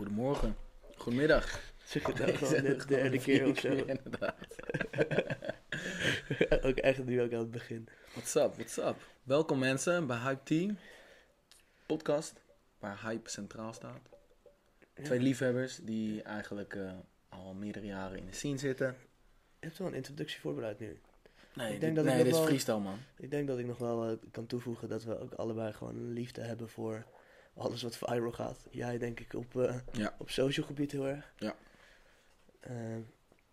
Goedemorgen. 0.00 0.56
Goedemiddag. 0.96 1.60
Zeg 1.84 2.06
het 2.06 2.16
zeg 2.48 2.62
de 2.78 2.84
derde 2.86 3.18
keer 3.18 3.48
of 3.48 3.58
zo. 3.58 3.68
Inderdaad. 3.68 4.36
ook 6.66 6.76
echt 6.76 7.04
nu 7.04 7.22
ook 7.22 7.32
aan 7.32 7.38
het 7.38 7.50
begin. 7.50 7.88
What's 8.12 8.34
up, 8.34 8.54
what's 8.54 8.76
up? 8.76 8.96
Welkom 9.22 9.58
mensen 9.58 10.06
bij 10.06 10.18
Hype 10.18 10.42
Team. 10.42 10.78
Podcast 11.86 12.34
waar 12.78 13.00
Hype 13.02 13.30
centraal 13.30 13.72
staat. 13.72 14.00
Twee 15.02 15.20
liefhebbers 15.20 15.76
die 15.82 16.22
eigenlijk 16.22 16.74
eh, 16.74 16.92
al 17.28 17.54
meerdere 17.54 17.86
jaren 17.86 18.18
in 18.18 18.26
de 18.26 18.34
scene 18.34 18.58
zitten. 18.58 18.86
Je 19.58 19.66
hebt 19.66 19.78
wel 19.78 19.88
een 19.88 19.94
introductie 19.94 20.40
voorbereid 20.40 20.78
nu. 20.78 21.00
Nee, 21.54 21.74
Ik 21.74 21.80
denk 21.80 21.94
dit, 21.94 22.04
dat 22.04 22.14
nee 22.14 22.16
dit 22.24 22.32
is 22.32 22.38
wel- 22.38 22.46
freestyle 22.46 22.78
man. 22.78 22.98
Ik 23.16 23.30
denk 23.30 23.46
dat 23.48 23.58
ik 23.58 23.66
nog 23.66 23.78
wel 23.78 24.08
eh, 24.08 24.16
kan 24.30 24.46
toevoegen 24.46 24.88
dat 24.88 25.04
we 25.04 25.18
ook 25.18 25.32
allebei 25.32 25.72
gewoon 25.72 25.96
een 25.96 26.12
liefde 26.12 26.40
hebben 26.40 26.68
voor 26.68 27.04
alles 27.60 27.82
wat 27.82 27.96
viral 27.96 28.32
gaat. 28.32 28.64
Jij 28.70 28.98
denk 28.98 29.20
ik 29.20 29.34
op, 29.34 29.56
eh, 29.56 29.76
Ja. 29.92 30.14
op 30.18 30.30
social 30.30 30.66
gebied 30.66 30.92
heel 30.92 31.06
erg. 31.08 31.32
Ja. 31.36 31.54
Eh, 32.60 32.96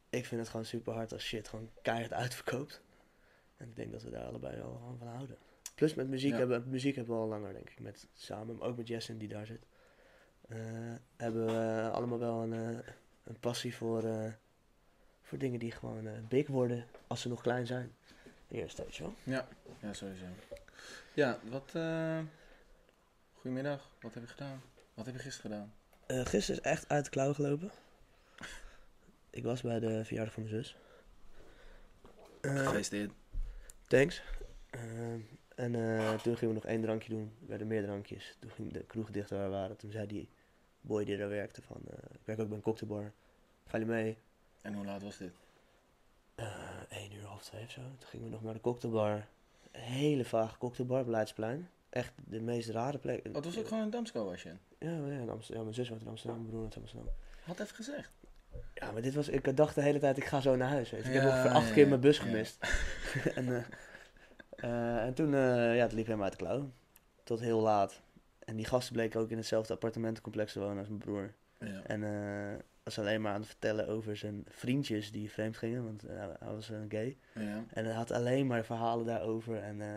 ik 0.10 0.26
vind 0.26 0.42
het 0.42 0.50
gewoon 0.50 0.66
super 0.66 0.94
hard 0.94 1.14
als 1.14 1.24
shit 1.24 1.48
gewoon 1.48 1.70
keihard 1.82 2.14
uitverkoopt. 2.14 2.82
En 3.58 3.68
ik 3.70 3.76
denk 3.76 3.92
dat 3.92 4.04
we 4.04 4.10
daar 4.10 4.26
allebei 4.26 4.58
wel 4.58 4.74
gewoon 4.76 4.98
van 4.98 5.08
houden. 5.08 5.38
Plus 5.76 5.94
met 5.94 6.08
muziek, 6.08 6.32
Ja. 6.32 6.38
hebben, 6.38 6.64
muziek 6.70 6.96
hebben 6.96 7.16
we 7.16 7.22
al 7.22 7.28
langer 7.28 7.54
denk 7.54 7.70
ik. 7.70 7.80
Met, 7.80 8.08
samen, 8.14 8.58
maar 8.58 8.68
ook 8.68 8.78
met 8.78 8.88
Jessen 8.88 9.18
die 9.18 9.28
daar 9.28 9.46
zit. 9.46 9.62
eh, 10.48 10.58
hebben 11.18 11.46
we 11.46 11.90
allemaal 11.92 12.20
wel 12.20 12.42
een, 12.44 12.54
eh, 12.54 12.88
een 13.24 13.40
passie 13.40 13.76
voor, 13.76 14.02
voor 15.22 15.38
dingen 15.38 15.60
die 15.60 15.72
gewoon 15.72 16.26
big 16.28 16.48
worden 16.48 16.86
als 17.08 17.22
ze 17.22 17.28
nog 17.30 17.42
klein 17.42 17.68
zijn. 17.68 17.96
Eerst, 18.48 18.78
weet 18.78 18.96
je 18.96 19.04
wel. 19.04 19.14
Ja, 19.24 19.48
ja 19.82 19.94
sowieso. 19.94 20.26
Ja, 21.14 21.40
wat... 21.50 21.72
Goedemiddag, 23.48 23.90
wat 24.02 24.14
heb 24.14 24.24
je 24.24 24.30
gedaan? 24.30 24.62
Wat 24.94 25.06
heb 25.06 25.16
je 25.16 25.22
gisteren 25.22 25.52
gedaan? 25.52 25.74
Eh 26.06 26.26
gisteren 26.26 26.62
is 26.62 26.68
echt 26.68 26.90
uit 26.90 27.04
de 27.06 27.10
klauw 27.12 27.34
gelopen. 27.34 27.72
Ik 29.30 29.44
was 29.44 29.62
bij 29.62 29.80
de 29.80 30.06
verjaardag 30.06 30.34
van 30.34 30.44
mijn 30.44 30.56
zus. 30.56 30.78
Eh, 32.42 32.58
Gefeliciteerd. 32.58 33.12
thanks. 33.88 34.22
Eh, 34.70 35.12
en 35.56 35.72
toen 36.22 36.38
gingen 36.38 36.48
we 36.48 36.62
nog 36.62 36.66
één 36.66 36.82
drankje 36.82 37.10
doen. 37.10 37.34
Er 37.42 37.48
werden 37.48 37.68
meer 37.68 37.84
drankjes. 37.84 38.36
Toen 38.40 38.52
ging 38.52 38.74
de 38.74 38.84
kroeg 38.84 39.12
dicht 39.12 39.30
waar 39.30 39.44
we 39.44 39.50
waren. 39.50 39.78
Toen 39.78 39.92
zei 39.92 40.08
die 40.08 40.30
boy 40.82 41.06
die 41.06 41.18
daar 41.18 41.30
werkte 41.30 41.62
van... 41.62 41.82
ik 42.12 42.26
werk 42.26 42.40
ook 42.40 42.48
bij 42.48 42.58
een 42.58 42.64
cocktailbar. 42.64 43.12
Ga 43.66 43.78
je 43.78 43.86
mee? 43.86 44.18
En 44.62 44.74
hoe 44.74 44.86
laat 44.86 45.04
was 45.04 45.18
dit? 45.18 45.34
Één 46.90 47.14
uur, 47.14 47.26
half 47.26 47.44
twee 47.44 47.64
of 47.64 47.72
zo. 47.72 47.82
Toen 47.82 48.10
gingen 48.10 48.26
we 48.26 48.32
nog 48.32 48.44
naar 48.44 48.54
de 48.54 48.62
cocktailbar. 48.62 49.28
Een 49.72 49.82
hele 49.82 50.26
vage 50.26 50.58
cocktailbar, 50.58 51.06
Beleidsplein. 51.06 51.70
Echt 51.90 52.14
de 52.28 52.42
meest 52.42 52.70
rare 52.70 52.98
plek. 52.98 53.28
Oh, 53.28 53.36
het 53.36 53.46
was 53.46 53.58
ook 53.60 53.68
gewoon 53.68 53.84
een 53.84 53.90
Damsko 53.90 54.26
was 54.26 54.44
je. 54.44 54.50
Ja, 54.80 54.90
ja, 54.90 55.20
in 55.20 55.30
Amsterdam. 55.30 55.58
ja, 55.58 55.62
mijn 55.62 55.74
zus 55.74 55.90
woont 55.90 56.02
in 56.02 56.08
Amsterdam, 56.08 56.38
mijn 56.38 56.50
broer 56.50 56.62
woont 56.62 56.76
in 56.76 56.82
Amsterdam. 56.82 57.10
Had 57.44 57.60
even 57.60 57.76
gezegd. 57.76 58.12
Ja, 58.74 58.92
maar 58.92 59.02
dit 59.02 59.14
was, 59.14 59.28
ik 59.28 59.58
dacht 59.58 59.76
de 59.76 59.82
hele 59.82 60.00
tijd, 60.00 60.18
ik 60.18 60.26
ga 60.26 60.42
zo 60.42 60.56
naar 60.56 60.70
huis. 60.70 60.90
Weet 60.90 61.04
je. 61.04 61.08
Ik 61.08 61.14
heb 61.14 61.24
Ja, 61.24 61.30
ongeveer 61.30 61.52
acht 61.52 61.68
ja, 61.68 61.74
keer 61.74 61.88
mijn 61.88 62.00
bus 62.00 62.20
gemist. 62.20 62.58
en, 63.36 63.56
eh, 63.56 63.64
eh, 64.50 65.06
en 65.06 65.14
toen, 65.14 65.34
eh, 65.34 65.76
ja, 65.76 65.82
het 65.82 65.92
liep 65.92 66.06
helemaal 66.06 66.30
uit 66.30 66.40
de 66.40 66.46
klauw. 66.46 66.72
Tot 67.24 67.40
heel 67.40 67.62
laat. 67.62 68.02
En 68.40 68.56
die 68.56 68.66
gasten 68.66 68.94
bleken 68.94 69.20
ook 69.20 69.30
in 69.30 69.38
hetzelfde 69.38 69.74
appartementencomplex 69.74 70.54
te 70.54 70.60
wonen 70.60 70.78
als 70.78 70.88
mijn 70.88 71.00
broer. 71.00 71.34
Ja. 71.60 71.82
En 71.84 72.02
was 72.96 73.00
alleen 73.00 73.22
maar 73.22 73.34
aan 73.34 73.40
het 73.40 73.50
vertellen 73.50 73.88
over 73.88 74.18
zijn 74.18 74.44
vriendjes 74.50 75.12
die 75.12 75.32
vreemd 75.32 75.58
gingen, 75.58 75.84
want 75.84 76.04
eh, 76.04 76.18
hij 76.40 76.54
was 76.54 76.70
een 76.70 76.86
gay. 76.90 77.18
ja. 77.34 77.64
En 77.74 77.86
hij 77.86 77.94
had 77.94 78.12
alleen 78.12 78.48
maar 78.48 78.66
verhalen 78.66 79.06
daarover. 79.06 79.58
En 79.58 79.82
eh, 79.82 79.88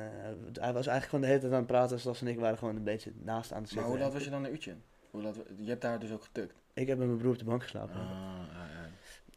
hij 0.60 0.72
was 0.72 0.86
eigenlijk 0.86 1.04
gewoon 1.04 1.20
de 1.20 1.26
hele 1.26 1.40
tijd 1.40 1.52
aan 1.52 1.58
het 1.58 1.66
praten, 1.66 2.00
zoals 2.00 2.20
en 2.20 2.26
ik 2.26 2.38
waren 2.38 2.58
gewoon 2.58 2.76
een 2.76 2.84
beetje 2.84 3.12
naast 3.16 3.52
aan 3.52 3.62
het 3.62 3.74
Maar 3.74 3.82
zitten. 3.84 3.90
hoe 3.90 3.98
laat 3.98 4.12
was 4.12 4.24
je 4.24 4.30
dan 4.30 4.44
een 4.44 4.50
uurtje? 4.52 4.74
Hoe 5.10 5.22
laat, 5.22 5.36
je 5.56 5.68
hebt 5.68 5.82
daar 5.82 5.98
dus 5.98 6.10
ook 6.12 6.22
getukt? 6.24 6.54
Ik 6.74 6.86
heb 6.86 6.98
met 6.98 7.06
mijn 7.06 7.18
broer 7.18 7.32
op 7.32 7.38
de 7.38 7.44
bank 7.44 7.62
geslapen. 7.62 7.94
Ah, 8.00 8.06
ja, 8.52 8.66
ja. 8.66 8.88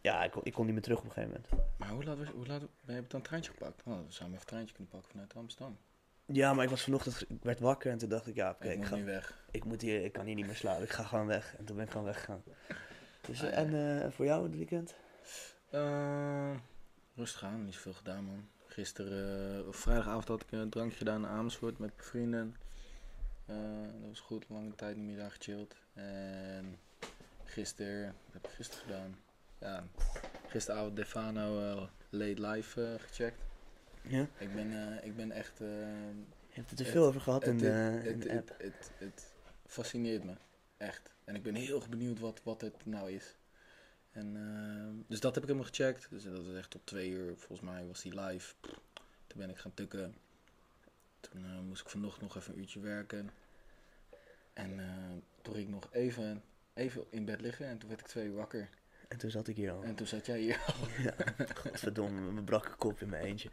Ja, 0.02 0.24
ik 0.24 0.32
kon, 0.32 0.42
ik 0.46 0.54
kon 0.54 0.66
niet 0.66 0.74
meer 0.74 0.84
terug 0.84 1.00
op 1.00 1.06
een 1.06 1.12
gegeven 1.12 1.42
moment. 1.50 1.70
Maar 1.78 1.90
hoe 1.90 2.04
laat, 2.04 2.18
was, 2.18 2.28
hoe 2.28 2.46
laat 2.48 2.62
ben 2.86 2.96
je 2.96 3.02
dan 3.08 3.20
een 3.20 3.26
treintje 3.26 3.52
gepakt? 3.52 3.82
Oh, 3.86 3.94
dan 3.94 3.96
zouden 3.96 4.10
we 4.18 4.24
even 4.24 4.36
een 4.36 4.46
treintje 4.46 4.74
kunnen 4.76 4.92
pakken 4.92 5.12
vanuit 5.12 5.36
Amsterdam. 5.36 5.78
Ja, 6.26 6.54
maar 6.54 6.64
ik 6.64 6.70
was 6.70 6.82
vanochtend, 6.84 7.26
ik 7.30 7.44
werd 7.44 7.60
wakker 7.60 7.92
en 7.92 7.98
toen 7.98 8.10
dacht 8.10 8.28
ik, 8.28 8.36
ja, 8.36 8.50
oké, 8.50 8.68
ik 8.70 8.80
ik, 8.80 8.86
ga, 8.86 9.04
weg. 9.04 9.46
ik, 9.52 9.64
moet 9.66 9.82
hier, 9.82 10.04
ik 10.04 10.12
kan 10.12 10.26
hier 10.26 10.36
niet 10.36 10.46
meer 10.46 10.56
slapen. 10.56 10.84
Ik 10.84 10.90
ga 10.90 11.04
gewoon 11.04 11.26
weg. 11.26 11.56
En 11.58 11.66
toen 11.66 11.76
ben 11.76 11.86
ik 11.86 11.92
gewoon 11.92 12.06
weggegaan. 12.06 12.44
Dus, 13.28 13.42
Ah, 13.42 13.48
eh, 13.48 13.54
ja. 13.54 13.58
En 13.58 14.02
eh, 14.04 14.12
voor 14.12 14.26
jou 14.26 14.44
het 14.44 14.56
weekend? 14.56 14.96
Eh, 15.70 16.56
rustig 17.16 17.44
aan, 17.44 17.66
niet 17.66 17.74
zoveel 17.74 17.94
gedaan 17.94 18.24
man. 18.24 18.48
Gisteren, 18.66 19.74
vrijdagavond 19.74 20.28
had 20.28 20.42
ik 20.42 20.52
een 20.52 20.70
drankje 20.70 20.98
gedaan 20.98 21.24
in 21.24 21.30
Amersfoort 21.30 21.80
met 21.80 21.92
mijn 21.96 22.08
vrienden. 22.08 22.56
Dat 23.46 24.10
was 24.10 24.20
goed, 24.20 24.46
lange 24.50 24.76
tijd 24.76 24.96
niet 24.96 25.06
meer 25.06 25.18
daar 25.18 25.32
gechilled. 25.32 25.76
En 25.94 26.78
gisteren, 27.44 28.06
wat 28.06 28.34
heb 28.34 28.46
ik 28.46 28.52
gisteren 28.52 28.84
gedaan? 28.84 29.16
Ja, 29.60 29.84
gisteravond 30.48 30.96
Defano 30.96 31.90
Late 32.10 32.48
Live 32.48 32.96
gecheckt. 33.00 33.42
Ja? 34.02 34.28
Ik 34.38 34.54
ben, 34.56 35.00
ik 35.04 35.16
ben 35.16 35.32
echt... 35.32 35.58
Je 35.58 36.60
hebt 36.60 36.70
het 36.70 36.80
er 36.80 36.86
veel 36.86 37.06
over 37.06 37.22
gehad 37.22 37.44
in 37.44 37.52
het, 37.52 37.60
de, 37.60 37.68
het, 37.68 38.06
in 38.06 38.20
de 38.20 38.30
het, 38.30 38.38
app. 38.38 38.50
het, 38.50 38.62
het, 38.68 38.92
het 38.98 39.34
fascineert 39.66 40.24
me, 40.24 40.34
echt. 40.78 41.14
En 41.24 41.36
ik 41.36 41.44
ben 41.44 41.56
heel 41.56 41.76
erg 41.76 41.90
benieuwd 41.90 42.20
wat, 42.20 42.42
wat 42.44 42.62
het 42.62 42.86
nou 42.86 43.12
is. 43.12 43.36
En, 44.12 44.36
eh, 44.36 45.06
dus 45.08 45.20
dat 45.20 45.34
heb 45.34 45.44
ik 45.44 45.50
helemaal 45.50 45.72
gecheckt. 45.74 46.08
Dus 46.10 46.24
dat 46.24 46.46
is 46.46 46.58
echt 46.58 46.70
tot 46.70 46.86
twee 46.86 47.10
uur, 47.10 47.36
volgens 47.38 47.70
mij 47.70 47.86
was 47.86 48.02
die 48.02 48.20
live. 48.20 48.54
Toen 49.28 49.42
ben 49.42 49.50
ik 49.50 49.58
gaan 49.58 49.74
tukken. 49.74 50.16
Toen 51.20 51.46
eh, 51.46 51.60
moest 51.60 51.82
ik 51.82 51.90
vanochtend 51.90 52.22
nog 52.22 52.36
even 52.36 52.54
een 52.54 52.60
uurtje 52.60 52.80
werken. 52.80 53.30
En 54.54 54.80
eh, 54.80 54.86
toen 55.42 55.54
ging 55.54 55.66
ik 55.66 55.74
nog 55.74 55.90
even, 55.92 56.44
even 56.74 57.06
in 57.10 57.26
bed 57.26 57.42
liggen 57.42 57.68
en 57.68 57.78
toen 57.78 57.90
werd 57.90 58.02
ik 58.02 58.08
twee 58.08 58.26
uur 58.26 58.36
wakker. 58.36 58.70
En 59.08 59.18
toen 59.18 59.32
zat 59.32 59.48
ik 59.48 59.56
hier 59.56 59.72
al. 59.72 59.84
En 59.84 59.96
toen 59.96 60.08
zat 60.08 60.26
jij 60.26 60.40
hier. 60.40 60.62
ja, 61.06 61.16
godverdomme, 61.56 62.22
met 62.22 62.34
mijn 62.34 62.46
brakke 62.46 62.76
kop 62.76 63.02
in 63.02 63.10
mijn 63.10 63.24
eentje. 63.24 63.50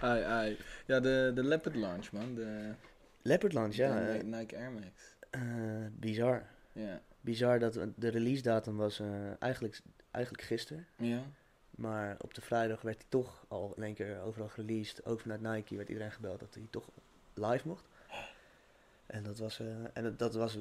ai, 0.00 0.22
ai. 0.22 0.58
Ja, 0.86 1.00
de, 1.00 1.32
de 1.34 1.44
Leopard 1.44 1.76
Launch, 1.76 2.12
man. 2.12 2.34
De, 2.34 2.74
Leopard 3.22 3.52
Lounge, 3.52 3.76
ja. 3.76 4.00
de 4.00 4.12
eh, 4.12 4.24
Nike 4.24 4.56
Air 4.56 4.70
Max. 4.70 5.11
Eh, 5.32 5.86
bizar. 5.92 6.46
Ja. 6.72 7.00
Bizar 7.20 7.58
dat 7.58 7.78
de 7.96 8.08
release 8.08 8.42
datum 8.42 8.76
was 8.76 9.00
eh, 9.00 9.42
eigenlijk, 9.42 9.80
eigenlijk 10.10 10.44
gisteren. 10.44 10.86
Ja. 10.96 11.22
Maar 11.70 12.16
op 12.20 12.34
de 12.34 12.40
vrijdag 12.40 12.82
werd 12.82 12.96
hij 12.96 13.06
toch 13.08 13.44
al 13.48 13.72
in 13.76 13.82
één 13.82 13.94
keer 13.94 14.20
overal 14.20 14.48
gereleased. 14.48 15.04
Ook 15.04 15.20
vanuit 15.20 15.40
Nike 15.40 15.76
werd 15.76 15.88
iedereen 15.88 16.12
gebeld 16.12 16.40
dat 16.40 16.54
hij 16.54 16.66
toch 16.70 16.90
live 17.34 17.68
mocht. 17.68 17.88
En 19.06 19.22
dat 19.22 19.38
was, 19.38 19.60
eh, 19.60 19.66
en 19.92 20.02
dat, 20.02 20.18
dat 20.18 20.34
was, 20.34 20.58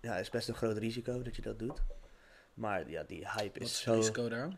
ja, 0.00 0.16
is 0.16 0.30
best 0.30 0.48
een 0.48 0.54
groot 0.54 0.76
risico 0.76 1.22
dat 1.22 1.36
je 1.36 1.42
dat 1.42 1.58
doet. 1.58 1.82
Maar 2.54 2.90
ja, 2.90 3.02
die 3.02 3.28
hype 3.30 3.58
Wat 3.58 3.68
is 3.68 3.74
is 3.74 3.80
zo... 3.80 3.90
het 3.90 3.98
risico 3.98 4.28
daar? 4.28 4.56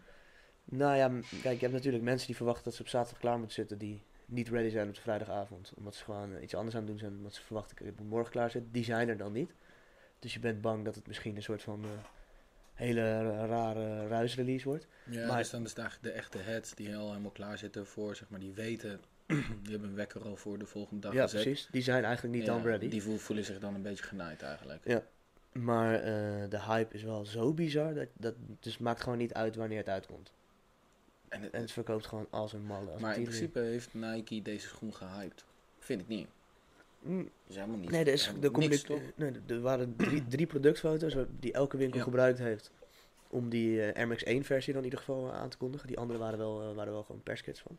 Nou 0.65 0.97
ja, 0.97 1.09
kijk, 1.43 1.55
je 1.55 1.61
hebt 1.61 1.73
natuurlijk 1.73 2.05
mensen 2.05 2.27
die 2.27 2.37
verwachten 2.37 2.65
dat 2.65 2.75
ze 2.75 2.83
op 2.83 2.89
zaterdag 2.89 3.21
klaar 3.21 3.39
moeten 3.39 3.55
zitten, 3.55 3.79
die 3.79 4.03
niet 4.33 4.49
ready 4.49 4.71
zijn 4.71 4.89
op 4.89 4.95
de 4.95 5.01
vrijdagavond. 5.01 5.73
Omdat 5.77 5.95
ze 5.95 6.05
gewoon 6.05 6.37
eh, 6.37 6.43
iets 6.43 6.55
anders 6.55 6.75
aan 6.75 6.81
het 6.83 6.91
doen 6.91 6.99
zijn, 6.99 7.13
omdat 7.13 7.35
ze 7.35 7.43
verwachten 7.43 7.87
ik 7.87 7.99
moet 7.99 8.09
morgen 8.09 8.33
klaar 8.33 8.51
zitten. 8.51 8.73
Die 8.73 8.85
zijn 8.85 9.09
er 9.09 9.17
dan 9.17 9.33
niet. 9.33 9.53
Dus 10.19 10.33
je 10.35 10.41
bent 10.41 10.61
bang 10.61 10.85
dat 10.85 10.95
het 10.95 11.07
misschien 11.07 11.37
een 11.37 11.43
soort 11.43 11.63
van 11.63 11.85
eh, 11.85 11.91
hele 12.75 13.23
ra- 13.23 13.47
rare 13.47 14.07
ruisrelease 14.09 14.65
wordt. 14.69 14.87
Ja, 15.05 15.27
Maar- 15.27 15.37
dus 15.39 15.51
dan 15.51 15.63
is 15.63 15.71
het 15.71 15.79
eigenlijk 15.79 16.15
de 16.15 16.21
echte 16.21 16.39
heads 16.39 16.75
die 16.75 16.97
al 16.97 17.09
helemaal 17.09 17.31
klaar 17.31 17.59
zitten 17.59 17.87
voor, 17.87 18.17
zeg 18.17 18.29
maar, 18.29 18.41
die 18.41 18.53
weten, 18.53 19.01
die 19.63 19.71
hebben 19.71 19.89
een 19.89 19.95
wekker 19.95 20.23
al 20.23 20.37
voor 20.37 20.59
de 20.59 20.67
volgende 20.67 21.01
dag 21.01 21.13
ja, 21.13 21.23
gezet. 21.23 21.43
precies. 21.43 21.69
Die 21.71 21.83
zijn 21.83 22.05
eigenlijk 22.05 22.35
niet 22.35 22.45
Ja, 22.47 22.53
dan 22.53 22.63
ready. 22.63 22.89
Die 22.89 23.03
voel- 23.03 23.17
voelen 23.19 23.45
zich 23.45 23.59
dan 23.59 23.75
een 23.75 23.83
beetje 23.83 24.05
genaaid 24.05 24.43
eigenlijk. 24.43 24.81
Ja. 24.89 25.03
Maar 25.53 25.95
eh, 25.95 26.03
de 26.49 26.63
hype 26.63 26.95
is 26.95 27.03
wel 27.03 27.25
zo 27.25 27.53
bizar, 27.55 27.95
dat, 27.95 28.09
dat, 28.19 28.35
dus 28.61 28.73
het 28.73 28.83
maakt 28.83 29.03
gewoon 29.03 29.19
niet 29.19 29.35
uit 29.35 29.57
wanneer 29.57 29.79
het 29.79 29.89
uitkomt. 29.89 30.33
En 31.33 31.43
het- 31.43 31.53
En 31.53 31.61
het 31.61 31.73
verkoopt 31.73 32.07
gewoon 32.07 32.27
als 32.31 32.53
een 32.53 32.65
malle. 32.65 32.91
Als 32.91 33.01
maar 33.01 33.17
in 33.17 33.23
principe 33.23 33.59
heeft 33.59 33.95
Nike 33.95 34.43
deze 34.43 34.69
schoen 34.69 34.95
gehyped. 34.95 35.45
Vind 35.79 36.01
ik 36.01 36.09
niet. 36.09 36.27
Mm, 37.01 37.31
is 37.47 37.55
helemaal 37.55 37.77
niet. 37.79 37.91
Nee, 37.91 38.01
er, 38.05 38.13
is, 38.13 38.27
er, 38.43 38.59
niks, 38.59 38.83
toch? 38.83 39.01
nee, 39.15 39.33
er 39.47 39.61
waren 39.61 39.97
drie, 39.97 40.27
drie 40.35 40.47
productfoto's 40.47 41.17
die 41.41 41.53
elke 41.53 41.77
winkel 41.77 41.99
Ja. 41.99 42.05
gebruikt 42.05 42.39
heeft. 42.39 42.71
Om 43.29 43.49
die 43.49 43.83
eh, 43.83 43.97
Air 43.97 44.09
Max 44.09 44.23
1 44.23 44.45
versie 44.45 44.73
dan 44.73 44.83
in 44.83 44.89
ieder 44.89 45.05
geval 45.05 45.29
eh, 45.33 45.39
aan 45.39 45.49
te 45.49 45.57
kondigen. 45.57 45.87
Die 45.87 45.99
andere 45.99 46.19
waren 46.19 46.39
wel, 46.39 46.63
eh, 46.63 46.75
waren 46.75 46.93
wel 46.93 47.03
gewoon 47.03 47.23
perskits 47.23 47.61
van. 47.61 47.79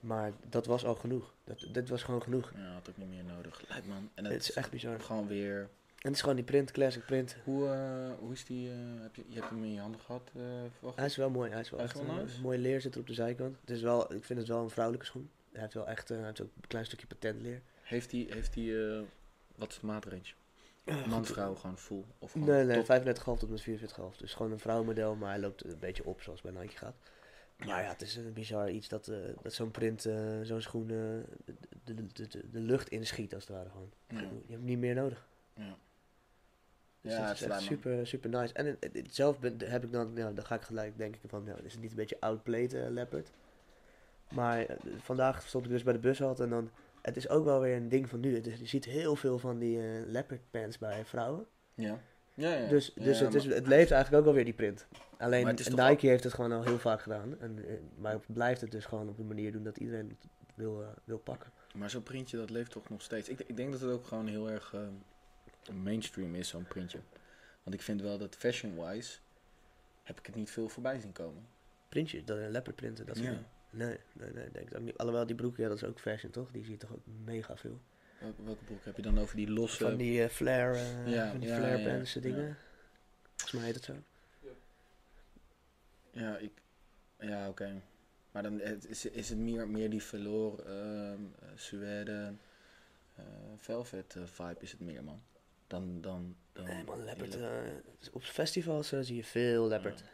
Maar 0.00 0.32
dat 0.48 0.66
was 0.66 0.84
al 0.84 0.94
genoeg. 0.94 1.34
Dat, 1.44 1.66
dit 1.72 1.88
was 1.88 2.02
gewoon 2.02 2.22
genoeg. 2.22 2.52
Ja, 2.56 2.72
had 2.72 2.88
ook 2.88 2.96
niet 2.96 3.08
meer 3.08 3.24
nodig. 3.24 3.62
Lijkt 3.68 3.86
man. 3.86 4.10
En 4.14 4.24
Het 4.24 4.32
het 4.32 4.42
is 4.42 4.52
echt 4.52 4.70
bizar. 4.70 5.00
gewoon 5.00 5.26
weer. 5.26 5.68
En 6.00 6.06
het 6.06 6.14
is 6.14 6.20
gewoon 6.20 6.36
die 6.36 6.44
print, 6.44 6.70
classic 6.70 7.04
print. 7.04 7.36
Hoe, 7.44 7.68
eh, 7.68 8.10
hoe 8.18 8.32
is 8.32 8.44
die? 8.44 8.70
eh, 8.70 8.76
heb 9.00 9.14
je, 9.16 9.24
je 9.28 9.34
hebt 9.38 9.50
hem 9.50 9.64
in 9.64 9.72
je 9.72 9.80
handen 9.80 10.00
gehad, 10.00 10.30
eh 10.36 10.42
verwacht? 10.78 10.96
Hij 10.96 11.06
is 11.06 11.16
wel 11.16 11.30
mooi. 11.30 11.50
Hij 11.50 11.60
is 11.60 11.70
wel 11.70 11.78
Hij 11.80 11.88
is 11.88 11.94
echt 11.94 12.06
wel 12.06 12.16
een 12.18 12.24
nice. 12.24 12.40
mooie 12.40 12.58
leer 12.58 12.80
zit 12.80 12.94
er 12.94 13.00
op 13.00 13.06
de 13.06 13.14
zijkant. 13.14 13.56
Het 13.60 13.70
is 13.70 13.82
wel, 13.82 14.12
ik 14.14 14.24
vind 14.24 14.38
het 14.38 14.48
wel 14.48 14.62
een 14.62 14.70
vrouwelijke 14.70 15.06
schoen. 15.06 15.30
Hij 15.52 15.60
heeft 15.60 15.74
wel 15.74 15.88
echt 15.88 16.08
hij 16.08 16.24
heeft 16.24 16.40
ook 16.42 16.50
een 16.60 16.68
klein 16.68 16.84
stukje 16.84 17.06
patentleer. 17.06 17.60
Heeft 17.82 18.10
hij, 18.10 18.26
heeft 18.30 18.54
hij 18.54 19.04
wat 19.54 19.70
is 19.70 19.78
de 19.80 19.86
maatrange? 19.86 20.32
Man, 21.08 21.24
vrouw, 21.24 21.54
gewoon 21.54 21.78
full? 21.78 22.04
Of 22.18 22.32
gewoon 22.32 22.48
Nee, 22.48 22.64
nee, 22.64 22.82
top? 22.82 23.16
35,5 23.16 23.22
tot 23.38 23.48
met 23.50 23.62
44,5. 23.62 24.16
Dus 24.18 24.34
gewoon 24.34 24.52
een 24.52 24.58
vrouwenmodel, 24.58 25.14
maar 25.14 25.30
hij 25.30 25.40
loopt 25.40 25.64
een 25.64 25.78
beetje 25.78 26.04
op 26.04 26.22
zoals 26.22 26.40
bij 26.40 26.52
Nike 26.52 26.76
gaat. 26.76 26.94
Maar 27.56 27.82
ja, 27.82 27.88
het 27.88 28.02
is 28.02 28.16
een 28.16 28.32
bizar 28.32 28.70
iets 28.70 28.88
dat, 28.88 29.12
dat 29.42 29.52
zo'n 29.52 29.70
print, 29.70 30.02
zo'n 30.42 30.60
schoen 30.60 30.82
eh, 30.90 30.96
de, 31.84 31.94
de, 31.94 32.06
de, 32.12 32.26
de, 32.28 32.50
de 32.50 32.60
lucht 32.60 32.88
inschiet 32.88 33.34
als 33.34 33.46
het 33.46 33.56
ware 33.56 33.68
gewoon. 33.70 33.92
Ja. 34.08 34.20
Je 34.20 34.26
hebt 34.26 34.48
hem 34.48 34.64
niet 34.64 34.78
meer 34.78 34.94
nodig. 34.94 35.26
Ja. 35.54 35.76
Dus 37.02 37.12
Ja, 37.12 37.26
dat 37.26 37.34
is 37.34 37.42
echt 37.42 37.60
super, 37.62 38.06
super 38.06 38.30
nice. 38.30 38.54
En 38.54 38.66
het- 38.66 38.76
het- 38.92 39.14
zelf 39.14 39.38
ben, 39.40 39.56
heb 39.64 39.84
ik 39.84 39.92
dan, 39.92 40.10
ja, 40.14 40.30
dan 40.32 40.44
ga 40.44 40.54
ik 40.54 40.62
gelijk 40.62 40.98
denken 40.98 41.28
van, 41.28 41.42
ja, 41.46 41.54
is 41.64 41.72
het 41.72 41.80
niet 41.80 41.90
een 41.90 41.96
beetje 41.96 42.20
outplayed 42.20 42.74
eh, 42.74 42.88
leopard? 42.88 43.30
Maar 44.30 44.60
eh, 44.66 44.76
vandaag 44.98 45.42
stond 45.48 45.64
ik 45.64 45.70
dus 45.70 45.82
bij 45.82 45.92
de 45.92 45.98
bushalte 45.98 46.42
en 46.42 46.50
dan, 46.50 46.70
het 47.02 47.16
is 47.16 47.28
ook 47.28 47.44
wel 47.44 47.60
weer 47.60 47.76
een 47.76 47.88
ding 47.88 48.08
van 48.08 48.20
nu. 48.20 48.34
Het 48.34 48.46
is- 48.46 48.58
je 48.58 48.66
ziet 48.66 48.84
heel 48.84 49.16
veel 49.16 49.38
van 49.38 49.58
die 49.58 49.78
eh, 49.78 49.84
leopard 50.06 50.40
pants 50.50 50.78
bij 50.78 51.04
vrouwen. 51.04 51.46
Ja. 51.74 51.98
Ja, 52.34 52.52
ja. 52.54 52.68
Dus, 52.68 52.92
Ja, 52.94 53.02
dus 53.04 53.20
het, 53.20 53.34
is, 53.34 53.44
het 53.44 53.66
leeft 53.66 53.90
eigenlijk 53.90 54.14
ook 54.14 54.24
wel 54.24 54.34
weer 54.34 54.44
die 54.44 54.54
print. 54.54 54.86
Alleen 55.18 55.44
Nike 55.90 56.06
heeft 56.06 56.24
het 56.24 56.34
gewoon 56.34 56.52
al 56.52 56.62
heel 56.64 56.78
vaak 56.78 57.00
gedaan. 57.02 57.40
En, 57.40 57.58
maar 57.98 58.18
blijft 58.26 58.60
het 58.60 58.70
dus 58.70 58.84
gewoon 58.84 59.08
op 59.08 59.18
een 59.18 59.26
manier 59.26 59.52
doen 59.52 59.62
dat 59.62 59.76
iedereen 59.76 60.08
het 60.08 60.28
wil, 60.54 60.84
wil 61.04 61.18
pakken. 61.18 61.50
Maar 61.74 61.90
zo'n 61.90 62.02
printje, 62.02 62.36
dat 62.36 62.50
leeft 62.50 62.70
toch 62.70 62.88
nog 62.88 63.02
steeds. 63.02 63.28
Ik, 63.28 63.40
ik 63.46 63.56
denk 63.56 63.72
dat 63.72 63.80
het 63.80 63.90
ook 63.90 64.06
gewoon 64.06 64.26
heel 64.26 64.50
erg 64.50 64.74
eh, 64.74 64.80
mainstream 65.72 66.34
is, 66.34 66.48
zo'n 66.48 66.66
printje. 66.66 66.98
Want 67.62 67.76
ik 67.76 67.82
vind 67.82 68.00
wel 68.00 68.18
dat 68.18 68.36
fashion-wise 68.36 69.18
heb 70.02 70.18
ik 70.18 70.26
het 70.26 70.34
niet 70.34 70.50
veel 70.50 70.68
voorbij 70.68 71.00
zien 71.00 71.12
komen. 71.12 71.46
Printje, 71.88 72.24
dat 72.24 72.38
een 72.38 72.50
leopard 72.50 72.76
printen, 72.76 73.06
dat 73.06 73.16
soort 73.16 73.28
Ja. 73.28 73.42
Nee, 73.70 73.98
nee, 74.12 74.32
nee, 74.32 74.50
denk 74.50 74.70
ik 74.70 74.76
ook 74.76 74.82
niet. 74.82 74.98
Alhoewel 74.98 75.26
die 75.26 75.36
broek, 75.36 75.56
ja, 75.56 75.68
dat 75.68 75.76
is 75.76 75.84
ook 75.84 76.00
fashion 76.00 76.32
toch? 76.32 76.50
Die 76.50 76.62
zie 76.62 76.72
je 76.72 76.78
toch 76.78 76.92
ook 76.92 77.06
mega 77.24 77.56
veel. 77.56 77.80
Welke, 78.20 78.42
welke 78.42 78.64
broek 78.64 78.84
heb 78.84 78.96
je 78.96 79.02
dan 79.02 79.18
over 79.18 79.36
die 79.36 79.50
losse... 79.50 79.84
Van 79.84 79.96
die 79.96 80.22
eh, 80.22 80.28
flare, 80.28 80.78
eh, 80.78 81.12
Ja, 81.12 81.30
van 81.30 81.40
die 81.40 81.48
ja, 81.48 81.56
flare 81.56 81.82
pants 81.82 82.12
ja. 82.12 82.20
dingen. 82.20 82.56
Volgens 83.36 83.52
mij 83.52 83.64
heet 83.64 83.74
het 83.74 83.84
zo. 83.84 83.94
Ja, 86.10 86.36
ik... 86.36 86.52
Ja, 87.18 87.48
oké. 87.48 87.82
Maar 88.32 88.42
dan 88.42 88.60
het 88.60 88.86
is, 88.86 89.06
is 89.06 89.28
het 89.28 89.38
meer, 89.38 89.68
meer 89.68 89.90
die 89.90 90.02
velour, 90.02 90.66
ehm 90.66 91.20
eh, 91.40 91.48
suède, 91.54 92.34
velvet 93.56 94.16
vibe 94.24 94.60
is 94.60 94.70
het 94.70 94.80
meer, 94.80 95.04
man. 95.04 95.22
Dan, 95.70 96.00
dan, 96.00 96.36
dan 96.52 96.64
Nee 96.64 96.84
man, 96.84 97.04
leopard. 97.04 97.36
eh, 97.36 97.48
op 98.12 98.22
festivals 98.22 98.92
eh, 98.92 99.00
zie 99.02 99.16
je 99.16 99.24
veel 99.24 99.68
leopard. 99.68 100.02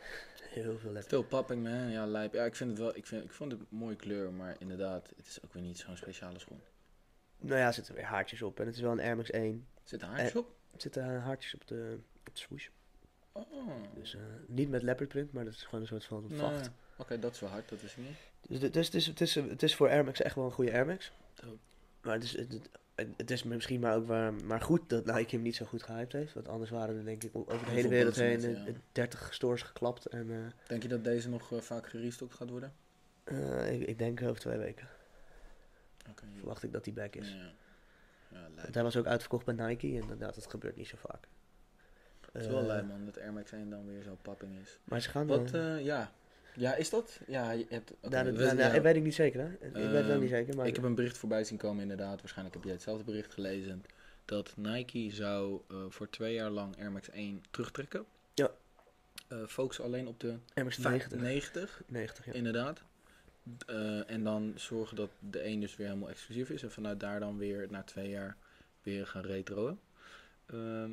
Heel 0.56 0.62
veel 0.79 0.81
leopard. 0.93 1.05
Still 1.05 1.23
popping, 1.23 1.62
man. 1.62 1.91
Ja, 1.91 2.06
lijp. 2.06 2.32
Ja, 2.35 2.44
ik 2.44 2.55
vind 2.56 2.70
het 2.70 2.79
wel... 2.79 2.97
Ik, 2.97 3.06
vind, 3.06 3.25
ik 3.25 3.31
vond 3.32 3.53
het 3.53 3.61
een 3.61 3.67
mooie 3.69 3.97
kleur, 3.97 4.32
maar 4.32 4.56
inderdaad, 4.58 5.12
het 5.17 5.26
is 5.26 5.38
ook 5.44 5.53
weer 5.53 5.62
niet 5.62 5.79
zo'n 5.79 5.97
speciale 5.97 6.38
schoen. 6.38 6.61
Nou 7.38 7.58
ja, 7.61 7.67
er 7.67 7.73
zitten 7.75 7.94
weer 7.94 8.05
haartjes 8.05 8.43
op. 8.43 8.61
En 8.61 8.67
het 8.67 8.75
is 8.75 8.81
wel 8.81 8.93
een 8.93 9.00
Air 9.00 9.17
Max 9.17 9.31
1. 9.31 9.67
Zit 9.85 10.03
er 10.03 10.08
haartjes 10.08 10.37
op? 10.37 10.49
Er 10.75 10.81
zitten 10.81 11.20
haartjes 11.20 11.55
op 11.55 11.67
de, 11.67 11.99
op 12.26 12.35
de 12.35 12.41
swoosh. 12.41 12.69
Oh. 13.32 13.44
Dus 13.94 14.14
eh, 14.14 14.20
niet 14.47 14.69
met 14.69 14.82
leopard 14.82 15.08
print, 15.08 15.32
maar 15.32 15.44
dat 15.44 15.53
is 15.53 15.62
gewoon 15.62 15.81
een 15.81 15.87
soort 15.87 16.05
van 16.05 16.25
Nee. 16.29 16.38
vacht. 16.38 16.70
Oké, 16.97 17.19
dat 17.19 17.35
is 17.35 17.41
wel 17.41 17.50
hard, 17.50 17.69
dat 17.69 17.82
is 17.82 17.97
niet. 17.97 18.17
Dus, 18.49 18.61
de- 18.61 18.70
dus 18.70 18.87
het, 18.87 18.94
is, 18.94 19.06
het, 19.06 19.20
is, 19.20 19.35
het 19.35 19.62
is 19.62 19.75
voor 19.75 19.88
Air 19.88 20.05
Max 20.05 20.20
echt 20.20 20.35
wel 20.35 20.44
een 20.44 20.50
goede 20.53 20.73
Air 20.73 20.87
Max. 20.87 21.12
Maar 22.00 22.14
het 22.14 22.25
is, 22.25 22.37
het, 22.37 22.69
het- 22.96 23.31
is 23.31 23.43
misschien 23.43 23.81
maar 23.81 23.96
ook 23.96 24.06
waar, 24.06 24.34
maar 24.34 24.60
goed 24.60 24.88
dat 24.88 25.04
Nike 25.04 25.34
hem 25.34 25.43
niet 25.44 25.56
zo 25.56 25.64
goed 25.66 25.82
gehyped 25.82 26.12
heeft. 26.12 26.34
Want 26.34 26.48
anders 26.48 26.70
waren 26.70 26.96
er 26.96 27.04
denk 27.04 27.22
ik 27.25 27.31
over 27.34 27.64
de 27.64 27.70
hele 27.70 27.88
wereld 27.88 28.16
heen 28.16 28.40
ja. 28.40 28.64
30 28.93 29.34
stores 29.34 29.62
geklapt. 29.62 30.06
En 30.06 30.31
eh, 30.31 30.69
Denk 30.69 30.82
je 30.82 30.88
dat 30.88 31.04
deze 31.04 31.28
nog 31.28 31.52
eh, 31.52 31.60
vaak 31.60 31.88
gerestokt 31.88 32.34
gaat 32.34 32.50
worden? 32.50 32.72
eh, 33.25 33.72
ik, 33.72 33.88
ik 33.88 33.98
denk 33.98 34.22
over 34.22 34.40
twee 34.40 34.58
weken 34.58 34.88
verwacht 36.37 36.62
ik 36.62 36.72
dat 36.72 36.84
die 36.84 36.93
back 36.93 37.14
is. 37.14 37.32
Ja. 37.32 37.50
Ja. 38.28 38.48
Want 38.62 38.75
hij 38.75 38.82
was 38.82 38.96
ook 38.96 39.06
uitverkocht 39.06 39.44
bij 39.44 39.54
Nike 39.54 39.87
en 39.87 39.93
inderdaad, 39.93 40.34
dat 40.34 40.46
gebeurt 40.50 40.76
niet 40.76 40.88
zo 40.88 40.96
vaak. 40.96 41.28
Het 42.32 42.43
is 42.44 42.46
wel 42.50 42.62
lijp, 42.62 42.87
man, 42.87 43.04
dat 43.04 43.19
Air 43.19 43.32
Max 43.32 43.52
1 43.52 43.70
dan 43.70 43.87
weer 43.87 44.02
zo 44.02 44.16
papping 44.22 44.58
is. 44.58 44.78
Maar 44.84 45.00
ze 45.00 45.08
gaan... 45.10 45.26
Wat, 45.26 45.50
ja. 45.81 46.12
Ja, 46.58 46.75
is 46.75 46.91
dat? 46.91 47.20
Ja, 47.26 47.50
je 47.50 47.67
hebt... 47.69 47.91
oké, 48.00 48.08
nou, 48.08 48.32
we- 48.32 48.43
nou, 48.44 48.56
nou, 48.56 48.75
ik 48.75 48.82
weet 48.82 48.97
ik 48.97 49.03
niet 49.03 49.14
zeker, 49.14 49.41
hè? 49.41 49.47
Ik 49.47 49.73
weet 49.73 49.73
het 49.93 50.05
ook 50.05 50.11
Ehm, 50.11 50.20
niet 50.20 50.31
zeker, 50.31 50.56
maar... 50.56 50.67
Ik 50.67 50.75
heb 50.75 50.85
een 50.85 50.94
bericht 50.94 51.19
voorbij 51.19 51.44
zien 51.44 51.58
komen, 51.58 51.82
inderdaad. 51.82 52.19
Waarschijnlijk 52.20 52.55
heb 52.55 52.64
jij 52.64 52.73
hetzelfde 52.73 53.05
bericht 53.05 53.32
gelezen. 53.35 53.85
Dat 54.25 54.53
Nike 54.56 55.11
zou 55.14 55.61
eh, 55.70 55.76
voor 55.88 56.11
twee 56.11 56.35
jaar 56.35 56.50
lang 56.50 56.76
Air 56.79 56.93
Max 56.93 57.11
1 57.11 57.44
terugtrekken. 57.50 58.05
Ja. 58.35 58.50
Eh 59.29 59.38
focus 59.47 59.81
alleen 59.81 60.06
op 60.06 60.20
de 60.20 60.29
Air 60.55 60.64
Max 60.64 60.79
90. 60.79 61.20
90, 61.20 61.82
90, 61.87 62.25
ja. 62.26 62.32
inderdaad. 62.32 62.82
Eh, 63.67 64.11
en 64.11 64.25
dan 64.25 64.53
zorgen 64.56 64.97
dat 64.97 65.11
de 65.19 65.38
1 65.38 65.61
dus 65.61 65.76
weer 65.76 65.87
helemaal 65.87 66.08
exclusief 66.08 66.50
is. 66.50 66.62
En 66.62 66.70
vanuit 66.70 67.00
daar 67.00 67.20
dan 67.20 67.38
weer 67.38 67.67
na 67.70 67.82
twee 67.82 68.08
jaar 68.11 68.37
weer 68.82 69.06
gaan 69.06 69.23
retroen. 69.23 69.79
Ehm, 70.47 70.91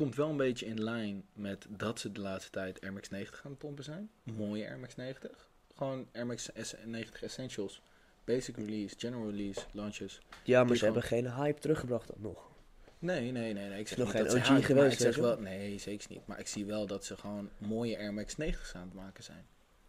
komt 0.00 0.14
wel 0.16 0.28
een 0.28 0.36
beetje 0.36 0.66
in 0.66 0.82
lijn 0.82 1.24
met 1.32 1.66
dat 1.68 2.00
ze 2.00 2.12
de 2.12 2.20
laatste 2.20 2.50
tijd 2.50 2.80
Air 2.80 2.92
Max 2.92 3.08
90 3.08 3.44
aan 3.44 3.50
het 3.50 3.58
pompen 3.60 3.84
zijn. 3.84 4.10
Mooie 4.22 4.66
Air 4.66 4.78
Max 4.78 4.96
90. 4.96 5.48
Gewoon 5.74 6.08
Air 6.12 6.26
Max 6.26 6.50
S- 6.60 6.74
90 6.84 7.22
Essentials. 7.22 7.82
Basic 8.24 8.56
release, 8.56 8.94
general 8.98 9.30
release, 9.30 9.60
launches. 9.72 10.20
Ja, 10.44 10.58
maar 10.58 10.68
die 10.68 10.76
ze 10.76 10.84
hebben 10.84 11.02
geen 11.02 11.32
hype 11.32 11.60
teruggebracht 11.60 12.06
dan 12.06 12.16
nog. 12.20 12.50
Nee, 12.98 13.30
nee, 13.30 13.52
nee. 13.52 13.68
nee. 13.68 13.78
Ik 13.80 13.88
zeg 13.88 13.98
nog 13.98 14.12
niet 14.12 14.22
geen 14.22 14.30
ze 14.30 14.36
OG 14.52 14.66
geweest, 14.66 14.92
Ik 14.92 14.98
zeg 14.98 15.16
wel, 15.16 15.40
nee, 15.40 15.78
zeker 15.78 16.06
niet. 16.10 16.26
Maar 16.26 16.38
ik 16.38 16.46
zie 16.46 16.66
wel 16.66 16.86
dat 16.86 17.04
ze 17.04 17.16
gewoon 17.16 17.50
mooie 17.58 17.98
Air 17.98 18.14
Max 18.14 18.34
90's 18.34 18.74
aan 18.74 18.82
het 18.84 18.94
maken 18.94 19.24
zijn. 19.24 19.46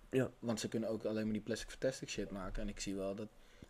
Ja. 0.10 0.32
Want 0.40 0.60
ze 0.60 0.68
kunnen 0.68 0.90
ook 0.90 1.04
alleen 1.06 1.24
maar 1.24 1.34
die 1.34 1.42
Plastic 1.42 1.70
Fantastic 1.70 2.10
shit 2.10 2.32
maken. 2.32 2.62
En 2.62 2.70
ik 2.70 2.80
zie 2.80 2.96
wel 2.96 3.16
dat 3.16 3.28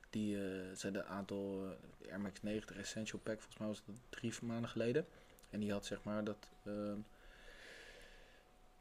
die, 0.10 0.36
eh 0.36 0.76
ze 0.76 0.88
een 0.88 1.04
aantal 1.04 1.66
eh, 2.02 2.10
Air 2.12 2.20
Max 2.22 2.42
90 2.42 2.78
Essential 2.78 3.20
Pack, 3.20 3.36
volgens 3.36 3.58
mij 3.58 3.68
was 3.68 3.84
dat 3.86 3.96
drie 4.10 4.34
maanden 4.42 4.70
geleden. 4.70 5.06
En 5.52 5.60
die 5.60 5.72
had 5.72 5.86
zeg 5.86 6.04
maar 6.04 6.24
dat, 6.24 6.48
ehm, 6.66 6.98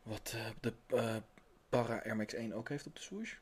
wat 0.02 0.32
eh, 0.36 0.46
de 0.60 0.72
eh, 0.86 1.16
Para 1.68 2.02
Air 2.04 2.16
Max 2.16 2.34
1 2.34 2.52
ook 2.52 2.68
heeft 2.68 2.86
op 2.86 2.94
de 2.94 3.00
swoosh. 3.00 3.34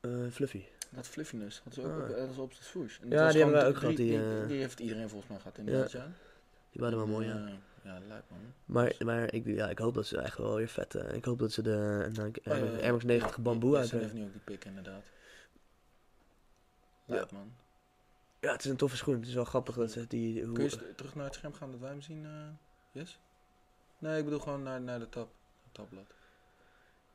Eh, 0.00 0.10
fluffy. 0.30 0.64
Dat 0.90 1.08
fluffiness, 1.08 1.60
dat 1.64 1.76
is 1.76 1.84
ook 1.84 1.90
Ah. 1.92 2.08
op, 2.10 2.16
dat 2.16 2.30
is 2.30 2.38
op 2.38 2.54
de 2.56 2.62
swoosh. 2.62 2.98
En 3.00 3.10
Ja, 3.10 3.28
die 3.28 3.36
hebben 3.40 3.56
wij 3.60 3.66
ook 3.68 3.76
gehad, 3.76 3.96
die, 3.96 4.46
die 4.46 4.58
heeft 4.60 4.80
iedereen 4.80 5.08
volgens 5.08 5.30
mij 5.30 5.38
gehad 5.40 5.58
inderdaad, 5.58 5.92
ja. 5.92 6.12
Die 6.70 6.80
waren 6.80 6.96
wel 6.98 7.06
mooi, 7.06 7.26
ja. 7.26 7.34
Ja, 7.36 7.58
ja 7.82 7.98
lijkt 8.08 8.30
man. 8.30 8.38
Maar, 8.64 8.94
maar 9.04 9.32
ik, 9.32 9.46
ja, 9.46 9.68
ik 9.68 9.78
hoop 9.78 9.94
dat 9.94 10.06
ze 10.06 10.18
echt 10.18 10.38
wel 10.38 10.54
weer 10.56 10.68
vet... 10.68 10.94
ik 10.94 11.24
hoop 11.24 11.38
dat 11.38 11.52
ze 11.52 11.62
de 11.62 12.06
Nike 12.08 12.40
Air, 12.44 12.62
Oh, 12.62 12.68
ja, 12.68 12.76
ja. 12.76 12.82
Air 12.82 12.92
Max 12.92 13.04
90 13.04 13.36
Ja, 13.36 13.42
bamboe 13.42 13.76
ja, 13.76 13.82
Ze 13.84 13.96
heeft 13.96 14.12
nu 14.12 14.24
ook 14.24 14.32
die 14.32 14.40
pik 14.44 14.64
inderdaad. 14.64 15.04
Lijp 17.04 17.30
man. 17.30 17.52
Ja, 18.44 18.52
het 18.52 18.64
is 18.64 18.70
een 18.70 18.76
toffe 18.76 18.96
schoen. 18.96 19.14
Het 19.14 19.26
is 19.26 19.34
wel 19.34 19.44
grappig 19.44 19.74
dat 19.74 19.90
ze 19.90 20.06
die... 20.06 20.44
Hoe, 20.44 20.52
Kun 20.52 20.64
je 20.64 20.70
eens 20.70 20.96
terug 20.96 21.14
naar 21.14 21.24
het 21.24 21.34
scherm 21.34 21.54
gaan 21.54 21.70
dat 21.70 21.80
wij 21.80 21.90
hem 21.90 22.00
zien, 22.00 22.24
eh 22.24 22.48
Yes? 22.92 23.18
Nee, 23.98 24.18
ik 24.18 24.24
bedoel 24.24 24.38
gewoon 24.38 24.62
naar, 24.62 24.80
naar 24.80 24.98
de 24.98 25.08
tab. 25.08 25.32
Het 25.62 25.74
tabblad. 25.74 26.14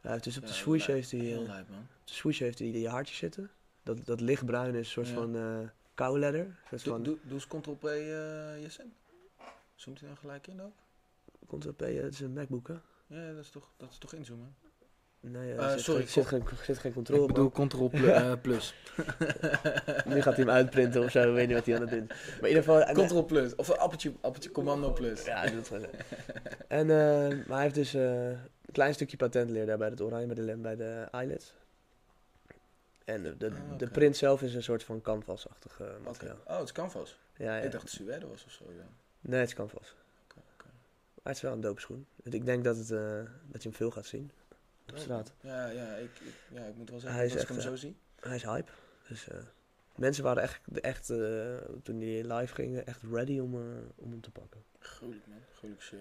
ja, 0.02 0.12
het 0.12 0.26
is 0.26 0.38
op 0.38 0.46
de 0.46 0.54
swoosh 0.54 0.86
heeft 0.86 1.12
hij... 1.12 1.20
Heel 1.20 1.42
eh, 1.42 1.48
lijp 1.48 1.70
man. 1.70 1.80
op 1.80 2.08
de 2.08 2.14
swoosh 2.14 2.40
heeft 2.40 2.60
hij 2.60 2.72
die 2.72 2.90
haartjes 2.90 3.18
zitten. 3.18 3.52
Dat, 3.84 4.06
dat 4.06 4.22
lichtbruin 4.22 4.74
is 4.74 4.80
een 4.80 4.86
soort 4.86 5.08
van 5.08 5.36
eh 5.36 5.70
soort 5.96 6.84
Doe, 6.84 6.94
van... 6.94 7.04
doe, 7.04 7.18
eens 7.34 7.48
Ctrl-P, 7.48 7.84
eh 7.86 8.62
Jessen. 8.62 8.94
Zoomt 9.76 10.00
hij 10.00 10.08
dan 10.08 10.18
gelijk 10.18 10.48
in 10.48 10.62
ook? 10.62 10.74
Ctrl 11.48 11.72
P, 11.72 11.82
eh, 11.82 12.02
het 12.02 12.14
is 12.14 12.20
een 12.20 12.34
MacBook, 12.34 12.68
hè? 12.68 12.78
Ja, 13.08 13.34
dat 13.34 13.44
is 13.44 13.50
toch, 13.50 13.72
dat 13.78 13.90
is 13.90 13.98
toch 13.98 14.14
inzoomen? 14.14 14.56
Nee, 15.22 15.54
Eh, 15.54 15.64
er 15.64 15.70
zit, 15.72 15.80
sorry, 15.82 16.00
geen, 16.02 16.10
zit, 16.10 16.26
geen, 16.28 16.44
zit 16.64 16.78
geen 16.78 16.94
controle 16.94 17.22
ik 17.22 17.28
bedoel 17.28 17.46
op. 17.46 17.68
Ctrl 17.68 18.38
plus. 18.48 18.74
Nu 20.06 20.22
gaat 20.22 20.36
hij 20.36 20.46
hem 20.46 20.50
uitprinten 20.50 21.04
of 21.04 21.12
zo. 21.12 21.28
Ik 21.30 21.34
weet 21.34 21.48
niet 21.48 21.56
wat 21.56 21.66
hij 21.66 21.76
aan 21.76 21.82
het 21.82 21.90
doen 21.90 22.08
is. 22.10 22.16
Maar 22.28 22.50
in 22.50 22.56
ieder 22.56 22.64
geval... 22.64 22.82
en- 22.82 22.94
Ctrl 23.06 23.24
plus. 23.26 23.56
Of 23.56 23.68
een 23.68 23.78
appeltje, 23.78 24.14
appeltje 24.22 24.52
commando 24.52 24.92
plus. 24.94 25.26
Ja, 25.26 25.48
gewoon 25.48 25.66
zo. 25.66 25.76
En 26.68 26.90
eh, 26.90 27.28
maar 27.48 27.56
hij 27.56 27.62
heeft 27.62 27.76
dus 27.76 27.94
eh, 27.94 28.28
een 28.30 28.38
klein 28.72 28.94
stukje 28.94 29.18
patentleer 29.18 29.66
daar 29.66 29.78
bij 29.78 29.90
het 29.90 30.02
oranje, 30.02 30.26
bij 30.26 30.36
de, 30.36 30.42
lem- 30.42 30.62
bij 30.62 30.76
de 30.76 31.08
eyelids. 31.12 31.54
En 33.06 33.24
de, 33.24 33.38
de, 33.38 33.46
Ah, 33.72 33.78
de 33.78 33.88
print 33.88 34.18
zelf 34.18 34.42
is 34.42 34.56
een 34.56 34.64
soort 34.64 34.84
van 34.84 35.02
canvas-achtig 35.02 35.80
eh, 35.80 35.88
materiaal. 36.06 36.38
Oh, 36.48 36.56
het 36.58 36.64
is 36.66 36.72
canvas. 36.72 37.18
Ja, 37.38 37.46
ja. 37.46 37.56
Ik 37.56 37.62
dacht 37.62 37.74
dat 37.74 37.82
het 37.82 37.92
suède 37.92 38.28
was 38.28 38.46
of 38.46 38.52
zo, 38.52 38.64
ja. 38.78 38.88
Nee, 39.22 39.40
het 39.40 39.50
is 39.50 39.56
canvas. 39.56 39.96
Maar 40.36 41.34
het 41.34 41.36
is 41.36 41.42
wel 41.42 41.54
een 41.54 41.62
dope 41.62 41.82
schoen. 41.82 42.06
Ik 42.24 42.46
denk 42.46 42.64
dat, 42.64 42.78
het, 42.78 42.92
eh, 42.92 43.00
dat 43.46 43.64
je 43.64 43.70
hem 43.70 43.78
veel 43.78 43.92
gaat 43.92 44.06
zien 44.06 44.32
op 44.92 44.98
straat. 44.98 45.34
Ja, 45.42 45.68
ja, 45.68 45.96
ik, 45.96 46.12
ik, 46.20 46.34
ja, 46.54 46.66
ik 46.66 46.76
moet 46.76 46.90
wel 46.90 47.00
zeggen, 47.00 47.18
Hij 47.18 47.28
is 47.28 47.34
als 47.34 47.42
ik 47.42 47.48
hem 47.48 47.58
eh, 47.58 47.64
zo 47.64 47.76
zie. 47.76 47.96
Hij 48.20 48.36
is 48.36 48.44
hype. 48.44 48.72
Dus 49.08 49.28
eh, 49.28 49.38
mensen 49.96 50.24
waren 50.24 50.44
echt, 50.44 50.62
echt 50.82 51.10
eh, 51.10 51.56
toen 51.84 52.00
die 52.00 52.34
live 52.34 52.54
gingen, 52.54 52.86
echt 52.86 53.02
ready 53.12 53.40
om, 53.40 53.56
eh, 53.56 53.62
om 53.96 54.12
hem 54.12 54.22
te 54.22 54.32
pakken. 54.32 54.64
Gruwelijk, 54.80 55.28
man. 55.28 55.38
Gruwelijk 55.54 55.84
shit. 55.84 56.00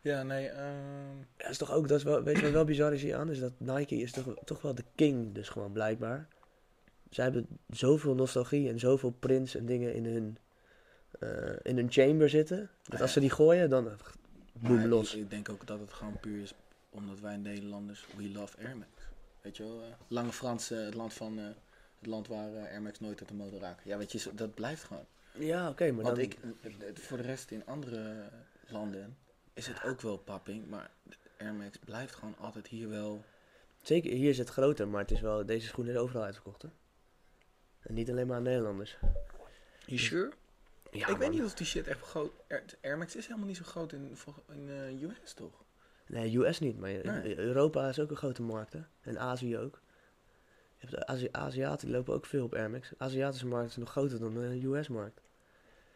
Ja, 0.00 0.22
nee, 0.22 0.48
ehm 0.48 1.18
Ja, 1.18 1.24
dat 1.36 1.50
is 1.50 1.58
toch 1.58 1.72
ook, 1.72 1.88
dat 1.88 1.98
is 1.98 2.04
wel, 2.04 2.22
weet 2.22 2.36
je 2.36 2.42
wat 2.42 2.50
wel 2.52 2.64
bizar 2.64 2.92
is 2.92 3.02
hier 3.02 3.16
aan? 3.16 3.30
Is 3.30 3.40
dat 3.40 3.52
Nike 3.56 3.94
is 3.96 4.12
toch, 4.12 4.34
toch 4.44 4.62
wel 4.62 4.74
de 4.74 4.84
king, 4.94 5.34
dus 5.34 5.48
gewoon 5.48 5.72
blijkbaar. 5.72 6.28
Zij 7.10 7.24
hebben 7.24 7.46
zoveel 7.70 8.14
nostalgie 8.14 8.68
en 8.68 8.78
zoveel 8.78 9.10
prints 9.10 9.54
en 9.54 9.66
dingen 9.66 9.94
in 9.94 10.04
hun, 10.04 10.38
eh, 11.20 11.56
in 11.62 11.76
hun 11.76 11.90
chamber 11.90 12.28
zitten. 12.28 12.70
Dat 12.82 12.94
Ah, 12.94 13.00
als 13.00 13.12
ze 13.12 13.20
die 13.20 13.30
gooien, 13.30 13.70
dan 13.70 13.88
eh, 13.88 13.94
boem 14.52 14.86
los. 14.86 15.14
Ik, 15.14 15.20
ik 15.22 15.30
denk 15.30 15.48
ook 15.48 15.66
dat 15.66 15.80
het 15.80 15.92
gewoon 15.92 16.20
puur 16.20 16.42
is 16.42 16.54
omdat 16.94 17.20
wij 17.20 17.36
Nederlanders, 17.36 18.06
we 18.16 18.30
love 18.30 18.58
Air 18.58 18.76
Max. 18.76 18.90
Weet 19.40 19.56
je 19.56 19.62
wel, 19.62 19.82
eh, 19.82 19.88
Lange 20.08 20.32
Frans, 20.32 20.68
het 20.68 20.94
land 20.94 21.12
van, 21.12 21.38
eh, 21.38 21.44
het 21.98 22.06
land 22.06 22.28
waar 22.28 22.54
eh, 22.54 22.70
Air 22.70 22.82
Max 22.82 23.00
nooit 23.00 23.20
uit 23.20 23.28
de 23.28 23.34
mode 23.34 23.58
raken. 23.58 23.88
Ja, 23.88 23.98
weet 23.98 24.12
je, 24.12 24.34
dat 24.34 24.54
blijft 24.54 24.84
gewoon. 24.84 25.06
Ja, 25.32 25.68
oké, 25.68 25.92
maar 25.92 26.04
Want 26.04 26.16
dan... 26.16 26.24
ik, 26.24 26.38
voor 26.94 27.16
de 27.16 27.22
rest 27.22 27.50
in 27.50 27.66
andere 27.66 28.30
landen 28.68 29.16
is 29.52 29.66
het 29.66 29.84
ook 29.84 30.00
wel 30.00 30.18
papping, 30.18 30.68
maar 30.68 30.90
Air 31.38 31.54
Max 31.54 31.78
blijft 31.84 32.14
gewoon 32.14 32.36
altijd 32.38 32.66
hier 32.66 32.88
wel... 32.88 33.24
Zeker, 33.82 34.12
hier 34.12 34.30
is 34.30 34.38
het 34.38 34.48
groter, 34.48 34.88
maar 34.88 35.00
het 35.00 35.10
is 35.10 35.20
wel, 35.20 35.46
deze 35.46 35.66
schoen 35.66 35.88
is 35.88 35.96
overal 35.96 36.22
uitverkocht, 36.22 36.62
hè? 36.62 36.68
En 37.80 37.94
niet 37.94 38.10
alleen 38.10 38.26
maar 38.26 38.36
aan 38.36 38.42
Nederlanders. 38.42 38.96
You 39.86 39.98
sure? 39.98 40.32
Ja, 40.90 41.08
ik 41.08 41.16
weet 41.16 41.30
niet 41.30 41.42
of 41.42 41.54
die 41.54 41.66
shit 41.66 41.86
echt 41.86 42.00
groot... 42.00 42.32
Air, 42.80 42.98
Max 42.98 43.16
is 43.16 43.26
helemaal 43.26 43.48
niet 43.48 43.56
zo 43.56 43.64
groot 43.64 43.92
in, 43.92 44.16
eh, 44.68 45.02
US, 45.02 45.32
toch? 45.32 45.63
Nee, 46.06 46.38
US 46.38 46.58
niet, 46.58 46.78
maar 46.78 46.90
Nee. 46.90 47.38
Europa 47.38 47.88
is 47.88 47.98
ook 48.00 48.10
een 48.10 48.16
grote 48.16 48.42
markt, 48.42 48.72
hè. 48.72 48.80
En 49.00 49.18
Azië 49.18 49.58
ook. 49.58 49.82
Je 50.76 50.86
hebt 50.86 51.06
Azi 51.06 51.28
Aziaten, 51.32 51.86
die 51.86 51.96
lopen 51.96 52.14
ook 52.14 52.26
veel 52.26 52.44
op 52.44 52.54
Air 52.54 52.70
Max. 52.70 52.88
De 52.88 52.94
Aziatische 52.98 53.46
markt 53.46 53.70
is 53.70 53.76
nog 53.76 53.90
groter 53.90 54.18
dan 54.18 54.34
de 54.34 54.66
US-markt. 54.66 55.20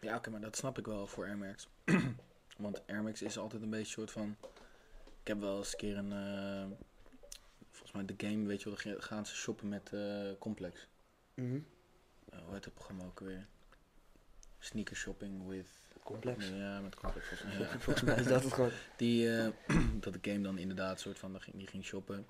Ja, 0.00 0.16
oké, 0.16 0.30
maar 0.30 0.40
dat 0.40 0.56
snap 0.56 0.78
ik 0.78 0.86
wel 0.86 1.06
voor 1.06 1.24
Air 1.24 1.38
Max. 1.38 1.68
Want 2.58 2.86
Air 2.86 3.02
Max 3.02 3.22
is 3.22 3.38
altijd 3.38 3.62
een 3.62 3.70
beetje 3.70 3.84
een 4.02 4.08
soort 4.08 4.10
van... 4.10 4.36
Ik 5.20 5.26
heb 5.26 5.40
wel 5.40 5.58
eens 5.58 5.72
een 5.72 5.78
keer 5.78 5.96
een... 5.96 6.12
eh, 6.12 6.76
volgens 7.70 7.92
mij 7.92 8.04
de 8.04 8.26
game, 8.26 8.46
weet 8.46 8.62
je 8.62 8.70
wel, 8.70 8.78
dan 8.84 9.02
gaan 9.02 9.26
ze 9.26 9.34
shoppen 9.36 9.68
met 9.68 9.92
eh, 9.92 10.30
Complex. 10.38 10.88
Mhm. 11.34 11.60
Eh, 12.30 12.38
hoe 12.44 12.54
heet 12.54 12.64
het 12.64 12.74
programma 12.74 13.04
ook 13.04 13.20
weer? 13.20 13.46
Sneaker 14.58 14.96
shopping 14.96 15.46
with... 15.46 15.68
Complex. 16.10 16.48
Ja, 16.48 16.80
met 16.80 16.94
Complex. 16.94 17.26
Volgens 17.28 17.56
ja. 17.58 17.78
Volgens 17.78 18.04
mij 18.04 18.16
is 18.16 18.26
dat 18.26 18.42
het 18.44 18.52
gewoon. 18.52 18.70
Die, 18.96 19.36
eh, 19.38 19.48
dat 20.00 20.12
de 20.12 20.30
game 20.30 20.40
dan 20.40 20.58
inderdaad 20.58 21.00
soort 21.00 21.18
van, 21.18 21.40
die 21.52 21.66
ging, 21.66 21.84
shoppen. 21.84 22.26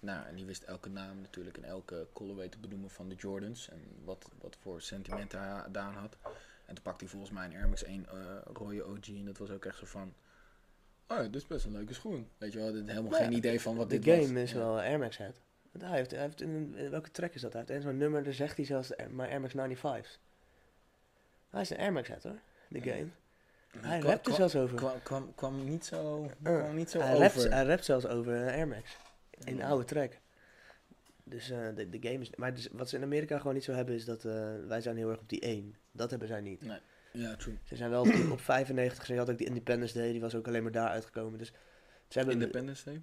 Nou, 0.00 0.26
en 0.26 0.34
die 0.34 0.44
wist 0.44 0.62
elke 0.62 0.88
naam 0.88 1.20
natuurlijk 1.20 1.56
en 1.56 1.64
elke 1.64 2.06
colorway 2.12 2.48
te 2.48 2.58
benoemen 2.58 2.90
van 2.90 3.08
de 3.08 3.14
Jordans. 3.14 3.68
En 3.68 3.80
wat, 4.04 4.30
wat 4.40 4.56
voor 4.60 4.80
sentiment 4.82 5.32
hij 5.32 5.60
gedaan 5.62 5.94
had. 5.94 6.16
En 6.66 6.74
toen 6.74 6.84
pakte 6.84 7.04
hij 7.04 7.08
volgens 7.12 7.32
mij 7.32 7.44
een 7.44 7.54
Air 7.54 7.68
Max 7.68 7.82
1 7.82 8.06
eh, 8.08 8.14
rode 8.52 8.84
OG. 8.86 9.08
En 9.08 9.24
dat 9.24 9.38
was 9.38 9.50
ook 9.50 9.64
echt 9.64 9.78
zo 9.78 9.86
van... 9.86 10.14
Oh 11.08 11.16
ja, 11.16 11.22
dit 11.22 11.34
is 11.34 11.46
best 11.46 11.64
een 11.64 11.72
leuke 11.72 11.94
schoen. 11.94 12.28
Weet 12.38 12.52
je 12.52 12.58
wel, 12.58 12.72
dit- 12.72 12.86
helemaal 12.88 13.10
Nou 13.10 13.22
geen 13.24 13.32
idee 13.32 13.60
van 13.60 13.76
wat 13.76 13.90
De 13.90 13.98
dit 13.98 14.16
was. 14.16 14.26
game 14.26 14.42
is 14.42 14.52
Ja. 14.52 14.58
wel 14.58 14.78
Air 14.80 14.98
Max 14.98 15.16
het. 15.16 15.40
Want 15.72 15.84
hij 15.84 15.96
heeft, 15.96 16.10
hij 16.10 16.20
heeft 16.20 16.40
in, 16.40 16.74
in 16.76 16.90
welke 16.90 17.10
track 17.10 17.34
is 17.34 17.40
dat? 17.40 17.52
Hij 17.52 17.62
heeft 17.66 17.74
een 17.74 17.82
zo'n 17.82 17.96
nummer, 17.96 18.24
daar 18.24 18.32
zegt 18.32 18.56
hij 18.56 18.66
zelfs 18.66 18.92
maar 19.10 19.28
Air 19.28 19.40
Max 19.40 19.52
95's. 19.54 20.18
Hij 21.50 21.60
is 21.60 21.70
een 21.70 21.78
Air 21.78 21.92
Max 21.92 22.08
het 22.08 22.22
hoor, 22.22 22.38
de 22.70 22.80
game. 22.80 23.06
Hij 23.80 23.98
kwa- 23.98 24.08
rapt 24.10 24.26
er 24.26 24.32
zelfs 24.34 24.56
over. 24.56 24.76
Kwam, 24.76 25.02
kwam, 25.02 25.34
kwam 25.34 25.64
niet 25.64 25.84
zo, 25.84 26.22
Uh, 26.22 26.58
kwam 26.58 26.74
niet 26.74 26.90
zo 26.90 26.98
hij, 27.00 27.14
over. 27.14 27.20
rapt, 27.26 27.48
hij 27.52 27.64
rapt 27.64 27.84
zelfs 27.84 28.06
over 28.06 28.32
een 28.34 28.48
Air 28.48 28.68
Max. 28.68 28.96
In 29.44 29.54
een 29.60 29.62
oude 29.66 29.84
track. 29.84 30.12
Dus 31.24 31.50
eh, 31.50 31.58
de, 31.76 31.88
de 31.90 31.98
game 32.08 32.18
is... 32.20 32.30
Maar 32.36 32.54
dus, 32.54 32.68
wat 32.72 32.88
ze 32.88 32.96
in 32.96 33.02
Amerika 33.02 33.38
gewoon 33.38 33.54
niet 33.54 33.64
zo 33.64 33.72
hebben 33.72 33.94
is 33.94 34.04
dat 34.04 34.24
eh, 34.24 34.32
wij 34.68 34.80
zijn 34.80 34.96
heel 34.96 35.10
erg 35.10 35.20
op 35.20 35.28
die 35.28 35.40
1. 35.40 35.74
Dat 35.92 36.10
hebben 36.10 36.28
zij 36.28 36.40
niet. 36.40 36.64
Ja, 37.12 37.36
true. 37.36 37.58
Ze 37.64 37.76
zijn 37.76 37.90
wel 37.90 38.00
op, 38.00 38.06
die- 38.12 38.30
op 38.32 38.40
95. 38.40 39.06
Ze 39.06 39.14
had 39.16 39.30
ook 39.30 39.38
die 39.38 39.46
Independence 39.46 39.98
Day, 39.98 40.10
die 40.12 40.20
was 40.20 40.34
ook 40.34 40.46
alleen 40.46 40.62
maar 40.62 40.72
daar 40.72 40.88
uitgekomen. 40.88 41.38
Dus 41.38 41.52
ze 42.08 42.18
hebben 42.18 42.34
Independence 42.34 42.84
Day? 42.84 43.02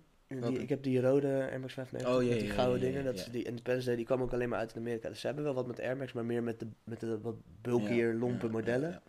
Die, 0.50 0.60
ik 0.60 0.70
heb 0.70 0.84
die 0.84 1.02
rode 1.02 1.28
Air 1.28 1.60
Max 1.60 1.74
95 1.74 2.22
Oh, 2.22 2.30
met 2.30 2.40
die 2.40 2.50
gouden 2.50 2.80
dingen. 2.80 3.04
Dat 3.04 3.14
is 3.16 3.26
die 3.26 3.44
Independence 3.44 3.86
Day, 3.88 3.96
die 3.96 4.06
kwam 4.06 4.22
ook 4.22 4.34
alleen 4.34 4.50
maar 4.50 4.60
uit 4.60 4.74
in 4.74 4.80
Amerika. 4.82 5.10
Dus 5.10 5.20
ze 5.20 5.26
hebben 5.26 5.44
wel 5.44 5.54
wat 5.54 5.68
met 5.68 5.80
Air 5.80 5.98
Max, 5.98 6.14
maar 6.14 6.26
meer 6.26 6.44
met 6.44 6.60
de, 6.60 6.68
met 6.84 7.00
de 7.00 7.20
wat 7.22 7.36
bulkier, 7.62 8.14
lompe 8.14 8.50
modellen. 8.50 9.02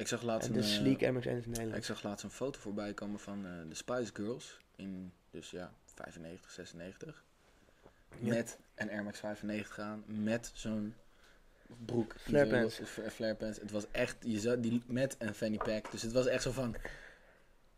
Ik 0.00 0.06
zag 0.08 0.22
laatst 0.22 0.48
En 0.48 0.54
een, 0.54 0.60
de 0.60 0.66
eh, 0.66 0.72
sleek 0.74 1.02
Air 1.02 1.12
Max 1.12 1.26
1 1.26 1.36
is 1.36 1.44
in 1.44 1.50
Nederland. 1.50 1.76
Ik 1.76 1.84
zag 1.84 2.02
laatst 2.02 2.24
een 2.24 2.30
foto 2.30 2.60
voorbij 2.60 2.94
komen 2.94 3.20
van 3.20 3.46
eh, 3.46 3.52
de 3.68 3.74
Spice 3.74 4.10
Girls. 4.14 4.58
In, 4.76 5.12
dus 5.30 5.50
ja, 5.50 5.72
95, 5.94 6.50
96. 6.50 7.24
Ja. 8.18 8.34
Met 8.34 8.58
een 8.74 8.90
Air 8.90 9.02
Max 9.02 9.18
95 9.18 9.78
aan. 9.78 10.04
Met 10.06 10.50
zo'n 10.54 10.94
broek. 11.84 12.12
die 12.12 12.20
Flare 12.22 12.46
zo 12.48 12.50
pants. 12.60 12.78
los- 12.78 12.88
fla- 12.88 13.10
Flare 13.10 13.34
pants. 13.34 13.58
Het 13.60 13.70
was 13.70 13.84
echt, 13.90 14.16
je 14.20 14.38
zag 14.40 14.58
die 14.60 14.82
met 14.86 15.16
een 15.18 15.34
fanny 15.34 15.56
pack. 15.56 15.90
Dus 15.90 16.02
het 16.02 16.12
was 16.12 16.26
echt 16.26 16.42
zo 16.42 16.50
van, 16.52 16.76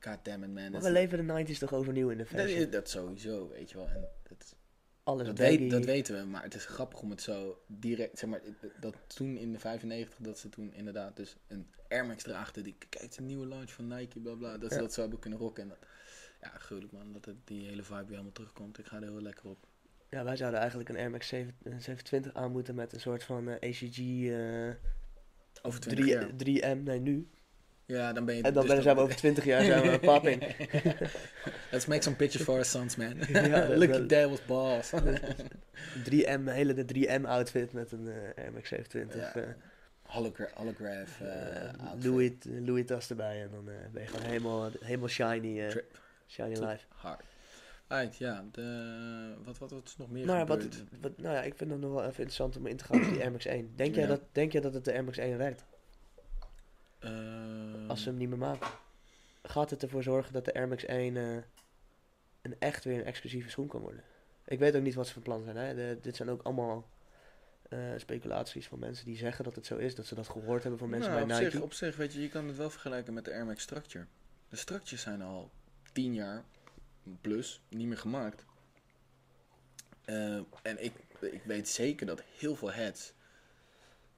god 0.01 0.19
damn 0.23 0.43
it 0.43 0.51
man. 0.51 0.63
Maar 0.63 0.71
dat 0.71 0.83
we 0.83 0.91
leven 0.91 1.27
de 1.27 1.45
90s 1.55 1.59
toch 1.59 1.73
overnieuw 1.73 2.09
in 2.11 2.19
de 2.19 2.25
dat, 2.31 2.41
fashion. 2.41 2.59
is- 2.61 2.71
dat 2.71 2.89
sowieso, 2.91 3.49
weet 3.49 3.71
je 3.71 3.77
wel. 3.77 3.89
En 3.89 4.09
dat, 4.29 4.55
Alles 5.05 5.27
dat, 5.27 5.39
weet, 5.39 5.71
dat 5.71 5.85
weten 5.85 6.17
we, 6.19 6.25
maar 6.25 6.43
het 6.43 6.55
is 6.55 6.65
grappig 6.65 7.01
om 7.01 7.11
het 7.11 7.23
zo 7.23 7.63
direct, 7.67 8.19
zeg 8.19 8.31
maar, 8.31 8.41
dat 8.81 8.97
toen 9.07 9.37
in 9.37 9.53
de 9.53 9.59
95, 9.59 10.19
dat 10.19 10.39
ze 10.39 10.49
toen 10.49 10.73
inderdaad 10.75 11.17
dus 11.17 11.37
een 11.49 11.67
Air 11.89 12.07
Max 12.07 12.27
erachter, 12.27 12.63
die, 12.63 12.75
kijk, 12.79 13.03
het 13.03 13.11
is 13.13 13.19
een 13.19 13.27
nieuwe 13.27 13.47
launch 13.47 13.71
van 13.73 13.87
Nike, 13.87 14.21
bla 14.21 14.35
bla, 14.35 14.59
dat 14.59 14.71
ze 14.71 14.77
Ja. 14.77 14.83
dat 14.83 14.93
zo 14.93 15.01
hebben 15.01 15.19
kunnen 15.19 15.39
rocken. 15.39 15.63
En 15.63 15.69
dat, 15.69 15.79
ja, 16.41 16.49
gruwelijk 16.49 16.93
man, 16.93 17.13
dat 17.13 17.25
het, 17.25 17.37
die 17.45 17.67
hele 17.67 17.83
vibe 17.83 17.99
weer 18.01 18.09
helemaal 18.09 18.33
terugkomt. 18.33 18.79
Ik 18.79 18.87
ga 18.87 18.97
er 18.97 19.03
heel 19.03 19.21
lekker 19.23 19.49
op. 19.49 19.67
Ja, 20.11 20.25
wij 20.25 20.37
zouden 20.37 20.61
eigenlijk 20.61 20.89
een 20.89 20.97
Air 20.97 21.11
Max 21.11 21.29
7, 21.29 21.55
een 21.63 21.83
720 21.83 22.35
aan 22.35 22.53
moeten 22.53 22.75
met 22.75 22.93
een 22.93 23.01
soort 23.01 23.25
van 23.25 23.49
eh, 23.49 23.71
ACG 23.71 23.99
eh, 23.99 24.75
Over 25.63 25.81
20 25.81 26.35
3, 26.37 26.57
jaar. 26.57 26.77
3M, 26.77 26.83
nee 26.83 27.01
nu. 27.01 27.29
Ja, 27.87 28.13
dan 28.13 28.25
ben 28.25 28.37
je... 28.37 28.43
En 28.43 28.53
dan 28.53 28.67
dus 28.67 28.83
zijn 28.83 28.97
we 28.97 29.03
over 29.03 29.17
20 29.17 29.45
jaar 29.45 29.65
zijn 29.65 29.91
we 29.91 29.99
popping. 29.99 30.43
Let's 31.73 31.87
make 31.87 32.03
some 32.03 32.17
pictures 32.17 32.45
for 32.47 32.55
our 32.55 32.65
sons, 32.65 32.97
man. 32.97 33.15
Ja, 33.29 33.67
dat- 33.67 33.77
Look, 33.77 34.09
dad 34.09 34.31
was 34.31 34.45
boss. 34.45 34.93
3M, 36.11 36.45
hele 36.45 36.75
de 36.75 36.85
3M 36.95 37.25
outfit 37.25 37.73
met 37.73 37.93
een 37.93 38.09
eh, 38.09 38.45
Air 38.45 38.53
Max 38.53 38.69
720. 38.69 39.35
Ja. 39.35 39.41
eh, 39.41 39.49
Hologra 40.03 40.49
holograph 40.55 41.21
uh, 41.21 41.57
eh, 41.57 41.73
outfit. 41.79 42.05
Louis, 42.05 42.33
Louis 42.43 42.87
tas 42.87 43.11
erbij 43.11 43.43
en 43.43 43.51
dan 43.51 43.69
eh, 43.69 43.75
ben 43.93 44.03
je 44.03 44.09
gewoon 44.09 44.27
helemaal, 44.27 44.71
helemaal 44.81 45.09
shiny, 45.09 45.61
eh, 45.61 45.69
Trip. 45.69 45.99
shiny 46.27 46.55
Trip. 46.55 46.69
life. 46.69 46.85
Hard. 46.89 47.21
Right, 47.89 48.17
ja. 48.17 48.45
De, 48.53 49.35
wat, 49.45 49.59
wat, 49.59 49.71
wat 49.71 49.87
is 49.87 49.97
nog 49.97 50.11
meer 50.11 50.27
Nou 50.27 50.39
ja, 50.39 50.47
wat, 50.47 51.19
nou 51.19 51.35
ja, 51.35 51.43
ik 51.43 51.55
vind 51.57 51.71
het 51.71 51.81
nog 51.81 51.91
wel 51.93 52.01
even 52.01 52.15
interessant 52.15 52.57
om 52.57 52.67
in 52.67 52.77
te 52.77 52.85
gaan 52.85 53.05
op 53.05 53.09
die 53.13 53.21
Air 53.21 53.31
Max 53.31 53.45
1. 53.45 53.73
Denk, 53.77 53.95
jij 53.95 54.07
dat, 54.07 54.21
denk 54.33 54.53
jij 54.53 54.61
dat 54.61 54.75
het 54.75 54.85
de 54.85 54.93
Air 54.93 55.05
Max 55.05 55.19
1 55.19 55.39
werkt 55.39 55.65
Ehm, 57.03 57.91
als 57.91 58.03
ze 58.03 58.09
hem 58.09 58.19
niet 58.19 58.29
meer 58.29 58.39
maken? 58.39 58.69
Gaat 59.43 59.71
het 59.71 59.83
ervoor 59.83 60.03
zorgen 60.03 60.33
dat 60.33 60.45
de 60.45 60.55
Air 60.55 60.69
Max 60.69 60.85
1 60.85 61.17
eh, 61.17 61.37
een 62.43 62.57
echt 62.59 62.85
weer 62.85 62.99
een 62.99 63.05
exclusieve 63.05 63.51
schoen 63.51 63.69
kan 63.69 63.81
worden? 63.81 64.03
Ik 64.45 64.59
weet 64.59 64.77
ook 64.77 64.83
niet 64.83 64.95
wat 64.95 65.07
ze 65.07 65.13
van 65.13 65.23
plan 65.23 65.43
zijn. 65.43 65.57
Hè? 65.57 65.75
De- 65.75 65.99
dit 66.03 66.17
zijn 66.17 66.31
ook 66.31 66.43
allemaal 66.43 66.89
eh, 67.69 67.79
speculaties 67.97 68.67
van 68.67 68.79
mensen 68.79 69.05
die 69.05 69.17
zeggen 69.17 69.45
dat 69.45 69.55
het 69.55 69.67
zo 69.67 69.77
is. 69.77 69.95
Dat 69.95 70.07
ze 70.07 70.15
dat 70.15 70.29
gehoord 70.29 70.63
hebben 70.63 70.81
van 70.81 70.89
mensen 70.89 71.13
nou, 71.13 71.27
bij 71.27 71.35
op 71.35 71.41
Nike. 71.41 71.53
Zich, 71.53 71.63
op 71.63 71.73
zich, 71.73 71.97
weet 71.97 72.13
je, 72.13 72.21
je 72.23 72.29
kan 72.29 72.47
het 72.47 72.57
wel 72.57 72.71
vergelijken 72.71 73.15
met 73.15 73.25
de 73.25 73.33
Air 73.33 73.45
Max 73.47 73.63
Structure. 73.63 74.07
De 74.49 74.57
Structures 74.57 75.03
zijn 75.03 75.23
al 75.23 75.51
tien 75.93 76.15
jaar 76.15 76.45
plus 77.21 77.61
niet 77.69 77.87
meer 77.87 77.99
gemaakt. 77.99 78.45
Eh, 80.05 80.35
en 80.63 80.85
ik, 80.85 80.93
ik 81.21 81.43
weet 81.45 81.69
zeker 81.69 82.07
dat 82.07 82.23
heel 82.39 82.57
veel 82.57 82.73
heads... 82.73 83.13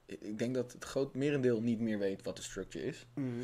Ik 0.05 0.39
denk 0.39 0.55
dat 0.55 0.71
het 0.71 0.83
groot 0.83 1.13
merendeel 1.13 1.61
niet 1.61 1.79
meer 1.79 1.99
weet 1.99 2.23
wat 2.23 2.35
de 2.35 2.41
Structure 2.41 2.85
is. 2.85 3.05
Mhm. 3.13 3.43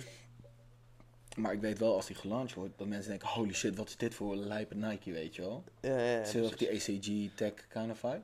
Maar 1.38 1.54
ik 1.54 1.62
weet 1.62 1.80
wel 1.80 1.96
als 1.96 2.06
die 2.06 2.16
gelaunched 2.16 2.56
wordt, 2.56 2.78
dat 2.78 2.88
mensen 2.88 3.10
denken... 3.10 3.28
Holy 3.28 3.54
shit, 3.54 3.76
wat 3.76 3.88
is 3.88 3.98
dit 3.98 4.14
voor 4.14 4.36
lijpe 4.36 4.76
Nike, 4.76 5.12
weet 5.12 5.36
je 5.36 5.42
wel? 5.42 5.64
Ja, 5.82 6.00
ja, 6.00 6.50
die 6.58 6.70
ACG 6.70 7.36
tech 7.36 7.68
kind 7.68 7.92
of 7.92 8.00
vibe. 8.00 8.22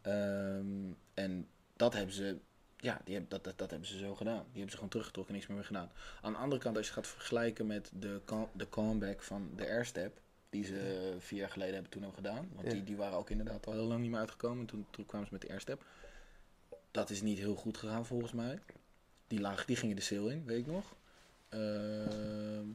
Ehm, 0.00 0.92
en 1.14 1.48
dat 1.76 1.94
hebben 1.94 2.14
ze, 2.14 2.38
ja, 2.76 3.00
die 3.04 3.14
hebben, 3.14 3.30
dat, 3.30 3.44
dat, 3.44 3.58
dat 3.58 3.70
hebben 3.70 3.88
ze 3.88 3.98
zo 3.98 4.14
gedaan. 4.14 4.42
Die 4.42 4.52
hebben 4.52 4.70
ze 4.70 4.74
gewoon 4.74 4.90
teruggetrokken 4.90 5.34
en 5.34 5.40
niks 5.40 5.52
meer 5.52 5.64
gedaan. 5.64 5.90
Aan 6.22 6.32
de 6.32 6.38
andere 6.38 6.60
kant, 6.60 6.76
als 6.76 6.86
je 6.86 6.92
gaat 6.92 7.06
vergelijken 7.06 7.66
met 7.66 7.90
de, 7.98 8.20
de 8.52 8.68
comeback 8.68 9.22
van 9.22 9.50
de 9.56 9.68
Airstep, 9.68 10.20
die 10.50 10.64
ze 10.64 11.14
vier 11.18 11.38
jaar 11.38 11.50
geleden 11.50 11.74
hebben 11.74 11.90
toen 11.90 12.02
hebben 12.02 12.24
gedaan. 12.24 12.48
Want 12.54 12.70
die, 12.70 12.84
die 12.84 12.96
waren 12.96 13.18
ook 13.18 13.30
inderdaad 13.30 13.66
al 13.66 13.72
heel 13.72 13.84
lang 13.84 14.00
niet 14.00 14.10
meer 14.10 14.20
uitgekomen. 14.20 14.66
Toen, 14.66 14.86
toen 14.90 15.06
kwamen 15.06 15.26
ze 15.26 15.32
met 15.32 15.42
de 15.42 15.48
Airstep. 15.48 15.84
Dat 16.94 17.10
is 17.10 17.22
niet 17.22 17.38
heel 17.38 17.54
goed 17.54 17.76
gegaan 17.76 18.06
volgens 18.06 18.32
mij. 18.32 18.58
Die, 19.26 19.40
lagen, 19.40 19.66
die 19.66 19.76
gingen 19.76 19.96
de 19.96 20.02
sale 20.02 20.32
in, 20.32 20.44
weet 20.44 20.58
ik 20.58 20.66
nog. 20.66 20.96
Ehm, 21.48 22.66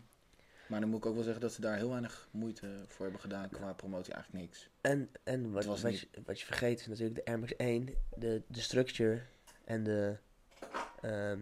maar 0.68 0.80
dan 0.80 0.90
moet 0.90 0.98
ik 1.00 1.06
ook 1.06 1.14
wel 1.14 1.24
zeggen 1.24 1.42
dat 1.42 1.54
ze 1.54 1.62
daar 1.62 1.76
heel 1.78 1.90
weinig 1.90 2.28
moeite 2.32 2.68
voor 2.88 3.02
hebben 3.04 3.22
gedaan 3.22 3.50
qua 3.50 3.74
promotie. 3.74 4.14
Eigenlijk 4.14 4.44
niks. 4.46 4.70
En, 4.82 5.10
en 5.24 5.52
wat, 5.52 5.66
wat, 5.66 5.84
niet- 5.84 6.00
je, 6.00 6.08
wat 6.26 6.40
je 6.40 6.46
vergeet 6.46 6.80
is 6.80 6.88
natuurlijk 6.88 7.16
de 7.16 7.26
Air 7.26 7.40
Max 7.40 7.56
1, 7.56 7.90
de, 8.16 8.42
de 8.48 8.62
structure 8.62 9.22
en 9.66 9.84
de 9.84 10.16
ehm 11.02 11.40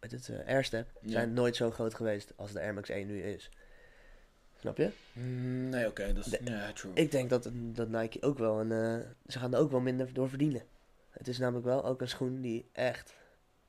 het, 0.00 0.28
eh, 0.28 0.46
Airstep 0.46 0.90
Ja. 1.00 1.10
zijn 1.10 1.32
nooit 1.32 1.56
zo 1.56 1.70
groot 1.70 1.94
geweest 1.94 2.32
als 2.36 2.52
de 2.52 2.60
Air 2.60 2.74
Max 2.74 2.88
1 2.88 3.06
nu 3.06 3.22
is. 3.22 3.50
Snap 4.60 4.76
je? 4.76 4.90
Mm, 5.12 5.68
Nee, 5.68 5.86
oké, 5.86 6.12
dat 6.12 6.26
is... 6.26 6.32
De- 6.32 6.40
ja, 6.44 6.72
true. 6.72 6.92
Ik 6.94 7.10
denk 7.10 7.30
dat, 7.30 7.50
dat 7.52 7.88
Nike 7.88 8.22
ook 8.22 8.38
wel 8.38 8.60
een. 8.60 8.72
eh, 8.72 9.06
ze 9.26 9.38
gaan 9.38 9.54
er 9.54 9.60
ook 9.60 9.70
wel 9.70 9.80
minder 9.80 10.12
door 10.12 10.28
verdienen. 10.28 10.62
Het 11.18 11.28
is 11.28 11.38
namelijk 11.38 11.66
wel 11.66 11.84
ook 11.84 12.00
een 12.00 12.08
schoen 12.08 12.40
die 12.40 12.68
echt 12.72 13.14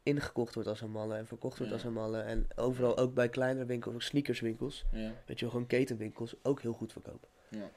ingekocht 0.03 0.53
wordt 0.53 0.69
als 0.69 0.81
een 0.81 0.91
malle 0.91 1.15
en 1.15 1.27
verkocht 1.27 1.57
wordt 1.57 1.71
Ja. 1.71 1.77
als 1.77 1.87
een 1.87 1.93
malle. 1.93 2.19
En 2.19 2.47
overal 2.55 2.97
ook 2.97 3.13
bij 3.13 3.29
kleinere 3.29 3.65
winkels, 3.65 3.95
ook 3.95 4.01
sneakerswinkels, 4.01 4.85
ja. 4.91 5.11
weet 5.25 5.39
je 5.39 5.45
wel, 5.45 5.49
gewoon 5.49 5.67
ketenwinkels, 5.67 6.35
ook 6.43 6.61
heel 6.61 6.73
goed 6.73 6.91
verkopen. 6.91 7.27
Ja. 7.49 7.69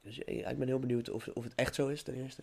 Dus 0.00 0.16
ja, 0.16 0.48
ik 0.48 0.58
ben 0.58 0.66
heel 0.68 0.78
benieuwd 0.78 1.10
of, 1.10 1.28
of 1.28 1.44
het 1.44 1.54
echt 1.54 1.74
zo 1.74 1.88
is 1.88 2.02
ten 2.02 2.14
eerste. 2.14 2.42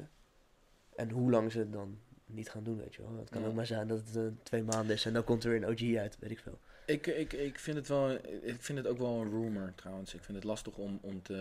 En 0.95 1.09
hoe 1.09 1.31
lang 1.31 1.51
ze 1.51 1.59
het 1.59 1.73
dan 1.73 1.99
niet 2.25 2.49
gaan 2.49 2.63
doen, 2.63 2.77
weet 2.77 2.95
je 2.95 3.01
wel. 3.01 3.17
Het 3.17 3.29
kan 3.29 3.45
ook 3.45 3.53
maar 3.53 3.65
zijn 3.65 3.87
dat 3.87 3.97
het 4.05 4.15
eh, 4.15 4.23
twee 4.43 4.63
maanden 4.63 4.95
is 4.95 5.05
en 5.05 5.13
dan 5.13 5.23
komt 5.23 5.43
er 5.43 5.49
weer 5.49 5.63
een 5.63 5.69
OG 5.69 5.97
uit, 5.99 6.17
weet 6.19 6.31
ik 6.31 6.39
veel. 6.39 6.59
Ik, 6.85 7.07
ik, 7.07 7.33
ik, 7.33 7.59
vind 7.59 7.77
het 7.77 7.87
wel, 7.87 8.11
ik 8.41 8.55
vind 8.59 8.77
het 8.77 8.87
ook 8.87 8.97
wel 8.97 9.21
een 9.21 9.29
rumor 9.29 9.73
trouwens. 9.75 10.13
Ik 10.13 10.23
vind 10.23 10.37
het 10.37 10.45
lastig 10.45 10.77
om, 10.77 10.99
om 11.01 11.21
te... 11.21 11.33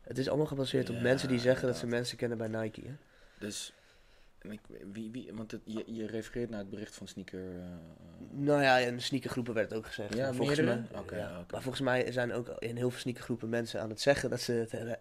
Het 0.00 0.18
is 0.18 0.28
allemaal 0.28 0.46
gebaseerd 0.46 0.90
op 0.90 1.00
mensen 1.00 1.28
die 1.28 1.38
zeggen 1.38 1.66
dat 1.68 1.76
ze 1.76 1.86
mensen 1.86 2.16
kennen 2.16 2.38
bij 2.38 2.48
Nike. 2.48 2.80
Hè? 2.80 2.92
Dus... 3.38 3.72
en 4.38 4.52
Ik, 4.52 4.60
wie, 4.92 5.10
wie, 5.10 5.30
want 5.34 5.50
het, 5.50 5.60
je, 5.64 5.82
je 5.86 6.06
refereert 6.06 6.50
naar 6.50 6.58
het 6.58 6.70
bericht 6.70 6.94
van 6.94 7.08
Sneaker... 7.08 7.40
eh, 7.60 7.62
Nou 8.30 8.62
ja, 8.62 8.78
in 8.78 9.00
sneakergroepen 9.02 9.54
werd 9.54 9.68
het 9.70 9.78
ook 9.78 9.86
gezegd. 9.86 10.14
Ja, 10.14 10.32
volgens 10.32 10.60
mij, 10.60 10.82
ja. 10.92 10.98
oké. 11.00 11.16
Maar 11.50 11.62
volgens 11.62 11.80
mij 11.80 12.12
zijn 12.12 12.32
ook 12.32 12.48
in 12.58 12.76
heel 12.76 12.90
veel 12.90 13.00
sneakergroepen 13.00 13.48
mensen 13.48 13.80
aan 13.80 13.88
het 13.90 14.00
zeggen 14.00 14.30
dat 14.30 14.40
ze 14.40 14.52
het 14.52 14.72
hebben- 14.72 14.98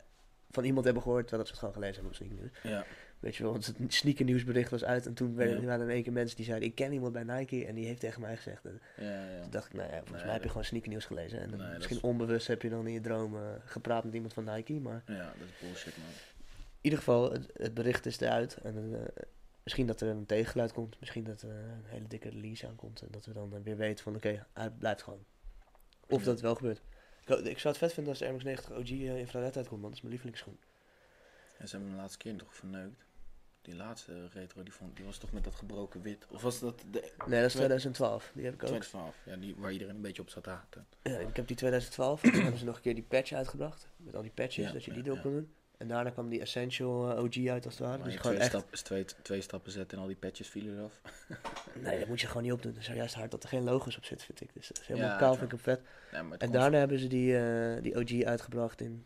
van 0.51 0.63
iemand 0.63 0.85
hebben 0.85 1.03
gehoord, 1.03 1.27
terwijl 1.27 1.43
dat 1.47 1.55
ze 1.57 1.65
het 1.65 1.73
gewoon 1.75 1.83
gelezen 1.83 2.03
hebben 2.03 2.19
op 2.35 2.37
sneaker. 2.39 2.71
ja. 2.71 2.85
Weet 3.19 3.35
je 3.35 3.43
wel, 3.43 3.51
want 3.51 3.65
het 3.65 3.93
sneaker 3.93 4.25
nieuwsbericht 4.25 4.69
was 4.71 4.83
uit 4.83 5.05
en 5.05 5.13
toen 5.13 5.35
werden, 5.35 5.59
Ja. 5.61 5.65
waren 5.65 5.81
er 5.81 5.87
in 5.87 5.93
één 5.93 6.03
keer 6.03 6.13
mensen 6.13 6.35
die 6.35 6.45
zeiden, 6.45 6.67
ik 6.67 6.75
ken 6.75 6.91
iemand 6.93 7.13
bij 7.13 7.23
Nike 7.23 7.65
en 7.65 7.75
die 7.75 7.85
heeft 7.85 7.99
tegen 7.99 8.21
mij 8.21 8.35
gezegd. 8.35 8.65
En 8.65 8.81
Ja, 8.97 9.29
ja. 9.31 9.41
toen 9.41 9.49
dacht 9.51 9.65
ik, 9.65 9.73
nou 9.73 9.85
ja, 9.87 9.91
volgens 9.93 10.11
Nee, 10.15 10.23
mij 10.23 10.33
heb 10.33 10.43
je 10.43 10.49
gewoon 10.49 10.63
sneaker 10.65 10.89
nieuws 10.89 11.05
gelezen. 11.05 11.39
En 11.39 11.49
dan 11.49 11.57
Nee, 11.59 11.67
dat 11.67 11.75
misschien 11.77 11.97
is- 11.97 12.03
onbewust 12.03 12.47
heb 12.47 12.61
je 12.61 12.69
dan 12.69 12.87
in 12.87 12.93
je 12.93 13.01
dromen 13.01 13.61
gepraat 13.65 14.03
met 14.03 14.13
iemand 14.13 14.33
van 14.33 14.43
Nike, 14.43 14.73
maar 14.73 15.03
Ja, 15.05 15.17
dat 15.17 15.47
is 15.47 15.67
bullshit, 15.67 15.97
man. 15.97 16.07
In 16.87 16.93
ieder 16.93 16.99
geval, 16.99 17.31
het, 17.31 17.49
het 17.53 17.73
bericht 17.73 18.05
is 18.05 18.19
eruit. 18.19 18.57
En 18.57 18.93
eh, 18.93 19.23
misschien 19.63 19.87
dat 19.87 20.01
er 20.01 20.07
een 20.09 20.25
tegengeluid 20.25 20.71
komt. 20.73 20.99
Misschien 20.99 21.23
dat 21.23 21.41
er 21.41 21.49
een 21.49 21.83
hele 21.85 22.07
dikke 22.07 22.29
release 22.29 22.67
aankomt. 22.67 23.01
En 23.01 23.07
dat 23.11 23.25
we 23.25 23.33
dan 23.33 23.55
eh, 23.55 23.61
weer 23.63 23.77
weten 23.77 24.03
van 24.03 24.15
oké, 24.15 24.45
hij 24.53 24.69
blijft 24.71 25.03
gewoon. 25.03 25.25
Of 26.07 26.19
Ja. 26.19 26.25
dat 26.25 26.33
het 26.33 26.41
wel 26.41 26.55
gebeurt. 26.55 26.81
Ik, 27.25 27.37
ik 27.37 27.59
zou 27.59 27.73
het 27.73 27.77
vet 27.77 27.93
vinden 27.93 28.09
als 28.11 28.19
de 28.19 28.25
Air 28.25 28.33
Max 28.33 28.45
90 28.45 28.71
OG 28.71 28.89
eh, 28.89 29.17
infrared 29.19 29.57
uitkomt, 29.57 29.81
want 29.81 29.83
dat 29.83 29.93
is 29.93 29.99
mijn 30.01 30.11
lievelingsschoen. 30.11 30.57
En 31.57 31.67
ze 31.67 31.71
hebben 31.71 31.87
hem 31.87 31.97
de 31.97 32.01
laatste 32.01 32.17
keer 32.17 32.37
toch 32.37 32.55
verneukt. 32.55 33.05
Die 33.61 33.75
laatste 33.75 34.27
retro, 34.27 34.63
die, 34.63 34.73
vond, 34.73 34.95
die 34.95 35.05
was 35.05 35.17
toch 35.17 35.31
met 35.31 35.43
dat 35.43 35.55
gebroken 35.55 36.01
wit? 36.01 36.27
Of 36.29 36.41
was 36.41 36.59
dat 36.59 36.79
de 36.91 37.11
Nee, 37.25 37.39
dat 37.41 37.49
is 37.49 37.53
2012. 37.53 38.31
Die 38.33 38.45
heb 38.45 38.53
ik 38.53 38.63
ook. 38.63 38.67
2012? 38.67 39.15
Ja, 39.25 39.35
die, 39.35 39.55
waar 39.57 39.71
iedereen 39.71 39.95
een 39.95 40.01
beetje 40.01 40.21
op 40.21 40.29
zat 40.29 40.43
te 40.43 40.49
haten. 40.49 40.87
Ja, 41.03 41.17
ik 41.17 41.35
heb 41.35 41.47
die 41.47 41.55
2012. 41.55 42.23
en 42.23 42.31
toen 42.31 42.41
hebben 42.41 42.59
ze 42.59 42.65
nog 42.65 42.75
een 42.75 42.81
keer 42.81 42.93
die 42.95 43.03
patch 43.03 43.31
uitgebracht. 43.31 43.87
Met 43.97 44.15
al 44.15 44.21
die 44.21 44.31
patches, 44.31 44.65
Ja, 44.65 44.71
dat 44.71 44.83
je 44.83 44.93
ja, 44.95 45.01
die 45.01 45.13
ja. 45.13 45.21
kon 45.21 45.31
doen. 45.31 45.53
En 45.77 45.87
daarna 45.87 46.09
kwam 46.09 46.29
die 46.29 46.41
Essential 46.41 47.11
eh, 47.11 47.23
OG 47.23 47.47
uit 47.47 47.65
als 47.65 47.73
het 47.73 47.83
ware. 47.83 47.97
Maar 47.97 48.05
Dus 48.05 48.13
je 48.13 48.19
gewoon 48.19 48.35
twee, 48.35 48.47
echt... 48.47 48.57
stap, 48.57 48.73
is 48.73 48.81
twee, 48.81 49.05
twee 49.21 49.41
stappen 49.41 49.71
zetten 49.71 49.97
en 49.97 50.03
al 50.03 50.09
die 50.09 50.17
patches 50.17 50.47
vielen 50.47 50.77
eraf. 50.77 51.01
Nee, 51.83 51.99
dat 51.99 52.07
moet 52.07 52.21
je 52.21 52.27
gewoon 52.27 52.43
niet 52.43 52.51
opdoen. 52.51 52.71
Het 52.71 52.81
is 52.81 52.87
juist 52.87 53.15
hard 53.15 53.31
dat 53.31 53.43
er 53.43 53.49
geen 53.49 53.63
logos 53.63 53.97
op 53.97 54.05
zit, 54.05 54.23
vind 54.23 54.41
ik. 54.41 54.53
Dus 54.53 54.67
dat 54.67 54.79
is 54.79 54.87
helemaal 54.87 55.09
Ja, 55.09 55.17
kaal, 55.17 55.35
vind 55.35 55.51
ik 55.51 55.51
hem 55.51 55.59
vet. 55.59 55.81
En 56.39 56.51
daarna 56.51 56.77
hebben 56.77 56.99
ze 56.99 57.07
die, 57.07 57.37
eh, 57.37 57.81
die 57.81 57.95
OG 57.95 58.23
uitgebracht 58.23 58.81
in 58.81 59.05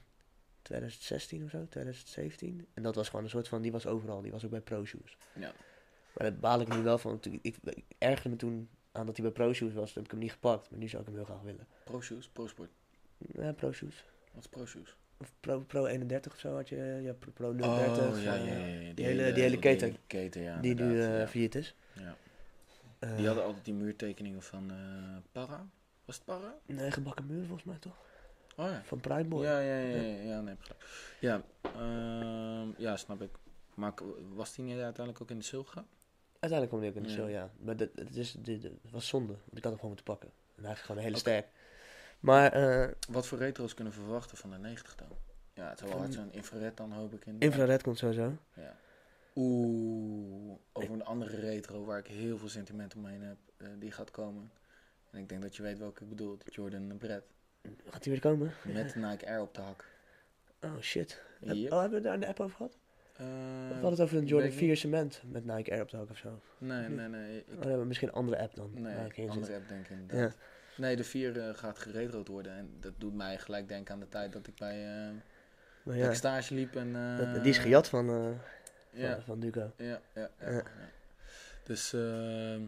2016 0.62 1.44
of 1.44 1.50
zo, 1.50 1.66
2017. 1.70 2.68
En 2.74 2.84
dat 2.84 2.96
was 2.96 3.10
gewoon 3.10 3.24
een 3.24 3.30
soort 3.30 3.48
van, 3.48 3.62
die 3.62 3.72
was 3.72 3.86
overal, 3.86 4.22
die 4.22 4.32
was 4.32 4.46
ook 4.46 4.52
bij 4.52 4.62
Pro 4.62 4.86
Shoes. 4.86 5.18
Ja. 5.34 5.52
Maar 6.14 6.30
daar 6.30 6.40
baal 6.40 6.62
ik 6.62 6.68
nu 6.68 6.82
wel 6.82 6.98
van. 6.98 7.20
ik, 7.42 7.58
ik 7.64 7.84
ergerde 7.98 8.30
me 8.30 8.36
toen 8.36 8.70
aan 8.92 9.06
dat 9.06 9.18
hij 9.18 9.26
bij 9.26 9.34
Pro 9.34 9.54
Shoes 9.54 9.74
was, 9.74 9.86
toen 9.86 10.04
heb 10.04 10.06
ik 10.06 10.12
hem 10.12 10.20
niet 10.20 10.32
gepakt. 10.32 10.70
Maar 10.70 10.80
nu 10.80 10.88
zou 10.88 11.02
ik 11.02 11.08
hem 11.08 11.18
heel 11.18 11.26
graag 11.26 11.42
willen. 11.42 11.68
Pro 11.84 12.02
Shoes, 12.02 12.30
Pro 12.30 12.48
Sport. 12.48 12.70
Ja, 13.18 13.52
Pro 13.52 13.72
Shoes. 13.72 14.06
Wat 14.34 14.44
is 14.44 14.50
Pro 14.50 14.66
Shoes? 14.66 14.96
Of 15.22 15.34
Pro, 15.40 15.60
Pro 15.60 15.86
31 15.86 16.34
of 16.34 16.40
zo 16.40 16.56
had 16.56 16.70
je, 16.70 17.00
ja, 17.04 17.14
Pro, 17.14 17.32
Pro 17.32 17.56
030. 17.56 17.98
Oh, 18.18 18.24
ja, 18.24 18.34
ja, 18.34 18.44
ja, 18.44 18.66
ja. 18.66 18.94
die 18.94 19.06
hele- 19.06 19.32
die 19.34 19.44
hele 19.44 19.60
keten. 19.60 19.96
keten, 20.08 20.42
ja. 20.42 20.58
die 20.60 20.76
nu 20.76 21.02
ja. 21.02 21.28
failliet 21.28 21.56
is. 21.56 21.76
Eh, 23.00 23.16
Die 23.16 23.26
hadden 23.26 23.44
altijd 23.46 23.66
die 23.66 23.74
muurtekeningen 23.74 24.42
van 24.42 24.72
eh 24.72 25.18
Para. 25.32 25.68
Was 26.06 26.16
het 26.16 26.26
Para? 26.26 26.56
Nee, 26.66 26.92
gebakken 26.92 27.26
muur 27.26 27.44
volgens 27.46 27.64
mij 27.64 27.78
toch? 27.80 27.96
Oh 28.56 28.66
ja. 28.66 28.82
Van 28.84 29.00
Pride 29.00 29.24
Boy. 29.26 29.44
Ja, 29.44 29.60
ja, 29.60 29.78
ja, 29.78 30.02
ja, 30.02 30.22
ja, 30.24 30.42
nee. 30.42 30.56
Ja, 31.20 31.42
ehm, 31.62 32.70
ja, 32.78 32.98
snap 32.98 33.22
ik. 33.22 33.30
Maar 33.74 33.94
was 34.34 34.56
die 34.56 34.66
niet 34.66 34.74
uiteindelijk 34.80 35.22
ook 35.22 35.30
in 35.32 35.38
de 35.38 35.44
sale 35.44 35.64
gegaan? 35.64 35.88
Uiteindelijk 36.40 36.70
kwam 36.70 36.80
hij 36.82 36.90
ook 36.90 36.96
in 36.96 37.04
de 37.04 37.10
Ja. 37.10 37.16
show, 37.16 37.30
ja. 37.30 37.52
Maar 37.66 37.78
dat, 37.78 37.90
het, 37.96 38.16
is, 38.16 38.36
dit, 38.40 38.68
was 38.92 39.08
zonde, 39.08 39.34
want 39.34 39.58
ik 39.58 39.64
had 39.64 39.72
hem 39.72 39.74
gewoon 39.74 39.88
moeten 39.88 40.06
pakken. 40.06 40.30
En 40.30 40.66
eigenlijk 40.66 40.80
gewoon 40.80 40.98
een 40.98 41.04
hele 41.08 41.18
sterk. 41.18 41.48
Maar 42.22 42.52
eh, 42.54 42.90
Wat 43.10 43.28
voor 43.28 43.38
retro's 43.38 43.74
kunnen 43.74 43.94
we 43.94 44.00
verwachten 44.00 44.38
van 44.38 44.50
de 44.50 44.58
90 44.58 44.96
dan? 44.96 45.08
Ja, 45.54 45.70
het 45.70 45.80
zal 45.80 45.88
wel 45.88 45.98
hard 45.98 46.14
zijn. 46.14 46.32
Infrared 46.34 46.78
dan 46.78 46.92
hoop 46.92 47.14
ik 47.14 47.26
in. 47.26 47.36
infrared 47.40 47.82
komt 47.84 47.98
sowieso. 47.98 48.38
Ja. 48.54 48.76
Oeh, 49.36 50.58
over 50.74 50.94
een 50.94 51.04
andere 51.04 51.36
retro 51.40 51.86
waar 51.86 52.00
ik 52.00 52.08
heel 52.08 52.38
veel 52.38 52.50
sentiment 52.50 52.96
omheen 52.96 53.22
heb, 53.22 53.38
eh, 53.58 53.68
die 53.80 53.92
gaat 53.92 54.12
komen. 54.12 54.52
En 55.12 55.20
ik 55.20 55.30
denk 55.30 55.42
dat 55.42 55.56
je 55.56 55.64
weet 55.64 55.78
welke 55.80 56.04
ik 56.04 56.10
bedoel, 56.10 56.38
de 56.38 56.52
Jordan 56.52 56.98
Brett. 56.98 57.26
Gaat 57.86 58.04
hij 58.04 58.14
weer 58.14 58.22
komen? 58.22 58.52
Met 58.64 58.96
Nike 58.96 59.28
Air 59.28 59.42
op 59.42 59.54
de 59.54 59.62
hak. 59.62 59.86
Oh 60.64 60.80
shit. 60.80 61.22
Yep. 61.40 61.72
Oh, 61.72 61.80
hebben 61.80 61.98
we 62.02 62.06
daar 62.08 62.14
een 62.16 62.26
app 62.26 62.40
over 62.40 62.56
gehad? 62.56 62.78
Eh, 63.18 63.26
Of 63.26 63.28
we 63.68 63.74
hadden 63.74 63.90
het 63.92 64.00
over 64.02 64.18
een 64.18 64.26
Jordan 64.26 64.50
ik 64.50 64.56
4 64.58 64.78
cement 64.78 65.22
met 65.26 65.46
Nike 65.46 65.72
Air 65.72 65.82
op 65.82 65.90
de 65.90 65.98
hak 65.98 66.10
of 66.10 66.18
zo. 66.18 66.40
Nee, 66.58 66.88
nee, 66.90 67.08
nee. 67.08 67.38
Ik, 67.38 67.66
Oh, 67.66 67.86
misschien 67.86 68.08
een 68.08 68.14
andere 68.14 68.40
app 68.42 68.56
dan. 68.56 68.72
nee, 68.74 69.08
in 69.14 69.30
andere 69.30 69.56
app 69.56 69.68
denk 69.68 69.84
ik 69.86 69.90
inderdaad. 69.90 70.38
Nee, 70.82 70.96
de 70.96 71.04
4 71.04 71.40
eh, 71.40 71.56
gaat 71.56 71.80
geretrood 71.80 72.28
worden. 72.28 72.54
En 72.58 72.78
dat 72.80 72.94
doet 72.98 73.14
mij 73.16 73.38
gelijk 73.38 73.68
denken 73.68 73.94
aan 73.94 74.00
de 74.00 74.10
tijd 74.10 74.34
dat 74.34 74.48
ik 74.48 74.56
bij 74.56 75.08
eh 75.08 75.14
dat 75.84 75.96
ja, 75.96 76.10
ik 76.10 76.16
stage 76.16 76.54
liep. 76.54 76.76
En, 76.76 76.96
eh, 76.96 77.18
dat- 77.18 77.44
die 77.44 77.52
is 77.52 77.58
gejat 77.58 77.90
van, 77.90 78.06
Ja, 78.90 79.14
van, 79.16 79.24
van 79.24 79.40
Duco. 79.40 79.72
ja, 79.78 79.86
ja. 79.86 80.02
ja, 80.14 80.30
Ja. 80.40 80.52
ja. 80.52 80.64
Dus 81.64 81.94
ehm, 81.94 82.62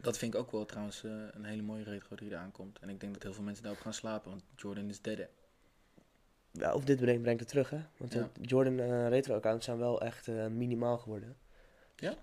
dat 0.00 0.18
vind 0.18 0.34
ik 0.34 0.40
ook 0.40 0.50
wel 0.52 0.64
trouwens 0.66 1.02
een 1.02 1.44
hele 1.44 1.62
mooie 1.62 1.84
retro 1.84 2.16
die 2.16 2.30
eraan 2.30 2.52
komt. 2.52 2.78
En 2.78 2.88
ik 2.88 3.00
denk 3.00 3.12
dat 3.14 3.22
heel 3.22 3.34
veel 3.34 3.42
mensen 3.44 3.62
daarop 3.64 3.82
gaan 3.82 3.94
slapen, 3.94 4.30
want 4.30 4.42
Jordan 4.56 4.88
is 4.88 5.00
dead. 5.00 5.18
hè. 5.18 5.26
Ja, 6.52 6.74
of 6.74 6.84
dit 6.84 7.00
brengt, 7.00 7.22
brengt 7.22 7.40
het 7.40 7.48
terug, 7.48 7.70
hè? 7.70 7.80
Want 7.96 8.12
Ja. 8.12 8.28
Jordan 8.40 9.06
retro-accounts 9.08 9.64
zijn 9.64 9.78
wel 9.78 10.00
echt 10.00 10.26
minimaal 10.50 10.98
geworden. 10.98 11.36
Ja? 11.96 12.14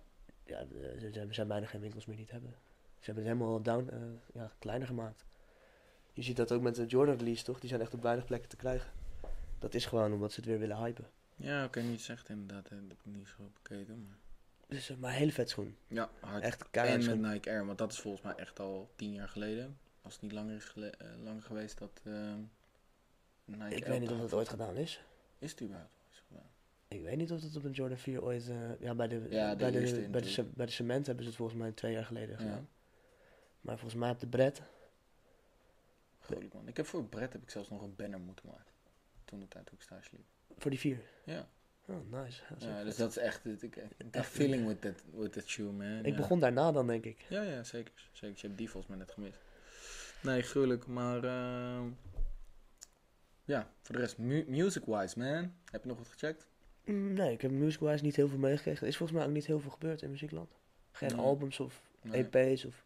Ja, 0.45 0.63
de- 0.63 0.93
er 1.05 1.11
zijn- 1.13 1.27
er 1.27 1.33
zijn 1.33 1.47
bijna 1.47 1.65
geen 1.65 1.81
winkels 1.81 2.05
meer 2.05 2.15
die 2.15 2.25
het 2.25 2.33
hebben. 2.33 2.53
Ze 2.99 3.05
hebben 3.05 3.23
het 3.25 3.33
helemaal 3.33 3.61
down, 3.61 3.89
eh, 3.89 3.99
ja, 4.41 4.51
kleiner 4.59 4.87
gemaakt. 4.87 5.25
Je 6.13 6.21
ziet 6.21 6.35
dat 6.37 6.51
ook 6.51 6.61
met 6.61 6.75
de 6.75 6.85
Jordan 6.85 7.17
release, 7.17 7.43
toch? 7.43 7.59
Die 7.59 7.69
zijn 7.69 7.81
echt 7.81 7.93
op 7.93 8.01
weinig 8.01 8.25
plekken 8.25 8.49
te 8.49 8.55
krijgen. 8.55 8.91
Dat 9.59 9.73
is 9.73 9.85
gewoon 9.85 10.13
omdat 10.13 10.31
ze 10.31 10.39
het 10.39 10.49
weer 10.49 10.59
willen 10.59 10.77
hypen. 10.77 11.05
Ja, 11.35 11.65
oké, 11.65 11.81
niet 11.81 12.01
zegt 12.01 12.29
inderdaad. 12.29 12.69
hè. 12.69 12.75
Dat 12.75 12.87
heb 12.89 12.97
ik 13.05 13.05
niet 13.05 13.27
zo 13.27 13.49
bekeken. 13.61 14.03
Maar... 14.07 14.17
Dus, 14.67 14.89
eh, 14.89 14.97
maar 14.97 15.11
een 15.11 15.17
hele 15.17 15.31
vet 15.31 15.49
schoen. 15.49 15.77
Ja, 15.87 16.09
hard. 16.19 16.43
Echt 16.43 16.69
keihard 16.69 17.07
en 17.07 17.19
met. 17.21 17.31
Nike 17.31 17.49
Air, 17.49 17.65
want 17.65 17.77
dat 17.77 17.91
is 17.91 17.99
volgens 17.99 18.23
mij 18.23 18.35
echt 18.35 18.59
al 18.59 18.89
tien 18.95 19.13
jaar 19.13 19.27
geleden. 19.27 19.77
Als 20.01 20.13
het 20.13 20.21
niet 20.21 20.31
langer 20.31 20.55
is 20.55 20.63
gele- 20.65 20.87
eh, 20.89 21.07
langer 21.23 21.41
geweest 21.41 21.77
dat 21.77 22.01
ehm 22.03 22.39
Nike 23.45 23.75
Ik 23.75 23.81
Air 23.83 23.91
weet 23.91 23.99
niet 23.99 24.11
of 24.11 24.19
dat 24.19 24.33
ooit 24.33 24.49
gedaan 24.49 24.75
is. 24.75 25.01
Is 25.39 25.51
het 25.51 25.61
überhaupt 25.61 25.91
eens 26.09 26.23
gedaan? 26.27 26.45
Ik 26.87 27.01
weet 27.01 27.17
niet 27.17 27.31
of 27.31 27.39
dat 27.41 27.55
op 27.55 27.63
een 27.63 27.71
Jordan 27.71 27.97
4 27.97 28.23
ooit... 28.23 28.49
eh, 28.49 28.79
ja, 28.79 28.95
bij 28.95 29.07
de, 29.07 29.25
Ja, 29.29 29.49
de 29.49 29.55
bij, 29.57 29.71
de, 29.71 30.07
bij, 30.11 30.21
de, 30.21 30.43
bij 30.55 30.67
cement 30.67 31.05
hebben 31.05 31.23
ze 31.23 31.29
het 31.29 31.39
volgens 31.39 31.59
mij 31.59 31.71
twee 31.71 31.91
jaar 31.91 32.05
geleden 32.05 32.45
Ja. 32.45 32.61
Maar 33.67 33.77
volgens 33.77 33.99
mij 34.01 34.09
op 34.09 34.19
de 34.19 34.27
Bred... 34.27 34.61
Gruwelijk 36.19 36.53
man. 36.53 36.67
Ik 36.67 36.77
heb 36.77 36.85
voor 36.85 37.03
Brett 37.05 37.33
heb 37.33 37.41
ik 37.41 37.49
zelfs 37.49 37.69
nog 37.69 37.81
een 37.81 37.95
banner 37.95 38.19
moeten 38.19 38.45
maken. 38.47 38.73
Toen 39.25 39.39
de 39.39 39.47
tijd 39.47 39.65
toen 39.65 39.75
ik 39.75 39.81
stage 39.81 40.09
liep. 40.11 40.25
Voor 40.57 40.71
die 40.71 40.79
4. 40.79 40.99
Ja. 41.23 41.47
Oh, 41.85 42.11
nice. 42.11 42.41
Dat 42.49 42.63
Ja, 42.63 42.83
dus 42.83 42.95
dat 42.95 43.09
is 43.09 43.17
echt, 43.17 43.45
ik, 43.63 43.75
Echt. 44.11 44.29
feeling 44.29 44.67
with 44.67 44.81
that, 44.81 45.03
with 45.13 45.33
that 45.33 45.47
shoe, 45.47 45.71
man. 45.71 46.05
Ik 46.05 46.11
ja. 46.11 46.15
begon 46.15 46.39
daarna 46.39 46.71
dan, 46.71 46.87
denk 46.87 47.05
ik. 47.05 47.25
Ja, 47.29 47.41
ja, 47.41 47.63
zeker. 47.63 47.93
Zeker, 48.11 48.37
je 48.41 48.47
hebt 48.47 48.57
die 48.57 48.69
volgens 48.69 48.91
mij 48.91 48.97
net 49.05 49.11
gemist. 49.11 49.37
Nee, 50.23 50.41
gruwelijk, 50.41 50.87
maar 50.87 51.23
ehm, 51.23 51.89
ja, 53.45 53.69
voor 53.81 53.95
de 53.95 54.01
rest, 54.01 54.17
mu- 54.17 54.45
music-wise, 54.47 55.19
man. 55.19 55.53
Heb 55.71 55.81
je 55.83 55.87
nog 55.89 55.97
wat 55.97 56.07
gecheckt? 56.07 56.47
Mm, 56.85 57.13
Nee, 57.13 57.31
ik 57.31 57.41
heb 57.41 57.51
music-wise 57.51 58.03
niet 58.03 58.15
heel 58.15 58.27
veel 58.27 58.37
meegekregen. 58.37 58.81
Er 58.81 58.87
is 58.87 58.97
volgens 58.97 59.17
mij 59.17 59.27
ook 59.27 59.33
niet 59.33 59.45
heel 59.45 59.59
veel 59.59 59.71
gebeurd 59.71 60.01
in 60.01 60.09
muziekland. 60.09 60.51
Geen 60.91 61.09
Nee. 61.15 61.25
albums 61.25 61.59
of. 61.59 61.81
EP's 62.11 62.65
of 62.65 62.85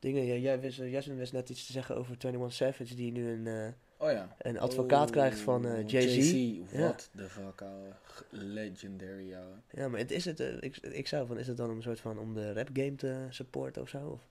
dingen. 0.00 0.24
Ja, 0.24 0.34
jij 0.34 0.60
wist, 0.60 0.78
uh, 0.80 0.92
Jasmin 0.92 1.16
wist 1.16 1.32
net 1.32 1.48
iets 1.48 1.66
te 1.66 1.72
zeggen 1.72 1.96
over 1.96 2.12
21 2.18 2.52
Savage, 2.52 2.94
die 2.94 3.12
nu 3.12 3.30
een, 3.30 3.46
eh, 3.46 3.68
Oh 4.06 4.10
ja. 4.12 4.36
een 4.38 4.58
advocaat 4.58 5.06
Oh, 5.06 5.12
krijgt 5.12 5.38
van 5.38 5.66
eh, 5.66 5.86
Jay-Z. 5.88 6.14
Jay-Z, 6.32 6.72
Ja. 6.72 6.78
what 6.80 7.10
the 7.16 7.28
fuck, 7.28 7.62
ouwe. 7.62 7.88
Legendary, 8.30 9.34
ouwe. 9.34 9.54
Ja, 9.70 9.88
maar 9.88 9.98
het 10.00 10.10
is 10.10 10.24
het, 10.24 10.40
eh, 10.40 10.56
ik, 10.60 10.76
ik 10.76 11.06
zou 11.08 11.26
van, 11.26 11.38
is 11.38 11.46
het 11.46 11.56
dan 11.56 11.70
een 11.70 11.82
soort 11.82 12.00
van 12.00 12.18
om 12.18 12.34
de 12.34 12.52
rap 12.52 12.68
game 12.72 12.94
te 12.94 13.26
supporten 13.30 13.82
of 13.82 13.88
zo? 13.88 14.08
Of, 14.08 14.28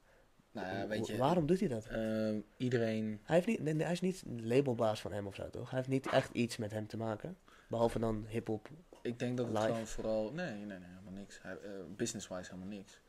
Nou 0.52 0.68
ja, 0.68 0.88
weet 0.88 1.08
je. 1.08 1.18
Waarom 1.18 1.46
doet 1.46 1.60
hij 1.60 1.68
dat? 1.70 1.86
ehm, 1.86 2.40
iedereen, 2.58 3.20
Hij, 3.24 3.36
heeft 3.36 3.48
niet, 3.48 3.60
nee, 3.62 3.76
hij 3.84 3.92
is 3.92 4.02
niet 4.02 4.24
labelbaas 4.42 5.02
van 5.02 5.12
hem 5.12 5.28
of 5.28 5.36
zo, 5.36 5.50
toch? 5.50 5.70
Hij 5.70 5.78
heeft 5.80 5.90
niet 5.92 6.08
echt 6.10 6.30
iets 6.34 6.58
met 6.58 6.72
hem 6.72 6.88
te 6.88 6.98
maken. 6.98 7.38
Behalve 7.68 8.00
dan 8.00 8.26
hip-hop. 8.30 8.70
ik 9.02 9.20
denk 9.20 9.38
dat 9.38 9.46
het 9.48 9.56
Live? 9.56 9.68
gewoon 9.68 9.88
vooral, 9.88 10.32
nee, 10.34 10.54
nee, 10.54 10.66
nee, 10.66 10.78
helemaal 10.90 11.14
niks. 11.14 11.42
Eh, 11.44 11.52
Business-wise 11.96 12.50
helemaal 12.52 12.76
niks. 12.78 13.02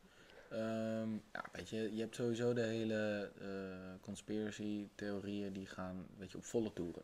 Ehm, 0.51 1.11
ja, 1.13 1.45
weet 1.51 1.69
je, 1.69 1.95
je 1.95 2.01
hebt 2.01 2.15
sowieso 2.15 2.53
de 2.53 2.61
hele 2.61 3.31
eh 3.39 4.01
conspiracy-theorieën 4.01 5.53
die 5.53 5.65
gaan, 5.65 6.07
weet 6.17 6.31
je, 6.31 6.37
op 6.37 6.43
volle 6.43 6.73
toeren. 6.73 7.03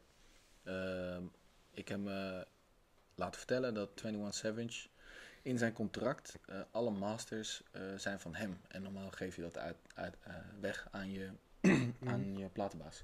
Ehm, 0.63 1.23
ik 1.71 1.88
heb 1.88 1.99
me 1.99 2.47
laten 3.15 3.38
vertellen 3.38 3.73
dat 3.73 3.89
21 4.03 4.33
Savage 4.33 4.88
in 5.41 5.57
zijn 5.57 5.73
contract 5.73 6.39
eh, 6.45 6.60
alle 6.71 6.91
masters 6.91 7.63
eh, 7.71 7.81
zijn 7.97 8.19
van 8.19 8.36
hem. 8.36 8.60
En 8.67 8.81
normaal 8.81 9.12
geef 9.12 9.36
je 9.36 9.41
dat 9.41 9.57
uit, 9.57 9.77
uit, 9.93 10.17
weg 10.60 10.88
aan 10.91 11.12
je, 11.12 11.29
aan 12.12 12.38
je 12.38 12.49
platenbaas. 12.49 13.03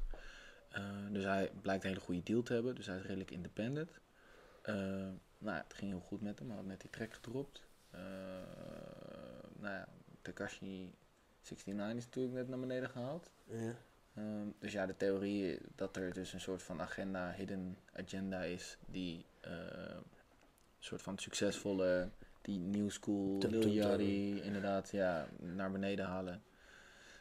Dus 1.12 1.23
hij 1.23 1.51
blijkt 1.62 1.84
een 1.84 1.89
hele 1.89 2.01
goede 2.01 2.23
deal 2.23 2.43
te 2.43 2.53
hebben. 2.53 2.75
Dus 2.75 2.86
hij 2.86 2.97
is 2.97 3.06
redelijk 3.06 3.32
independent. 3.32 3.99
Nou, 5.38 5.58
het 5.58 5.73
ging 5.73 5.91
heel 5.91 5.99
goed 5.99 6.21
met 6.21 6.39
hem. 6.39 6.47
Hij 6.47 6.58
had 6.58 6.65
net 6.65 6.82
die 6.82 6.89
track 6.89 7.13
gedropt. 7.13 7.62
Nou 9.60 9.73
ja, 9.73 9.88
Takashi 10.23 10.93
69 11.41 11.97
is 11.97 12.05
natuurlijk 12.05 12.36
net 12.36 12.47
naar 12.47 12.59
beneden 12.59 12.89
gehaald. 12.89 13.31
Ja. 13.43 13.75
Ehm, 14.15 14.47
dus 14.59 14.71
ja, 14.71 14.86
de 14.86 14.97
theorie 14.97 15.59
dat 15.75 15.97
er 15.97 16.13
dus 16.13 16.33
een 16.33 16.41
soort 16.41 16.63
van 16.63 16.81
agenda, 16.81 17.31
hidden 17.31 17.77
agenda 17.93 18.43
is, 18.43 18.77
die 18.86 19.25
eh, 19.39 19.51
een 19.51 20.03
soort 20.79 21.01
van 21.01 21.17
succesvolle, 21.17 22.09
die 22.41 22.59
new 22.59 22.89
school, 22.89 23.38
Lil 23.49 24.41
inderdaad, 24.41 24.91
ja, 24.91 25.27
naar 25.39 25.71
beneden 25.71 26.05
halen. 26.05 26.43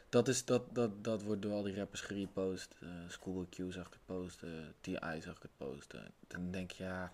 Dat, 0.09 0.27
is, 0.27 0.45
dat, 0.45 0.75
dat, 0.75 1.03
dat 1.03 1.23
wordt 1.23 1.41
door 1.41 1.51
al 1.51 1.63
die 1.63 1.75
rappers 1.75 2.01
gerepost. 2.01 2.75
eh 2.79 2.89
Schoolboy 3.07 3.45
Q 3.49 3.55
zag 3.71 3.87
ik 3.87 3.93
het 3.93 4.05
posten, 4.05 4.75
T.I. 4.81 5.21
zag 5.21 5.35
ik 5.35 5.41
het 5.41 5.57
posten. 5.57 6.11
Dan 6.27 6.51
denk 6.51 6.71
je, 6.71 6.83
ja... 6.83 7.13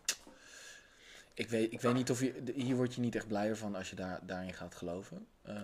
ik, 1.33 1.49
weet, 1.49 1.71
ik 1.71 1.81
weet 1.81 1.93
niet 1.93 2.09
of 2.09 2.19
je... 2.19 2.43
Hier 2.55 2.75
word 2.75 2.93
je 2.93 3.01
niet 3.01 3.15
echt 3.15 3.27
blijer 3.27 3.57
van 3.57 3.75
als 3.75 3.89
je 3.89 3.95
daar, 3.95 4.25
daarin 4.25 4.53
gaat 4.53 4.75
geloven. 4.75 5.27
Eh, 5.49 5.61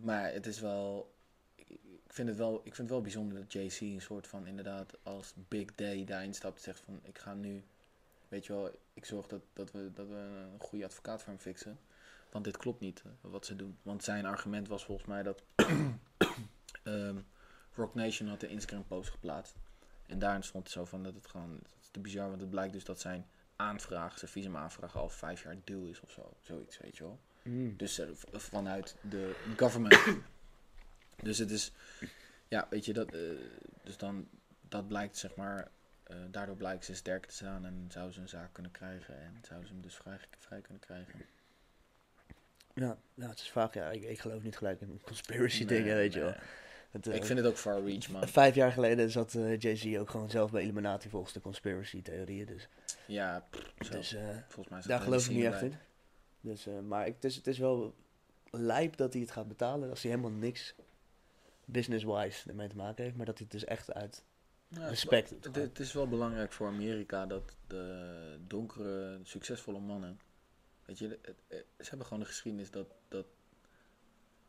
maar 0.00 0.32
het 0.32 0.46
is 0.46 0.60
wel... 0.60 1.14
Ik 2.06 2.12
vind 2.22 2.28
het 2.28 2.36
wel, 2.36 2.54
ik 2.56 2.74
vind 2.74 2.76
het 2.76 2.88
wel 2.88 3.00
bijzonder 3.00 3.38
dat 3.38 3.52
JC 3.52 3.80
een 3.80 4.00
soort 4.00 4.26
van 4.26 4.46
inderdaad 4.46 4.98
als 5.02 5.32
Big 5.48 5.74
Daddy 5.74 6.04
daarin 6.04 6.34
stapt 6.34 6.62
zegt 6.62 6.80
van 6.80 7.00
ik 7.02 7.18
ga 7.18 7.34
nu, 7.34 7.64
weet 8.28 8.46
je 8.46 8.52
wel, 8.52 8.70
ik 8.94 9.04
zorg 9.04 9.26
dat, 9.26 9.42
dat, 9.52 9.72
we, 9.72 9.90
dat 9.92 10.08
we 10.08 10.48
een 10.52 10.60
goede 10.60 10.84
advocaat 10.84 11.22
voor 11.22 11.32
hem 11.32 11.40
fixen. 11.40 11.78
Want 12.30 12.44
dit 12.44 12.56
klopt 12.56 12.80
niet 12.80 13.02
eh, 13.04 13.30
wat 13.30 13.46
ze 13.46 13.56
doen. 13.56 13.78
Want 13.82 14.04
zijn 14.04 14.26
argument 14.26 14.68
was 14.68 14.84
volgens 14.84 15.06
mij 15.06 15.22
dat 15.22 15.42
ehm, 16.82 17.16
Rock 17.74 17.94
Nation 17.94 18.28
had 18.28 18.42
een 18.42 18.48
Instagram 18.48 18.86
post 18.86 19.10
geplaatst. 19.10 19.54
En 20.06 20.18
daarin 20.18 20.42
stond 20.42 20.64
het 20.64 20.72
zo 20.72 20.84
van 20.84 21.02
dat 21.02 21.14
het 21.14 21.26
gewoon, 21.26 21.58
dat 21.62 21.72
is 21.82 21.88
te 21.88 22.00
bizar, 22.00 22.28
want 22.28 22.40
het 22.40 22.50
blijkt 22.50 22.72
dus 22.72 22.84
dat 22.84 23.00
zijn 23.00 23.26
aanvraag, 23.56 24.18
zijn 24.18 24.30
visumaanvraag 24.30 24.96
al 24.96 25.08
vijf 25.08 25.42
jaar 25.42 25.56
due 25.64 25.90
is 25.90 26.00
of 26.00 26.10
zo. 26.10 26.32
Zoiets, 26.42 26.78
weet 26.78 26.96
je 26.96 27.02
wel. 27.02 27.20
Mm. 27.46 27.76
Dus 27.76 27.98
eh, 27.98 28.06
v- 28.14 28.24
vanuit 28.32 28.96
de 29.00 29.34
government. 29.56 29.98
dus 31.22 31.38
het 31.38 31.50
is, 31.50 31.72
ja, 32.48 32.66
weet 32.70 32.84
je, 32.84 32.92
dat, 32.92 33.12
eh, 33.14 33.20
dus 33.82 33.96
dan, 33.96 34.28
dat 34.68 34.88
blijkt 34.88 35.16
zeg 35.16 35.34
maar, 35.34 35.68
eh, 36.02 36.16
daardoor 36.30 36.56
blijkt 36.56 36.84
ze 36.84 36.94
sterk 36.94 37.26
te 37.26 37.34
staan 37.34 37.64
en 37.66 37.86
zou 37.88 38.10
ze 38.12 38.20
een 38.20 38.28
zaak 38.28 38.52
kunnen 38.52 38.72
krijgen 38.72 39.20
en 39.20 39.38
zou 39.48 39.64
ze 39.66 39.72
hem 39.72 39.82
dus 39.82 39.94
vrij, 39.94 40.18
vrij 40.38 40.60
kunnen 40.60 40.82
krijgen. 40.82 41.14
Ja, 42.74 42.98
nou, 43.14 43.30
het 43.30 43.40
is 43.40 43.50
vaak, 43.50 43.74
ja, 43.74 43.90
ik, 43.90 44.02
ik 44.02 44.18
geloof 44.20 44.42
niet 44.42 44.56
gelijk 44.56 44.80
in 44.80 45.00
conspiracy 45.04 45.58
Nee, 45.64 45.66
dingen, 45.78 45.96
weet 45.96 46.12
je 46.12 46.20
wel. 46.20 46.34
Het, 46.90 47.06
eh, 47.06 47.14
Ik 47.14 47.24
vind 47.24 47.38
het 47.38 47.48
ook 47.48 47.56
far 47.56 47.84
reach, 47.84 48.08
man. 48.08 48.28
Vijf 48.28 48.54
jaar 48.54 48.72
geleden 48.72 49.10
zat 49.10 49.34
eh, 49.34 49.58
Jay-Z 49.58 49.96
ook 49.98 50.10
gewoon 50.10 50.30
zelf 50.30 50.50
bij 50.50 50.62
Illuminati 50.62 51.08
volgens 51.08 51.32
de 51.32 51.40
conspiracy 51.40 52.02
theorieën. 52.02 52.46
Dus, 52.46 52.68
Ja, 53.06 53.46
pff, 53.50 53.88
dus 53.88 54.14
eh, 54.14 54.22
volgens 54.48 54.68
mij 54.68 54.78
is 54.78 54.84
daar 54.84 55.00
geloof 55.00 55.24
ik 55.28 55.30
niet 55.34 55.44
echt 55.44 55.60
bij. 55.60 55.68
in. 55.68 55.76
Dus, 56.46 56.66
eh, 56.66 56.80
maar 56.80 57.06
ik, 57.06 57.14
het, 57.14 57.24
is, 57.24 57.36
het 57.36 57.46
is 57.46 57.58
wel 57.58 57.94
lijp 58.50 58.96
dat 58.96 59.12
hij 59.12 59.22
het 59.22 59.30
gaat 59.30 59.48
betalen 59.48 59.90
als 59.90 60.02
hij 60.02 60.10
helemaal 60.10 60.38
niks 60.38 60.74
business-wise 61.64 62.48
ermee 62.48 62.68
te 62.68 62.76
maken 62.76 63.04
heeft. 63.04 63.16
Maar 63.16 63.26
dat 63.26 63.38
hij 63.38 63.46
het 63.50 63.60
dus 63.60 63.68
echt 63.68 63.92
uit 63.94 64.22
Ja, 64.68 64.88
respect. 64.88 65.30
Het, 65.30 65.54
het 65.56 65.78
is 65.78 65.92
wel 65.92 66.08
belangrijk 66.08 66.52
voor 66.52 66.66
Amerika 66.66 67.26
dat 67.26 67.56
de 67.66 68.38
donkere, 68.46 69.18
succesvolle 69.22 69.78
mannen. 69.80 70.20
Weet 70.84 70.98
je, 70.98 71.18
het- 71.22 71.64
ze 71.78 71.88
hebben 71.88 72.06
gewoon 72.06 72.22
de 72.22 72.28
geschiedenis 72.28 72.70
dat, 72.70 72.86
dat 73.08 73.26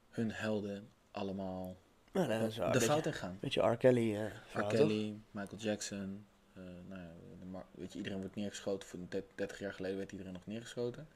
hun 0.10 0.31
helden 0.31 0.89
allemaal 1.12 1.77
Nou, 2.12 2.27
dat 2.27 2.53
de 2.53 2.62
beetje- 2.71 2.79
fout 2.79 3.05
in 3.05 3.13
gaan. 3.13 3.38
Beetje 3.41 3.62
R. 3.62 3.77
Kelly. 3.77 4.15
eh 4.15 4.25
R. 4.53 4.63
Kelly, 4.67 5.19
Michael 5.31 5.62
Jackson. 5.62 6.25
eh, 6.53 6.63
nou 6.88 7.01
ja, 7.01 7.12
de 7.39 7.60
weet 7.71 7.91
je, 7.91 7.97
iedereen 7.97 8.19
wordt 8.19 8.36
neergeschoten. 8.36 8.88
Voor 8.89 8.99
de- 9.10 9.23
30 9.36 9.60
jaar 9.60 9.73
geleden 9.73 9.97
werd 9.97 10.12
iedereen 10.12 10.33
nog 10.33 10.45
neergeschoten. 10.45 11.07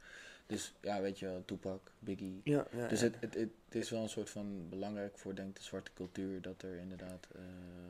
Dus 0.46 0.74
ja, 0.82 1.02
weet 1.02 1.20
je, 1.20 1.26
wel, 1.26 1.46
Tupac, 1.46 1.92
Biggie. 2.00 2.42
Ja, 2.44 2.68
ja, 2.72 2.88
Dus 2.88 3.02
het, 3.02 3.16
het, 3.20 3.34
het, 3.34 3.52
is 3.70 3.90
wel 3.90 4.02
een 4.02 4.10
soort 4.10 4.30
van 4.30 4.70
belangrijk 4.70 5.18
voor 5.18 5.36
denk 5.36 5.50
ik, 5.50 5.56
de 5.56 5.64
zwarte 5.64 5.92
cultuur 5.94 6.42
dat 6.42 6.62
er 6.62 6.78
inderdaad 6.78 7.28
eh, 7.36 7.42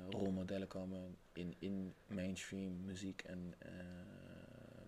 rolmodellen 0.09 0.67
komen 0.67 1.17
in, 1.33 1.55
in 1.59 1.93
mainstream 2.07 2.85
muziek 2.85 3.21
en 3.21 3.53
eh, 3.59 3.69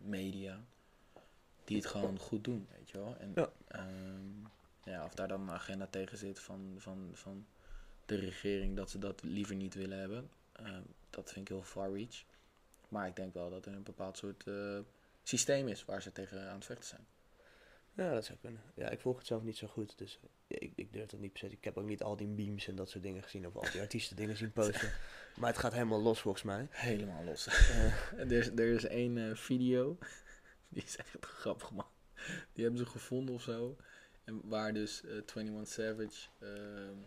media. 0.01 0.63
Die 1.63 1.77
het 1.77 1.85
gewoon 1.85 2.19
goed 2.19 2.43
doen, 2.43 2.67
weet 2.77 2.89
je 2.89 2.97
wel. 2.97 3.17
En 3.17 3.31
Ja. 3.35 3.49
ehm, 3.67 4.43
ja, 4.83 5.05
of 5.05 5.13
daar 5.13 5.27
dan 5.27 5.41
een 5.41 5.49
agenda 5.51 5.87
tegen 5.89 6.17
zit 6.17 6.39
van, 6.39 6.75
van, 6.77 7.09
van 7.13 7.45
de 8.05 8.15
regering 8.15 8.75
dat 8.75 8.89
ze 8.89 8.99
dat 8.99 9.23
liever 9.23 9.55
niet 9.55 9.73
willen 9.73 9.97
hebben. 9.99 10.29
ehm, 10.53 10.81
dat 11.09 11.31
vind 11.31 11.49
ik 11.49 11.55
heel 11.55 11.63
far 11.63 11.93
reach. 11.93 12.23
Maar 12.89 13.07
ik 13.07 13.15
denk 13.15 13.33
wel 13.33 13.49
dat 13.49 13.65
er 13.65 13.73
een 13.73 13.83
bepaald 13.83 14.17
soort 14.17 14.47
eh, 14.47 14.79
systeem 15.23 15.67
is 15.67 15.85
waar 15.85 16.01
ze 16.01 16.11
tegen 16.11 16.49
aan 16.49 16.55
het 16.55 16.65
vechten 16.65 16.87
zijn. 16.87 17.05
Ja, 17.95 18.13
dat 18.13 18.25
zou 18.25 18.37
kunnen. 18.39 18.61
Ja, 18.75 18.89
ik 18.89 18.99
volg 18.99 19.17
het 19.17 19.27
zelf 19.27 19.43
niet 19.43 19.57
zo 19.57 19.67
goed, 19.67 19.97
dus 19.97 20.19
eh, 20.21 20.29
ja, 20.47 20.57
ik, 20.59 20.73
ik 20.75 20.93
durf 20.93 21.09
dat 21.09 21.19
niet 21.19 21.31
per 21.31 21.39
se. 21.39 21.55
Ik 21.55 21.63
heb 21.63 21.77
ook 21.77 21.85
niet 21.85 22.03
al 22.03 22.15
die 22.15 22.27
memes 22.27 22.67
en 22.67 22.75
dat 22.75 22.89
soort 22.89 23.03
dingen 23.03 23.23
gezien, 23.23 23.47
of 23.47 23.55
al 23.55 23.71
die 23.71 23.81
artiesten 23.87 24.15
dingen 24.15 24.37
zien 24.37 24.51
posten. 24.51 24.91
Maar 25.39 25.49
het 25.49 25.59
gaat 25.59 25.73
helemaal 25.73 26.01
los 26.01 26.19
volgens 26.21 26.43
mij. 26.43 26.67
Helemaal 26.69 27.23
los. 27.23 27.47
Eh, 28.13 28.19
er, 28.19 28.31
is, 28.31 28.47
er 28.47 28.73
is 28.73 28.83
één 28.83 29.17
eh, 29.17 29.35
video, 29.35 29.97
die 30.69 30.83
is 30.83 30.97
echt 30.97 31.15
grappig 31.19 31.71
man. 31.71 31.87
Die 32.53 32.63
hebben 32.63 32.85
ze 32.85 32.85
gevonden 32.85 33.35
of 33.35 33.41
zo. 33.41 33.77
En 34.23 34.41
waar 34.43 34.73
dus 34.73 35.03
eh 35.03 35.11
21 35.35 35.67
Savage 35.67 36.27
ehm, 36.39 36.97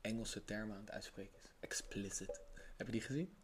Engelse 0.00 0.44
termen 0.44 0.74
aan 0.74 0.80
het 0.80 0.90
uitspreken 0.90 1.38
is. 1.38 1.52
Explicit. 1.60 2.40
Heb 2.76 2.86
je 2.86 2.92
die 2.92 3.00
gezien? 3.00 3.36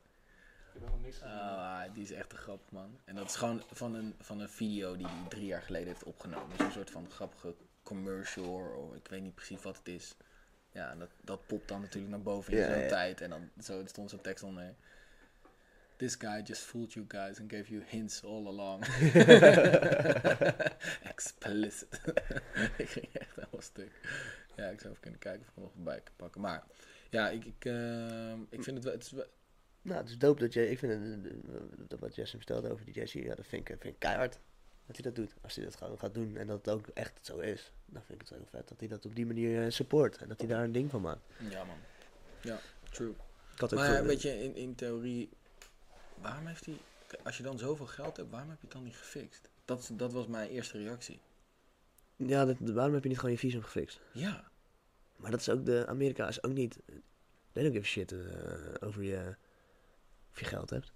Ik 0.75 0.81
heb 0.81 0.91
nog 0.91 1.01
niks 1.03 1.17
gezien. 1.17 1.39
Ah, 1.39 1.83
die 1.95 2.03
is 2.03 2.13
echt 2.13 2.29
te 2.29 2.37
grappig 2.37 2.71
man. 2.71 2.99
En 3.05 3.15
dat 3.15 3.29
is 3.29 3.37
gewoon 3.37 3.63
van 3.71 3.95
een, 3.95 4.15
van 4.21 4.41
een 4.41 4.49
video 4.49 4.97
die 4.97 5.07
hij 5.07 5.29
drie 5.29 5.47
jaar 5.47 5.63
geleden 5.63 5.87
heeft 5.87 6.05
opgenomen. 6.05 6.57
Dus 6.57 6.67
een 6.67 6.73
soort 6.73 6.91
van 6.91 7.11
grappige 7.11 7.55
commercial, 7.83 8.55
of 8.55 8.95
ik 8.95 9.09
weet 9.09 9.23
niet 9.23 9.35
precies 9.35 9.63
wat 9.63 9.77
het 9.79 9.89
is. 9.89 10.17
Ja, 10.73 10.91
en 10.91 10.99
dat, 10.99 11.09
dat 11.21 11.47
popt 11.47 11.69
dan 11.69 11.81
natuurlijk 11.81 12.13
naar 12.13 12.23
boven 12.23 12.53
in 12.53 12.59
Ja, 12.59 12.73
zo'n 12.73 12.83
ja. 12.83 12.89
tijd. 12.89 13.21
En 13.21 13.31
dan 13.31 13.51
zo, 13.63 13.81
er 13.81 13.89
stond 13.89 14.11
zo'n 14.11 14.21
tekst 14.21 14.45
onder. 14.45 14.75
This 15.97 16.15
guy 16.15 16.41
just 16.45 16.63
fooled 16.63 16.93
you 16.93 17.05
guys 17.09 17.41
and 17.41 17.53
gave 17.53 17.71
you 17.73 17.83
hints 17.87 18.25
all 18.25 18.47
along. 18.47 18.85
Explicit. 21.15 22.01
ik 22.77 22.89
ging 22.89 23.07
echt 23.13 23.35
helemaal 23.35 23.61
stuk. 23.61 23.93
Ja, 24.57 24.69
ik 24.69 24.81
zou 24.81 24.89
even 24.91 25.01
kunnen 25.01 25.21
kijken 25.21 25.41
of 25.41 25.49
ik 25.49 25.55
hem 25.55 25.65
nog 25.65 25.73
bij 25.75 26.01
kan 26.01 26.15
pakken. 26.17 26.41
Maar 26.41 26.65
ja, 27.11 27.29
ik, 27.29 27.45
ik, 27.45 27.65
ehm, 27.65 28.41
ik 28.49 28.63
vind 28.63 28.77
het 28.77 28.85
wel... 28.85 28.93
Het 28.93 29.03
is 29.03 29.11
wel 29.11 29.25
nou, 29.85 30.01
het 30.01 30.09
is 30.09 30.19
dope 30.19 30.41
dat 30.41 30.53
je, 30.53 30.71
ik 30.71 30.79
vind 30.79 30.93
het, 30.93 31.33
eh, 31.33 31.61
dat 31.89 31.99
wat 32.01 32.15
Jesse 32.15 32.37
vertelde 32.37 32.71
over 32.71 32.85
die 32.85 32.95
Jesse, 32.95 33.25
ja, 33.25 33.35
dat 33.35 33.47
vind 33.47 33.69
ik, 33.69 33.77
vind 33.81 33.95
ik 33.95 33.99
keihard. 33.99 34.39
Dat 34.87 34.97
hij 34.97 35.05
dat 35.05 35.15
doet. 35.15 35.35
Als 35.43 35.55
hij 35.55 35.65
dat 35.65 35.77
gaat, 35.77 35.99
gaat 35.99 36.15
doen 36.15 36.37
en 36.37 36.47
dat 36.47 36.57
het 36.65 36.75
ook 36.75 36.87
echt 36.89 37.19
zo 37.23 37.39
is, 37.39 37.73
dan 37.87 38.03
vind 38.03 38.21
ik 38.23 38.29
het 38.29 38.39
heel 38.39 38.47
vet 38.51 38.69
dat 38.69 38.79
hij 38.81 38.89
dat 38.89 39.05
op 39.05 39.15
die 39.15 39.27
manier 39.27 39.65
eh, 39.65 39.71
support. 39.71 40.17
En 40.17 40.29
dat 40.29 40.39
hij 40.39 40.49
daar 40.49 40.65
een 40.65 40.73
ding 40.73 40.91
van 40.91 41.01
maakt. 41.01 41.21
ja 41.51 41.65
man. 41.65 41.77
Ja, 42.41 42.59
true. 42.91 43.11
Ik 43.55 43.61
had 43.61 43.73
ook 43.73 43.79
Maar 43.79 43.97
voor- 43.97 44.07
weet 44.07 44.23
je, 44.23 44.43
in, 44.43 44.57
in 44.57 44.75
theorie, 44.75 45.29
waarom 46.21 46.47
heeft 46.47 46.67
hij, 46.67 46.77
als 47.23 47.37
je 47.37 47.43
dan 47.43 47.59
zoveel 47.59 47.87
geld 47.87 48.17
hebt, 48.17 48.31
waarom 48.31 48.49
heb 48.49 48.59
je 48.61 48.65
het 48.67 48.75
dan 48.75 48.85
niet 48.85 48.97
gefixt? 48.97 49.49
Dat, 49.65 49.91
dat 49.93 50.13
was 50.13 50.27
mijn 50.27 50.49
eerste 50.51 50.79
reactie. 50.79 51.21
Ja, 52.17 52.45
dat, 52.45 52.57
waarom 52.61 52.95
heb 52.95 53.03
je 53.03 53.09
niet 53.09 53.19
gewoon 53.19 53.35
je 53.35 53.41
visum 53.41 53.63
gefixt? 53.63 54.01
Ja, 54.13 54.45
Maar 55.17 55.31
dat 55.31 55.41
is 55.41 55.49
ook 55.49 55.65
de, 55.67 55.87
Amerika 55.87 56.29
is 56.29 56.43
ook 56.43 56.53
niet, 56.53 56.79
they 57.53 57.63
don't 57.63 57.75
give 57.75 57.87
shit 57.87 58.13
eh, 58.13 58.19
over 58.81 59.03
je, 59.03 59.37
of 60.35 60.41
je 60.41 60.45
geld 60.47 60.71
hebt. 60.71 60.93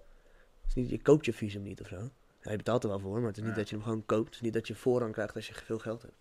Het 0.67 0.75
niet, 0.75 0.91
je 0.91 1.03
koopt 1.03 1.25
je 1.25 1.33
visum 1.33 1.63
niet 1.63 1.81
of 1.81 1.87
zo. 1.87 2.11
Ja, 2.43 2.51
je 2.51 2.57
betaalt 2.57 2.83
er 2.83 2.89
wel 2.89 2.99
voor, 2.99 3.19
maar 3.19 3.29
het 3.29 3.37
is 3.37 3.43
niet 3.43 3.53
Ja. 3.53 3.59
dat 3.59 3.69
je 3.69 3.75
hem 3.75 3.85
gewoon 3.85 4.07
koopt. 4.07 4.27
Het 4.27 4.35
is 4.35 4.41
niet 4.41 4.53
dat 4.53 4.67
je 4.67 4.75
voorrang 4.75 5.13
krijgt 5.13 5.35
als 5.35 5.47
je 5.47 5.55
veel 5.55 5.79
geld 5.79 6.03
hebt. 6.03 6.15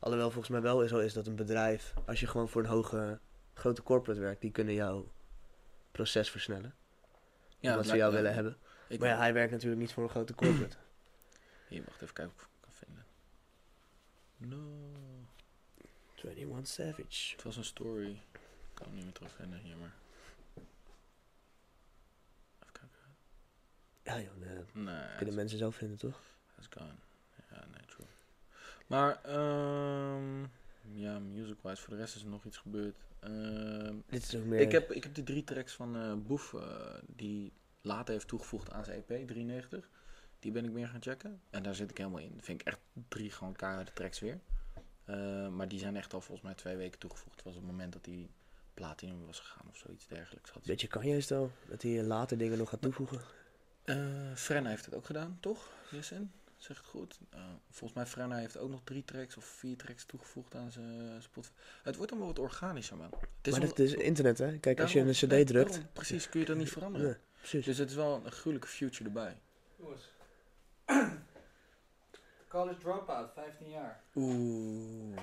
Alhoewel 0.00 0.30
volgens 0.30 0.48
mij 0.48 0.60
wel 0.60 0.88
zo 0.88 0.98
is 0.98 1.12
dat 1.12 1.26
een 1.26 1.36
bedrijf, 1.36 1.94
als 2.06 2.20
je 2.20 2.26
gewoon 2.26 2.48
voor 2.48 2.62
een 2.62 2.68
hoge, 2.68 3.20
grote 3.54 3.82
corporate 3.82 4.20
werkt, 4.20 4.40
die 4.40 4.50
kunnen 4.50 4.74
jouw 4.74 5.12
proces 5.92 6.30
versnellen. 6.30 6.74
ja 7.58 7.70
omdat 7.70 7.84
ze 7.84 7.90
het 7.90 8.00
jou 8.00 8.12
willen 8.12 8.34
hebben. 8.34 8.56
Ik, 8.88 9.00
Maar 9.00 9.08
ja, 9.08 9.16
hij 9.16 9.32
werkt 9.32 9.52
natuurlijk 9.52 9.80
niet 9.80 9.92
voor 9.92 10.02
een 10.02 10.08
grote 10.08 10.34
corporate. 10.34 10.76
Hier, 11.68 11.84
wacht 11.84 12.02
even 12.02 12.14
kijken 12.14 12.34
of 12.36 12.42
ik 12.42 12.48
kan 12.60 12.72
vinden. 12.72 13.04
No, 14.36 14.56
21 16.24 16.66
Savage. 16.66 17.32
het 17.32 17.42
was 17.42 17.56
een 17.56 17.64
story. 17.64 18.10
Ik 18.10 18.20
kan 18.74 18.86
hem 18.86 18.94
niet 18.94 19.04
meer 19.04 19.12
terugvinden 19.12 19.58
hier, 19.58 19.76
maar... 19.76 19.94
Even 22.58 22.72
kijken. 22.72 22.88
Ja 24.08 24.20
joh, 24.20 24.32
Nee, 24.72 25.16
kunnen 25.16 25.34
mensen 25.34 25.58
zelf 25.58 25.76
vinden 25.76 25.98
toch? 25.98 26.20
is 26.58 26.66
gone. 26.70 26.92
Ja, 27.50 27.64
nee, 27.72 27.86
true. 27.86 28.06
Maar, 28.86 29.24
ehm 29.24 30.46
ja, 30.92 31.18
music-wise, 31.18 31.82
voor 31.82 31.94
de 31.94 32.00
rest 32.00 32.16
is 32.16 32.22
er 32.22 32.28
nog 32.28 32.44
iets 32.44 32.56
gebeurd. 32.56 32.96
Ehm, 33.20 33.94
Dit 34.06 34.22
is 34.22 34.36
ook 34.36 34.44
meer... 34.44 34.60
Ik 34.60 34.72
heb, 34.72 34.92
ik 34.92 35.02
heb 35.02 35.14
die 35.14 35.24
drie 35.24 35.44
tracks 35.44 35.74
van 35.74 35.96
eh 35.96 36.14
Boef, 36.14 36.54
eh, 36.54 36.94
die 37.06 37.52
later 37.80 38.12
heeft 38.14 38.28
toegevoegd 38.28 38.70
aan 38.70 38.84
zijn 38.84 39.04
EP, 39.08 39.26
93. 39.26 39.88
Die 40.38 40.52
ben 40.52 40.64
ik 40.64 40.70
meer 40.72 40.88
gaan 40.88 41.02
checken. 41.02 41.40
En 41.50 41.62
daar 41.62 41.74
zit 41.74 41.90
ik 41.90 41.98
helemaal 41.98 42.20
in. 42.20 42.38
Vind 42.40 42.60
ik 42.60 42.66
echt 42.66 42.78
drie 43.08 43.30
gewoon 43.30 43.56
keiharde 43.56 43.92
tracks 43.92 44.20
weer. 44.20 44.40
Eh, 45.04 45.48
maar 45.48 45.68
die 45.68 45.78
zijn 45.78 45.96
echt 45.96 46.14
al 46.14 46.20
volgens 46.20 46.46
mij 46.46 46.54
twee 46.54 46.76
weken 46.76 46.98
toegevoegd. 46.98 47.36
Het 47.36 47.44
was 47.44 47.54
op 47.54 47.60
het 47.62 47.70
moment 47.70 47.92
dat 47.92 48.04
die 48.04 48.30
platinum 48.74 49.26
was 49.26 49.40
gegaan 49.40 49.66
of 49.68 49.76
zoiets 49.76 50.06
dergelijks. 50.06 50.50
Had 50.50 50.66
Weet 50.66 50.80
je 50.80 50.86
Kanye 50.86 51.20
stel 51.20 51.50
dat 51.68 51.82
hij 51.82 52.02
later 52.02 52.38
dingen 52.38 52.58
nog 52.58 52.68
gaat 52.68 52.80
toevoegen? 52.80 53.20
Eh, 53.88 54.34
Frenna 54.34 54.68
heeft 54.68 54.84
het 54.84 54.94
ook 54.94 55.06
gedaan, 55.06 55.38
toch? 55.40 55.68
Jessen? 55.90 56.32
Zeg 56.56 56.76
het 56.76 56.86
goed. 56.86 57.18
Eh, 57.30 57.40
volgens 57.70 57.92
mij 57.92 58.06
Frenna 58.06 58.36
heeft 58.36 58.58
ook 58.58 58.70
nog 58.70 58.80
drie 58.84 59.04
tracks 59.04 59.36
of 59.36 59.44
vier 59.44 59.76
tracks 59.76 60.04
toegevoegd 60.04 60.54
aan 60.54 60.70
zijn 60.70 61.22
Spotify. 61.22 61.54
Het 61.82 61.96
wordt 61.96 62.10
allemaal 62.10 62.28
wat 62.28 62.38
organischer, 62.38 62.96
man. 62.96 63.10
Het 63.10 63.50
maar 63.50 63.60
wel- 63.60 63.68
het 63.68 63.78
is 63.78 63.94
internet 63.94 64.38
hè? 64.38 64.58
Kijk, 64.58 64.80
als 64.80 64.92
je 64.92 65.00
een 65.00 65.12
cd 65.12 65.26
nee, 65.26 65.44
drukt... 65.44 65.70
daarom, 65.70 65.88
precies, 65.92 66.28
kun 66.28 66.40
je 66.40 66.46
dat 66.46 66.56
niet 66.56 66.70
veranderen. 66.70 67.20
Precies. 67.38 67.64
Dus 67.64 67.78
het 67.78 67.90
is 67.90 67.96
wel 67.96 68.20
een 68.24 68.32
gruwelijke 68.32 68.68
future 68.68 69.04
erbij. 69.04 69.40
Jongens. 69.76 70.10
College 72.48 72.78
dropout, 72.78 73.32
15 73.32 73.68
jaar. 73.68 74.02
Oeh. 74.14 75.18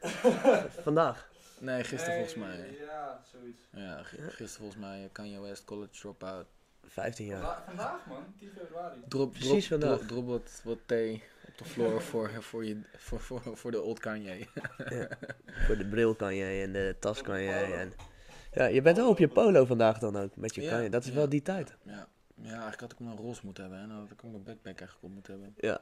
Vandaag. 0.82 1.30
Nee, 1.60 1.84
gisteren 1.84 2.14
volgens 2.14 2.34
mij. 2.34 2.76
Ja, 2.80 3.24
zoiets. 3.32 3.60
Ja, 3.70 4.02
gisteren 4.02 4.48
volgens 4.48 4.80
mij 4.80 5.08
Kanye 5.12 5.40
West 5.40 5.64
College 5.64 6.00
Dropout. 6.00 6.46
15 6.88 7.26
jaar. 7.26 7.40
Vanda- 7.40 7.62
Vandaag 7.66 8.06
man, 8.06 8.34
10 8.38 8.50
februari. 8.58 9.00
Drop, 9.08 9.32
Precies 9.32 9.66
drop, 9.66 9.80
vandaag. 9.80 9.98
drop, 9.98 10.08
drop 10.08 10.26
wat, 10.26 10.60
wat 10.64 10.78
thee 10.86 11.22
op 11.48 11.58
de 11.58 11.64
floor 11.64 12.02
voor, 12.02 12.30
voor, 12.42 12.64
je, 12.64 12.80
voor, 12.96 13.20
voor, 13.20 13.42
voor 13.56 13.70
de 13.70 13.80
old 13.82 13.98
Kanye. 13.98 14.46
Voor 15.66 15.76
de 15.76 15.86
bril 15.90 16.14
kan 16.14 16.34
je 16.34 16.62
en 16.62 16.72
de 16.72 16.96
tas 17.00 17.22
kan 17.22 17.40
je. 17.40 17.50
En... 17.52 17.92
Ja, 18.52 18.64
je 18.64 18.82
bent 18.82 18.96
wel 18.96 19.08
op 19.08 19.18
je 19.18 19.28
polo 19.28 19.64
vandaag 19.64 19.98
dan 19.98 20.16
ook. 20.16 20.36
Met 20.36 20.54
je 20.54 20.62
Ja, 20.62 20.70
Kanye. 20.70 20.88
Dat 20.90 21.02
is 21.02 21.08
ja. 21.08 21.14
wel 21.14 21.28
die 21.28 21.42
tijd. 21.42 21.76
Ja, 21.82 22.08
ja, 22.34 22.48
eigenlijk 22.50 22.80
had 22.80 22.92
ik 22.92 22.98
hem 22.98 23.06
een 23.08 23.16
roze 23.16 23.40
moeten 23.44 23.62
hebben. 23.62 23.80
En 23.82 23.88
dan 23.88 23.98
had 23.98 24.10
ik 24.10 24.20
hem 24.20 24.34
een 24.34 24.42
backpack 24.42 24.78
eigenlijk 24.78 25.02
op 25.02 25.10
moeten 25.10 25.32
hebben. 25.32 25.54
Ja. 25.56 25.80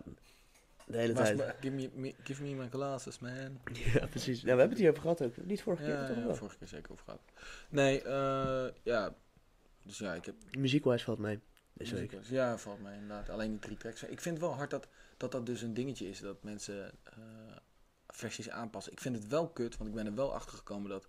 De 0.86 0.98
hele 0.98 1.12
Maar, 1.12 1.24
tijd. 1.24 1.36
maar 1.36 1.56
give, 1.60 1.74
me, 1.74 1.90
me- 1.94 2.14
give 2.22 2.42
me 2.42 2.54
my 2.54 2.68
glasses, 2.68 3.18
man. 3.18 3.60
Ja, 3.94 4.06
precies. 4.06 4.38
Ja, 4.38 4.42
we 4.44 4.48
hebben 4.50 4.68
het 4.68 4.78
hier 4.78 4.90
over 4.90 5.02
gehad 5.02 5.22
ook. 5.22 5.36
Niet 5.36 5.62
vorige 5.62 5.82
keer, 5.82 5.92
Ja, 5.92 6.06
toch 6.06 6.16
ja, 6.16 6.24
wel? 6.24 6.34
vorige 6.34 6.58
keer 6.58 6.68
zeker 6.68 6.92
over 6.92 7.04
gehad. 7.04 7.20
Nee, 7.68 8.02
eh 8.02 8.66
ja. 8.82 9.14
Dus 9.82 9.98
ja, 9.98 10.14
ik 10.14 10.24
heb... 10.24 10.34
Muziekwijs 10.58 11.04
valt 11.04 11.18
mee. 11.18 11.40
Deze 11.72 11.94
week. 11.94 12.18
Ja, 12.22 12.58
valt 12.58 12.82
mij 12.82 12.94
inderdaad. 12.94 13.28
Alleen 13.28 13.50
die 13.50 13.58
drie 13.58 13.76
tracks. 13.76 14.02
Ik 14.02 14.20
vind 14.20 14.36
het 14.36 14.44
wel 14.46 14.54
hard 14.54 14.70
dat 14.70 14.88
dat, 15.16 15.32
dat 15.32 15.46
dus 15.46 15.62
een 15.62 15.74
dingetje 15.74 16.08
is. 16.08 16.20
Dat 16.20 16.42
mensen 16.42 16.92
eh, 17.02 17.16
versies 18.08 18.50
aanpassen. 18.50 18.92
Ik 18.92 19.00
vind 19.00 19.14
het 19.16 19.26
wel 19.28 19.48
kut, 19.48 19.76
want 19.76 19.90
ik 19.90 19.96
ben 19.96 20.06
er 20.06 20.14
wel 20.14 20.34
achter 20.34 20.56
gekomen 20.58 20.90
dat... 20.90 21.06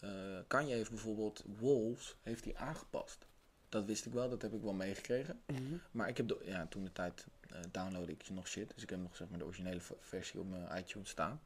eh 0.00 0.38
Kanye 0.46 0.74
heeft 0.74 0.90
bijvoorbeeld 0.90 1.44
Wolves 1.58 2.16
heeft 2.20 2.44
hij 2.44 2.56
aangepast. 2.56 3.26
Dat 3.68 3.84
wist 3.84 4.06
ik 4.06 4.12
wel, 4.12 4.28
dat 4.28 4.42
heb 4.42 4.52
ik 4.52 4.60
wel 4.62 4.72
meegekregen. 4.72 5.40
Mhm. 5.46 5.76
Maar 5.90 6.08
ik 6.08 6.16
heb, 6.16 6.28
de, 6.28 6.40
ja, 6.44 6.66
toen 6.66 6.84
de 6.84 6.92
tijd 6.92 7.26
eh 7.50 7.60
downloadde 7.70 8.12
ik 8.12 8.30
nog 8.30 8.48
shit. 8.48 8.72
Dus 8.74 8.82
ik 8.82 8.90
heb 8.90 8.98
nog 8.98 9.16
zeg 9.16 9.28
maar 9.28 9.38
de 9.38 9.44
originele 9.44 9.80
versie 10.00 10.40
op 10.40 10.48
mijn 10.48 10.78
iTunes 10.78 11.08
staan. 11.08 11.40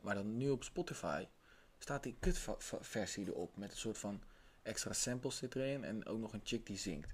Maar 0.00 0.14
dan 0.14 0.36
nu 0.36 0.50
op 0.50 0.64
Spotify 0.64 1.26
staat 1.78 2.02
die 2.02 2.16
kut 2.20 2.38
va- 2.38 2.58
va- 2.58 2.82
versie 2.82 3.26
erop. 3.26 3.56
Met 3.56 3.70
een 3.70 3.76
soort 3.76 3.98
van 3.98 4.22
extra 4.66 4.92
samples 4.92 5.36
zit 5.36 5.54
erin. 5.56 5.84
En 5.84 6.06
ook 6.06 6.18
nog 6.18 6.32
een 6.32 6.40
chick 6.44 6.66
die 6.66 6.76
zingt. 6.78 7.10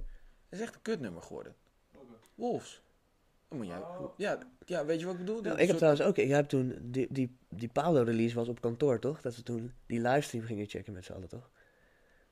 Het 0.49 0.61
is 0.61 0.61
echt 0.61 0.75
een 0.75 0.83
kutnummer 0.83 1.23
geworden. 1.23 1.55
Wolves. 2.35 2.83
Dan 3.49 3.59
moet 3.59 3.67
jij, 3.67 3.79
Oh. 3.79 4.19
ja, 4.19 4.39
ja, 4.67 4.85
weet 4.85 5.01
je 5.01 5.05
wat 5.07 5.15
ik 5.15 5.21
bedoel? 5.21 5.41
Nou, 5.41 5.53
ik 5.53 5.59
heb 5.59 5.67
soort- 5.67 5.79
trouwens 5.79 6.05
ook, 6.07 6.17
ik 6.17 6.31
heb 6.31 6.49
toen, 6.49 6.79
die, 6.83 7.07
die, 7.11 7.37
die 7.49 7.69
Pablo-release 7.69 8.35
was 8.35 8.49
op 8.49 8.61
kantoor, 8.61 8.99
toch? 8.99 9.21
Dat 9.21 9.37
we 9.37 9.43
toen 9.43 9.73
die 9.87 10.01
livestream 10.01 10.45
gingen 10.45 10.67
checken 10.67 10.93
met 10.93 11.05
z'n 11.05 11.13
allen, 11.13 11.29
toch? 11.29 11.51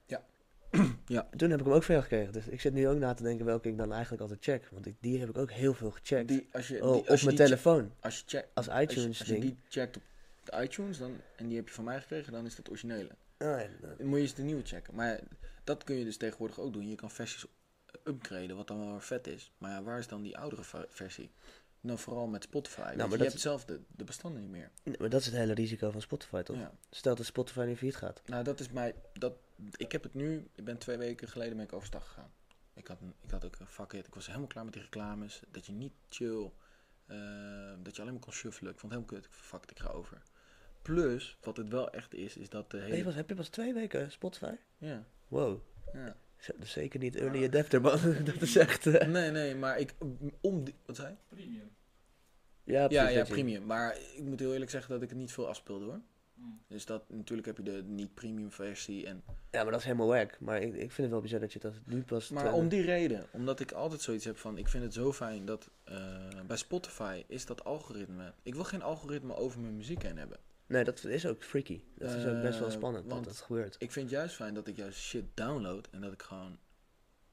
Ja. 0.07 0.25
Ja. 1.07 1.29
Toen 1.37 1.51
heb 1.51 1.59
ik 1.61 1.65
hem 1.67 1.75
ook 1.75 1.83
veel 1.83 2.01
gekregen. 2.03 2.33
Dus 2.33 2.47
ik 2.47 2.61
zit 2.61 2.73
nu 2.73 2.89
ook 2.89 2.99
na 2.99 3.15
te 3.15 3.23
denken 3.23 3.45
welke 3.47 3.69
ik 3.69 3.77
dan 3.77 3.93
eigenlijk 3.93 4.23
altijd 4.23 4.43
check. 4.45 4.69
Want 4.73 4.87
ik, 4.87 4.95
die 5.01 5.21
heb 5.21 5.29
ik 5.29 5.39
ook 5.39 5.51
heel 5.51 5.75
veel 5.75 5.91
gecheckt. 5.91 6.29
die, 6.29 6.49
als 6.53 6.69
je, 6.69 6.83
oh, 6.85 6.93
die, 6.93 7.01
op 7.01 7.07
je 7.07 7.25
mijn 7.25 7.37
die 7.37 7.45
telefoon. 7.47 7.93
als 8.01 8.17
je 8.19 8.23
check, 8.27 8.49
Als 8.55 8.69
als 8.69 8.79
je, 8.79 8.83
iTunes 8.85 9.19
als 9.19 9.29
je 9.29 9.33
ding. 9.35 9.45
die 9.45 9.57
checkt 9.69 9.97
op 9.97 10.03
de 10.45 10.63
iTunes 10.63 10.99
dan, 10.99 11.17
en 11.37 11.47
die 11.47 11.57
heb 11.57 11.69
je 11.69 11.75
van 11.75 11.85
mij 11.85 12.01
gekregen, 12.01 12.33
dan 12.33 12.45
is 12.47 12.57
dat 12.57 12.69
originele. 12.69 13.11
Nou, 13.45 13.69
Dan 13.99 14.07
moet 14.07 14.17
je 14.17 14.23
eens 14.25 14.35
de 14.35 14.43
nieuwe 14.43 14.65
checken. 14.67 14.95
Maar 14.95 15.21
dat 15.65 15.85
kun 15.85 15.97
je 15.97 16.05
dus 16.05 16.17
tegenwoordig 16.17 16.59
ook 16.59 16.73
doen. 16.73 16.89
Je 16.89 16.95
kan 16.95 17.11
versies 17.11 17.47
upgraden, 18.05 18.57
wat 18.57 18.67
dan 18.67 18.79
wel 18.79 18.91
weer 18.91 19.03
vet 19.03 19.27
is. 19.27 19.53
Maar 19.59 19.71
ja, 19.71 19.83
waar 19.83 19.99
is 19.99 20.09
dan 20.09 20.23
die 20.23 20.39
oudere 20.39 20.63
versie? 20.89 21.31
Nou, 21.81 21.99
vooral 21.99 22.27
met 22.27 22.43
Spotify. 22.43 22.81
Want 22.83 22.97
maar 22.97 23.09
je 23.11 23.17
dat- 23.17 23.27
hebt 23.27 23.41
zelf 23.41 23.65
de, 23.65 23.81
de 23.89 24.05
bestanden 24.05 24.41
niet 24.41 24.51
meer. 24.51 24.71
maar 24.99 25.09
dat 25.09 25.21
is 25.21 25.27
het 25.27 25.35
hele 25.35 25.55
risico 25.55 25.91
van 25.91 26.01
Spotify, 26.01 26.43
toch? 26.43 26.57
Ja. 26.57 26.73
Stel 26.91 27.15
dat 27.15 27.27
Spotify 27.27 27.61
nu 27.67 27.77
failliet 27.77 27.97
gaat. 27.97 28.23
Nou, 28.27 28.45
dat 28.45 28.61
is 28.61 28.71
mij. 28.71 28.95
Dat, 29.13 29.33
ik 29.77 29.93
heb 29.93 30.03
het 30.03 30.15
nu. 30.15 30.49
Ik 30.55 30.65
ben 30.65 30.79
twee 30.79 30.97
weken 30.97 31.29
geleden 31.29 31.57
ben 31.57 31.65
ik 31.65 31.73
overstag 31.73 32.07
gegaan. 32.07 32.33
Ik 32.75 32.87
had, 32.87 32.99
ik 33.23 33.31
had 33.31 33.45
ook 33.45 33.57
een 33.59 33.67
fuck 33.67 33.93
it. 33.93 34.07
Ik 34.07 34.15
was 34.15 34.27
helemaal 34.27 34.47
klaar 34.47 34.65
met 34.65 34.73
die 34.73 34.83
reclames. 34.83 35.43
Dat 35.51 35.67
je 35.67 35.73
niet 35.73 35.93
chill. 36.09 36.51
eh, 37.07 37.17
dat 37.83 37.97
je 37.97 38.01
alleen 38.03 38.15
maar 38.15 38.23
kon 38.23 38.33
shuffelen. 38.33 38.73
Ik 38.73 38.79
vond 38.79 38.93
het 38.93 39.03
helemaal 39.03 39.23
kut. 39.23 39.25
Ik 39.33 39.39
fuck 39.47 39.71
ik 39.71 39.79
ga 39.79 39.89
over. 39.89 40.23
Plus, 40.83 41.37
wat 41.41 41.57
het 41.57 41.69
wel 41.69 41.91
echt 41.91 42.15
is, 42.15 42.37
is 42.37 42.49
dat 42.49 42.71
de 42.71 42.79
hele. 42.79 42.95
Hey, 42.95 43.05
was, 43.05 43.15
heb 43.15 43.29
je 43.29 43.35
pas 43.35 43.49
twee 43.49 43.75
weken 43.75 44.11
Spotify? 44.13 44.55
Ja, 44.79 45.05
Wow. 45.29 45.61
ja. 45.93 46.17
Is 46.61 46.73
zeker 46.73 47.01
niet 47.01 47.17
early 47.17 47.45
adapter, 47.45 47.81
man. 47.81 47.99
dat 48.25 48.41
is 48.43 48.57
echt... 48.57 48.87
eh, 48.87 49.09
Nee, 49.09 49.31
nee, 49.31 49.55
maar 49.55 49.79
ik. 49.79 49.95
Om 50.41 50.65
die, 50.65 50.75
wat 50.87 50.97
zei 50.97 51.09
je? 51.09 51.35
Premium. 51.37 51.71
ja, 52.65 52.81
Ja, 52.81 52.87
precies, 52.87 53.15
ja, 53.15 53.25
premium. 53.25 53.67
Maar 53.67 53.97
ik 54.15 54.23
moet 54.23 54.41
heel 54.41 54.53
eerlijk 54.53 54.71
zeggen 54.71 54.93
dat 54.93 55.03
ik 55.03 55.09
het 55.09 55.19
niet 55.19 55.33
veel 55.33 55.49
afspeelde 55.49 55.85
hoor. 55.85 56.01
Mm. 56.35 56.61
Dus 56.69 56.87
dat, 56.87 57.03
natuurlijk 57.09 57.47
heb 57.47 57.57
je 57.57 57.63
de 57.63 57.83
niet-premium 57.87 58.53
versie. 58.53 59.07
En, 59.07 59.23
Ja, 59.51 59.63
maar 59.63 59.71
dat 59.71 59.81
is 59.81 59.87
helemaal 59.87 60.07
wack. 60.07 60.41
Maar 60.41 60.63
ik, 60.63 60.75
ik 60.75 60.79
vind 60.79 60.97
het 60.97 61.11
wel 61.11 61.21
bizar 61.21 61.41
dat 61.41 61.53
je 61.53 61.59
dat 61.59 61.75
nu 61.85 62.03
pas... 62.03 62.31
maar 62.31 62.53
om 62.53 62.69
die 62.69 62.83
reden, 62.83 63.27
omdat 63.33 63.61
ik 63.61 63.73
altijd 63.73 64.01
zoiets 64.01 64.25
heb 64.25 64.37
van, 64.37 64.59
ik 64.59 64.69
vind 64.69 64.85
het 64.85 64.95
zo 64.95 65.13
fijn 65.13 65.45
dat 65.45 65.71
eh, 65.85 65.97
bij 66.47 66.57
Spotify 66.57 67.25
is 67.27 67.47
dat 67.47 67.65
algoritme. 67.65 68.33
Ik 68.43 68.55
wil 68.55 68.65
geen 68.65 68.83
algoritme 68.83 69.35
over 69.37 69.61
mijn 69.61 69.77
muziek 69.77 70.03
heen 70.03 70.19
hebben. 70.19 70.39
Nee, 70.71 70.85
dat 70.85 71.05
is 71.05 71.27
ook 71.27 71.45
freaky. 71.45 71.81
Dat 71.99 72.11
is 72.15 72.25
ook 72.27 72.43
best 72.43 72.59
wel 72.59 72.69
Eh, 72.69 72.75
spannend 72.75 73.07
want- 73.07 73.25
dat 73.25 73.33
dat 73.35 73.43
gebeurt. 73.43 73.77
Ik 73.79 73.93
vind 73.93 74.05
het 74.11 74.15
juist 74.19 74.35
fijn 74.35 74.55
dat 74.55 74.67
ik 74.67 74.77
juist 74.77 74.99
shit 74.99 75.25
download 75.35 75.89
en 75.91 76.01
dat 76.01 76.13
ik 76.13 76.23
gewoon... 76.23 76.59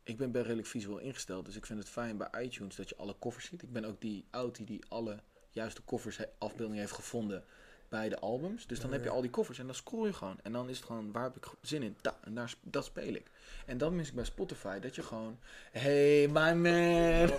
Ik 0.04 0.17
ben 0.17 0.32
bij 0.32 0.41
redelijk 0.41 0.67
visueel 0.67 0.97
ingesteld, 0.97 1.45
dus 1.45 1.56
ik 1.56 1.65
vind 1.65 1.80
het 1.80 1.89
fijn 1.89 2.17
bij 2.17 2.43
iTunes 2.43 2.76
dat 2.76 2.89
je 2.89 2.95
alle 2.95 3.15
covers 3.19 3.45
ziet. 3.45 3.62
Ik 3.62 3.71
ben 3.71 3.86
ook 3.86 4.02
die 4.02 4.26
Audi 4.32 4.65
die 4.65 4.84
alle 4.88 5.19
juiste 5.52 5.82
he- 6.17 6.26
afbeeldingen 6.38 6.80
heeft 6.82 6.91
gevonden 6.95 7.43
bij 7.89 8.10
de 8.10 8.19
albums. 8.19 8.67
Dus 8.67 8.80
dan 8.80 8.91
heb 8.91 9.02
je 9.02 9.08
Ja. 9.10 9.13
al 9.15 9.21
die 9.21 9.30
covers 9.30 9.60
en 9.60 9.65
dan 9.65 9.76
scroll 9.76 10.06
je 10.06 10.13
gewoon. 10.13 10.38
En 10.43 10.52
dan 10.52 10.69
is 10.69 10.78
het 10.78 10.86
gewoon, 10.86 11.12
waar 11.12 11.23
heb 11.23 11.36
ik 11.36 11.45
zin 11.62 11.84
in? 11.84 11.95
Da, 12.02 12.17
en 12.23 12.34
daar, 12.34 12.54
dat 12.62 12.86
speel 12.86 13.13
ik. 13.13 13.30
En 13.65 13.78
dan 13.78 13.95
mis 13.95 14.08
ik 14.08 14.13
bij 14.15 14.23
Spotify 14.26 14.80
dat 14.80 14.95
je 14.95 15.04
gewoon... 15.04 15.38
Hey, 15.71 16.28
my 16.28 16.52
man! 16.54 17.30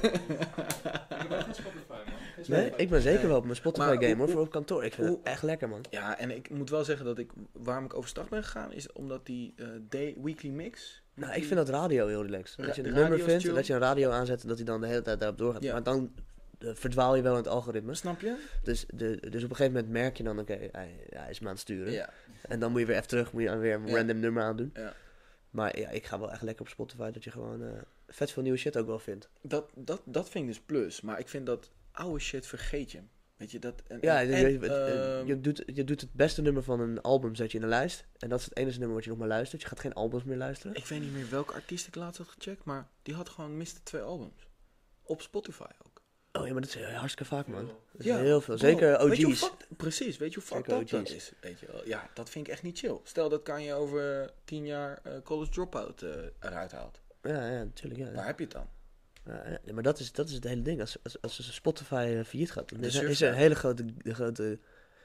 Ik 1.09 1.25
heb 1.25 1.33
ook 1.33 1.41
geen 1.41 1.55
Spotify, 1.55 1.89
man. 1.89 2.05
Geen 2.45 2.45
Nee, 2.57 2.73
ik 2.77 2.89
ben 2.91 3.01
zeker 3.01 3.19
Nee. 3.19 3.29
wel 3.29 3.37
op 3.37 3.45
mijn 3.45 3.57
Spotify 3.57 3.87
Maar 3.87 4.03
game 4.03 4.15
hoor, 4.17 4.29
voor 4.29 4.41
op 4.41 4.51
kantoor. 4.51 4.85
Ik 4.85 4.95
vind 4.95 5.09
hoe- 5.09 5.17
het 5.17 5.27
echt 5.27 5.43
lekker 5.43 5.69
man. 5.69 5.85
Ja, 5.91 6.19
en 6.19 6.31
ik 6.31 6.51
moet 6.51 6.71
wel 6.71 6.85
zeggen 6.85 7.05
dat 7.07 7.19
ik... 7.19 7.31
Waarom 7.53 7.85
ik 7.85 7.95
overstag 7.95 8.29
ben 8.29 8.45
gegaan, 8.45 8.73
is 8.73 8.93
omdat 8.93 9.27
die 9.27 9.53
eh, 9.57 9.67
day, 9.89 10.17
weekly 10.23 10.51
mix... 10.51 11.03
Nou, 11.15 11.33
ik 11.35 11.45
vind 11.45 11.55
dat 11.55 11.69
radio 11.69 12.07
heel 12.07 12.23
relaxed. 12.23 12.67
Dat 12.67 12.77
je 12.77 12.85
een 12.85 12.93
nummer 12.95 13.19
vindt, 13.21 13.55
dat 13.55 13.67
je 13.67 13.73
een 13.73 13.79
radio 13.81 14.11
aanzet 14.11 14.43
en 14.43 14.49
dat 14.49 14.57
hij 14.57 14.67
dan 14.67 14.81
de 14.81 14.87
hele 14.87 15.03
tijd 15.03 15.19
daarop 15.19 15.39
doorgaat. 15.39 15.63
Ja. 15.63 15.73
Maar 15.73 15.83
dan 15.83 16.13
verdwaal 16.59 17.15
je 17.15 17.23
wel 17.23 17.33
in 17.33 17.39
het 17.39 17.49
algoritme. 17.49 17.95
Snap 17.95 18.21
je? 18.21 18.37
Dus, 18.63 18.85
de, 18.95 19.17
dus 19.31 19.45
op 19.45 19.51
een 19.51 19.57
gegeven 19.57 19.73
moment 19.73 19.93
merk 19.93 20.17
je 20.17 20.23
dan, 20.23 20.39
oké, 20.39 20.69
hij, 20.73 21.07
hij 21.11 21.31
is 21.31 21.41
me 21.41 21.47
aan 21.47 21.53
het 21.53 21.61
sturen. 21.61 21.93
Ja. 21.93 22.11
En 22.49 22.61
dan 22.61 22.71
moet 22.71 22.81
je 22.81 22.87
weer 22.87 22.97
even 22.97 23.09
terug, 23.09 23.33
moet 23.33 23.43
je 23.43 23.57
weer 23.57 23.75
een 23.75 23.95
random 23.95 24.19
nummer 24.19 24.43
aandoen. 24.43 24.71
Ja. 24.75 24.95
Maar 25.51 25.79
ja, 25.79 25.89
ik 25.89 26.07
ga 26.07 26.19
wel 26.19 26.33
echt 26.33 26.43
lekker 26.43 26.65
op 26.65 26.71
Spotify, 26.71 27.11
dat 27.11 27.25
je 27.25 27.31
gewoon 27.31 27.63
eh, 27.63 27.71
vet 28.09 28.31
veel 28.31 28.43
nieuwe 28.43 28.59
shit 28.59 28.77
ook 28.77 28.87
wel 28.87 28.99
vindt. 28.99 29.29
Dat, 29.41 29.71
dat, 29.75 30.03
dat 30.05 30.29
vind 30.29 30.45
ik 30.45 30.51
dus 30.51 30.61
plus. 30.61 31.01
Maar 31.01 31.19
ik 31.19 31.29
vind 31.29 31.47
dat 31.47 31.71
oude 31.91 32.19
shit 32.19 32.47
vergeet 32.47 32.93
je. 32.93 33.01
Weet 33.37 33.51
je, 33.51 33.59
dat... 33.59 33.83
En, 33.87 33.99
Ja, 34.01 34.21
en, 34.21 34.29
je, 34.29 34.35
en, 34.35 34.53
je, 34.53 34.69
ehm, 34.69 35.27
je 35.27 35.41
doet, 35.41 35.63
je 35.67 35.85
doet 35.85 36.01
het 36.01 36.13
beste 36.13 36.43
nummer 36.43 36.63
van 36.63 36.81
een 36.81 37.01
album, 37.01 37.35
zet 37.35 37.53
je 37.53 37.59
in 37.59 37.63
een 37.63 37.69
lijst. 37.71 38.05
En 38.19 38.29
dat 38.29 38.39
is 38.39 38.45
het 38.45 38.57
enige 38.57 38.79
nummer 38.79 38.97
wat 38.97 39.05
je 39.05 39.11
nog 39.11 39.19
maar 39.19 39.29
luistert. 39.29 39.63
Je 39.63 39.69
gaat 39.69 39.81
geen 39.81 39.95
albums 39.95 40.25
meer 40.25 40.37
luisteren. 40.37 40.77
ik 40.77 40.87
weet 40.87 41.01
niet 41.01 41.13
meer 41.13 41.31
welke 41.31 41.55
artiest 41.55 41.87
ik 41.87 41.95
laatst 41.95 42.19
had 42.19 42.29
gecheckt, 42.29 42.65
maar 42.65 42.89
die 43.03 43.15
had 43.15 43.29
gewoon 43.29 43.57
miste 43.57 43.83
twee 43.83 44.03
albums. 44.03 44.49
Op 45.03 45.23
Spotify 45.23 45.71
ook. 45.87 45.98
Oh 46.41 46.47
ja, 46.47 46.53
maar 46.53 46.63
dat 46.63 46.75
is 46.75 46.83
hartstikke 46.83 47.35
vaak, 47.35 47.47
man. 47.47 47.67
Dat 47.67 47.75
is 47.99 48.05
Ja, 48.05 48.17
heel 48.19 48.41
veel. 48.41 48.57
bro, 48.57 48.67
Zeker 48.69 49.09
weet 49.09 49.25
OG's. 49.27 49.51
precies, 49.77 50.17
weet 50.17 50.33
je 50.35 50.41
hoe 50.41 50.49
Zeker 50.49 50.81
up 50.81 50.89
dat 50.89 51.01
OG's. 51.01 51.13
is? 51.15 51.33
Weet 51.41 51.61
je 51.61 51.67
wel? 51.67 51.87
Ja, 51.87 52.09
dat 52.15 52.31
vind 52.31 52.47
ik 52.47 52.53
echt 52.53 52.63
niet 52.63 52.79
chill. 52.79 52.99
Stel 53.05 53.29
dat 53.29 53.43
kan 53.43 53.63
je 53.63 53.75
over 53.75 54.31
tien 54.45 54.67
jaar 54.67 54.99
eh, 55.03 55.13
college 55.25 55.51
dropout 55.51 56.03
eh, 56.03 56.11
eruit 56.41 56.73
haalt. 56.73 57.01
Ja, 57.23 57.51
ja, 57.51 57.63
natuurlijk. 57.63 58.01
Ja, 58.01 58.13
Waar 58.13 58.27
heb 58.27 58.39
je 58.39 58.45
het 58.45 58.53
dan? 58.53 58.67
Ja, 59.25 59.59
ja, 59.65 59.73
maar 59.73 59.83
dat 59.83 59.99
is, 59.99 60.13
dat 60.13 60.29
is 60.29 60.35
het 60.35 60.45
hele 60.45 60.63
ding. 60.63 60.81
Als, 60.81 60.97
als, 61.03 61.21
als 61.21 61.55
Spotify 61.55 62.15
eh, 62.19 62.25
failliet 62.25 62.51
gaat, 62.53 62.69
dan 62.69 62.81
is, 62.85 62.95
er- 62.95 63.09
is 63.09 63.21
er 63.21 63.29
een 63.29 63.35
hele 63.35 63.55
grote... 63.55 63.85
Grote 64.05 64.59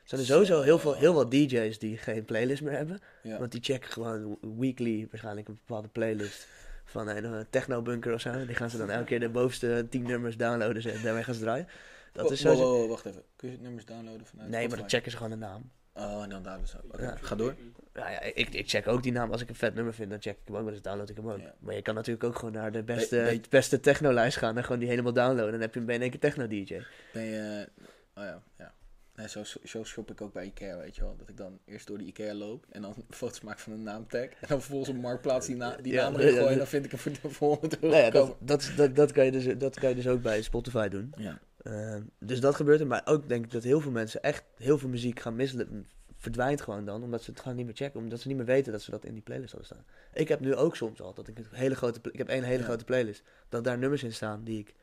zijn 0.04 0.22
er 0.22 0.28
sowieso 0.28 0.62
heel 0.62 0.80
veel, 0.80 0.94
heel 0.96 1.14
wat 1.14 1.32
DJ's 1.32 1.80
die 1.80 1.98
geen 1.98 2.26
playlist 2.26 2.62
meer 2.62 2.74
hebben. 2.78 3.00
Want 3.24 3.52
die 3.52 3.62
checken 3.64 3.90
gewoon 3.92 4.38
weekly 4.58 5.08
waarschijnlijk 5.10 5.48
een 5.48 5.54
bepaalde 5.66 5.88
playlist 5.88 6.48
van 6.94 7.08
een 7.08 7.26
eh, 7.26 7.40
techno-bunker 7.50 8.14
of 8.14 8.22
zo. 8.22 8.46
Die 8.46 8.56
gaan 8.56 8.70
ze 8.70 8.78
dan 8.78 8.90
elke 8.90 9.06
keer 9.06 9.20
de 9.20 9.30
bovenste 9.30 9.88
tien 9.90 10.04
nummers 10.04 10.38
downloaden 10.38 10.94
en 10.94 11.02
daarmee 11.02 11.24
gaan 11.24 11.34
ze 11.34 11.40
draaien. 11.40 11.68
Dat 12.12 12.32
is 12.32 12.44
wow, 12.44 12.58
wow, 12.58 12.90
wacht 12.90 13.06
even. 13.06 13.24
Kun 13.36 13.52
je 13.52 13.58
nummers 13.60 13.86
downloaden 13.86 14.26
vanuit 14.26 14.50
Nee, 14.50 14.68
maar 14.68 14.78
dan 14.78 14.90
checken 14.90 15.12
ze 15.12 15.18
gewoon 15.18 15.32
de 15.32 15.38
naam. 15.38 15.72
Oh, 15.94 16.24
en 16.24 16.30
dan 16.30 16.44
downloaden 16.44 16.68
ze. 16.68 16.78
Oké, 16.92 17.18
ga 17.22 17.36
door. 17.36 17.56
Ja, 17.94 18.10
ja 18.10 18.22
ik, 18.22 18.50
ik 18.50 18.70
check 18.70 18.88
ook 18.88 19.04
die 19.04 19.12
naam. 19.12 19.32
Als 19.32 19.42
ik 19.42 19.50
een 19.50 19.56
vet 19.56 19.76
nummer 19.76 19.94
vind, 19.94 20.10
dan 20.10 20.22
check 20.22 20.38
ik 20.38 20.48
hem 20.48 20.56
ook. 20.56 20.66
Dan 20.66 20.80
download 20.82 21.10
ik 21.10 21.16
hem 21.16 21.30
ook. 21.30 21.40
Maar 21.60 21.76
je 21.76 21.82
kan 21.82 21.96
natuurlijk 21.96 22.24
ook 22.24 22.36
gewoon 22.36 22.54
naar 22.54 22.72
de 22.72 22.84
beste, 22.84 23.42
beste 23.50 23.80
techno-lijst 23.80 24.38
gaan 24.38 24.58
en 24.58 24.64
gewoon 24.64 24.80
die 24.80 24.90
helemaal 24.90 25.14
downloaden. 25.14 25.52
Dan 25.52 25.62
heb 25.62 25.74
je 25.74 25.78
hem 25.78 25.86
bij 25.86 25.96
in 25.96 26.02
één 26.02 26.12
keer 26.12 26.20
techno-dj. 26.20 26.82
Ben 27.14 27.24
je... 27.24 27.70
Oh 28.16 28.24
ja, 28.24 28.42
ja. 28.58 28.74
Nee, 29.16 29.30
zo, 29.30 29.44
zo 29.64 29.84
shop 29.84 30.12
ik 30.12 30.22
ook 30.22 30.34
bij 30.34 30.46
Ikea, 30.46 30.78
weet 30.78 30.96
je 30.96 31.02
wel. 31.02 31.16
Dat 31.18 31.30
ik 31.30 31.38
dan 31.38 31.60
eerst 31.66 31.88
door 31.88 31.98
die 31.98 32.08
Ikea 32.08 32.34
loop 32.34 32.66
en 32.70 32.82
dan 32.82 32.96
foto's 33.10 33.42
maak 33.42 33.60
van 33.60 33.74
een 33.74 33.84
naamtag. 33.84 34.22
En 34.24 34.48
dan 34.48 34.60
vervolgens 34.60 34.90
op 34.90 34.96
Marktplaats 35.02 35.48
die, 35.48 35.56
na, 35.56 35.76
die 35.82 35.94
Ja, 35.94 36.04
naam 36.04 36.20
erin 36.20 36.28
ja, 36.28 36.34
gooien 36.34 36.52
en 36.52 36.58
dan 36.58 36.68
vind 36.68 36.86
ik 36.86 36.92
hem 36.92 37.00
voor, 37.00 37.32
voor 37.32 37.50
100 37.50 37.80
euro 37.80 37.96
Nou 37.96 38.12
dat, 38.12 38.36
dat, 38.40 38.72
dat, 38.76 38.96
dat, 38.96 39.12
kan 39.12 39.26
je 39.26 39.32
dus, 39.32 39.58
dat 39.58 39.80
kan 39.80 39.90
je 39.90 39.96
dus 39.96 40.08
ook 40.08 40.22
bij 40.22 40.42
Spotify 40.42 40.88
doen. 40.88 41.14
Ja. 41.18 41.40
Eh, 41.58 41.96
dus 42.20 42.40
dat 42.40 42.56
gebeurt 42.56 42.80
er. 42.80 42.88
Maar 42.88 43.02
ook 43.06 43.30
denk 43.30 43.46
ik 43.46 43.52
dat 43.52 43.64
heel 43.64 43.80
veel 43.82 43.92
mensen 43.92 44.22
echt 44.22 44.44
heel 44.58 44.78
veel 44.78 44.90
muziek 44.90 45.20
gaan 45.20 45.36
missen. 45.36 45.88
Verdwijnt 46.18 46.62
gewoon 46.62 46.86
dan, 46.86 47.04
omdat 47.04 47.24
ze 47.24 47.32
het 47.32 47.40
gewoon 47.40 47.56
niet 47.56 47.66
meer 47.66 47.76
checken. 47.76 48.00
Omdat 48.00 48.20
ze 48.20 48.28
niet 48.28 48.38
meer 48.38 48.46
weten 48.46 48.72
dat 48.72 48.82
ze 48.82 48.92
dat 48.92 49.06
in 49.06 49.14
die 49.14 49.24
playlist 49.24 49.52
hadden 49.52 49.70
staan. 49.70 49.86
Ik 50.14 50.28
heb 50.28 50.40
nu 50.40 50.56
ook 50.56 50.76
soms 50.76 51.02
al 51.02 51.14
dat 51.14 51.28
ik 51.28 51.38
een 51.38 51.46
hele 51.52 51.76
grote... 51.76 52.00
Ik 52.12 52.18
heb 52.18 52.28
één 52.30 52.44
hele 52.44 52.58
Ja. 52.60 52.64
grote 52.64 52.84
playlist. 52.84 53.24
Dat 53.50 53.64
daar 53.64 53.78
nummers 53.78 54.04
in 54.04 54.14
staan 54.14 54.44
die 54.44 54.60
ik... 54.60 54.74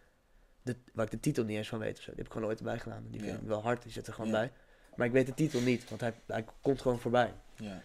De, 0.62 0.76
waar 0.92 1.04
ik 1.04 1.10
de 1.10 1.20
titel 1.20 1.44
niet 1.44 1.56
eens 1.56 1.68
van 1.68 1.78
weet 1.78 1.96
of 1.96 2.02
zo. 2.02 2.06
Die 2.10 2.16
heb 2.16 2.26
ik 2.26 2.32
gewoon 2.32 2.46
nooit 2.46 2.58
erbij 2.58 2.78
gedaan. 2.78 3.06
Die 3.10 3.20
vind 3.20 3.40
ik 3.40 3.46
wel 3.46 3.62
hard, 3.62 3.82
die 3.82 3.92
zit 3.92 4.06
er 4.06 4.12
gewoon 4.12 4.30
bij. 4.30 4.52
Maar 4.96 5.06
ik 5.06 5.12
weet 5.12 5.26
de 5.26 5.34
titel 5.34 5.60
niet, 5.60 5.88
want 5.88 6.00
hij, 6.00 6.14
hij 6.26 6.44
komt 6.60 6.80
gewoon 6.82 6.98
voorbij. 7.00 7.34
Ja. 7.56 7.82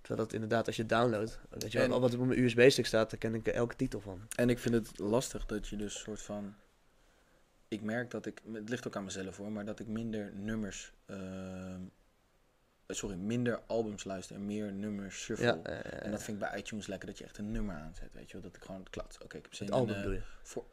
Terwijl 0.00 0.26
dat 0.26 0.32
inderdaad, 0.34 0.66
als 0.66 0.76
je 0.76 0.86
downloadt, 0.86 1.38
weet 1.50 1.72
je 1.72 1.80
En- 1.80 1.92
al 1.92 2.00
wat 2.00 2.14
op 2.14 2.26
mijn 2.26 2.38
USB-stick 2.42 2.86
staat, 2.86 3.10
daar 3.10 3.18
ken 3.18 3.34
ik 3.34 3.46
elke 3.46 3.76
titel 3.76 4.00
van. 4.00 4.20
En 4.36 4.50
ik 4.50 4.58
vind 4.58 4.74
het 4.74 4.98
lastig 4.98 5.46
dat 5.46 5.68
je 5.68 5.76
dus 5.76 5.98
soort 6.00 6.22
van. 6.22 6.54
Ik 7.68 7.82
merk 7.82 8.10
dat 8.10 8.26
ik. 8.26 8.40
Het 8.52 8.68
ligt 8.68 8.86
ook 8.86 8.96
aan 8.96 9.04
mezelf 9.04 9.36
hoor, 9.36 9.52
maar 9.52 9.64
dat 9.64 9.80
ik 9.80 9.86
minder 9.86 10.32
nummers. 10.34 10.92
ehm, 11.06 11.80
sorry, 12.88 13.16
minder 13.16 13.60
albums 13.66 14.04
luister 14.04 14.36
en 14.36 14.46
meer 14.46 14.72
nummers 14.72 15.16
shuffle. 15.22 15.46
Ja, 15.46 15.62
eh, 15.62 16.04
En 16.04 16.10
dat 16.10 16.22
vind 16.22 16.42
ik 16.42 16.48
bij 16.48 16.58
iTunes 16.58 16.86
lekker 16.86 17.08
dat 17.08 17.18
je 17.18 17.24
echt 17.24 17.38
een 17.38 17.50
nummer 17.50 17.74
aanzet. 17.76 18.12
Weet 18.12 18.26
je 18.26 18.32
wel, 18.32 18.42
dat 18.42 18.56
ik 18.56 18.62
gewoon 18.62 18.86
klats. 18.90 19.18
Oké, 19.18 19.36
ik 19.36 19.42
heb 19.42 19.54
zin 19.54 19.66
het 19.66 19.74
in. 19.74 19.80
album 19.80 19.94
eh, 19.96 20.00
bedoel 20.02 20.16
je. 20.16 20.22
voor, 20.42 20.64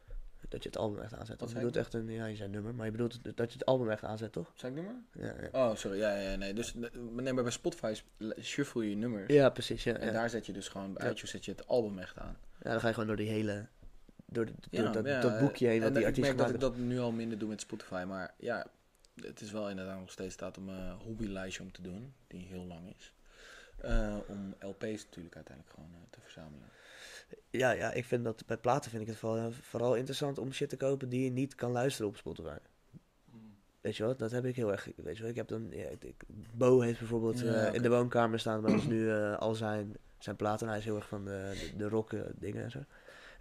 Dat 0.50 0.64
je 0.64 0.70
het 0.70 0.78
album 0.78 1.02
echt 1.02 1.14
aanzet. 1.14 1.40
Wat 1.40 1.50
je 1.50 1.56
bedoelt 1.56 1.76
echt 1.76 1.94
een, 1.94 2.10
ja, 2.10 2.26
je 2.26 2.36
zei 2.36 2.50
nummer, 2.50 2.76
maar 2.76 2.86
je 2.86 2.92
bedoelt 2.92 3.38
dat 3.38 3.52
je 3.52 3.58
het 3.58 3.66
album 3.66 3.90
echt 3.90 4.04
aanzet, 4.04 4.32
toch? 4.32 4.54
ik 4.56 4.74
nummer? 4.74 4.96
Ja, 5.12 5.34
ja. 5.42 5.50
Oh, 5.52 5.76
sorry. 5.76 5.98
Ja, 5.98 6.16
ja, 6.16 6.36
nee. 6.36 6.54
Dus 6.54 6.74
nee, 7.14 7.34
maar 7.34 7.44
bij 7.44 7.52
Spotify 7.52 7.94
shuffle 8.42 8.90
je 8.90 8.96
nummers. 8.96 9.34
ja 9.34 9.50
precies. 9.50 9.84
Ja, 9.84 9.94
En 9.94 10.06
ja. 10.06 10.12
daar 10.12 10.30
zet 10.30 10.46
je 10.46 10.54
dus 10.54 10.68
gewoon, 10.68 10.94
bij 10.94 11.12
iTunes 11.12 11.32
zet 11.32 11.46
je 11.46 11.52
het 11.52 11.68
album 11.68 12.00
echt 12.00 12.18
aan. 12.18 12.38
ja, 12.62 12.72
dan 12.72 12.80
ga 12.80 12.88
je 12.88 12.94
gewoon 12.94 13.08
door 13.08 13.18
die 13.18 13.30
hele, 13.30 13.68
door, 14.26 14.46
de, 14.46 14.54
door 14.70 14.84
Ja, 14.84 14.92
dat, 14.92 15.22
dat 15.22 15.40
boekje 15.40 15.68
heen 15.68 15.82
wat 15.82 15.92
die 15.92 16.02
ik 16.02 16.08
artiest 16.08 16.28
merk 16.28 16.40
dat 16.40 16.50
ik 16.50 16.60
dat 16.60 16.78
nu 16.78 17.00
al 17.00 17.12
minder 17.12 17.38
doe 17.38 17.50
met 17.50 17.62
Spotify. 17.62 18.04
Maar 18.08 18.34
ja, 18.38 18.68
het 19.22 19.42
is 19.42 19.52
wel 19.52 19.70
inderdaad 19.70 20.00
nog 20.00 20.12
steeds 20.12 20.34
staat 20.34 20.58
om 20.58 20.70
een 20.70 20.92
hobbylijstje 20.92 21.64
om 21.64 21.72
te 21.72 21.82
doen. 21.82 22.14
Die 22.28 22.46
heel 22.46 22.66
lang 22.66 22.94
is. 22.98 23.14
Eh, 23.84 24.18
om 24.28 24.56
LP's 24.60 25.04
natuurlijk 25.04 25.36
uiteindelijk 25.36 25.76
gewoon 25.76 25.90
eh, 25.94 26.00
te 26.10 26.20
verzamelen. 26.22 26.70
Ja, 27.50 27.72
ja, 27.72 27.92
ik 27.92 28.06
vind 28.06 28.24
dat 28.24 28.46
bij 28.46 28.58
platen 28.58 28.92
vind 28.92 29.02
ik 29.02 29.08
het 29.08 29.18
vooral, 29.18 29.52
vooral 29.52 29.96
interessant 29.96 30.38
om 30.38 30.52
shit 30.52 30.70
te 30.70 30.78
kopen 30.78 31.10
die 31.10 31.24
je 31.24 31.30
niet 31.30 31.56
kan 31.56 31.72
luisteren 31.72 32.10
op 32.10 32.18
Spotify. 32.18 32.58
Mm. 33.32 33.56
Weet 33.82 33.98
je 33.98 34.04
wel, 34.04 34.16
dat 34.16 34.32
heb 34.32 34.46
ik 34.46 34.56
heel 34.56 34.72
erg. 34.72 34.88
Weet 34.96 35.16
je 35.16 35.22
wel, 35.22 35.32
ik 35.32 35.36
heb 35.36 35.48
dan. 35.48 35.68
Ja, 35.70 35.88
ik, 36.00 36.24
Bo 36.54 36.80
heeft 36.80 37.00
bijvoorbeeld 37.00 37.40
Ja, 37.40 37.54
eh, 37.54 37.74
in 37.74 37.82
de 37.82 37.90
woonkamer 37.90 38.40
staan 38.40 38.62
bij 38.62 38.74
ons 38.74 38.86
nu 38.86 39.12
eh, 39.12 39.38
al 39.38 39.56
zijn, 39.56 39.98
zijn 40.18 40.36
platen. 40.36 40.68
Hij 40.68 40.78
is 40.78 40.86
heel 40.86 40.96
erg 40.96 41.08
van 41.08 41.26
de, 41.26 41.70
de, 41.72 41.78
de 41.78 41.90
rock 41.90 42.14
eh, 42.14 42.22
dingen 42.36 42.64
en 42.64 42.72
zo. 42.72 42.78
En 42.78 42.86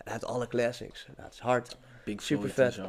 hij 0.04 0.12
heeft 0.12 0.24
alle 0.24 0.46
classics. 0.46 1.06
Nou, 1.06 1.22
het 1.22 1.32
is 1.32 1.40
hard, 1.40 1.78
Pink 2.04 2.20
Super 2.20 2.50
vet. 2.50 2.80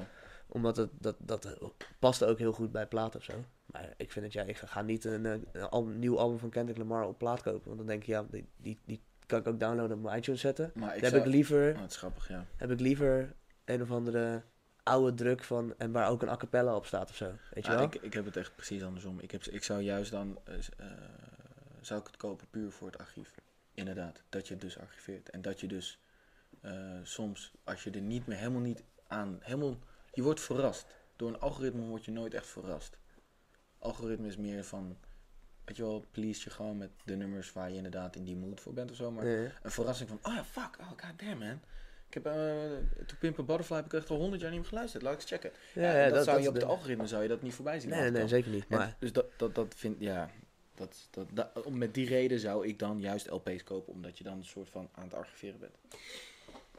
omdat 0.48 0.78
het, 0.78 0.90
dat, 1.00 1.16
dat 1.20 1.58
past 2.00 2.24
ook 2.24 2.38
heel 2.38 2.54
goed 2.54 2.72
bij 2.72 2.88
platen 2.88 3.20
of 3.20 3.26
zo. 3.26 3.34
Maar 3.74 3.94
ik 3.98 4.12
vind 4.12 4.26
het, 4.26 4.34
ja, 4.34 4.44
ik 4.44 4.58
ga 4.58 4.82
niet 4.82 5.06
een, 5.06 5.26
eh, 5.26 5.66
een 5.70 6.00
nieuw 6.00 6.18
album 6.20 6.40
van 6.40 6.50
Kendrick 6.50 6.78
Lamar 6.78 7.08
op 7.08 7.18
plaat 7.18 7.42
kopen. 7.42 7.66
Want 7.66 7.78
dan 7.78 7.88
denk 7.88 8.04
je, 8.04 8.12
ja, 8.12 8.26
die, 8.30 8.48
die, 8.58 8.80
die 8.86 9.02
kan 9.26 9.40
ik 9.40 9.48
ook 9.48 9.60
downloaden 9.60 9.98
op 9.98 10.04
mijn 10.04 10.18
iTunes 10.18 10.42
zetten. 10.42 10.72
Maar 10.74 10.96
ik 10.96 11.02
Dan 11.02 11.10
zou... 11.10 11.14
heb 11.22 11.26
ik 11.26 11.36
liever 11.36 11.74
Oh, 11.76 11.82
het 11.82 11.92
is 11.92 11.98
grappig, 11.98 12.28
ja. 12.28 12.46
heb 12.56 12.72
ik 12.72 12.80
liever 12.80 13.34
een 13.66 13.82
of 13.82 13.92
andere 13.92 14.44
oude 14.84 15.14
druk 15.14 15.44
van 15.44 15.74
en 15.78 15.92
waar 15.92 16.10
ook 16.10 16.22
een 16.22 16.30
a 16.30 16.38
cappella 16.38 16.76
op 16.76 16.86
staat 16.86 17.10
of 17.10 17.16
zo. 17.16 17.32
Weet 17.54 17.66
je 17.66 17.72
Ja, 17.72 17.78
wel? 17.78 17.86
ik, 17.86 17.96
ik 17.96 18.14
heb 18.14 18.26
het 18.26 18.38
echt 18.38 18.56
precies 18.56 18.84
andersom. 18.84 19.20
Ik, 19.20 19.32
heb, 19.32 19.44
ik 19.44 19.64
zou 19.64 19.82
juist 19.82 20.12
dan... 20.12 20.40
eh, 20.44 20.56
eh, 20.78 20.88
zou 21.82 22.00
ik 22.00 22.06
het 22.08 22.18
kopen 22.18 22.48
puur 22.50 22.72
voor 22.72 22.88
het 22.88 22.98
archief. 22.98 23.32
Inderdaad. 23.74 24.22
Dat 24.30 24.48
je 24.48 24.54
het 24.54 24.62
dus 24.62 24.80
archiveert. 24.80 25.30
En 25.30 25.42
dat 25.42 25.60
je 25.60 25.68
dus 25.68 26.00
soms, 27.04 27.52
als 27.64 27.84
je 27.84 27.92
er 27.92 28.02
niet 28.02 28.28
meer 28.28 28.38
helemaal 28.38 28.62
niet 28.62 28.84
aan... 29.08 29.38
Helemaal, 29.42 29.78
je 30.12 30.22
wordt 30.22 30.40
verrast. 30.42 30.86
Door 31.16 31.30
een 31.30 31.40
algoritme 31.40 31.82
word 31.82 32.06
je 32.06 32.12
nooit 32.12 32.34
echt 32.34 32.48
verrast. 32.48 32.98
Algoritme 33.84 34.28
is 34.28 34.38
meer 34.38 34.64
van... 34.64 34.98
Weet 35.66 35.78
je 35.78 35.84
wel, 35.84 36.06
please 36.12 36.42
je 36.44 36.50
gewoon 36.50 36.78
met 36.78 36.90
de 37.06 37.16
nummers 37.16 37.52
waar 37.54 37.70
je 37.70 37.76
inderdaad 37.76 38.16
in 38.16 38.24
die 38.24 38.36
mood 38.36 38.62
voor 38.62 38.74
bent 38.74 38.90
of 38.92 38.96
zo. 38.96 39.12
Maar 39.12 39.26
een 39.26 39.52
verrassing 39.72 40.10
van, 40.10 40.20
oh 40.24 40.34
ja, 40.34 40.44
fuck, 40.44 40.78
oh 40.80 40.88
god 40.88 41.20
damn 41.20 41.38
man. 41.40 41.60
Ik 42.08 42.24
heb, 42.24 42.26
uh, 42.28 42.34
To 43.06 43.16
Pimp 43.20 43.40
a 43.40 43.44
Butterfly 43.44 43.76
heb 43.76 43.86
ik 43.86 43.94
echt 43.94 44.10
al 44.10 44.18
honderd 44.18 44.42
jaar 44.42 44.52
niet 44.52 44.60
meer 44.60 44.70
geluisterd. 44.70 45.04
Laat 45.04 45.14
ik 45.14 45.20
eens 45.20 45.30
checken. 45.30 45.52
Ja, 45.74 45.82
Ja, 45.82 46.06
ja, 46.06 46.10
dat, 46.10 46.24
zou 46.26 46.42
je 46.42 46.48
op 46.48 46.54
het 46.54 46.64
de- 46.64 46.70
algoritme 46.70 47.08
zou 47.08 47.22
je 47.24 47.28
dat 47.30 47.42
niet 47.42 47.54
voorbij 47.54 47.80
zien. 47.80 47.90
Nee, 47.90 48.00
nee, 48.02 48.12
nee, 48.12 48.28
zeker 48.28 48.52
niet. 48.52 48.66
En 48.70 48.78
Maar 48.78 48.96
dus 49.00 49.12
dat, 49.14 49.26
dat, 49.38 49.56
dat 49.56 49.74
vind 49.78 49.96
ja, 50.00 50.30
dat, 50.76 51.08
dat, 51.12 51.28
dat, 51.34 51.64
om- 51.66 51.78
met 51.78 51.94
die 51.94 52.08
reden 52.08 52.40
zou 52.40 52.68
ik 52.68 52.80
dan 52.80 53.00
juist 53.00 53.30
LP's 53.30 53.64
kopen, 53.64 53.94
omdat 53.94 54.18
je 54.18 54.24
dan 54.24 54.38
een 54.38 54.46
soort 54.46 54.70
van 54.70 54.90
aan 54.92 55.04
het 55.04 55.14
archiveren 55.14 55.60
bent. 55.60 55.76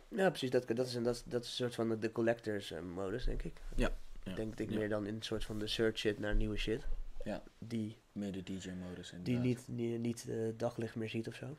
ja, 0.09 0.29
precies. 0.29 0.51
Dat, 0.51 0.67
dat, 0.69 0.87
is, 0.87 0.95
een, 0.95 1.03
dat, 1.03 1.23
dat 1.27 1.43
is 1.45 1.49
een 1.49 1.55
soort 1.55 1.75
van 1.75 1.89
de, 1.89 1.99
de 1.99 2.13
collectors 2.13 2.71
eh, 2.71 2.81
modus, 2.81 3.25
denk 3.25 3.43
ik. 3.43 3.61
Ja, 3.77 3.91
Denk 4.35 4.59
ik 4.61 4.71
ja. 4.71 4.79
meer 4.79 4.89
dan 4.89 5.07
in 5.07 5.15
een 5.15 5.23
soort 5.23 5.45
van 5.45 5.59
de 5.59 5.67
search 5.67 5.99
shit 5.99 6.19
naar 6.19 6.35
nieuwe 6.35 6.57
shit. 6.57 6.87
Ja. 7.25 7.43
Die, 7.59 7.97
Meer 8.13 8.33
de 8.33 8.43
DJ-modus. 8.43 9.13
die 9.23 9.39
niet, 9.39 9.69
niet, 9.69 9.99
niet 10.01 10.29
eh, 10.29 10.37
daglicht 10.57 10.95
meer 10.95 11.09
ziet 11.09 11.29
of 11.29 11.35
zo. 11.35 11.57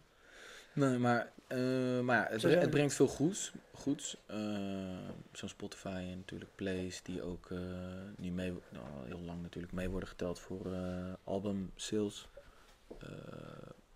Nee, 0.73 0.97
maar, 0.97 1.31
eh, 1.47 1.99
maar 1.99 2.39
ja, 2.39 2.49
het, 2.49 2.69
brengt 2.69 2.93
veel 2.93 3.07
goeds. 3.07 3.51
goeds. 3.73 4.17
Eh, 4.25 4.37
Zo'n 5.31 5.49
Spotify 5.49 5.87
en 6.11 6.17
natuurlijk 6.17 6.55
plays 6.55 7.01
die 7.03 7.21
ook 7.21 7.49
niet 8.17 8.33
mee, 8.33 8.53
nou, 8.69 8.85
heel 9.05 9.19
lang 9.19 9.41
natuurlijk 9.41 9.73
mee 9.73 9.89
worden 9.89 10.09
geteld 10.09 10.39
voor 10.39 10.67
album 11.23 11.71
sales. 11.75 12.27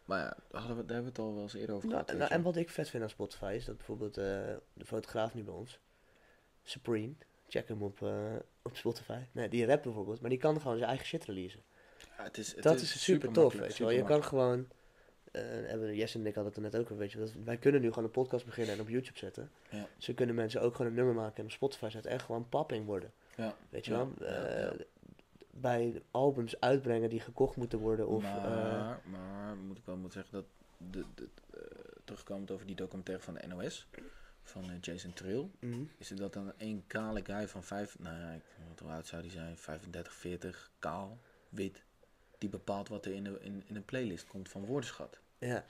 Maar 0.05 0.19
ja, 0.19 0.38
hadden 0.60 0.77
we, 0.77 0.86
daar 0.86 0.95
hebben 0.95 1.13
we 1.13 1.21
het 1.21 1.29
al 1.29 1.34
wel 1.34 1.43
eens 1.43 1.53
eerder 1.53 1.75
over 1.75 1.89
Nou, 1.89 2.03
gehad. 2.03 2.19
nou, 2.19 2.32
en 2.32 2.41
wat 2.41 2.55
ik 2.55 2.69
vet 2.69 2.89
vind 2.89 3.03
aan 3.03 3.10
Spotify 3.10 3.53
is 3.55 3.65
dat 3.65 3.77
bijvoorbeeld 3.77 4.13
de 4.13 4.62
fotograaf 4.86 5.34
nu 5.34 5.43
bij 5.43 5.53
ons, 5.53 5.79
Supreme, 6.63 7.13
check 7.49 7.67
hem 7.67 7.81
op, 7.83 8.01
eh, 8.01 8.35
op 8.62 8.75
Spotify. 8.77 9.19
Nee, 9.31 9.49
die 9.49 9.65
rapt 9.65 9.83
bijvoorbeeld, 9.83 10.21
maar 10.21 10.29
die 10.29 10.39
kan 10.39 10.62
gewoon 10.62 10.77
zijn 10.77 10.89
eigen 10.89 11.07
shit 11.07 11.25
releasen. 11.25 11.62
Ja, 12.17 12.23
het 12.23 12.38
is, 12.38 12.53
het 12.55 12.63
dat 12.63 12.81
is 12.81 13.03
super 13.03 13.31
tof, 13.31 13.53
weet 13.53 13.77
je 13.77 13.83
wel. 13.83 13.91
Je 13.93 14.03
kan 14.03 14.23
gewoon, 14.23 14.67
eh, 15.31 15.41
hebben 15.43 15.95
Jess 15.95 16.15
en 16.15 16.25
ik 16.25 16.35
hadden 16.35 16.53
het 16.53 16.55
er 16.55 16.62
net 16.71 16.75
ook 16.75 16.81
over, 16.81 16.97
weet 16.97 17.12
je 17.12 17.17
wel. 17.17 17.27
dat- 17.27 17.35
Wij 17.43 17.57
kunnen 17.57 17.81
nu 17.81 17.88
gewoon 17.89 18.03
een 18.03 18.12
podcast 18.12 18.45
beginnen 18.45 18.75
en 18.75 18.81
op 18.81 18.89
YouTube 18.89 19.17
zetten. 19.17 19.51
Ja. 19.69 19.88
Zo 19.97 20.13
kunnen 20.13 20.35
mensen 20.35 20.62
ook 20.62 20.75
gewoon 20.75 20.91
een 20.91 20.97
nummer 20.97 21.13
maken 21.15 21.38
en 21.38 21.43
op 21.43 21.51
Spotify 21.51 21.89
zetten 21.89 22.12
en 22.12 22.19
gewoon 22.19 22.49
popping 22.49 22.85
worden. 22.85 23.12
Ja. 23.35 23.55
Weet 23.69 23.85
je 23.85 23.91
wel? 23.91 24.13
Eh. 24.21 24.71
Bij 25.51 26.01
albums 26.12 26.59
uitbrengen 26.59 27.09
die 27.09 27.19
gekocht 27.19 27.55
moeten 27.55 27.79
worden 27.79 28.07
of... 28.07 28.21
maar, 28.23 28.45
eh, 28.45 29.12
maar 29.12 29.55
moet 29.55 29.77
ik 29.77 29.85
wel 29.85 29.95
moeten 29.97 30.21
zeggen 30.21 30.33
dat 30.41 30.45
de, 30.91 31.03
de, 31.15 31.27
eh, 31.53 31.62
terugkomend 32.03 32.51
over 32.51 32.65
die 32.65 32.75
documentaire 32.75 33.23
van 33.23 33.33
de 33.33 33.47
NOS 33.47 33.88
van 34.49 34.69
eh, 34.69 34.75
Jason 34.81 35.13
Trill, 35.13 35.49
mhm. 35.59 35.83
is 35.97 36.09
het 36.09 36.17
dat 36.17 36.33
dan 36.33 36.53
een 36.57 36.83
kale 36.88 37.25
guy 37.25 37.47
van 37.47 37.63
vijf, 37.63 37.99
nou 37.99 38.19
ja, 38.19 38.31
ik, 38.31 38.43
hoe 38.79 38.91
oud 38.91 39.07
zou 39.07 39.21
die 39.21 39.31
zijn, 39.31 39.57
35, 39.57 40.13
40, 40.13 40.71
kaal, 40.79 41.19
wit, 41.49 41.83
die 42.38 42.49
bepaalt 42.49 42.88
wat 42.88 43.05
er 43.05 43.13
in, 43.13 43.23
de, 43.23 43.38
in, 43.41 43.63
in 43.65 43.75
een 43.75 43.85
playlist 43.85 44.27
komt 44.27 44.49
van 44.49 44.65
woordenschat. 44.65 45.19
Ja, 45.39 45.65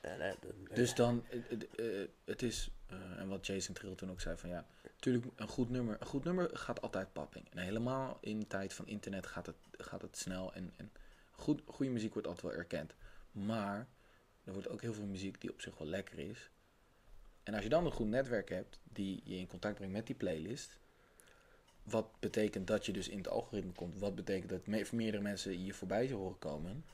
Dus 0.74 0.96
dan, 0.96 1.26
eh, 1.30 2.02
eh, 2.02 2.08
het 2.26 2.42
is, 2.42 2.70
eh, 2.88 3.20
en 3.20 3.28
wat 3.28 3.46
Jason 3.46 3.74
Trill 3.74 3.96
toen 3.96 4.12
ook 4.12 4.22
zei 4.22 4.38
van 4.38 4.50
ja, 4.50 4.66
natuurlijk 4.84 5.26
een 5.36 5.48
goed 5.48 5.70
nummer, 5.70 5.98
een 6.00 6.08
goed 6.08 6.24
nummer 6.24 6.58
gaat 6.58 6.82
altijd 6.82 7.14
papping. 7.14 7.46
En 7.52 7.58
helemaal 7.58 8.18
in 8.22 8.40
de 8.40 8.48
tijd 8.48 8.74
van 8.74 8.88
internet 8.88 9.28
gaat 9.28 9.46
het, 9.46 9.56
gaat 9.72 10.02
het 10.02 10.18
snel 10.18 10.54
en, 10.54 10.74
en 10.76 10.92
goed, 11.32 11.62
goede 11.66 11.92
muziek 11.92 12.14
wordt 12.14 12.28
altijd 12.28 12.46
wel 12.46 12.62
erkend. 12.62 12.96
Maar 13.32 13.88
er 14.44 14.54
wordt 14.54 14.70
ook 14.70 14.82
heel 14.82 14.94
veel 14.94 15.06
muziek 15.06 15.42
die 15.42 15.52
op 15.52 15.62
zich 15.62 15.78
wel 15.78 15.88
lekker 15.88 16.20
is. 16.20 16.50
En 17.44 17.54
als 17.54 17.64
je 17.64 17.70
dan 17.70 17.86
een 17.86 17.92
goed 17.92 18.08
netwerk 18.08 18.50
hebt 18.50 18.80
die 18.94 19.22
je 19.24 19.36
in 19.36 19.48
contact 19.48 19.76
brengt 19.76 19.94
met 19.94 20.06
die 20.08 20.16
playlist, 20.16 20.78
wat 21.84 22.08
betekent 22.20 22.68
dat 22.68 22.86
je 22.86 22.92
dus 22.92 23.08
in 23.10 23.18
het 23.18 23.28
algoritme 23.28 23.72
komt, 23.72 24.00
wat 24.00 24.16
betekent 24.16 24.50
dat 24.50 24.66
me- 24.68 24.86
meerdere 24.92 25.24
mensen 25.24 25.52
hier 25.52 25.76
voorbij 25.76 26.12
horen 26.12 26.40
komen, 26.40 26.86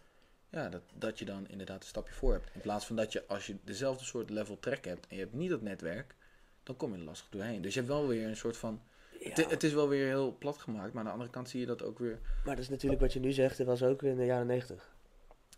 ja, 0.50 0.70
dat, 0.70 0.82
dat 0.94 1.20
je 1.20 1.26
dan 1.26 1.48
inderdaad 1.48 1.82
een 1.82 1.88
stapje 1.88 2.14
voor 2.14 2.32
hebt. 2.32 2.50
In 2.54 2.62
plaats 2.62 2.86
van 2.86 2.96
dat 2.96 3.12
je, 3.12 3.28
als 3.28 3.48
je 3.48 3.56
dezelfde 3.64 4.06
soort 4.06 4.30
level 4.30 4.60
track 4.60 4.86
hebt 4.86 5.08
en 5.08 5.16
je 5.16 5.22
hebt 5.22 5.34
niet 5.34 5.50
dat 5.50 5.62
netwerk, 5.62 6.16
dan 6.64 6.78
kom 6.78 6.92
je 6.94 6.98
er 6.98 7.04
lastig 7.04 7.30
doorheen. 7.30 7.62
Dus 7.62 7.74
je 7.74 7.80
hebt 7.80 7.92
wel 7.92 8.08
weer 8.08 8.28
een 8.28 8.38
soort 8.38 8.58
van. 8.58 8.82
Ja, 9.20 9.30
Het, 9.30 9.50
het 9.50 9.64
is 9.64 9.74
wel 9.74 9.88
weer 9.90 10.08
heel 10.08 10.36
plat 10.40 10.58
gemaakt, 10.58 10.90
maar 10.94 11.00
aan 11.00 11.06
de 11.06 11.12
andere 11.12 11.30
kant 11.32 11.50
zie 11.50 11.60
je 11.60 11.66
dat 11.66 11.84
ook 11.84 12.00
weer. 12.00 12.20
maar 12.46 12.56
dat 12.56 12.64
is 12.64 12.70
natuurlijk 12.70 13.02
wat 13.02 13.14
je 13.14 13.20
nu 13.20 13.32
zegt, 13.32 13.58
dat 13.58 13.68
was 13.68 13.84
ook 13.84 14.04
in 14.04 14.16
de 14.18 14.26
jaren 14.26 14.48
negentig. 14.48 14.95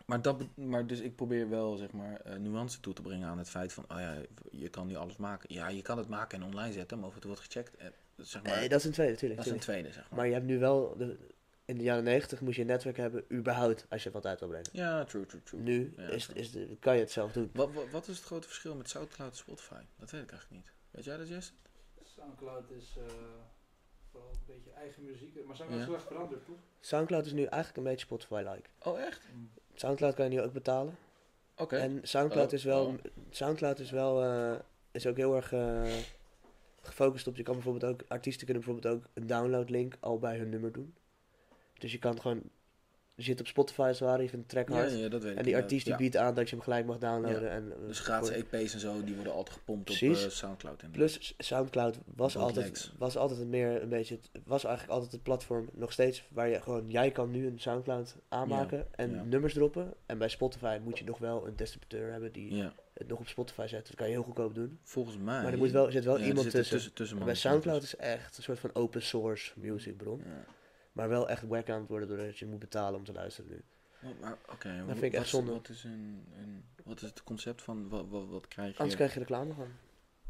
Maar, 0.07 0.21
dat, 0.21 0.43
maar 0.55 0.87
dus 0.87 0.99
ik 0.99 1.15
probeer 1.15 1.49
wel 1.49 1.75
zeg 1.75 1.91
maar 1.91 2.21
eh, 2.21 2.35
nuance 2.35 2.79
toe 2.79 2.93
te 2.93 3.01
brengen 3.01 3.27
aan 3.27 3.37
het 3.37 3.49
feit 3.49 3.73
van, 3.73 3.83
oh 3.91 3.99
ja, 3.99 4.15
je 4.51 4.69
kan 4.69 4.87
nu 4.87 4.95
alles 4.95 5.17
maken. 5.17 5.53
Ja, 5.53 5.67
je 5.67 5.81
kan 5.81 5.97
het 5.97 6.07
maken 6.07 6.41
en 6.41 6.45
online 6.47 6.73
zetten, 6.73 6.99
maar 6.99 7.07
of 7.07 7.15
het 7.15 7.23
wordt 7.23 7.39
gecheckt, 7.41 7.75
eh, 7.77 7.87
zeg 8.17 8.43
maar, 8.43 8.55
Nee, 8.57 8.69
dat 8.69 8.79
is 8.79 8.85
een 8.85 8.91
tweede, 8.91 9.11
natuurlijk. 9.13 9.39
dat 9.39 9.49
is 9.49 9.55
een 9.55 9.59
tweede, 9.65 9.91
zeg 9.91 10.09
maar. 10.09 10.17
Maar 10.19 10.27
je 10.27 10.33
hebt 10.33 10.45
nu 10.45 10.59
wel, 10.59 10.97
de, 10.97 11.17
in 11.65 11.77
de 11.77 11.83
jaren 11.83 12.03
negentig 12.03 12.41
moest 12.41 12.55
je 12.55 12.61
een 12.61 12.67
netwerk 12.67 12.97
hebben, 12.97 13.23
überhaupt, 13.31 13.85
als 13.89 14.03
je 14.03 14.11
wat 14.11 14.25
uit 14.25 14.39
wil 14.39 14.47
brengen. 14.49 14.69
Ja, 14.71 15.03
true, 15.03 15.25
true, 15.25 15.43
true. 15.43 15.61
Nu 15.61 15.93
Ja, 15.97 16.03
is, 16.03 16.25
true. 16.25 16.37
is 16.37 16.51
de, 16.51 16.77
kan 16.79 16.93
je 16.93 16.99
het 16.99 17.11
zelf 17.11 17.31
doen. 17.31 17.49
Wat, 17.53 17.73
wat, 17.73 17.89
wat 17.89 18.07
is 18.07 18.15
het 18.17 18.25
grote 18.25 18.47
verschil 18.47 18.75
met 18.75 18.89
Soundcloud 18.89 19.31
en 19.31 19.37
Spotify? 19.37 19.81
Dat 19.99 20.11
weet 20.11 20.21
ik 20.23 20.31
eigenlijk 20.31 20.61
niet. 20.61 20.73
Weet 20.91 21.03
jij 21.03 21.17
dat, 21.17 21.27
Jess? 21.27 21.53
Soundcloud 22.03 22.71
is 22.71 22.95
eh, 22.97 23.03
vooral 24.11 24.29
een 24.31 24.39
beetje 24.55 24.71
eigen 24.71 25.03
muziek. 25.05 25.45
Maar 25.45 25.55
Soundcloud 25.55 25.69
Ja. 25.69 25.77
is 25.79 25.85
heel 25.85 25.93
erg 25.93 26.03
veranderd, 26.07 26.45
toch? 26.45 26.59
Soundcloud 26.79 27.25
is 27.25 27.31
nu 27.33 27.43
eigenlijk 27.43 27.77
een 27.77 27.83
beetje 27.83 28.05
Spotify-like. 28.05 28.69
Oh, 28.79 28.99
echt? 28.99 29.21
Soundcloud 29.79 30.13
kan 30.13 30.25
je 30.25 30.31
nu 30.31 30.41
ook 30.41 30.53
betalen. 30.53 30.97
Oké. 31.55 31.75
En 31.75 31.99
Soundcloud 32.03 32.47
Oh, 32.47 32.53
is 32.53 32.63
wel, 32.63 32.85
oh. 32.85 32.93
Soundcloud 33.29 33.79
is 33.79 33.91
wel, 33.91 34.23
eh, 34.23 34.59
is 34.91 35.07
ook 35.07 35.17
heel 35.17 35.35
erg 35.35 35.53
eh, 35.53 35.93
gefocust 36.81 37.27
op, 37.27 37.35
je 37.35 37.43
kan 37.43 37.53
bijvoorbeeld 37.53 37.91
ook, 37.91 38.03
artiesten 38.07 38.45
kunnen 38.45 38.63
bijvoorbeeld 38.63 38.95
ook 38.95 39.09
een 39.13 39.27
downloadlink 39.27 39.97
al 39.99 40.19
bij 40.19 40.37
hun 40.37 40.49
nummer 40.49 40.71
doen. 40.71 40.95
Dus 41.73 41.91
je 41.91 41.99
kan 41.99 42.21
gewoon 42.21 42.41
zit 43.23 43.39
op 43.39 43.47
Spotify 43.47 43.81
als 43.81 43.99
ware, 43.99 44.23
je 44.23 44.29
vindt 44.29 44.53
een 44.53 44.63
track 44.63 44.77
hard. 44.77 44.99
ja, 44.99 45.09
dat 45.09 45.23
weet 45.23 45.31
ik. 45.31 45.37
en 45.37 45.43
die 45.43 45.55
artiest 45.55 45.85
die 45.85 45.95
biedt 45.95 46.17
aan 46.17 46.35
dat 46.35 46.49
je 46.49 46.55
hem 46.55 46.63
gelijk 46.63 46.85
mag 46.85 46.97
downloaden. 46.97 47.49
En, 47.51 47.71
eh, 47.71 47.87
Dus 47.87 47.99
gratis 47.99 48.29
EP's 48.29 48.73
en 48.73 48.79
zo, 48.79 49.03
die 49.03 49.15
worden 49.15 49.33
altijd 49.33 49.55
gepompt 49.57 49.89
op 49.89 49.95
eh, 49.95 50.15
Soundcloud. 50.15 50.81
En 50.81 50.91
Plus 50.91 51.33
Soundcloud 51.37 51.97
was 52.15 52.37
altijd, 52.37 52.91
was 52.97 53.17
altijd 53.17 53.39
een 53.39 53.49
meer 53.49 53.81
een 53.81 53.89
beetje, 53.89 54.19
het 54.31 54.41
was 54.45 54.63
eigenlijk 54.63 54.93
altijd 54.93 55.11
het 55.11 55.23
platform 55.23 55.69
nog 55.73 55.91
steeds 55.91 56.23
waar 56.29 56.47
je 56.47 56.61
gewoon, 56.61 56.89
jij 56.89 57.11
kan 57.11 57.31
nu 57.31 57.47
een 57.47 57.59
Soundcloud 57.59 58.15
aanmaken 58.27 58.87
en 58.95 59.29
nummers 59.29 59.53
droppen. 59.53 59.93
En 60.05 60.17
bij 60.17 60.29
Spotify 60.29 60.79
moet 60.83 60.99
je 60.99 61.05
nog 61.05 61.17
wel 61.17 61.47
een 61.47 61.55
distributeur 61.55 62.11
hebben 62.11 62.31
die 62.31 62.63
het 62.93 63.07
nog 63.07 63.19
op 63.19 63.27
Spotify 63.27 63.65
zet. 63.67 63.87
Dat 63.87 63.95
kan 63.95 64.05
je 64.07 64.13
heel 64.13 64.23
goedkoop 64.23 64.55
doen. 64.55 64.79
volgens 64.83 65.17
mij. 65.17 65.41
Maar 65.43 65.51
er 65.51 65.57
moet 65.57 65.71
wel, 65.71 65.85
er 65.85 65.91
zit 65.91 66.05
wel 66.05 66.17
Ja, 66.19 66.25
iemand 66.25 66.51
tussen. 66.51 66.75
tussen, 66.75 66.93
tussen 66.93 67.19
En 67.19 67.25
bij 67.25 67.35
Soundcloud 67.35 67.83
is 67.83 67.95
echt 67.95 68.37
een 68.37 68.43
soort 68.43 68.59
van 68.59 68.69
open 68.73 69.01
source 69.01 69.51
musicbron. 69.55 70.21
Ja. 70.25 70.45
Maar 70.97 71.09
wel 71.09 71.29
echt 71.29 71.43
wack 71.47 71.69
aan 71.69 71.79
het 71.79 71.89
worden 71.89 72.07
doordat 72.07 72.37
je 72.39 72.45
moet 72.45 72.59
betalen 72.59 72.99
om 72.99 73.05
te 73.05 73.13
luisteren 73.13 73.49
nu. 73.51 73.61
Oh, 74.09 74.19
maar 74.21 74.37
Oké, 74.51 74.67
Dat 74.69 74.77
hoe- 74.85 74.91
vind 74.91 75.03
ik 75.03 75.13
echt 75.13 75.27
zonde. 75.27 75.51
Wat 75.51 75.69
is, 75.69 75.83
een, 75.83 76.25
een, 76.37 76.65
wat 76.83 77.01
is 77.01 77.09
het 77.09 77.23
concept 77.23 77.61
van, 77.61 77.89
wat, 77.89 78.05
wat, 78.09 78.27
wat 78.27 78.47
krijg 78.47 78.71
je? 78.71 78.77
Anders 78.77 78.95
krijg 78.95 79.13
je 79.13 79.19
reclame 79.19 79.53
van. 79.53 79.67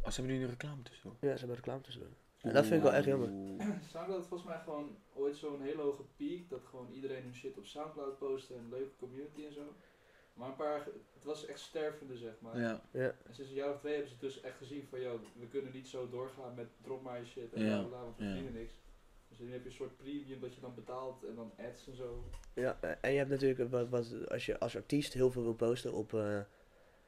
Als 0.04 0.18
hebben 0.18 0.36
nu 0.36 0.44
een 0.44 0.50
reclame 0.50 0.82
tussen. 0.82 1.10
Ja, 1.20 1.32
ze 1.32 1.38
hebben 1.38 1.56
reclame 1.56 1.82
tussendoor. 1.82 2.12
En 2.42 2.54
dat 2.54 2.64
vind 2.66 2.76
ik 2.76 2.82
wel 2.82 2.94
echt 2.94 3.06
jammer. 3.06 3.30
Soundcloud 3.92 4.08
had 4.20 4.28
volgens 4.28 4.50
mij 4.50 4.60
gewoon 4.64 4.98
ooit 5.14 5.36
zo'n 5.36 5.62
hele 5.62 5.82
hoge 5.82 6.04
piek. 6.16 6.50
Dat 6.50 6.62
gewoon 6.70 6.92
iedereen 6.92 7.24
hun 7.24 7.36
shit 7.36 7.58
op 7.58 7.66
Soundcloud 7.66 8.18
postte 8.18 8.54
en 8.54 8.60
een 8.60 8.70
leuke 8.70 8.96
community 9.00 9.46
en 9.46 9.54
zo. 9.54 9.74
Maar 10.34 10.50
een 10.50 10.56
paar, 10.56 10.86
het 11.14 11.24
was 11.24 11.46
echt 11.46 11.60
stervende 11.60 12.18
zeg 12.18 12.34
maar. 12.40 12.60
Ja, 12.60 12.82
Ja, 12.92 13.02
En 13.26 13.34
sinds 13.34 13.50
een 13.50 13.56
jaar 13.58 13.74
of 13.74 13.80
twee 13.80 13.94
hebben 13.94 14.12
ze 14.12 14.18
dus 14.20 14.42
echt 14.42 14.58
gezien 14.58 14.88
van, 14.90 15.02
joh, 15.02 15.22
we 15.40 15.48
kunnen 15.48 15.72
niet 15.74 15.88
zo 15.88 16.10
doorgaan 16.10 16.56
met 16.56 16.68
drop 16.82 17.04
my 17.04 17.26
shit 17.26 17.54
en 17.54 17.64
Ja, 17.66 17.80
bla 17.80 17.88
bla, 17.88 18.02
want 18.04 18.18
we 18.18 18.24
ja. 18.24 18.30
verdienen 18.30 18.60
niks. 18.60 18.74
Dus 19.38 19.46
nu 19.48 19.52
heb 19.54 19.62
je 19.64 19.70
een 19.70 19.76
soort 19.76 19.98
premium 19.98 20.40
dat 20.40 20.56
je 20.56 20.62
dan 20.62 20.76
betaalt 20.76 21.24
en 21.24 21.36
dan 21.36 21.52
ads 21.58 21.88
en 21.88 21.96
zo. 21.96 22.24
ja. 22.54 22.78
eh, 22.82 22.92
en 23.02 23.12
je 23.12 23.18
hebt 23.18 23.30
natuurlijk, 23.30 23.70
wat, 23.72 23.90
wat, 23.90 24.30
als 24.30 24.46
je 24.46 24.60
als 24.60 24.76
artiest 24.76 25.14
heel 25.14 25.32
veel 25.32 25.44
wil 25.44 25.54
posten 25.54 25.94
op, 25.94 26.14
eh, 26.14 26.40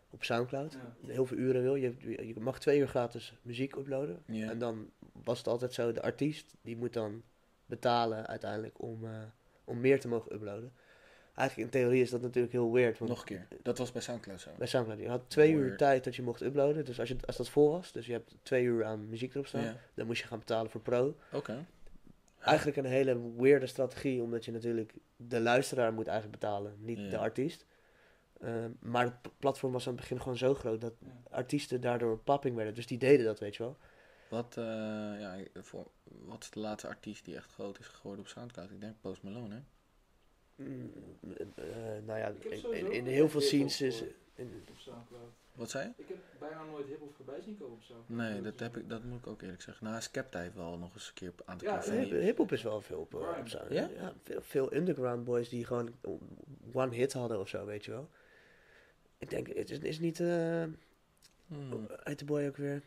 op 0.09 0.23
Soundcloud, 0.23 0.73
Ja. 0.73 1.13
heel 1.13 1.25
veel 1.25 1.37
uren 1.37 1.61
wil, 1.61 1.75
je, 1.75 1.93
je 2.27 2.39
mag 2.39 2.59
twee 2.59 2.79
uur 2.79 2.87
gratis 2.87 3.33
muziek 3.41 3.75
uploaden. 3.75 4.23
ja. 4.25 4.49
En 4.49 4.59
dan 4.59 4.89
was 5.23 5.37
het 5.37 5.47
altijd 5.47 5.73
zo, 5.73 5.91
de 5.91 6.01
artiest 6.01 6.55
die 6.61 6.77
moet 6.77 6.93
dan 6.93 7.23
betalen 7.65 8.27
uiteindelijk 8.27 8.81
om, 8.81 9.05
eh, 9.05 9.11
om 9.63 9.79
meer 9.79 9.99
te 9.99 10.07
mogen 10.07 10.33
uploaden. 10.33 10.73
Eigenlijk 11.35 11.73
in 11.73 11.79
theorie 11.81 12.01
is 12.01 12.09
dat 12.09 12.21
natuurlijk 12.21 12.53
heel 12.53 12.71
weird. 12.71 12.97
Want 12.97 13.09
Nog 13.11 13.19
een 13.19 13.25
keer. 13.25 13.47
Dat 13.61 13.77
was 13.77 13.91
bij 13.91 14.01
Soundcloud 14.01 14.41
zo. 14.41 14.49
Bij 14.57 14.67
Soundcloud, 14.67 14.99
je 14.99 15.07
had 15.09 15.29
twee 15.29 15.51
uur 15.53 15.77
tijd 15.77 16.03
dat 16.03 16.15
je 16.15 16.21
mocht 16.21 16.41
uploaden. 16.41 16.85
Dus 16.85 16.99
als, 16.99 17.09
je, 17.09 17.15
als 17.25 17.37
dat 17.37 17.49
vol 17.49 17.69
was, 17.71 17.91
dus 17.91 18.05
je 18.05 18.11
hebt 18.11 18.35
twee 18.43 18.63
uur 18.63 18.85
aan 18.85 19.09
muziek 19.09 19.33
erop 19.33 19.47
staan, 19.47 19.63
Ja, 19.63 19.75
dan 19.93 20.05
moest 20.05 20.21
je 20.21 20.27
gaan 20.27 20.39
betalen 20.39 20.71
voor 20.71 20.81
pro. 20.81 21.15
oké. 21.31 21.65
Eigenlijk 22.39 22.77
een 22.77 22.85
hele 22.85 23.33
weirde 23.35 23.67
strategie, 23.67 24.21
omdat 24.21 24.45
je 24.45 24.51
natuurlijk 24.51 24.93
de 25.15 25.39
luisteraar 25.39 25.93
moet 25.93 26.07
eigenlijk 26.07 26.39
betalen, 26.39 26.75
niet 26.79 26.97
Ja. 26.99 27.09
de 27.09 27.17
artiest. 27.17 27.65
Ehm, 28.39 28.71
maar 28.79 29.03
het 29.05 29.37
platform 29.39 29.71
was 29.73 29.87
aan 29.87 29.91
het 29.93 30.01
begin 30.01 30.21
gewoon 30.21 30.37
zo 30.37 30.53
groot 30.55 30.81
dat 30.81 30.93
Ja. 30.99 31.07
artiesten 31.29 31.81
daardoor 31.81 32.17
papping 32.17 32.55
werden. 32.55 32.73
Dus 32.73 32.87
die 32.87 32.97
deden 32.97 33.25
dat, 33.25 33.39
weet 33.39 33.55
je 33.55 33.63
wel. 33.63 33.77
Wat, 34.29 34.57
eh, 34.57 34.63
ja, 35.19 35.37
voor, 35.61 35.87
wat 36.03 36.43
is 36.43 36.49
de 36.49 36.59
laatste 36.59 36.87
artiest 36.87 37.25
die 37.25 37.35
echt 37.35 37.51
groot 37.51 37.79
is 37.79 37.87
geworden 37.87 38.21
op 38.25 38.27
Soundcloud? 38.29 38.71
Ik 38.71 38.81
denk 38.81 38.95
Post 39.01 39.23
Malone, 39.23 39.55
hè? 39.55 39.61
Mm, 40.63 40.91
eh, 41.55 41.65
nou 42.05 42.19
ja, 42.19 42.33
in, 42.71 42.91
in, 42.91 43.05
heel 43.05 43.29
veel 43.29 43.41
scenes 43.41 43.81
is... 43.81 44.03
in- 44.35 44.63
Op 44.69 44.77
Soundcloud. 44.77 45.31
Wat 45.59 45.69
zei 45.69 45.87
je? 45.97 46.03
Ik 46.03 46.07
heb 46.07 46.17
bijna 46.39 46.63
nooit 46.63 46.87
hiphop 46.87 47.15
voorbij 47.15 47.41
zien 47.41 47.57
komen 47.57 47.73
op 47.75 47.83
Soundcloud. 47.83 48.19
Nee, 48.31 48.41
dat, 48.41 48.59
heb 48.59 48.77
ik, 48.77 48.89
dat 48.89 49.03
moet 49.03 49.19
ik 49.19 49.27
ook 49.27 49.41
eerlijk 49.41 49.61
zeggen. 49.61 49.85
Nou, 49.85 50.01
Skepta 50.01 50.39
heeft 50.39 50.55
wel 50.55 50.77
nog 50.77 50.93
eens 50.93 51.07
een 51.07 51.13
keer 51.13 51.27
een 51.27 51.47
aantal 51.47 51.67
Ja, 51.67 52.03
Hip-hop 52.19 52.51
is 52.51 52.63
wel 52.63 52.81
veel 52.81 52.99
op, 52.99 53.13
eh, 53.13 53.19
op 53.39 53.47
Sound- 53.47 53.71
Ja? 53.71 53.89
ja? 53.95 54.13
veel, 54.23 54.41
veel 54.41 54.73
underground 54.73 55.23
boys 55.23 55.49
die 55.49 55.65
gewoon 55.65 55.93
one 56.73 56.95
hit 56.95 57.13
hadden 57.13 57.39
of 57.39 57.47
zo, 57.49 57.65
weet 57.65 57.85
je 57.85 57.91
wel. 57.91 58.09
Ik 59.17 59.29
denk, 59.29 59.47
het 59.47 59.69
is, 59.69 59.79
is 59.79 59.99
niet... 59.99 60.19
eh 60.19 60.63
Hmm. 61.47 61.87
Heet 62.03 62.19
de 62.19 62.25
boy 62.25 62.47
ook 62.47 62.57
weer? 62.57 62.81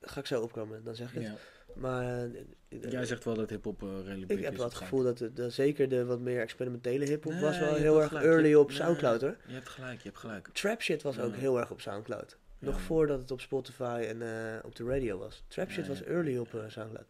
Ga 0.00 0.20
ik 0.20 0.26
zo 0.26 0.42
opkomen, 0.42 0.84
dan 0.84 0.94
zeg 0.94 1.08
ik 1.08 1.14
het. 1.14 1.26
Ja. 1.32 1.34
Maar 1.76 2.24
eh, 2.24 2.82
Jij 2.90 3.04
zegt 3.04 3.24
wel 3.24 3.34
dat 3.34 3.50
hip-hop 3.50 3.82
eh, 3.82 3.88
redelijk 4.04 4.30
ik 4.32 4.44
heb 4.44 4.56
wel 4.56 4.64
het 4.64 4.74
gevoel 4.74 5.02
dat, 5.02 5.18
de- 5.34 5.50
zeker 5.50 5.88
de 5.88 6.04
wat 6.04 6.20
meer 6.20 6.40
experimentele 6.40 7.04
hip-hop 7.04 7.32
Nee, 7.32 7.40
was 7.42 7.58
wel 7.58 7.74
heel 7.74 7.98
erg 8.00 8.08
gelijk. 8.08 8.26
Early 8.26 8.54
op 8.54 8.68
nee. 8.68 8.76
Soundcloud 8.76 9.20
hoor. 9.20 9.36
Je 9.46 9.52
hebt 9.54 9.68
gelijk, 9.68 9.96
je 10.00 10.08
hebt 10.08 10.20
gelijk. 10.20 10.48
Trap 10.52 10.82
shit 10.82 11.02
was 11.02 11.18
ook 11.18 11.34
heel 11.34 11.58
erg 11.58 11.70
op 11.70 11.80
Soundcloud. 11.80 12.36
Nog 12.58 12.74
Ja. 12.74 12.80
voordat 12.80 13.20
het 13.20 13.30
op 13.30 13.40
Spotify 13.40 14.04
en 14.08 14.22
eh, 14.22 14.64
op 14.64 14.74
de 14.76 14.84
radio 14.84 15.18
was. 15.18 15.42
Trap 15.48 15.70
shit 15.70 15.86
was 15.86 16.02
early 16.02 16.36
op 16.38 16.48
Soundcloud. 16.68 17.06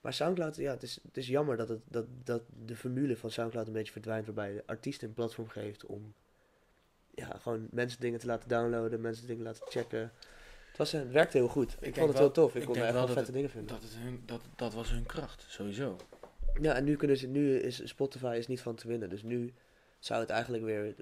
Maar 0.00 0.12
Soundcloud, 0.12 0.56
ja, 0.56 0.70
het 0.70 0.82
is, 0.82 0.98
het 1.06 1.16
is 1.16 1.26
jammer 1.28 1.56
dat, 1.56 1.68
het, 1.68 1.80
dat, 1.88 2.06
dat 2.24 2.42
de 2.66 2.76
formule 2.76 3.16
van 3.16 3.30
Soundcloud 3.30 3.66
een 3.66 3.72
beetje 3.72 3.92
verdwijnt. 3.92 4.26
Waarbij 4.26 4.52
de 4.54 4.62
artiest 4.66 5.02
een 5.02 5.12
platform 5.14 5.48
geeft 5.48 5.86
om 5.86 6.14
ja, 7.14 7.36
gewoon 7.40 7.68
mensen 7.70 8.00
dingen 8.00 8.18
te 8.20 8.26
laten 8.26 8.48
downloaden, 8.48 9.00
mensen 9.00 9.26
dingen 9.26 9.44
laten 9.44 9.66
checken. 9.68 10.12
Het, 10.80 10.90
was, 10.90 11.00
het 11.02 11.10
werkte 11.12 11.36
heel 11.36 11.48
goed. 11.48 11.72
Ik, 11.80 11.94
vond 11.94 11.96
het 11.96 12.06
wel- 12.06 12.16
heel 12.16 12.30
tof. 12.30 12.54
Ik, 12.54 12.60
ik 12.60 12.66
kon 12.66 12.76
er 12.76 12.82
echt 12.84 12.92
wel 12.92 13.08
vette 13.08 13.32
dingen 13.32 13.50
vinden. 13.50 13.68
Dat, 13.80 13.90
hun, 13.96 14.22
dat, 14.26 14.40
dat 14.56 14.74
was 14.74 14.90
hun 14.90 15.06
kracht, 15.06 15.44
sowieso. 15.48 15.96
Ja, 16.60 16.74
en 16.74 16.84
nu, 16.84 16.96
kunnen 16.96 17.16
ze, 17.16 17.26
nu 17.26 17.56
is 17.58 17.88
Spotify 17.88 18.34
is 18.38 18.46
niet 18.46 18.60
van 18.60 18.74
te 18.74 18.88
winnen. 18.88 19.08
Dus 19.10 19.22
nu 19.22 19.52
zou 19.98 20.20
het 20.20 20.30
eigenlijk 20.30 20.64
weer... 20.64 20.94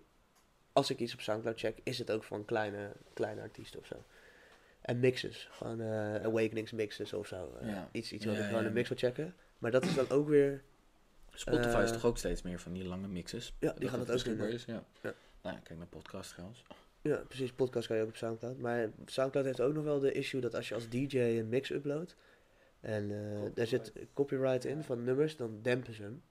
Als 0.73 0.91
ik 0.91 0.99
iets 0.99 1.15
op 1.15 1.21
Soundcloud 1.21 1.59
check, 1.59 1.79
is 1.83 1.99
het 1.99 2.11
ook 2.11 2.25
van 2.25 2.45
kleine, 2.45 2.93
kleine 3.15 3.41
artiesten 3.41 3.81
of 3.81 3.87
zo. 3.87 4.05
En 4.81 5.01
mixes. 5.01 5.49
Gewoon 5.51 5.81
eh, 5.81 6.15
Awakenings 6.15 6.73
mixes 6.73 7.13
of 7.13 7.27
zo. 7.27 7.57
Eh, 7.61 7.69
Ja. 7.69 7.89
Iets, 7.93 8.13
iets 8.13 8.25
wat 8.25 8.35
Ja, 8.35 8.41
ik 8.41 8.47
gewoon 8.47 8.63
ja. 8.63 8.69
een 8.69 8.75
mix 8.75 8.89
wil 8.89 8.99
checken. 8.99 9.35
Maar 9.59 9.71
dat 9.71 9.85
is 9.85 9.95
dan 9.95 10.11
ook 10.11 10.29
weer... 10.29 10.63
Spotify 11.33 11.79
is 11.83 11.89
Eh, 11.89 11.95
toch 11.97 12.05
ook 12.05 12.19
steeds 12.19 12.43
meer 12.43 12.61
van 12.61 12.73
die 12.73 12.85
lange 12.85 13.09
mixes? 13.09 13.53
Ja, 13.59 13.73
die 13.79 13.89
gaan 13.89 13.99
dat 14.05 14.11
ook 14.29 14.37
doen. 14.39 14.47
is, 14.49 14.65
ja. 14.65 14.85
Ja. 15.03 15.15
Nou 15.43 15.55
ja, 15.57 15.61
kijk 15.63 15.79
naar 15.79 15.89
podcast 15.89 16.31
trouwens. 16.31 16.65
Ja, 17.03 17.17
precies. 17.29 17.53
Podcast 17.53 17.87
kan 17.87 17.97
je 17.97 18.03
ook 18.03 18.09
op 18.09 18.17
Soundcloud. 18.17 18.59
Maar 18.59 18.91
Soundcloud 19.07 19.47
heeft 19.47 19.61
ook 19.61 19.75
nog 19.75 19.85
wel 19.85 19.99
de 19.99 20.13
issue 20.13 20.41
dat 20.41 20.55
als 20.55 20.69
je 20.69 20.75
als 20.75 20.89
DJ 20.89 21.19
een 21.19 21.49
mix 21.49 21.71
uploadt... 21.71 22.17
En 22.81 23.11
eh, 23.11 23.51
daar 23.55 23.67
zit 23.67 23.93
copyright 24.15 24.65
in 24.65 24.83
van 24.83 25.05
nummers, 25.05 25.37
dan 25.37 25.59
dempen 25.63 25.95
ze 25.95 26.03
hem. 26.03 26.23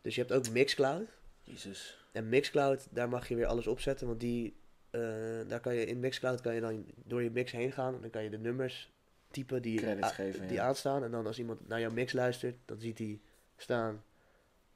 Dus 0.00 0.14
je 0.14 0.20
hebt 0.20 0.32
ook 0.32 0.50
Mixcloud. 0.50 1.08
Jezus. 1.42 2.06
En 2.12 2.28
Mixcloud, 2.28 2.86
daar 2.90 3.08
mag 3.08 3.28
je 3.28 3.34
weer 3.34 3.46
alles 3.46 3.66
opzetten, 3.66 4.06
want 4.06 4.20
die, 4.20 4.56
eh, 4.90 5.00
daar 5.48 5.60
kan 5.60 5.74
je 5.74 5.86
in 5.86 6.00
Mixcloud 6.00 6.40
kan 6.40 6.54
je 6.54 6.60
dan 6.60 6.86
door 7.04 7.22
je 7.22 7.30
mix 7.30 7.52
heen 7.52 7.72
gaan 7.72 7.94
en 7.94 8.00
dan 8.00 8.10
kan 8.10 8.22
je 8.22 8.30
de 8.30 8.38
nummers 8.38 8.92
typen 9.30 9.62
die, 9.62 9.78
Credits 9.78 10.06
a- 10.06 10.10
geven, 10.10 10.46
die 10.46 10.56
ja. 10.56 10.64
aanstaan. 10.66 11.04
En 11.04 11.10
dan 11.10 11.26
als 11.26 11.38
iemand 11.38 11.68
naar 11.68 11.80
jouw 11.80 11.90
mix 11.90 12.12
luistert, 12.12 12.56
dan 12.64 12.80
ziet 12.80 12.98
hij 12.98 13.20
staan 13.56 14.04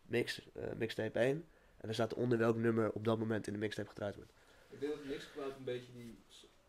mix, 0.06 0.50
eh, 0.54 0.62
mixtape 0.76 1.18
1. 1.18 1.28
En 1.76 1.90
dan 1.90 1.94
staat 1.94 2.14
onder 2.14 2.38
welk 2.38 2.56
nummer 2.56 2.92
op 2.92 3.04
dat 3.04 3.18
moment 3.18 3.46
in 3.46 3.52
de 3.52 3.58
mixtape 3.58 3.88
gedraaid 3.88 4.14
wordt. 4.14 4.32
Ik 4.74 4.80
denk 4.80 4.92
dat 4.92 5.04
Mixcloud 5.04 5.56
een 5.56 5.64
beetje 5.64 5.92
die 5.92 6.18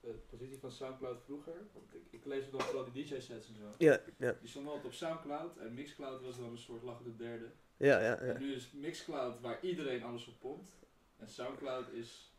eh, 0.02 0.10
positie 0.30 0.60
van 0.60 0.72
Soundcloud 0.72 1.22
vroeger, 1.26 1.54
want 1.74 1.86
ik, 1.94 2.02
ik 2.10 2.26
lees 2.26 2.44
nog 2.52 2.64
vooral 2.64 2.92
die 2.92 3.04
DJ-sets 3.04 3.48
en 3.48 3.56
zo. 3.56 3.70
Ja, 3.78 4.00
ja, 4.18 4.36
Die 4.40 4.50
stonden 4.50 4.72
altijd 4.72 4.92
op 4.92 4.98
Soundcloud 4.98 5.58
en 5.58 5.74
Mixcloud 5.74 6.22
was 6.22 6.38
dan 6.38 6.52
een 6.52 6.58
soort 6.58 6.84
lachende 6.84 7.16
derde. 7.16 7.46
ja, 7.78 8.00
ja. 8.02 8.16
En 8.18 8.28
ja. 8.28 8.38
nu 8.40 8.54
is 8.54 8.72
Mixcloud 8.72 9.42
waar 9.42 9.58
iedereen 9.62 10.04
alles 10.04 10.28
op 10.28 10.34
pompt. 10.40 10.70
En 11.18 11.30
Soundcloud 11.30 11.90
is 11.92 12.32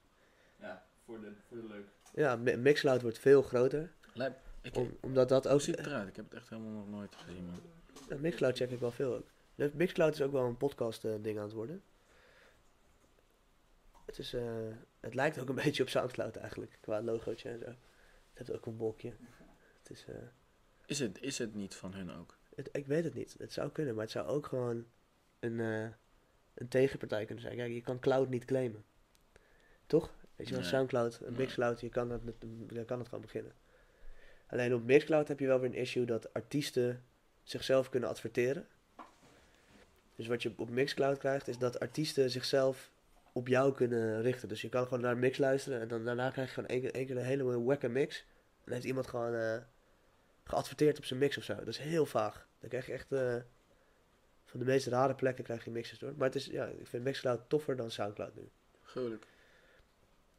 ja, 0.61 0.87
voor 1.05 1.21
de, 1.21 1.33
voor 1.49 1.57
de 1.57 1.67
leuk. 1.67 1.87
ja 2.15 2.37
Mi- 2.37 2.57
Mixcloud 2.57 3.03
wordt 3.03 3.19
veel 3.19 3.43
groter, 3.43 3.93
Lijp. 4.15 4.37
Ik, 4.63 4.77
om, 4.77 4.97
omdat 5.01 5.29
dat 5.29 5.49
ook... 5.49 5.61
ziet 5.61 5.79
eruit? 5.79 6.09
Ik 6.09 6.17
heb 6.17 6.25
het 6.25 6.35
echt 6.35 6.49
helemaal 6.51 6.73
nog 6.73 6.89
nooit 6.89 7.15
gezien. 7.17 7.45
Man. 7.47 7.61
Ja, 8.09 8.17
Mixcloud 8.17 8.57
check 8.57 8.71
ik 8.71 8.79
wel 8.79 8.91
veel 8.91 9.15
ook. 9.15 9.27
De 9.55 9.71
Mixcloud 9.75 10.15
is 10.15 10.23
ook 10.23 10.33
wel 10.33 10.45
een 10.45 10.57
podcast 10.57 11.05
eh, 11.05 11.13
ding 11.21 11.39
aan 11.39 11.45
het 11.45 11.53
worden. 11.53 11.83
Het, 14.17 14.25
is, 14.25 14.33
eh, 14.33 14.43
het 15.01 15.15
lijkt 15.15 15.39
ook 15.39 15.49
een 15.49 15.55
beetje 15.65 15.83
op 15.83 15.89
Soundcloud 15.89 16.37
eigenlijk, 16.37 16.79
qua 16.81 17.03
logootje 17.03 17.49
en 17.49 17.59
zo. 17.59 17.67
Het 17.67 17.79
heeft 18.49 18.53
ook 18.53 18.67
een 18.67 18.77
wolkje. 18.77 19.13
Het 19.83 19.91
is, 19.91 20.05
eh, 20.09 20.15
Is, 20.87 20.99
het, 20.99 21.23
is 21.23 21.39
het 21.39 21.55
niet 21.55 21.75
van 21.75 21.95
hun 21.95 22.11
ook? 22.11 22.37
het, 22.57 22.69
ik 22.73 22.87
weet 22.87 23.05
het 23.05 23.15
niet. 23.15 23.35
Het 23.39 23.53
zou 23.53 23.71
kunnen, 23.71 23.95
maar 23.95 24.03
het 24.03 24.13
zou 24.13 24.27
ook 24.27 24.47
gewoon 24.47 24.87
een, 25.41 25.61
eh, 25.61 25.89
een 26.55 26.69
tegenpartij 26.69 27.25
kunnen 27.25 27.45
zijn. 27.45 27.57
Kijk, 27.57 27.73
je 27.73 27.81
kan 27.81 27.99
cloud 27.99 28.29
niet 28.29 28.45
claimen. 28.45 28.85
Toch? 29.87 30.15
Weet 30.37 30.47
je 30.47 30.53
wel, 30.53 30.63
Nee. 30.63 30.71
Soundcloud, 30.71 31.21
een. 31.23 31.33
Mixcloud, 31.33 31.81
je 31.81 31.89
kan, 31.89 32.11
het, 32.11 32.23
je 32.69 32.85
kan 32.85 32.99
het 32.99 33.09
gewoon 33.09 33.25
beginnen. 33.25 33.53
Alleen 34.47 34.75
op 34.75 34.85
Mixcloud 34.85 35.29
heb 35.29 35.41
je 35.41 35.47
wel 35.47 35.61
weer 35.61 35.71
een 35.71 35.77
issue 35.77 36.05
dat 36.05 36.33
artiesten 36.33 37.05
zichzelf 37.43 37.89
kunnen 37.89 38.09
adverteren. 38.09 38.67
Dus 40.15 40.27
wat 40.27 40.43
je 40.43 40.53
op 40.57 40.71
Mixcloud 40.71 41.19
krijgt, 41.19 41.49
is 41.49 41.59
dat 41.59 41.81
artiesten 41.81 42.31
zichzelf 42.31 42.91
op 43.37 43.49
jou 43.49 43.75
kunnen 43.75 44.23
richten. 44.23 44.49
Dus 44.49 44.61
je 44.61 44.69
kan 44.69 44.83
gewoon 44.85 45.01
naar 45.01 45.13
een 45.13 45.19
mix 45.19 45.39
luisteren 45.39 45.81
en 45.81 45.89
dan 45.89 46.05
daarna 46.05 46.31
krijg 46.31 46.49
je 46.49 46.55
gewoon 46.55 46.69
één 46.69 46.81
keer, 46.81 46.95
één 46.95 47.07
keer 47.07 47.17
een 47.17 47.25
hele 47.25 47.63
wacke 47.63 47.89
mix. 47.89 48.19
En 48.21 48.63
dan 48.65 48.73
heeft 48.75 48.85
iemand 48.87 49.07
gewoon 49.07 49.35
eh, 49.35 49.57
geadverteerd 50.45 50.99
op 50.99 51.05
zijn 51.05 51.19
mix 51.21 51.37
of 51.39 51.45
zo. 51.45 51.55
Dat 51.55 51.67
is 51.67 51.79
heel 51.79 52.07
vaag. 52.07 52.47
Dan 52.61 52.69
krijg 52.69 52.87
je 52.87 52.93
echt 52.93 53.13
eh, 53.13 53.37
van 54.45 54.61
de 54.61 54.67
meest 54.67 54.87
rare 54.87 55.15
plekken 55.15 55.45
krijg 55.45 55.65
je 55.65 55.71
mixes 55.71 55.99
door. 55.99 56.13
Maar 56.17 56.27
het 56.27 56.35
is, 56.35 56.47
ja, 56.47 56.67
ik 56.67 56.87
vind 56.87 57.05
Mixcloud 57.05 57.41
toffer 57.49 57.77
dan 57.77 57.91
Soundcloud 57.91 58.35
nu. 58.35 58.49
Gruwelijk. 58.83 59.27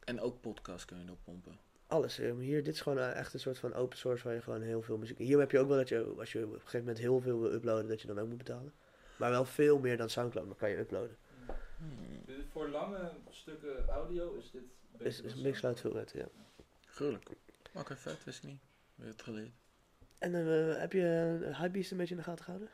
En 0.03 0.21
ook 0.21 0.41
podcast 0.41 0.85
kun 0.85 0.97
je 0.97 1.03
erop 1.05 1.19
pompen. 1.23 1.59
Alles. 1.87 2.19
eh, 2.19 2.35
Hier, 2.37 2.63
dit 2.63 2.73
is 2.73 2.81
gewoon 2.81 2.99
echt 2.99 3.33
een 3.33 3.39
soort 3.39 3.57
van 3.59 3.73
open 3.73 3.97
source 3.97 4.23
waar 4.23 4.33
je 4.33 4.41
gewoon 4.41 4.61
heel 4.61 4.81
veel 4.81 4.97
muziek... 4.97 5.17
Hier 5.17 5.39
heb 5.39 5.51
je 5.51 5.59
ook 5.59 5.67
wel 5.67 5.77
dat 5.77 5.89
je, 5.89 6.13
als 6.19 6.31
je 6.31 6.45
op 6.45 6.53
een 6.53 6.59
gegeven 6.59 6.79
moment 6.79 6.97
heel 6.97 7.19
veel 7.19 7.39
wil 7.39 7.53
uploaden, 7.53 7.87
dat 7.87 8.01
je 8.01 8.07
dan 8.07 8.19
ook 8.19 8.27
moet 8.27 8.37
betalen. 8.37 8.73
Maar 9.17 9.29
wel 9.29 9.45
veel 9.45 9.79
meer 9.79 9.97
dan 9.97 10.09
Soundcloud, 10.09 10.47
maar 10.47 10.55
kan 10.55 10.69
je 10.69 10.77
uploaden. 10.77 11.17
Hmm. 11.77 12.45
Voor 12.51 12.67
lange 12.69 13.11
stukken 13.29 13.87
audio 13.87 14.33
is 14.35 14.51
dit 14.51 14.61
Is, 14.97 15.21
is 15.21 15.21
dan 15.29 15.37
een 15.37 15.43
mix 15.43 15.59
zo. 15.59 15.67
uit 15.67 15.79
veel 15.79 15.91
beter, 15.91 16.17
ja. 16.17 16.27
Gruwelijk. 16.85 17.29
Oké, 17.73 17.95
vet, 17.97 18.23
wist 18.23 18.37
ik 18.43 18.49
niet. 18.49 18.59
Weer 18.95 19.07
het 19.09 19.21
geleerd. 19.21 19.51
En 20.17 20.35
eh, 20.35 20.79
heb 20.79 20.91
je 20.91 21.37
uh, 21.41 21.59
Hypebeast 21.59 21.91
een 21.91 21.97
beetje 21.97 22.13
in 22.13 22.19
de 22.19 22.25
gaten 22.25 22.43
gehouden? 22.43 22.69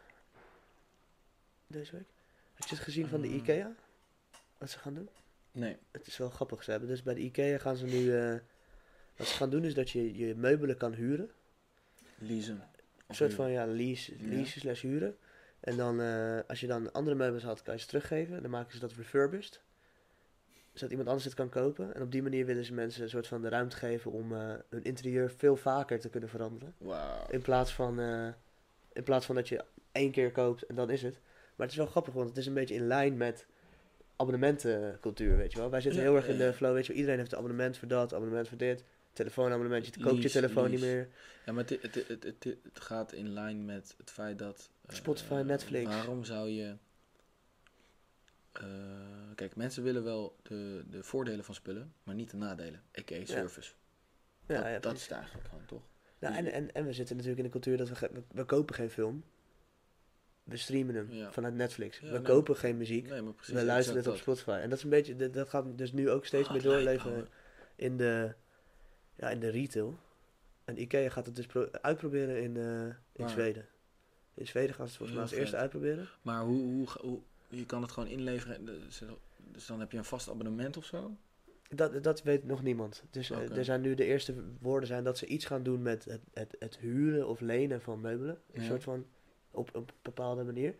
Deze 1.68 1.92
week? 1.92 2.06
Heb 2.54 2.68
je 2.68 2.76
het 2.76 2.84
gezien 2.84 3.08
van 3.08 3.22
de 3.22 3.28
Mm. 3.28 3.34
IKEA? 3.34 3.76
Wat 4.58 4.70
ze 4.70 4.80
gaan 4.80 4.94
doen? 4.94 5.10
Nee. 5.52 5.78
Het 5.92 6.08
is 6.08 6.18
wel 6.18 6.30
grappig. 6.30 6.64
Ze 6.64 6.72
hebben 6.72 6.90
dus 6.90 7.04
bij 7.04 7.14
de 7.14 7.20
IKEA 7.22 7.58
gaan 7.58 7.76
ze 7.76 7.86
nu... 7.86 8.18
eh, 8.18 8.36
wat 9.16 9.28
ze 9.28 9.36
gaan 9.36 9.50
doen 9.50 9.64
is 9.64 9.74
dat 9.74 9.90
je 9.90 10.18
je 10.18 10.36
meubelen 10.36 10.78
kan 10.78 10.94
huren. 10.94 11.32
Leasen. 12.18 12.70
Een 13.08 13.16
soort 13.16 13.34
van 13.34 13.52
ja, 13.52 13.66
lease, 13.68 14.24
Ja. 14.24 14.28
lease 14.36 14.60
slash 14.60 14.82
huren. 14.82 15.18
En 15.64 15.78
dan, 15.78 16.02
eh, 16.02 16.40
als 16.48 16.60
je 16.60 16.68
dan 16.68 16.92
andere 16.92 17.16
meubels 17.16 17.44
had, 17.44 17.62
kan 17.62 17.74
je 17.74 17.80
ze 17.80 17.88
teruggeven. 17.88 18.42
Dan 18.42 18.52
maken 18.52 18.74
ze 18.74 18.80
dat 18.80 18.94
refurbished. 18.94 19.62
Zodat 20.74 20.90
iemand 20.90 21.08
anders 21.08 21.26
het 21.26 21.34
kan 21.34 21.50
kopen. 21.50 21.96
En 21.96 22.02
op 22.02 22.12
die 22.12 22.22
manier 22.22 22.46
willen 22.46 22.66
ze 22.66 22.74
mensen 22.74 23.04
een 23.04 23.10
soort 23.10 23.28
van 23.28 23.42
de 23.42 23.50
ruimte 23.50 23.76
geven 23.76 24.12
om 24.12 24.34
eh, 24.34 24.54
hun 24.70 24.84
interieur 24.84 25.32
veel 25.32 25.56
vaker 25.56 26.00
te 26.00 26.10
kunnen 26.10 26.30
veranderen. 26.30 26.76
Wauw. 26.78 27.28
In 27.30 27.42
plaats 27.42 27.74
van, 27.74 28.00
eh, 28.00 28.28
in 28.94 29.04
plaats 29.04 29.26
van 29.26 29.36
dat 29.36 29.48
je 29.48 29.64
één 29.92 30.12
keer 30.12 30.32
koopt 30.32 30.64
en 30.64 30.76
dan 30.76 30.90
is 30.90 31.02
het. 31.02 31.14
Maar 31.56 31.68
het 31.68 31.72
is 31.72 31.78
wel 31.78 31.92
grappig, 31.92 32.14
want 32.14 32.30
het 32.30 32.38
is 32.38 32.46
een 32.46 32.54
beetje 32.54 32.76
in 32.76 32.88
lijn 32.88 33.18
met 33.18 33.46
abonnementencultuur, 34.16 35.38
weet 35.38 35.52
je 35.52 35.58
wel. 35.58 35.70
Wij 35.70 35.82
zitten 35.82 36.02
Ja, 36.02 36.08
heel 36.08 36.16
erg 36.16 36.28
in 36.28 36.38
de 36.38 36.54
flow, 36.54 36.74
weet 36.74 36.86
je 36.86 36.88
wel. 36.88 36.98
Iedereen 36.98 37.20
heeft 37.20 37.32
een 37.32 37.38
abonnement 37.38 37.78
voor 37.78 37.88
dat, 37.88 38.14
abonnement 38.14 38.48
voor 38.48 38.58
dit. 38.58 38.84
Telefoonabonnement, 39.14 39.86
je 39.86 39.92
koopt 39.92 40.16
je 40.16 40.22
Lease, 40.22 40.40
telefoon 40.40 40.70
niet 40.70 40.80
meer. 40.80 41.10
Ja, 41.46 41.54
maar 41.54 41.64
het, 41.64 41.82
het, 41.82 41.96
het, 41.96 42.24
het, 42.24 42.44
het 42.44 42.80
gaat 42.80 43.14
in 43.14 43.34
lijn 43.34 43.66
met 43.66 43.94
het 43.98 44.12
feit 44.12 44.40
dat... 44.40 44.72
eh, 44.86 44.96
Spotify, 44.96 45.42
Netflix. 45.46 45.86
Waarom 45.90 46.24
zou 46.24 46.50
je... 46.50 46.76
eh, 48.52 48.64
kijk, 49.36 49.56
mensen 49.56 49.84
willen 49.84 50.04
wel 50.04 50.36
de, 50.42 50.84
de 50.90 51.04
voordelen 51.04 51.46
van 51.46 51.56
spullen, 51.56 51.94
maar 52.04 52.16
niet 52.16 52.30
de 52.30 52.38
nadelen. 52.38 52.82
A.k.a. 53.00 53.26
service. 53.26 53.72
Ja, 54.48 54.56
dat, 54.62 54.66
ja, 54.72 54.80
dat 54.80 54.96
is 54.96 55.02
het 55.02 55.12
eigenlijk 55.12 55.48
gewoon, 55.48 55.66
toch? 55.66 55.82
Nou, 56.20 56.36
en, 56.36 56.52
en, 56.52 56.74
en 56.74 56.86
we 56.86 56.94
zitten 56.94 57.16
natuurlijk 57.16 57.44
in 57.46 57.52
de 57.52 57.60
cultuur 57.60 57.78
dat 57.78 57.90
we, 58.00 58.10
we, 58.14 58.24
we 58.32 58.44
kopen 58.46 58.76
geen 58.76 58.90
film. 58.90 59.24
We 60.44 60.58
streamen 60.58 60.96
hem 60.96 61.12
Ja. 61.12 61.32
vanuit 61.32 61.54
Netflix. 61.54 62.00
Ja, 62.00 62.06
we 62.06 62.12
nee. 62.12 62.22
kopen 62.22 62.56
geen 62.56 62.78
muziek. 62.78 63.10
Nee, 63.10 63.22
maar 63.22 63.34
precies. 63.34 63.54
we 63.54 63.64
luisteren 63.64 64.00
het 64.04 64.12
op 64.12 64.18
Spotify. 64.18 64.50
En 64.62 64.70
dat 64.70 64.78
is 64.78 64.84
een 64.84 64.90
beetje, 64.90 65.16
dat, 65.16 65.34
dat 65.34 65.50
gaat 65.50 65.78
dus 65.78 65.92
nu 65.92 66.10
ook 66.10 66.26
steeds 66.26 66.48
Ah, 66.48 66.54
meer 66.54 66.64
doorleven 66.64 67.28
in 67.76 67.98
de, 67.98 68.34
ja, 69.16 69.30
in 69.30 69.40
de 69.40 69.50
retail. 69.50 70.00
En 70.66 70.82
Ikea 70.82 71.10
gaat 71.10 71.26
het 71.26 71.36
dus 71.36 71.46
pro- 71.46 71.70
uitproberen 71.72 72.42
in, 72.42 72.58
eh, 72.58 72.64
in 72.86 72.96
Waar? 73.14 73.30
Zweden. 73.30 73.66
In 74.34 74.48
Zweden 74.48 74.76
gaan 74.76 74.88
ze 74.88 74.92
het 74.92 74.98
volgens 74.98 75.18
mij 75.18 75.28
als 75.28 75.32
eerste 75.40 75.58
uitproberen. 75.58 76.08
Maar 76.22 76.44
hoe, 76.44 76.62
hoe, 76.62 76.88
hoe, 77.02 77.20
je 77.48 77.66
kan 77.66 77.82
het 77.82 77.92
gewoon 77.92 78.10
inleveren. 78.10 78.66
Dus, 78.66 79.02
dus 79.52 79.66
dan 79.66 79.80
heb 79.80 79.92
je 79.92 79.98
een 79.98 80.06
vast 80.06 80.30
abonnement 80.30 80.78
of 80.78 80.86
zo? 80.86 81.16
Dat, 81.70 82.04
dat 82.04 82.24
weet 82.24 82.46
nog 82.46 82.64
niemand. 82.64 83.04
Dus 83.10 83.30
eh, 83.30 83.58
er 83.58 83.66
zijn 83.66 83.82
nu 83.82 83.96
de 83.96 84.06
eerste 84.06 84.34
woorden 84.60 84.88
zijn 84.88 85.04
dat 85.04 85.18
ze 85.18 85.26
iets 85.26 85.46
gaan 85.46 85.64
doen 85.64 85.82
met 85.82 86.06
het, 86.06 86.22
het, 86.34 86.56
het 86.60 86.78
huren 86.78 87.28
of 87.28 87.40
lenen 87.40 87.82
van 87.82 88.02
meubelen. 88.02 88.42
Een 88.54 88.62
Ja. 88.62 88.68
soort 88.68 88.84
van 88.84 89.06
op, 89.52 89.76
op 89.76 89.90
een 89.90 89.96
bepaalde 90.02 90.44
manier. 90.44 90.76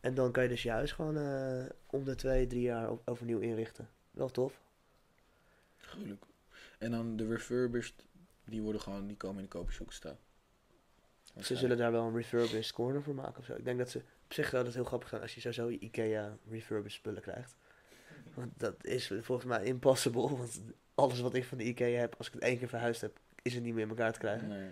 En 0.00 0.14
dan 0.14 0.32
kan 0.32 0.42
je 0.42 0.48
dus 0.48 0.62
je 0.62 0.70
huis 0.70 0.92
gewoon 0.92 1.16
eh, 1.16 1.64
om 1.86 2.04
de 2.04 2.14
twee, 2.14 2.46
drie 2.46 2.62
jaar 2.62 2.90
op, 2.90 3.02
overnieuw 3.04 3.38
inrichten. 3.38 3.88
Wel 4.10 4.28
tof. 4.28 4.60
Gruwelijk. 5.76 6.24
En 6.78 6.90
dan 6.90 7.16
de 7.16 7.26
refurbished, 7.26 7.94
die 8.44 8.62
worden 8.62 8.80
gewoon, 8.80 9.06
die 9.06 9.16
komen 9.16 9.38
in 9.38 9.42
de 9.42 9.48
kopershoek 9.48 9.92
staan. 9.92 10.16
Ze 11.36 11.56
zullen 11.56 11.76
daar 11.76 11.92
wel 11.92 12.04
een 12.06 12.14
refurbished 12.16 12.72
corner 12.72 13.02
voor 13.02 13.14
maken 13.14 13.38
of 13.38 13.44
zo. 13.44 13.54
Ik 13.54 13.64
denk 13.64 13.78
dat 13.78 13.90
ze 13.90 13.98
op 13.98 14.32
zich 14.32 14.48
zou 14.48 14.64
dat 14.64 14.74
heel 14.74 14.84
grappig 14.84 15.08
zijn 15.08 15.22
als 15.22 15.34
je 15.34 15.40
sowieso 15.40 15.70
je 15.70 15.78
Ikea 15.78 16.36
refurbished 16.50 16.98
spullen 16.98 17.22
krijgt. 17.22 17.56
Want 18.34 18.52
dat 18.56 18.84
is 18.84 19.06
volgens 19.20 19.44
mij 19.48 19.64
impossible. 19.64 20.20
Want 20.36 20.60
alles 20.94 21.20
wat 21.20 21.34
ik 21.34 21.44
van 21.44 21.58
de 21.58 21.64
Ikea 21.64 21.98
heb, 21.98 22.14
als 22.18 22.26
ik 22.26 22.32
het 22.32 22.42
één 22.42 22.58
keer 22.58 22.68
verhuisd 22.68 23.00
heb, 23.00 23.18
is 23.42 23.54
het 23.54 23.62
niet 23.62 23.74
meer 23.74 23.82
in 23.82 23.88
elkaar 23.88 24.12
te 24.12 24.18
krijgen. 24.18 24.48
Nee. 24.48 24.68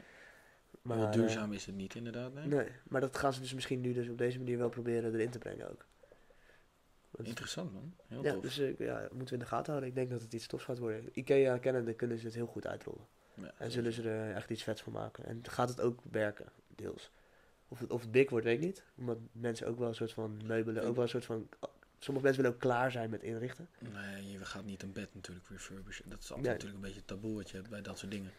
Maar, 0.83 1.03
eh, 1.03 1.13
duurzaam 1.13 1.53
is 1.53 1.67
het 1.67 1.75
niet 1.75 1.95
inderdaad, 1.95 2.33
nee? 2.35 2.47
Nee, 2.47 2.69
maar 2.89 3.01
dat 3.01 3.17
gaan 3.17 3.33
ze 3.33 3.41
dus 3.41 3.55
misschien 3.55 3.81
nu 3.81 3.93
dus 3.93 4.09
op 4.09 4.19
deze 4.19 4.39
manier 4.39 4.59
wel 4.59 4.69
proberen 4.69 5.15
erin 5.15 5.31
te 5.31 5.39
brengen 5.39 5.71
ook. 5.71 5.87
Want- 7.11 7.29
Interessant 7.29 7.73
man, 7.73 7.95
heel 8.07 8.25
ja, 8.25 8.33
tof. 8.33 8.43
dus 8.43 8.59
eh, 8.59 8.79
ja, 8.79 9.01
moeten 9.01 9.27
we 9.27 9.33
in 9.33 9.39
de 9.39 9.47
gaten 9.47 9.67
houden. 9.67 9.89
Ik 9.89 9.95
denk 9.95 10.11
dat 10.11 10.23
het 10.23 10.33
iets 10.33 10.47
tofs 10.47 10.65
gaat 10.65 10.79
worden. 10.79 11.09
Ikea 11.13 11.59
kennende 11.59 11.95
kunnen 11.95 12.19
ze 12.19 12.25
het 12.27 12.35
heel 12.35 12.47
goed 12.47 12.67
uitrollen. 12.67 13.07
Ja, 13.43 13.53
En 13.59 13.71
zullen 13.71 13.93
ze 13.93 14.11
er 14.11 14.35
echt 14.35 14.51
iets 14.51 14.63
vets 14.63 14.83
van 14.83 14.93
maken. 14.93 15.25
En 15.25 15.41
gaat 15.49 15.69
het 15.69 15.81
ook 15.81 16.01
werken, 16.11 16.47
deels. 16.77 17.11
Of 17.69 17.79
het, 17.79 17.91
of 17.91 18.01
het 18.01 18.11
big 18.11 18.31
wordt, 18.31 18.45
weet 18.47 18.59
ik 18.59 18.65
niet. 18.65 18.85
Omdat 18.95 19.19
mensen 19.33 19.67
ook 19.67 19.79
wel 19.79 19.89
een 19.89 19.95
soort 19.95 20.13
van 20.13 20.41
meubelen, 20.47 20.83
ook 20.85 20.95
wel 20.95 21.03
een 21.05 21.09
soort 21.11 21.25
van... 21.25 21.49
Sommige 21.99 22.27
mensen 22.27 22.43
willen 22.43 22.57
ook 22.59 22.63
klaar 22.67 22.91
zijn 22.91 23.11
met 23.11 23.23
inrichten. 23.23 23.69
Nee, 23.79 24.31
je 24.31 24.45
gaat 24.45 24.65
niet 24.65 24.83
een 24.83 24.93
bed 24.93 25.15
natuurlijk 25.15 25.47
refurbishen. 25.49 26.09
Dat 26.11 26.19
is 26.23 26.31
altijd 26.33 26.43
Nee. 26.47 26.53
natuurlijk 26.55 26.85
een 26.85 26.89
beetje 26.91 27.05
taboe 27.05 27.35
wat 27.35 27.51
je 27.51 27.57
hebt 27.57 27.69
bij 27.69 27.83
dat 27.83 27.99
soort 27.99 28.11
dingen. 28.11 28.33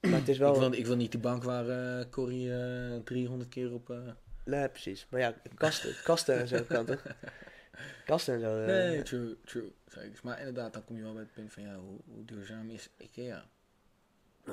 Maar 0.00 0.12
het 0.18 0.28
is 0.28 0.38
wel... 0.38 0.54
Ik, 0.54 0.60
wil, 0.60 0.72
ik 0.72 0.86
wil 0.86 0.96
niet 0.96 1.10
die 1.10 1.20
bank 1.20 1.42
waar 1.42 1.68
eh 1.68 2.10
Corrie 2.10 2.52
eh 2.54 2.96
300 3.04 3.50
keer 3.50 3.72
op... 3.72 3.90
eh, 3.90 3.98
Nee, 4.44 4.68
precies. 4.68 5.06
Maar 5.10 5.20
ja, 5.20 5.34
kasten, 5.54 5.94
kasten 6.04 6.34
en 6.38 6.48
zo 6.48 6.62
kan 6.62 6.86
toch? 6.86 7.02
Kasten 8.04 8.34
en 8.34 8.40
zo. 8.40 8.60
eh, 8.60 8.66
Nee, 8.66 9.02
true, 9.02 9.36
true. 9.44 9.72
Zeker. 9.86 10.20
Maar 10.22 10.38
inderdaad, 10.38 10.72
dan 10.72 10.84
kom 10.84 10.96
je 10.96 11.02
wel 11.02 11.12
bij 11.12 11.22
het 11.22 11.32
punt 11.32 11.52
van, 11.52 11.62
ja, 11.62 11.76
hoe, 11.78 12.00
hoe 12.04 12.24
duurzaam 12.24 12.70
is 12.70 12.88
IKEA? 12.98 13.48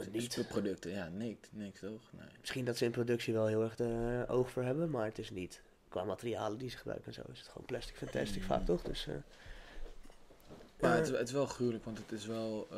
Is 0.02 0.36
niet. 0.36 0.48
producten, 0.48 0.92
ja, 0.92 1.08
niks, 1.10 1.48
niks 1.52 1.80
toch? 1.80 2.02
Nee. 2.12 2.28
Misschien 2.40 2.66
dat 2.66 2.78
ze 2.78 2.86
in 2.86 2.92
productie 2.92 3.34
wel 3.34 3.46
heel 3.48 3.64
erg 3.64 3.76
de 3.76 4.26
oog 4.28 4.52
voor 4.52 4.64
hebben, 4.64 4.90
maar 4.90 5.06
het 5.06 5.18
is 5.20 5.30
niet. 5.30 5.62
Qua 5.88 6.04
materialen 6.04 6.58
die 6.58 6.70
ze 6.70 6.78
gebruiken 6.78 7.08
en 7.08 7.14
zo 7.14 7.22
is 7.32 7.40
het 7.40 7.48
gewoon 7.48 7.66
plastic 7.66 7.96
fantastic 7.96 8.42
Mm. 8.42 8.48
vaak, 8.48 8.66
toch? 8.66 8.82
Dus, 8.82 9.08
eh, 9.08 9.14
Maar 10.80 10.92
eh, 10.92 10.98
het, 10.98 11.18
het 11.18 11.28
is 11.28 11.34
wel 11.34 11.46
gruwelijk, 11.46 11.84
want 11.86 11.98
het 11.98 12.12
is 12.12 12.26
wel 12.26 12.68
eh, 12.72 12.78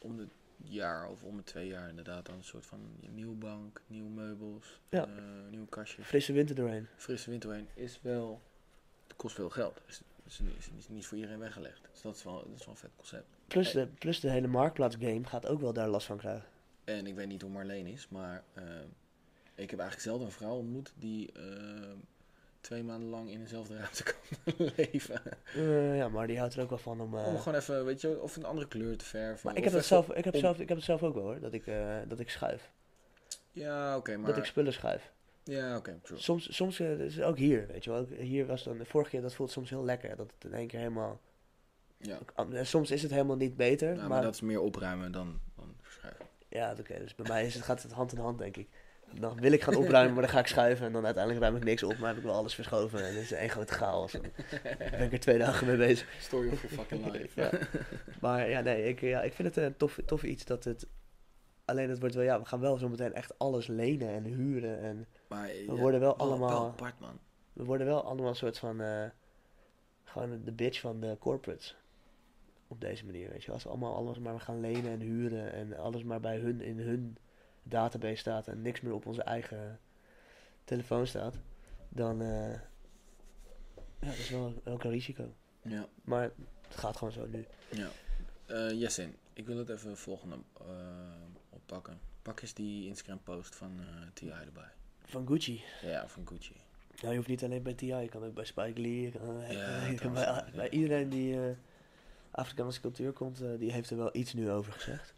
om 0.00 0.18
het 0.18 0.28
jaar 0.56 1.08
of 1.08 1.22
om 1.24 1.36
de 1.36 1.44
twee 1.44 1.66
jaar 1.68 1.88
inderdaad 1.88 2.26
dan 2.26 2.34
een 2.34 2.44
soort 2.44 2.66
van 2.66 2.80
nieuwe 3.14 3.34
bank, 3.36 3.80
nieuwe 3.86 4.10
meubels, 4.10 4.80
Ja. 4.88 5.08
nieuwe 5.50 5.68
kastjes. 5.68 6.06
frisse 6.06 6.32
winter 6.32 6.54
doorheen. 6.56 6.86
Frisse 6.96 7.30
winterwijn 7.30 7.68
is 7.74 7.98
wel, 8.02 8.42
het 9.06 9.16
kost 9.16 9.34
veel 9.34 9.50
geld. 9.50 9.80
Dus 9.86 10.00
is, 10.24 10.40
is 10.78 10.88
niet 10.88 11.06
voor 11.06 11.16
iedereen 11.16 11.38
weggelegd. 11.38 11.88
Dus 11.92 12.00
dat 12.02 12.16
is 12.16 12.22
wel, 12.24 12.34
dat 12.48 12.58
is 12.58 12.64
wel 12.64 12.74
een 12.74 12.80
vet 12.80 12.90
concept. 12.96 13.36
Plus 13.48 13.70
de, 13.72 13.86
plus 13.86 14.20
de 14.20 14.30
hele 14.30 14.46
marktplaatsgame 14.46 15.24
gaat 15.24 15.46
ook 15.46 15.60
wel 15.60 15.72
daar 15.72 15.88
last 15.88 16.06
van 16.06 16.16
krijgen. 16.16 16.44
En 16.84 17.06
ik 17.06 17.14
weet 17.14 17.26
niet 17.28 17.42
hoe 17.42 17.50
Marleen 17.50 17.86
is, 17.86 18.08
maar 18.08 18.42
eh, 18.54 18.62
ik 19.54 19.70
heb 19.70 19.78
eigenlijk 19.80 20.00
zelden 20.00 20.26
een 20.26 20.32
vrouw 20.32 20.54
ontmoet 20.56 20.92
die 20.96 21.32
eh, 21.32 21.42
twee 22.60 22.82
maanden 22.82 23.08
lang 23.08 23.30
in 23.30 23.40
dezelfde 23.40 23.76
ruimte 23.76 24.02
kan 24.08 24.70
leven. 24.76 25.20
Eh, 25.54 25.96
ja, 25.96 26.08
maar 26.08 26.26
die 26.26 26.38
houdt 26.38 26.54
er 26.54 26.62
ook 26.62 26.68
wel 26.68 26.78
van 26.78 27.00
om... 27.00 27.14
Om 27.14 27.38
gewoon 27.38 27.58
even, 27.58 27.84
weet 27.84 28.00
je, 28.00 28.20
of 28.20 28.36
een 28.36 28.44
andere 28.44 28.68
kleur 28.68 28.96
te 28.96 29.04
verven. 29.04 29.40
maar 29.46 29.56
ik 29.56 29.64
heb, 29.64 29.72
dat 29.72 29.82
even- 29.82 29.96
zelf, 29.96 30.16
ik, 30.16 30.24
heb 30.24 30.34
om- 30.34 30.40
zelf, 30.40 30.58
ik 30.60 30.68
heb 30.68 30.76
het 30.76 30.86
zelf 30.86 31.02
ook 31.02 31.14
wel 31.14 31.22
hoor, 31.22 31.40
dat 31.40 31.52
ik, 31.52 31.64
dat 32.08 32.20
ik 32.20 32.30
schuif. 32.30 32.70
Ja, 33.52 33.96
oké, 33.96 34.16
maar... 34.16 34.26
Dat 34.28 34.36
ik 34.36 34.44
spullen 34.44 34.72
schuif. 34.72 35.12
Ja, 35.44 35.76
oké, 35.76 35.98
true. 36.02 36.18
Soms, 36.18 36.54
soms 36.56 36.76
dus 36.76 37.20
ook 37.20 37.36
hier, 37.38 37.66
weet 37.66 37.84
je 37.84 37.90
wel. 37.90 38.00
Ook 38.00 38.10
Hier 38.10 38.46
was 38.46 38.64
dan, 38.64 38.78
de 38.78 38.84
vorige 38.84 39.10
keer, 39.10 39.22
dat 39.22 39.34
voelt 39.34 39.50
soms 39.50 39.70
heel 39.70 39.84
lekker. 39.84 40.16
Dat 40.16 40.30
het 40.34 40.44
in 40.44 40.58
één 40.58 40.66
keer 40.66 40.78
helemaal... 40.78 41.20
Ja, 42.00 42.18
soms 42.64 42.90
is 42.90 43.02
het 43.02 43.10
helemaal 43.10 43.36
niet 43.36 43.56
beter, 43.56 43.96
maar, 43.96 44.08
maar... 44.08 44.22
dat 44.22 44.34
is 44.34 44.40
meer 44.40 44.60
opruimen 44.60 45.12
dan, 45.12 45.40
dan 45.56 45.74
verschuiven. 45.80 46.26
Ja, 46.48 46.74
oké. 46.78 46.98
dus 46.98 47.14
bij 47.14 47.26
mij 47.28 47.46
is 47.46 47.54
het, 47.54 47.64
gaat 47.64 47.82
het 47.82 47.92
hand 47.92 48.12
in 48.12 48.18
hand, 48.18 48.38
denk 48.38 48.56
ik. 48.56 48.68
Dan 49.12 49.40
wil 49.40 49.52
ik 49.52 49.62
gaan 49.62 49.74
opruimen, 49.74 50.12
maar 50.12 50.22
dan 50.22 50.32
ga 50.32 50.38
ik 50.38 50.46
schuiven. 50.46 50.86
En 50.86 50.92
dan 50.92 51.04
uiteindelijk 51.04 51.44
ruim 51.44 51.56
ik 51.56 51.64
niks 51.64 51.82
op, 51.82 51.98
maar 51.98 52.08
heb 52.08 52.16
ik 52.16 52.22
wel 52.22 52.34
alles 52.34 52.54
verschoven. 52.54 52.98
En 52.98 53.14
het 53.14 53.22
is 53.22 53.32
één 53.32 53.48
grote 53.50 53.72
chaos. 53.72 54.14
En 54.20 54.22
dan 54.78 54.90
ben 54.90 55.02
ik 55.02 55.12
er 55.12 55.20
twee 55.20 55.38
dagen 55.38 55.66
mee 55.66 55.76
bezig. 55.76 56.08
Story 56.20 56.48
of 56.48 56.62
your 56.62 56.76
fucking 56.76 57.12
life. 57.12 57.40
Ja. 57.40 57.50
Maar 58.20 58.48
ja, 58.48 58.60
nee, 58.60 58.88
ik, 58.88 59.00
ja, 59.00 59.22
ik 59.22 59.32
vind 59.32 59.54
het 59.54 59.64
een 59.64 59.76
tof, 59.76 59.98
tof 60.06 60.22
iets 60.22 60.44
dat 60.44 60.64
het... 60.64 60.86
Alleen 61.64 61.88
het 61.90 61.98
wordt 62.00 62.14
wel, 62.14 62.24
ja, 62.24 62.38
we 62.40 62.44
gaan 62.46 62.60
wel 62.60 62.78
zometeen 62.78 63.14
echt 63.14 63.38
alles 63.38 63.66
lenen 63.66 64.08
en 64.08 64.24
huren. 64.24 64.80
En 64.80 65.06
Maar 65.28 65.46
we 65.46 65.74
worden 65.76 66.00
wel 66.00 66.16
wel, 66.16 66.26
allemaal... 66.28 66.48
wel 66.48 66.66
apart, 66.66 67.00
man. 67.00 67.18
We 67.52 67.64
worden 67.64 67.86
wel 67.86 68.04
allemaal 68.04 68.28
een 68.28 68.36
soort 68.36 68.58
van... 68.58 68.80
eh, 68.80 69.04
gewoon 70.04 70.40
de 70.44 70.52
bitch 70.52 70.80
van 70.80 71.00
de 71.00 71.16
corporates. 71.18 71.76
Op 72.68 72.80
deze 72.80 73.04
manier, 73.04 73.30
weet 73.30 73.44
je. 73.44 73.52
Als 73.52 73.62
we 73.62 73.68
allemaal 73.68 73.94
alles 73.94 74.18
maar 74.18 74.40
gaan 74.40 74.60
lenen 74.60 74.90
en 74.92 75.00
huren... 75.00 75.52
en 75.52 75.76
alles 75.76 76.02
maar 76.02 76.20
bij 76.20 76.38
hun 76.38 76.60
in 76.60 76.78
hun 76.78 77.16
database 77.62 78.16
staat... 78.16 78.48
en 78.48 78.62
niks 78.62 78.80
meer 78.80 78.92
op 78.94 79.06
onze 79.06 79.22
eigen 79.22 79.80
telefoon 80.64 81.06
staat... 81.06 81.34
dan... 81.88 82.20
eh, 82.22 82.52
ja, 84.00 84.06
dat 84.06 84.16
is 84.16 84.30
wel 84.30 84.54
ook 84.64 84.84
een 84.84 84.90
risico. 84.90 85.32
Ja, 85.62 85.86
Maar 86.02 86.22
het 86.68 86.76
gaat 86.76 86.96
gewoon 86.96 87.12
zo 87.12 87.26
nu. 87.26 87.44
ja. 87.70 87.88
Eh 88.46 88.70
Jessin, 88.80 89.16
ik 89.32 89.46
wil 89.46 89.56
het 89.58 89.68
even 89.68 89.96
volgende 89.96 90.36
eh, 90.60 90.66
oppakken. 91.50 91.98
Pak 92.22 92.40
eens 92.40 92.54
die 92.54 92.86
Instagram 92.86 93.20
post 93.22 93.54
van 93.54 93.80
T.I. 94.14 94.28
erbij. 94.28 94.70
Van 95.04 95.26
Gucci. 95.26 95.62
Ja, 95.82 96.08
van 96.08 96.28
Gucci. 96.28 96.54
Nou, 96.96 97.10
je 97.10 97.16
hoeft 97.16 97.28
niet 97.28 97.44
alleen 97.44 97.62
bij 97.62 97.74
T.I. 97.74 97.86
Je 97.94 98.08
kan 98.08 98.24
ook 98.24 98.34
bij 98.34 98.44
Spike 98.44 98.80
Lee. 98.80 99.00
Je 99.00 99.10
kan, 99.18 99.42
Ja, 99.50 100.10
bij, 100.12 100.44
bij 100.54 100.70
iedereen 100.70 101.08
die 101.08 101.36
Afrikaanse 102.38 102.80
cultuur 102.80 103.12
komt... 103.12 103.40
eh, 103.40 103.48
die 103.58 103.72
heeft 103.72 103.90
er 103.90 103.96
wel 103.96 104.10
iets 104.12 104.32
nu 104.34 104.50
over 104.50 104.72
gezegd. 104.72 105.14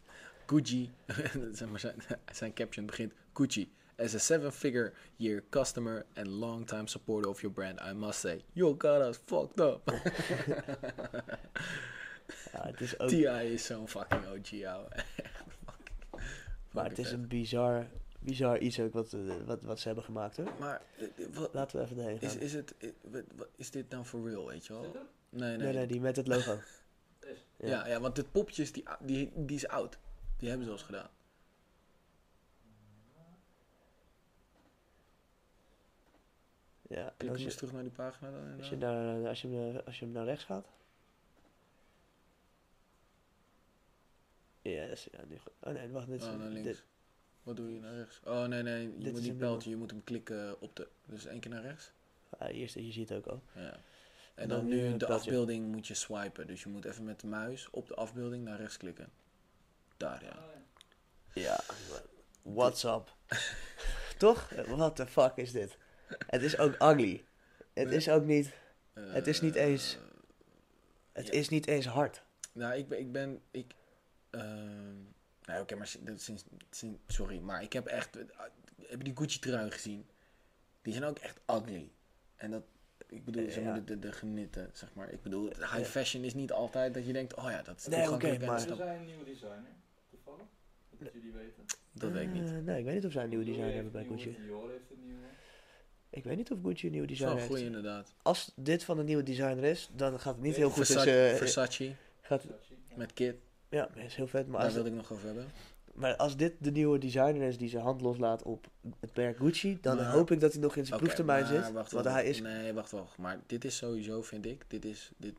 Gucci, 0.47 0.91
zeg 1.53 1.68
maar 1.68 1.81
zijn, 1.81 2.03
zijn 2.33 2.53
caption 2.53 2.87
begint 2.87 3.12
Gucci. 3.33 3.73
As 3.99 4.14
a 4.14 4.18
seven-figure 4.18 4.93
year 5.16 5.43
customer 5.51 6.07
and 6.14 6.27
long-time 6.27 6.87
supporter 6.87 7.31
of 7.31 7.41
your 7.41 7.55
brand, 7.57 7.81
I 7.81 7.93
must 7.93 8.21
say, 8.21 8.45
you 8.53 8.75
got 8.79 9.01
us 9.07 9.18
fucked 9.27 9.61
up. 9.61 9.81
Ja, 12.53 12.66
het 12.66 12.81
is 12.81 12.99
ook, 12.99 13.09
T.I. 13.09 13.53
is 13.53 13.64
zo'n 13.64 13.89
fucking 13.89 14.23
OG, 14.27 14.64
ouwe. 14.64 14.89
Fucking- 15.66 16.21
maar 16.73 16.89
het 16.89 16.99
is 16.99 17.11
een 17.12 17.29
bizar, 17.29 17.87
bizar 18.18 18.59
iets 18.59 18.81
ook 18.81 18.93
wat, 18.93 19.12
eh, 19.12 19.21
wat, 19.47 19.62
wat 19.62 19.81
ze 19.81 19.87
hebben 19.87 20.05
gemaakt 20.05 20.37
hoor. 20.37 20.49
Maar 20.59 20.83
eh, 20.99 21.07
wat, 21.33 21.55
Laten 21.55 21.79
we 21.79 21.85
even 21.85 21.99
erheen 21.99 22.18
gaan. 22.18 22.29
is, 22.29 22.37
is, 22.37 22.53
het, 22.53 22.75
is 23.57 23.71
dit 23.71 23.91
nou 23.91 24.05
for 24.05 24.29
real, 24.29 24.47
weet 24.47 24.66
je 24.66 24.73
wel? 24.73 24.83
Nee, 24.83 25.57
nee. 25.57 25.57
nee, 25.57 25.73
nee, 25.75 25.87
die 25.87 26.01
met 26.01 26.16
het 26.16 26.27
logo. 26.27 26.59
Ja, 27.69 27.87
ja, 27.87 28.01
want 28.01 28.17
dit 28.17 28.33
popje 28.33 28.63
is, 28.63 28.73
die, 28.73 28.85
die, 29.01 29.33
die 29.35 29.57
is 29.57 29.69
oud. 29.69 29.99
Die 30.37 30.49
hebben 30.49 30.67
ze 30.67 30.73
al 30.73 30.79
eens 30.79 30.87
gedaan. 30.87 31.09
Ja, 36.89 37.15
Klik 37.17 37.31
als 37.31 37.39
hem 37.39 37.47
eens 37.47 37.53
je, 37.53 37.59
terug 37.59 37.73
naar 37.73 37.83
die 37.83 37.93
pagina 37.93 38.31
dan. 38.31 38.59
als 38.59 38.69
je, 38.69 38.77
naar, 38.77 39.29
als, 39.29 39.43
je, 39.43 39.49
naar- 39.49 39.83
als 39.85 39.99
je 39.99 40.05
hem 40.05 40.15
naar 40.15 40.25
rechts 40.25 40.45
gaat. 40.45 40.67
Ja, 44.63 44.83
dat 44.87 44.91
is, 44.97 45.09
ja, 45.13 45.25
nu, 45.29 45.39
goed. 45.39 45.53
oh 45.61 45.73
nee, 45.73 45.89
wacht, 45.89 46.07
dit 46.09 46.21
is, 46.23 46.27
Oh, 46.29 46.35
naar 46.37 46.49
links. 46.49 46.67
dit, 46.69 46.85
Wat 47.43 47.57
doe 47.57 47.73
je 47.75 47.81
naar 47.81 47.95
rechts? 47.95 48.21
Oh, 48.25 48.45
nee, 48.45 48.63
nee. 48.63 48.83
Je 48.83 48.99
Dit 48.99 49.13
moet 49.13 49.23
niet 49.23 49.39
pijltje, 49.39 49.71
je 49.71 49.77
moet 49.77 49.91
hem 49.91 50.05
klikken 50.05 50.61
op 50.61 50.77
de... 50.77 50.89
Dus 51.07 51.27
één 51.27 51.41
keer 51.41 51.51
naar 51.51 51.63
rechts. 51.63 51.93
ah, 52.39 52.49
eerst, 52.57 52.75
je 52.75 52.93
ziet 52.93 53.09
het 53.09 53.19
ook 53.19 53.27
al. 53.27 53.43
Ja. 53.55 53.81
En 54.41 54.49
dan, 54.49 54.59
dan 54.59 54.68
nu 54.68 54.97
de 54.97 55.07
afbeelding 55.07 55.66
moet 55.72 55.86
je 55.86 55.95
swipen. 55.95 56.47
Dus 56.47 56.62
je 56.62 56.68
moet 56.68 56.84
even 56.84 57.05
met 57.05 57.20
de 57.20 57.26
muis 57.26 57.70
op 57.70 57.88
de 57.88 57.95
afbeelding 57.95 58.45
naar 58.45 58.59
rechts 58.59 58.76
klikken. 58.76 59.09
Daar, 59.97 60.24
ja. 60.24 60.30
Ah, 60.30 60.45
ja. 61.34 61.61
What's 62.43 62.84
up? 62.84 63.14
Toch? 64.18 64.49
What 64.66 64.97
the 64.97 65.07
fuck 65.07 65.32
is 65.36 65.53
dit? 65.53 65.76
Het 66.26 66.43
is 66.43 66.59
ook 66.59 66.72
ugly. 66.82 67.24
Het 67.72 67.91
is 67.93 68.09
ook 68.09 68.24
niet, 68.24 68.53
Het 68.93 69.26
is 69.26 69.41
niet 69.41 69.57
Eh, 69.57 69.64
eens- 69.64 69.99
het 71.12 71.26
Ja. 71.26 71.32
is 71.32 71.49
niet 71.49 71.66
eens 71.66 71.86
hard. 71.86 72.22
Nou, 72.53 72.74
ik 72.74 72.88
ben... 72.88 72.99
Ik 72.99 73.12
ben 73.12 73.43
ik, 73.51 73.74
ehm, 74.30 74.95
nou, 75.43 75.61
oké, 75.62 75.74
maar 75.74 75.86
sinds, 75.86 76.24
sinds... 76.70 76.99
Sorry, 77.07 77.38
maar 77.38 77.62
ik 77.62 77.72
heb 77.72 77.86
echt... 77.86 78.16
eh, 78.16 78.24
heb 78.76 78.99
je 78.99 79.05
die 79.05 79.16
Gucci 79.16 79.38
trui 79.38 79.70
gezien? 79.70 80.07
Die 80.82 80.93
zijn 80.93 81.05
ook 81.05 81.18
echt 81.18 81.41
ugly. 81.47 81.93
En 82.36 82.51
dat... 82.51 82.62
Ik 83.11 83.25
bedoel, 83.25 83.51
zeg 83.51 83.65
maar, 83.65 83.75
Ja. 83.75 83.81
de, 83.81 83.85
de, 83.85 83.99
de 83.99 84.13
genitten, 84.13 84.71
zeg 84.73 84.89
maar. 84.95 85.11
Ik 85.13 85.23
bedoel, 85.23 85.47
high 85.49 85.79
Ja. 85.79 85.85
fashion 85.85 86.25
is 86.25 86.35
niet 86.35 86.53
altijd 86.53 86.95
dat 86.95 87.07
je 87.07 87.13
denkt... 87.13 87.35
Oh 87.35 87.51
ja, 87.51 87.63
dat 87.63 87.77
is 87.79 87.87
Nee, 87.87 88.01
toegankelijk 88.03 88.37
oké, 88.37 88.47
maar- 88.47 88.57
Is 88.61 88.67
er 88.67 88.77
zijn 88.77 88.99
een 88.99 89.05
nieuwe 89.07 89.25
designer, 89.25 89.63
toevallig? 90.11 90.47
Dat 90.99 91.13
jullie 91.13 91.33
weten. 91.33 91.65
Dat 91.93 92.13
weet 92.13 92.23
ik 92.23 92.33
niet. 92.33 92.45
Eh, 92.51 92.57
nee, 92.59 92.79
ik 92.79 92.85
weet 92.85 92.95
niet 92.95 93.07
of 93.07 93.13
zij 93.13 93.23
een 93.23 93.29
nieuwe 93.29 93.45
Louis 93.45 93.59
design 93.59 93.75
heeft 93.81 93.93
hebben 93.93 94.09
bij 94.09 94.17
Gucci. 94.17 94.43
Dior 94.47 94.71
heeft 94.71 94.91
een 94.91 95.05
nieuwe. 95.07 95.21
Ik 96.11 96.25
weet 96.25 96.37
niet 96.37 96.51
of 96.51 96.59
Gucci 96.63 96.87
een 96.87 96.93
nieuwe 96.93 97.07
Dat 97.07 97.17
is 97.17 97.23
design 97.23 97.23
wel 97.25 97.31
een 97.33 97.39
heeft. 97.39 97.49
goeie 97.51 97.65
inderdaad. 97.67 98.15
Als 98.23 98.53
dit 98.57 98.85
van 98.85 98.99
een 98.99 99.05
nieuwe 99.05 99.23
designer 99.23 99.65
is, 99.65 99.91
dan 99.97 100.21
gaat 100.21 100.35
het 100.35 100.43
niet 100.43 100.53
Nee, 100.53 100.61
heel 100.61 100.71
goed 100.71 100.87
Versace, 100.87 101.29
eh, 101.29 101.35
Versace 101.37 101.95
gaat, 102.21 102.41
Versace, 102.41 102.75
ja. 102.89 102.97
met 102.97 103.13
Kid. 103.13 103.37
ja, 103.69 103.95
is 103.95 104.15
heel 104.15 104.27
vet. 104.27 104.47
Maar 104.49 104.61
Daar 104.61 104.73
wilde 104.73 104.89
ik 104.89 104.95
nog 104.95 105.13
over 105.13 105.27
hebben. 105.27 105.47
Maar 105.95 106.16
als 106.16 106.36
dit 106.36 106.53
de 106.59 106.70
nieuwe 106.70 106.99
designer 106.99 107.43
is 107.49 107.59
die 107.59 107.68
zijn 107.68 107.82
hand 107.82 108.01
loslaat 108.01 108.43
op 108.43 108.66
het 109.01 109.16
merk 109.16 109.36
Gucci, 109.36 109.78
dan 109.80 109.97
Maar- 109.97 110.11
hoop 110.11 110.30
ik 110.30 110.41
dat 110.41 110.53
hij 110.53 110.61
nog 110.61 110.76
in 110.76 110.84
zijn 110.84 110.95
Oké, 110.95 111.05
proeftermijn 111.05 111.45
maar 111.45 111.64
zit. 111.64 111.72
wacht 111.72 111.93
want 111.93 112.05
hij 112.05 112.24
is... 112.24 112.41
Nee, 112.41 112.72
wacht 112.72 112.91
wel. 112.91 113.09
Maar 113.16 113.41
dit 113.47 113.64
is 113.64 113.76
sowieso, 113.76 114.22
vind 114.22 114.47
ik, 114.47 114.64
dit 114.68 114.84
is, 114.84 115.11
dit, 115.16 115.34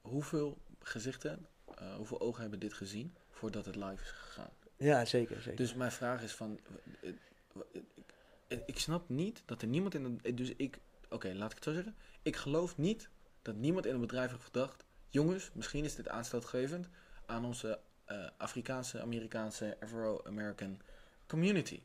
hoeveel 0.00 0.58
gezichten, 0.78 1.46
eh, 1.74 1.94
hoeveel 1.94 2.20
ogen 2.20 2.40
hebben 2.40 2.58
dit 2.58 2.72
gezien 2.72 3.14
voordat 3.30 3.64
het 3.64 3.76
live 3.76 4.02
is 4.02 4.10
gegaan? 4.10 4.50
Ja, 4.76 5.04
zeker, 5.04 5.36
zeker. 5.42 5.56
Dus 5.56 5.74
mijn 5.74 5.92
vraag 5.92 6.22
is 6.22 6.32
van, 6.34 6.58
eh, 7.00 7.10
eh, 8.48 8.58
ik, 8.66 8.78
snap 8.78 9.08
niet 9.08 9.42
dat 9.44 9.62
er 9.62 9.68
niemand 9.68 9.94
in 9.94 10.20
dus 10.34 10.52
ik, 10.56 10.78
oké, 11.10 11.32
laat 11.34 11.50
ik 11.50 11.54
het 11.56 11.64
zo 11.64 11.72
zeggen. 11.72 11.94
Ik 12.22 12.36
geloof 12.36 12.76
niet 12.76 13.08
dat 13.42 13.56
niemand 13.56 13.86
in 13.86 13.94
een 13.94 14.00
bedrijf 14.00 14.30
heeft 14.30 14.44
gedacht, 14.44 14.84
jongens, 15.08 15.50
misschien 15.54 15.84
is 15.84 15.94
dit 15.94 16.08
aanstootgevend 16.08 16.88
aan 17.26 17.44
onze 17.44 17.78
eh, 18.12 18.28
Afrikaanse, 18.36 19.00
Amerikaanse, 19.00 19.76
Afro-American 19.80 20.80
community. 21.26 21.80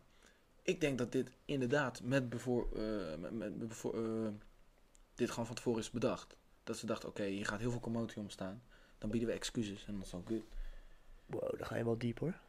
Ik 0.61 0.81
denk 0.81 0.97
dat 0.97 1.11
dit 1.11 1.31
inderdaad 1.45 2.01
met 2.03 2.29
bevoor, 2.29 2.67
eh, 2.75 3.17
met, 3.19 3.31
met 3.31 3.67
bevoor, 3.67 3.93
eh, 3.95 4.31
dit 5.15 5.29
gewoon 5.29 5.45
van 5.45 5.55
tevoren 5.55 5.79
is 5.79 5.89
bedacht. 5.89 6.35
Dat 6.63 6.77
ze 6.77 6.85
dachten, 6.85 7.09
oké, 7.09 7.23
hier 7.23 7.45
gaat 7.45 7.59
heel 7.59 7.71
veel 7.71 7.79
commotie 7.79 8.21
ontstaan. 8.21 8.61
Dan 8.97 9.09
bieden 9.09 9.29
we 9.29 9.35
excuses 9.35 9.85
en 9.85 9.97
dat 9.97 10.05
is 10.05 10.13
al 10.13 10.23
goed. 10.25 10.43
Wow, 11.25 11.57
dan 11.57 11.67
ga 11.67 11.75
je 11.75 11.83
wel 11.83 11.97
diep 11.97 12.19
hoor. 12.19 12.39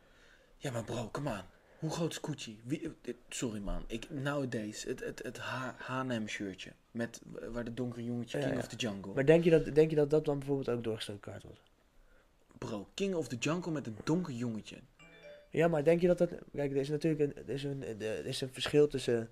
Ja, 0.57 0.71
maar 0.71 0.85
bro, 0.85 1.09
come 1.11 1.31
on. 1.31 1.43
Hoe 1.79 1.91
groot 1.91 2.11
is 2.11 2.19
Gucci? 2.23 2.61
Wie, 2.65 2.95
sorry 3.29 3.61
man, 3.61 3.85
ik, 3.87 4.11
nowadays, 4.11 4.83
het, 4.85 5.01
het, 5.01 5.23
het 5.23 5.39
H&M 5.39 6.27
shirtje. 6.27 6.73
Met, 6.91 7.21
waar 7.51 7.65
de 7.65 7.75
donkere 7.75 8.05
jongetje, 8.05 8.39
Ja, 8.39 8.45
King 8.45 8.57
ja. 8.57 8.63
of 8.63 8.69
the 8.69 8.77
Jungle. 8.77 9.15
Maar 9.15 9.27
denk 9.27 9.45
je, 9.45 9.51
dat, 9.51 9.75
denk 9.75 9.91
je 9.91 9.97
dat 9.97 10.11
dat 10.11 10.25
dan 10.25 10.39
bijvoorbeeld 10.39 10.69
ook 10.69 10.85
doorgestoken 10.85 11.33
kaart 11.33 11.43
was? 11.43 11.63
Bro, 12.59 12.89
King 12.95 13.15
of 13.15 13.29
the 13.29 13.37
Jungle 13.37 13.73
met 13.73 13.87
een 13.87 13.97
donker 14.05 14.33
jongetje. 14.35 14.77
Ja, 15.51 15.69
maar 15.69 15.85
denk 15.85 16.01
je 16.01 16.07
dat 16.07 16.19
dat... 16.19 16.29
Kijk, 16.55 16.71
er 16.71 16.77
is 16.77 16.89
natuurlijk 16.89 17.23
een, 17.37 17.43
er 17.47 17.55
is 17.55 17.65
een, 17.65 17.83
er 18.01 18.27
is 18.27 18.41
een 18.41 18.53
verschil 18.53 18.87
tussen 18.89 19.31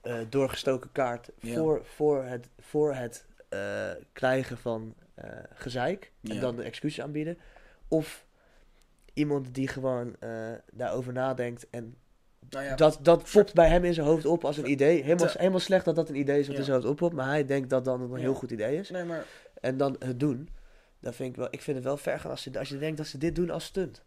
eh, 0.00 0.14
doorgestoken 0.28 0.92
kaart 0.92 1.30
Ja. 1.40 1.54
voor, 1.54 1.84
voor 1.84 2.24
het, 2.24 2.48
voor 2.58 2.94
het 2.94 3.26
eh, 3.48 3.90
krijgen 4.12 4.58
van 4.58 4.94
eh, 5.14 5.30
gezeik 5.54 6.12
en 6.22 6.34
Ja. 6.34 6.40
dan 6.40 6.56
de 6.56 6.62
excuses 6.62 7.00
aanbieden. 7.04 7.38
Of 7.88 8.26
iemand 9.14 9.54
die 9.54 9.68
gewoon 9.68 10.16
daarover 10.72 11.12
nadenkt 11.12 11.66
en 11.70 11.96
Nou 12.50 12.64
ja, 12.64 12.74
dat, 12.76 12.98
dat 13.02 13.30
popt 13.32 13.54
bij 13.54 13.68
hem 13.68 13.84
in 13.84 13.94
zijn 13.94 14.06
hoofd 14.06 14.24
op 14.26 14.44
als 14.44 14.56
een 14.56 14.70
idee. 14.70 15.02
Helemaal, 15.02 15.28
helemaal 15.32 15.58
slecht 15.60 15.84
dat 15.84 15.94
dat 15.96 16.08
een 16.08 16.16
idee 16.16 16.40
is 16.40 16.46
wat 16.48 16.56
in 16.56 16.64
zijn 16.64 16.76
hoofd 16.76 16.88
oppopt, 16.88 17.14
maar 17.14 17.26
hij 17.26 17.44
denkt 17.44 17.70
dat 17.70 17.84
dan 17.84 18.00
een 18.00 18.20
heel 18.20 18.34
goed 18.34 18.50
idee 18.50 18.76
is. 18.78 18.90
nee, 18.90 19.04
maar 19.04 19.24
En 19.60 19.76
dan 19.76 19.96
het 19.98 20.20
doen. 20.20 20.48
Dan 21.00 21.14
vind 21.14 21.30
ik 21.30 21.36
wel, 21.36 21.48
ik 21.50 21.62
vind 21.62 21.76
het 21.76 21.86
wel 21.86 21.96
ver 21.96 22.20
gaan 22.20 22.30
als 22.30 22.44
je, 22.44 22.58
als 22.58 22.68
je 22.68 22.78
denkt 22.78 22.96
dat 22.96 23.06
ze 23.06 23.18
dit 23.18 23.34
doen 23.34 23.50
als 23.50 23.64
stunt. 23.64 24.02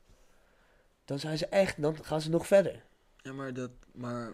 Dan 1.06 1.20
zijn 1.20 1.38
ze 1.38 1.46
echt, 1.46 1.82
dan 1.82 2.04
gaan 2.04 2.22
ze 2.22 2.30
nog 2.30 2.48
verder. 2.48 2.84
Ja, 3.18 3.34
maar 3.34 3.54
dat, 3.54 3.72
maar, 3.94 4.34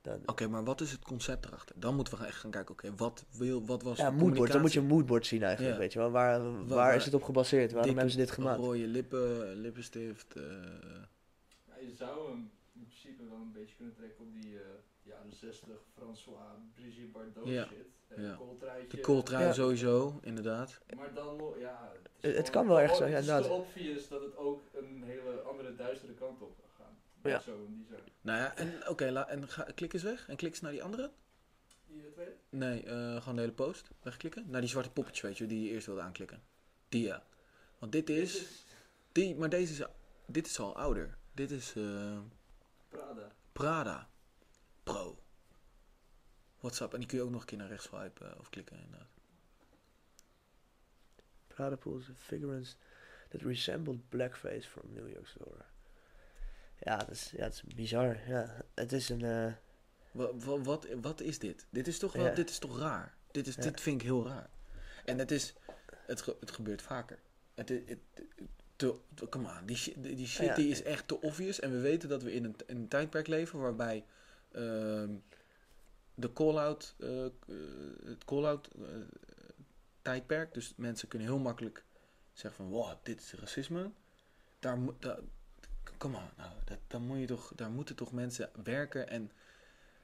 Dan, 0.00 0.20
oké, 0.26 0.48
maar 0.48 0.64
wat 0.64 0.80
is 0.80 0.90
het 0.92 1.04
concept 1.04 1.44
erachter? 1.44 1.74
Dan 1.78 1.94
moeten 1.94 2.18
we 2.18 2.24
echt 2.26 2.36
gaan 2.38 2.50
kijken, 2.50 2.72
oké, 2.72 2.94
wat 2.96 3.24
wil, 3.30 3.66
wat 3.66 3.82
was 3.82 3.98
ja, 3.98 4.10
moodboard. 4.10 4.52
Dan 4.52 4.60
moet 4.60 4.72
je 4.72 4.80
een 4.80 4.86
moodboard 4.86 5.26
zien 5.26 5.42
eigenlijk, 5.42 5.74
Ja. 5.74 5.80
weet 5.80 5.92
je 5.92 5.98
wel. 5.98 6.10
Waar, 6.10 6.42
waar, 6.42 6.66
waar- 6.66 6.94
is 6.96 7.04
het 7.04 7.14
op 7.14 7.22
gebaseerd? 7.22 7.72
Waarom 7.72 7.82
Dikke, 7.82 7.98
hebben 7.98 8.10
ze 8.20 8.26
dit 8.26 8.30
gemaakt? 8.30 8.58
Rode 8.60 8.86
lippen, 8.86 9.54
lippenstift, 9.54 10.36
eh, 10.36 10.42
Ja, 11.66 11.76
je 11.80 11.94
zou 11.94 12.30
hem 12.30 12.50
in 12.74 12.82
principe 12.86 13.22
wel 13.28 13.38
een 13.38 13.52
beetje 13.52 13.76
kunnen 13.76 13.94
trekken 13.94 14.24
op 14.24 14.32
die 14.32 14.56
eh 14.58 14.64
jaren 15.30 15.38
60 15.38 15.68
François 15.94 16.40
Brigitte 16.74 17.10
Bardot 17.10 17.46
Ja. 17.46 17.64
shit. 17.66 17.86
En 18.08 18.22
Ja. 18.22 18.34
kooltruitje. 18.34 18.88
de 18.96 19.00
kooltrui 19.02 19.44
Ja. 19.44 19.52
sowieso, 19.52 20.18
inderdaad. 20.22 20.78
Maar 20.96 21.14
dan 21.14 21.36
nog, 21.36 21.58
ja... 21.58 21.92
is 21.92 22.02
Het- 22.20 22.34
gewoon- 22.36 22.50
kan 22.50 22.66
wel 22.66 22.80
echt 22.80 22.96
zo, 22.96 23.04
ja, 23.04 23.10
Het 23.10 23.20
is 23.20 23.26
te 23.26 23.32
inderdaad. 23.34 23.58
obvious 23.58 24.08
dat 24.08 24.20
het 24.22 24.36
ook 24.36 24.62
een 24.74 25.02
hele 25.02 25.40
andere 25.40 25.74
duistere 25.74 26.12
kant 26.14 26.42
op 26.42 26.56
kan 26.56 26.68
gaan. 26.86 26.96
Ja. 27.22 27.32
Met 27.32 27.42
zo'n 27.42 27.86
design. 27.88 28.08
Nou 28.20 28.38
ja, 28.38 28.56
en 28.56 28.88
oké, 28.88 29.10
la- 29.10 29.28
en 29.28 29.48
ga, 29.48 29.62
klik 29.74 29.92
eens 29.92 30.02
weg 30.02 30.28
en 30.28 30.36
klik 30.36 30.50
eens 30.50 30.60
naar 30.60 30.72
die 30.72 30.82
andere. 30.82 31.10
Die 31.86 32.02
eh, 32.06 32.12
tweede? 32.12 32.34
Nee, 32.50 32.82
eh, 32.82 33.16
gewoon 33.20 33.34
de 33.34 33.40
hele 33.40 33.52
post 33.52 33.90
wegklikken. 34.02 34.44
Naar 34.50 34.60
die 34.60 34.70
zwarte 34.70 34.90
poppetjes, 34.90 35.22
weet 35.22 35.38
je, 35.38 35.46
die 35.46 35.62
je 35.64 35.70
eerst 35.70 35.86
wilde 35.86 36.00
aanklikken. 36.00 36.42
Die 36.88 37.04
ja. 37.06 37.22
Want 37.78 37.92
dit 37.92 38.06
Dit 38.06 38.16
is, 38.16 38.64
die, 39.12 39.34
maar 39.36 39.48
deze 39.48 39.72
is, 39.72 39.88
dit 40.26 40.46
is 40.46 40.58
al 40.60 40.76
ouder. 40.76 41.18
Dit 41.34 41.50
is 41.50 41.74
eh, 41.76 42.18
Prada. 42.88 43.32
Prada. 43.52 44.08
Bro. 44.86 45.18
What's 46.60 46.80
up? 46.80 46.92
En 46.92 46.98
die 46.98 47.08
kun 47.08 47.18
je 47.18 47.24
ook 47.24 47.30
nog 47.30 47.40
een 47.40 47.46
keer 47.46 47.58
naar 47.58 47.68
rechts 47.68 47.84
swipen 47.84 48.30
eh, 48.32 48.38
of 48.38 48.50
klikken 48.50 48.76
inderdaad. 48.76 49.08
Prada 51.46 51.76
pulls 51.76 52.04
figurines 52.16 52.76
that 53.28 53.40
resembled 53.42 54.08
blackface 54.08 54.68
from 54.68 54.82
New 54.92 55.08
York 55.12 55.26
Store. 55.26 55.64
Ja, 56.78 56.96
dat 56.96 57.10
is, 57.10 57.30
ja, 57.30 57.38
dat 57.42 57.52
is 57.52 57.62
bizar. 57.74 58.28
Ja, 58.28 58.56
het 58.74 58.92
is 58.92 59.08
een... 59.08 59.22
eh, 59.24 59.52
Wat, 60.10 60.64
wat, 60.64 60.86
wat, 61.00 61.20
is 61.20 61.38
dit? 61.38 61.66
Dit 61.70 61.86
is 61.86 61.98
toch 61.98 62.12
wel, 62.12 62.24
Ja. 62.26 62.34
dit 62.34 62.50
is 62.50 62.58
toch 62.58 62.78
raar? 62.78 63.14
Dit, 63.30 63.46
is, 63.46 63.54
Ja. 63.54 63.62
dit 63.62 63.80
vind 63.80 64.00
ik 64.00 64.06
heel 64.06 64.26
raar. 64.26 64.50
En 65.04 65.18
het 65.18 65.30
is, 65.30 65.54
het, 66.06 66.20
ge- 66.22 66.36
het 66.40 66.50
gebeurt 66.50 66.82
vaker. 66.82 67.18
Het, 67.54 67.68
het, 67.68 67.88
het- 67.88 68.24
te, 68.76 68.98
te- 69.14 69.28
come 69.28 69.48
on, 69.60 69.66
die 69.66 69.76
shit, 69.76 70.02
die, 70.02 70.26
shit 70.26 70.46
Ja. 70.46 70.54
die 70.54 70.68
is 70.70 70.82
echt 70.82 71.08
te 71.08 71.20
obvious. 71.20 71.60
En 71.60 71.70
we 71.70 71.80
weten 71.80 72.08
dat 72.08 72.22
we 72.22 72.32
in 72.32 72.44
een, 72.44 72.56
in 72.66 72.76
een 72.76 72.88
tijdperk 72.88 73.26
leven 73.26 73.58
waarbij 73.58 74.04
de 76.14 76.32
call-out, 76.32 76.94
eh, 76.98 77.24
eh, 77.24 77.30
het 78.04 78.24
call-out 78.24 78.68
eh, 78.78 78.82
tijdperk, 80.02 80.54
dus 80.54 80.72
mensen 80.76 81.08
kunnen 81.08 81.28
heel 81.28 81.38
makkelijk 81.38 81.84
zeggen 82.32 82.64
van, 82.64 82.72
wow, 82.72 82.92
dit 83.02 83.20
is 83.20 83.34
racisme. 83.34 83.90
Daar 84.58 84.78
moet, 84.78 85.02
daar, 85.02 85.18
come 85.98 86.16
on, 86.16 86.22
nou, 86.36 86.50
dat, 86.64 86.78
dan 86.86 87.02
moet 87.02 87.18
je 87.18 87.26
toch, 87.26 87.52
daar 87.56 87.70
moeten 87.70 87.96
toch 87.96 88.12
mensen 88.12 88.50
werken 88.64 89.08
en 89.08 89.30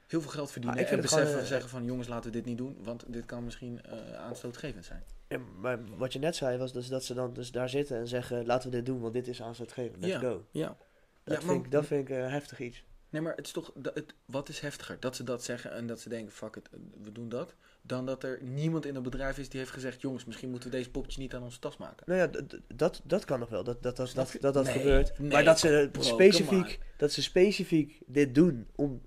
heel 0.07 0.21
veel 0.21 0.31
geld 0.31 0.51
verdienen. 0.51 0.79
Ah, 0.79 0.85
ik 0.85 0.91
en 0.91 1.03
gewoon, 1.03 1.19
beseffen, 1.23 1.47
zeggen 1.47 1.69
van, 1.69 1.83
jongens, 1.85 2.07
laten 2.07 2.31
we 2.31 2.37
dit 2.37 2.45
niet 2.45 2.57
doen, 2.57 2.77
want 2.83 3.13
dit 3.13 3.25
kan 3.25 3.43
misschien 3.43 3.83
eh, 3.83 4.13
aanstootgevend 4.13 4.85
zijn. 4.85 5.03
ja, 5.27 5.37
maar 5.37 5.85
wat 5.97 6.13
je 6.13 6.19
net 6.19 6.35
zei 6.35 6.57
was 6.57 6.73
dus 6.73 6.87
dat 6.87 7.03
ze 7.03 7.13
dan 7.13 7.33
dus 7.33 7.51
daar 7.51 7.69
zitten 7.69 7.97
en 7.97 8.07
zeggen... 8.07 8.45
Laten 8.45 8.69
we 8.69 8.75
dit 8.75 8.85
doen, 8.85 8.99
want 8.99 9.13
dit 9.13 9.27
is 9.27 9.41
aanstootgevend. 9.41 10.01
Let's 10.01 10.13
Ja. 10.13 10.19
go. 10.19 10.45
Ja, 10.51 10.67
Dat, 10.67 10.77
Ja, 11.23 11.33
vind, 11.33 11.45
maar- 11.45 11.55
ik, 11.65 11.71
dat 11.71 11.85
vind 11.85 12.09
ik 12.09 12.15
heftig 12.15 12.59
iets. 12.59 12.83
Nee, 13.13 13.21
maar 13.21 13.35
het 13.35 13.45
is 13.45 13.51
toch, 13.51 13.71
het, 13.81 14.13
wat 14.25 14.49
is 14.49 14.59
heftiger? 14.59 14.99
Dat 14.99 15.15
ze 15.15 15.23
dat 15.23 15.43
zeggen 15.43 15.71
en 15.71 15.87
dat 15.87 15.99
ze 15.99 16.09
denken, 16.09 16.31
fuck 16.33 16.55
it, 16.55 16.69
we 17.03 17.11
doen 17.11 17.29
dat. 17.29 17.55
Dan 17.81 18.05
dat 18.05 18.23
er 18.23 18.43
niemand 18.43 18.85
in 18.85 18.93
het 18.95 19.03
bedrijf 19.03 19.37
is 19.37 19.49
die 19.49 19.59
heeft 19.59 19.71
gezegd, 19.71 20.01
jongens, 20.01 20.25
misschien 20.25 20.49
moeten 20.49 20.69
we 20.71 20.75
deze 20.77 20.89
poppetje 20.91 21.21
niet 21.21 21.33
aan 21.33 21.43
onze 21.43 21.59
tas 21.59 21.77
maken. 21.77 22.03
Nou 22.05 22.19
ja, 22.19 22.41
dat, 22.75 23.01
dat 23.03 23.25
kan 23.25 23.39
nog 23.39 23.49
wel, 23.49 23.63
dat 23.63 23.83
dat, 23.83 23.95
dat, 23.95 24.11
dat, 24.15 24.35
dat, 24.39 24.53
dat 24.53 24.63
Nee, 24.65 24.73
gebeurt. 24.73 25.19
nee, 25.19 25.31
maar 25.31 25.43
dat 25.43 25.59
ze, 25.59 25.89
bro, 25.91 26.01
specifiek, 26.01 26.79
dat 26.97 27.11
ze 27.11 27.21
specifiek 27.21 28.01
dit 28.05 28.35
doen 28.35 28.67
om 28.75 29.01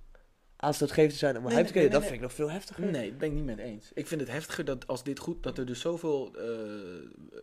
aanstootgevend 0.57 1.13
te 1.13 1.19
zijn 1.19 1.37
om 1.37 1.43
een 1.43 1.49
Nee, 1.49 1.55
hype 1.57 1.67
te 1.67 1.73
creëren, 1.73 1.93
dat 1.93 2.03
vind 2.03 2.15
ik 2.15 2.21
nog 2.21 2.33
veel 2.33 2.51
heftiger. 2.51 2.85
Nee, 2.91 3.09
dat 3.09 3.19
ben 3.19 3.29
ik 3.29 3.35
niet 3.35 3.45
met 3.45 3.59
eens. 3.59 3.91
Ik 3.95 4.07
vind 4.07 4.21
het 4.21 4.31
heftiger 4.31 4.65
dat 4.65 4.87
als 4.87 5.05
dit 5.05 5.19
goed, 5.19 5.43
dat 5.43 5.59
er 5.59 5.67
dus 5.67 5.81
zoveel 5.81 6.35
eh, 6.37 6.49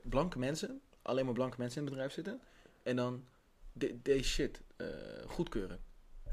blanke 0.03 0.39
mensen, 0.39 0.81
alleen 1.01 1.25
maar 1.25 1.33
blanke 1.33 1.55
mensen 1.59 1.77
in 1.77 1.83
het 1.83 1.91
bedrijf 1.93 2.13
zitten. 2.13 2.41
En 2.83 2.95
dan 2.95 3.23
de- 3.73 4.01
deze 4.01 4.23
shit 4.29 4.61
eh, 4.77 4.87
goedkeuren. 5.27 5.79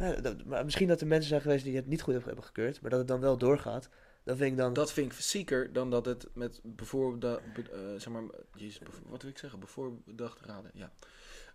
Ja, 0.01 0.21
dat- 0.21 0.45
maar 0.45 0.65
misschien 0.65 0.89
dat 0.89 1.01
er 1.01 1.07
mensen 1.07 1.29
zijn 1.29 1.41
geweest 1.41 1.65
die 1.65 1.77
het 1.77 1.87
niet 1.87 2.03
goed 2.03 2.15
hebben 2.25 2.45
gekeurd, 2.45 2.81
maar 2.81 2.91
dat 2.91 2.99
het 2.99 3.09
dan 3.09 3.21
wel 3.21 3.39
doorgaat. 3.39 3.89
Dat 4.25 4.37
vind 4.37 4.51
ik 4.51 4.57
dan... 4.57 4.73
Dat 4.73 4.93
vind 4.93 5.13
ik 5.13 5.19
zieker 5.19 5.73
dan 5.73 5.91
dat 5.91 6.05
het 6.05 6.29
met 6.35 6.61
bijvoorbeeld, 6.65 7.41
uh, 7.57 7.79
zeg 7.97 8.09
maar, 8.09 8.23
jezus, 8.57 8.79
bevo- 8.79 9.03
wat 9.07 9.23
wil 9.23 9.31
ik 9.31 9.39
zeggen? 9.39 9.61
Bevoorbedacht 9.61 10.41
raden, 10.41 10.71
ja. 10.75 10.93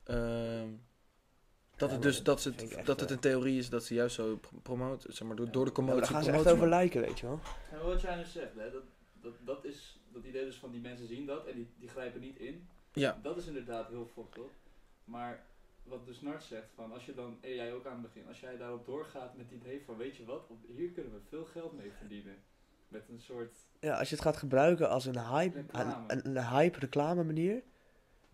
Ehm, 0.04 0.70
dat 1.78 1.90
Ja, 1.90 1.94
het 1.96 2.04
dus, 2.04 2.16
dat, 2.16 2.26
dat 2.26 2.44
het, 2.44 2.74
echt, 2.74 2.86
dat 2.86 3.00
het 3.00 3.10
eh, 3.10 3.16
een 3.16 3.22
theorie 3.22 3.58
is 3.58 3.70
dat 3.70 3.84
ze 3.84 3.94
juist 3.94 4.16
zo 4.16 4.38
pr- 4.38 4.56
promoten, 4.64 5.14
zeg 5.14 5.28
maar, 5.28 5.36
door, 5.36 5.52
door 5.52 5.64
de 5.64 5.70
Ja, 5.70 5.76
commotie 5.76 6.02
daar 6.02 6.10
gaan 6.12 6.24
ze 6.24 6.32
echt 6.32 6.48
over 6.48 6.70
lijken, 6.70 7.02
weet 7.02 7.20
je 7.20 7.26
wel. 7.26 7.40
En 7.72 7.86
wat 7.86 8.02
jij 8.02 8.16
nu 8.16 8.24
zegt, 8.26 8.56
hè, 8.56 8.72
dat, 8.72 8.84
dat, 9.22 9.34
dat 9.46 9.66
is 9.66 10.00
dat 10.14 10.24
idee 10.24 10.46
dus 10.46 10.56
van 10.56 10.72
die 10.72 10.82
mensen 10.82 11.08
zien 11.08 11.26
dat 11.26 11.46
en 11.48 11.56
die, 11.56 11.74
die 11.80 11.90
grijpen 11.90 12.22
niet 12.22 12.38
in. 12.38 12.68
Ja, 12.94 13.20
Dat 13.24 13.38
is 13.38 13.46
inderdaad 13.48 13.88
heel 13.90 14.12
up. 14.38 14.52
Maar 15.04 15.46
wat 15.86 16.06
dus 16.06 16.22
Nart 16.22 16.44
zegt, 16.44 16.72
van 16.76 16.92
als 16.92 17.06
je 17.06 17.14
dan, 17.14 17.38
en 17.42 17.56
jij 17.56 17.74
ook 17.74 17.86
aan 17.86 17.94
het 17.94 18.02
begin, 18.02 18.28
als 18.28 18.40
jij 18.40 18.58
daarop 18.58 18.86
doorgaat 18.86 19.38
met 19.38 19.46
het 19.50 19.62
idee 19.62 19.82
van 19.86 19.98
weet 19.98 20.16
je 20.16 20.26
wat, 20.26 20.48
op, 20.48 20.58
hier 20.76 20.90
kunnen 20.90 21.14
we 21.14 21.20
veel 21.30 21.46
geld 21.46 21.78
mee 21.78 21.92
verdienen. 21.98 22.36
Met 22.88 23.10
een 23.10 23.20
soort, 23.20 23.56
Ja, 23.80 23.98
als 23.98 24.10
je 24.10 24.16
het 24.16 24.24
gaat 24.24 24.38
gebruiken 24.38 24.90
als 24.90 25.06
een 25.06 25.20
hype, 25.20 25.58
een, 25.58 25.66
Reclame. 25.66 26.14
een, 26.14 26.38
een 26.38 26.48
hype 26.48 26.80
reclame 26.80 27.24
manier, 27.24 27.64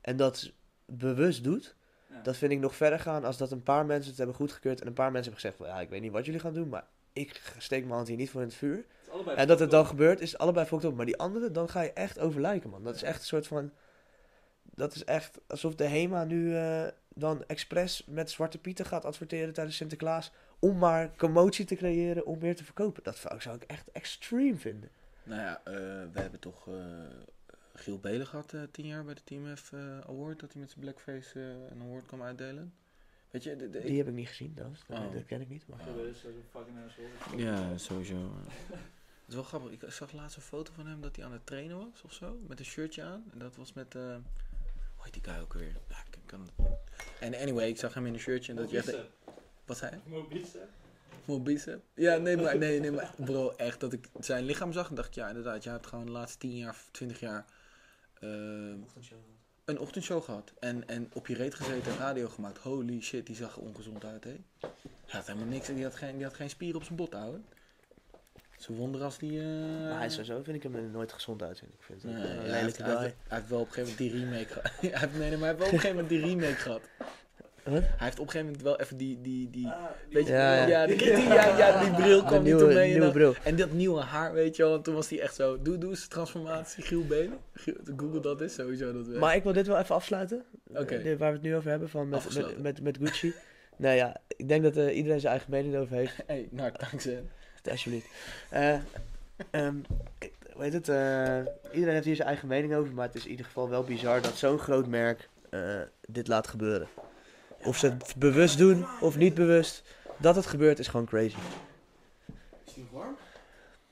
en 0.02 0.18
dat 0.18 0.54
bewust 0.86 1.44
doet, 1.44 1.76
ja, 2.10 2.22
dat 2.22 2.38
vind 2.38 2.52
ik 2.52 2.60
nog 2.60 2.76
verder 2.76 3.00
gaan 3.00 3.24
als 3.24 3.38
dat 3.38 3.52
een 3.52 3.64
paar 3.64 3.86
mensen 3.86 4.10
het 4.10 4.18
hebben 4.18 4.36
goedgekeurd 4.36 4.82
en 4.82 4.88
een 4.88 4.94
paar 4.94 5.12
mensen 5.12 5.32
hebben 5.32 5.52
gezegd 5.52 5.58
van 5.58 5.68
ja, 5.78 5.84
ik 5.84 5.90
weet 5.90 6.02
niet 6.02 6.12
wat 6.12 6.26
jullie 6.26 6.40
gaan 6.40 6.54
doen, 6.54 6.70
maar 6.70 6.88
ik 7.14 7.54
steek 7.58 7.82
mijn 7.82 7.96
hand 7.96 8.08
hier 8.08 8.18
niet 8.18 8.30
voor 8.30 8.42
in 8.42 8.48
het 8.48 8.56
vuur. 8.56 8.86
het 9.26 9.28
En 9.28 9.48
dat 9.48 9.60
het 9.60 9.72
dan 9.72 9.86
gebeurt, 9.86 10.22
is 10.22 10.38
allebei 10.38 10.66
fucked 10.66 10.90
up. 10.90 10.96
Maar 10.96 11.06
die 11.06 11.18
andere, 11.18 11.52
dan 11.52 11.70
ga 11.70 11.82
je 11.82 11.94
echt 11.94 12.20
over 12.20 12.42
lijken, 12.42 12.70
man. 12.70 12.84
Dat 12.84 12.96
is 12.96 13.04
echt 13.04 13.20
een 13.20 13.26
soort 13.26 13.48
van... 13.48 13.72
Dat 14.64 14.96
is 14.96 15.04
echt 15.04 15.40
alsof 15.48 15.76
de 15.76 15.84
HEMA 15.84 16.24
nu 16.24 16.56
eh, 16.56 16.88
dan 17.22 17.44
expres 17.48 18.04
met 18.06 18.32
Zwarte 18.32 18.58
Pieten 18.58 18.86
gaat 18.86 19.06
adverteren 19.06 19.54
tijdens 19.54 19.76
Sinterklaas... 19.78 20.32
om 20.60 20.78
maar 20.78 21.16
commotie 21.16 21.66
te 21.66 21.76
creëren, 21.76 22.26
om 22.26 22.40
meer 22.40 22.56
te 22.56 22.64
verkopen. 22.64 23.04
Dat 23.04 23.18
zou 23.40 23.56
ik 23.56 23.64
echt 23.64 23.92
extreem 23.92 24.58
vinden. 24.58 24.90
nou 25.24 25.42
ja, 25.42 25.62
eh, 25.64 25.74
we 26.12 26.20
hebben 26.20 26.40
toch 26.40 26.68
eh, 26.68 26.74
Giel 27.74 28.00
Belen 28.00 28.28
gehad 28.28 28.54
eh, 28.54 28.62
tien 28.72 28.86
jaar 28.86 29.04
bij 29.04 29.14
de 29.14 29.24
Team 29.24 29.56
F 29.58 29.74
Award, 30.08 30.40
dat 30.40 30.52
hij 30.52 30.62
met 30.62 30.72
zijn 30.72 30.82
blackface 30.86 31.40
een 31.70 31.82
award 31.82 32.06
kwam 32.06 32.22
uitdelen. 32.22 32.74
Weet 33.32 33.44
je, 33.44 33.56
de, 33.56 33.70
de- 33.70 33.82
Die 33.82 33.98
heb 33.98 34.08
ik 34.08 34.14
niet 34.14 34.28
gezien, 34.28 34.54
dat, 34.56 34.68
dat, 34.88 34.98
Oh. 35.00 35.14
dat 35.14 35.26
ken 35.26 35.42
ik 35.42 35.50
niet. 35.50 35.68
Maar... 35.68 35.80
Ja, 35.80 35.86
dat 35.96 36.06
is 36.06 36.20
zo'n 36.22 36.44
fucking 36.52 36.78
asshole. 36.88 37.42
Ja, 37.44 37.78
sowieso. 37.78 38.16
Het 38.70 39.28
is 39.28 39.36
wel 39.36 39.44
grappig. 39.44 39.72
Ik 39.72 39.92
zag 39.92 40.12
laatst 40.12 40.36
een 40.36 40.42
foto 40.42 40.72
van 40.76 40.88
hem 40.88 41.02
dat 41.02 41.16
hij 41.16 41.26
aan 41.26 41.32
het 41.32 41.46
trainen 41.46 41.78
was 41.78 42.02
of 42.04 42.14
zo. 42.14 42.40
Met 42.48 42.60
een 42.60 42.66
shirtje 42.66 43.04
aan. 43.04 43.24
En 43.32 43.40
dat 43.40 43.56
was 43.56 43.74
met. 43.74 43.96
Hoe 45.02 45.12
heet 45.12 45.24
die 45.24 45.34
guy 45.34 45.42
ook 45.42 45.54
weer? 45.54 45.76
Ja, 45.90 45.98
ik 46.12 46.18
kan 46.26 46.42
het. 46.42 46.52
En 47.20 47.36
anyway, 47.36 47.68
ik 47.68 47.78
zag 47.78 47.94
hem 47.94 48.06
in 48.06 48.14
een 48.14 48.20
shirtje 48.20 48.52
en 48.52 48.58
dat 48.58 48.70
je 48.70 48.78
echt. 48.78 48.86
Mobice. 48.92 49.10
Wat 49.66 49.78
zei 49.78 49.92
hij? 49.92 50.02
Mobice. 50.06 50.68
Mobice? 51.26 51.80
Ja, 51.94 52.18
nee, 52.18 52.38
maar, 52.38 52.58
nee, 52.58 52.80
nee, 52.80 52.92
maar 52.92 53.14
bro, 53.26 53.52
echt. 53.52 53.80
Dat 53.80 53.94
ik 53.94 54.08
zijn 54.20 54.44
lichaam 54.46 54.74
zag 54.74 54.90
en 54.90 54.96
dacht, 54.96 55.16
ja, 55.16 55.28
inderdaad. 55.28 55.64
Je 55.64 55.70
hebt 55.70 55.88
gewoon 55.88 56.06
de 56.06 56.12
laatste 56.12 56.38
10 56.38 56.58
jaar, 56.58 56.76
20 56.92 57.20
jaar. 57.20 57.46
eh, 58.20 58.30
een 59.66 59.80
ochtendshow 59.80 60.24
gehad. 60.24 60.54
En, 60.60 60.88
en 60.88 61.10
op 61.14 61.28
je 61.28 61.34
reet 61.36 61.56
gezeten 61.56 61.92
en 61.92 61.98
radio 61.98 62.28
gemaakt. 62.30 62.58
Holy 62.58 63.02
shit, 63.02 63.26
die 63.26 63.36
zag 63.36 63.56
er 63.56 63.62
ongezond 63.62 64.06
uit, 64.06 64.24
hè? 64.24 64.36
Hij 64.60 64.70
had 65.20 65.28
helemaal 65.28 65.48
niks. 65.48 65.68
Die 65.68 65.84
had 65.84 65.96
geen, 65.96 66.16
die 66.16 66.26
had 66.26 66.34
geen 66.34 66.50
spier 66.50 66.76
op 66.76 66.84
zijn 66.84 66.96
bot, 66.96 67.14
houden. 67.14 67.46
Zo'n 68.62 68.76
wonder 68.76 69.02
als 69.04 69.18
die... 69.18 69.40
eh, 69.40 69.46
Maar 69.90 69.98
hij 69.98 70.06
is 70.06 70.12
sowieso, 70.14 70.42
vind 70.44 70.56
ik 70.58 70.64
hem 70.64 70.76
er 70.76 70.82
nooit 70.82 71.12
gezond 71.14 71.44
uitzien. 71.44 71.70
Ik 71.78 71.84
vind 71.84 72.04
Nee, 72.04 72.14
een 72.14 72.20
ja, 72.20 72.26
hij, 72.26 72.36
heeft, 72.36 72.52
lelijke 72.52 72.84
hij, 72.84 72.92
guy. 72.92 73.02
heeft, 73.04 73.16
hij 73.28 73.38
heeft 73.38 73.50
wel 73.50 73.60
op 73.60 73.68
een 73.68 73.74
gegeven 73.74 73.98
moment 74.00 74.14
die 74.14 74.24
remake 74.26 74.48
gehad. 74.54 74.72
hij 74.82 75.00
heeft, 75.00 75.18
nee, 75.20 75.30
nee, 75.30 75.38
maar 75.38 75.40
hij 75.40 75.48
heeft 75.48 75.58
wel 75.60 75.68
op 75.68 75.74
een 75.74 75.80
gegeven 75.80 75.96
moment 75.96 76.10
die 76.10 76.20
remake 76.20 76.56
gehad. 76.60 76.82
Wat? 77.64 77.82
Hij 77.82 77.90
heeft 77.98 78.20
op 78.20 78.26
een 78.26 78.32
gegeven 78.32 78.46
moment 78.46 78.62
wel 78.62 78.80
even 78.80 78.98
die... 78.98 79.22
die, 79.22 79.50
die 79.50 79.68
Ah, 79.68 79.84
weet 80.10 80.28
je, 80.28 80.34
Ja, 80.34 80.54
ja, 80.56 80.68
ja. 80.68 80.86
die, 80.88 80.98
die, 80.98 81.08
ja, 81.24 81.58
ja, 81.58 81.84
die 81.84 81.92
bril 81.92 82.24
kwam 82.30 82.44
niet 82.44 82.56
nieuwe. 82.56 82.80
En, 82.80 82.86
nieuwe 82.88 83.00
dan- 83.00 83.12
bril. 83.12 83.36
en 83.44 83.56
dat 83.56 83.72
nieuwe 83.72 84.02
haar, 84.02 84.34
weet 84.34 84.56
je 84.56 84.64
wel. 84.64 84.76
En 84.76 84.82
toen 84.82 84.96
was 84.96 85.10
hij 85.10 85.20
echt 85.22 85.36
zo... 85.36 85.62
Doe, 85.62 85.78
doe 85.78 85.90
eens 85.90 86.08
transformatie, 86.08 86.84
Giel 86.84 87.06
Benen. 87.06 87.38
Google 87.98 88.20
dat 88.20 88.42
is 88.42 88.54
sowieso 88.54 88.94
dat 88.94 89.08
Maar 89.08 89.36
ik 89.36 89.44
wil 89.44 89.54
dit 89.54 89.68
wel 89.68 89.78
even 89.78 89.96
afsluiten. 89.96 90.44
Oké. 90.74 91.02
Dit 91.02 91.18
waar 91.18 91.30
we 91.30 91.36
het 91.38 91.46
nu 91.46 91.56
over 91.56 91.70
hebben, 91.70 91.90
van 91.90 92.10
met, 92.10 92.58
met, 92.62 92.82
met 92.82 92.98
Gucci. 93.02 93.34
nou 93.78 93.96
ja, 93.96 94.18
ik 94.28 94.48
denk 94.48 94.64
dat 94.64 94.78
eh, 94.78 94.96
iedereen 94.98 95.20
zijn 95.20 95.32
eigen 95.32 95.52
mening 95.52 95.76
over 95.76 95.96
heeft. 95.96 96.16
Hey, 96.26 96.48
nou, 96.52 96.72
dankzij. 96.90 97.24
Alsjeblieft. 97.70 98.08
Eh 98.50 98.74
ehm, 99.52 99.76
hoe 100.54 100.64
heet 100.64 100.74
het? 100.74 100.90
eh, 100.90 101.38
iedereen 101.74 101.94
heeft 101.94 102.06
hier 102.06 102.16
zijn 102.16 102.28
eigen 102.28 102.48
mening 102.48 102.74
over, 102.76 102.94
maar 102.94 103.06
het 103.08 103.16
is 103.16 103.24
in 103.24 103.30
ieder 103.32 103.46
geval 103.46 103.70
wel 103.70 103.84
bizar 103.84 104.22
dat 104.22 104.36
zo'n 104.38 104.60
groot 104.60 104.88
merk 104.88 105.30
eh, 105.50 105.80
dit 106.02 106.28
laat 106.28 106.48
gebeuren. 106.48 106.88
Of 107.64 107.78
ze 107.78 107.86
het 107.90 108.14
bewust 108.18 108.58
doen 108.58 108.86
of 109.02 109.18
niet 109.18 109.34
bewust, 109.34 109.84
dat 110.18 110.36
het 110.36 110.46
gebeurt 110.46 110.80
is 110.80 110.88
gewoon 110.88 111.06
crazy. 111.06 111.36
Is 112.66 112.74
die 112.74 112.88
warm? 112.92 113.16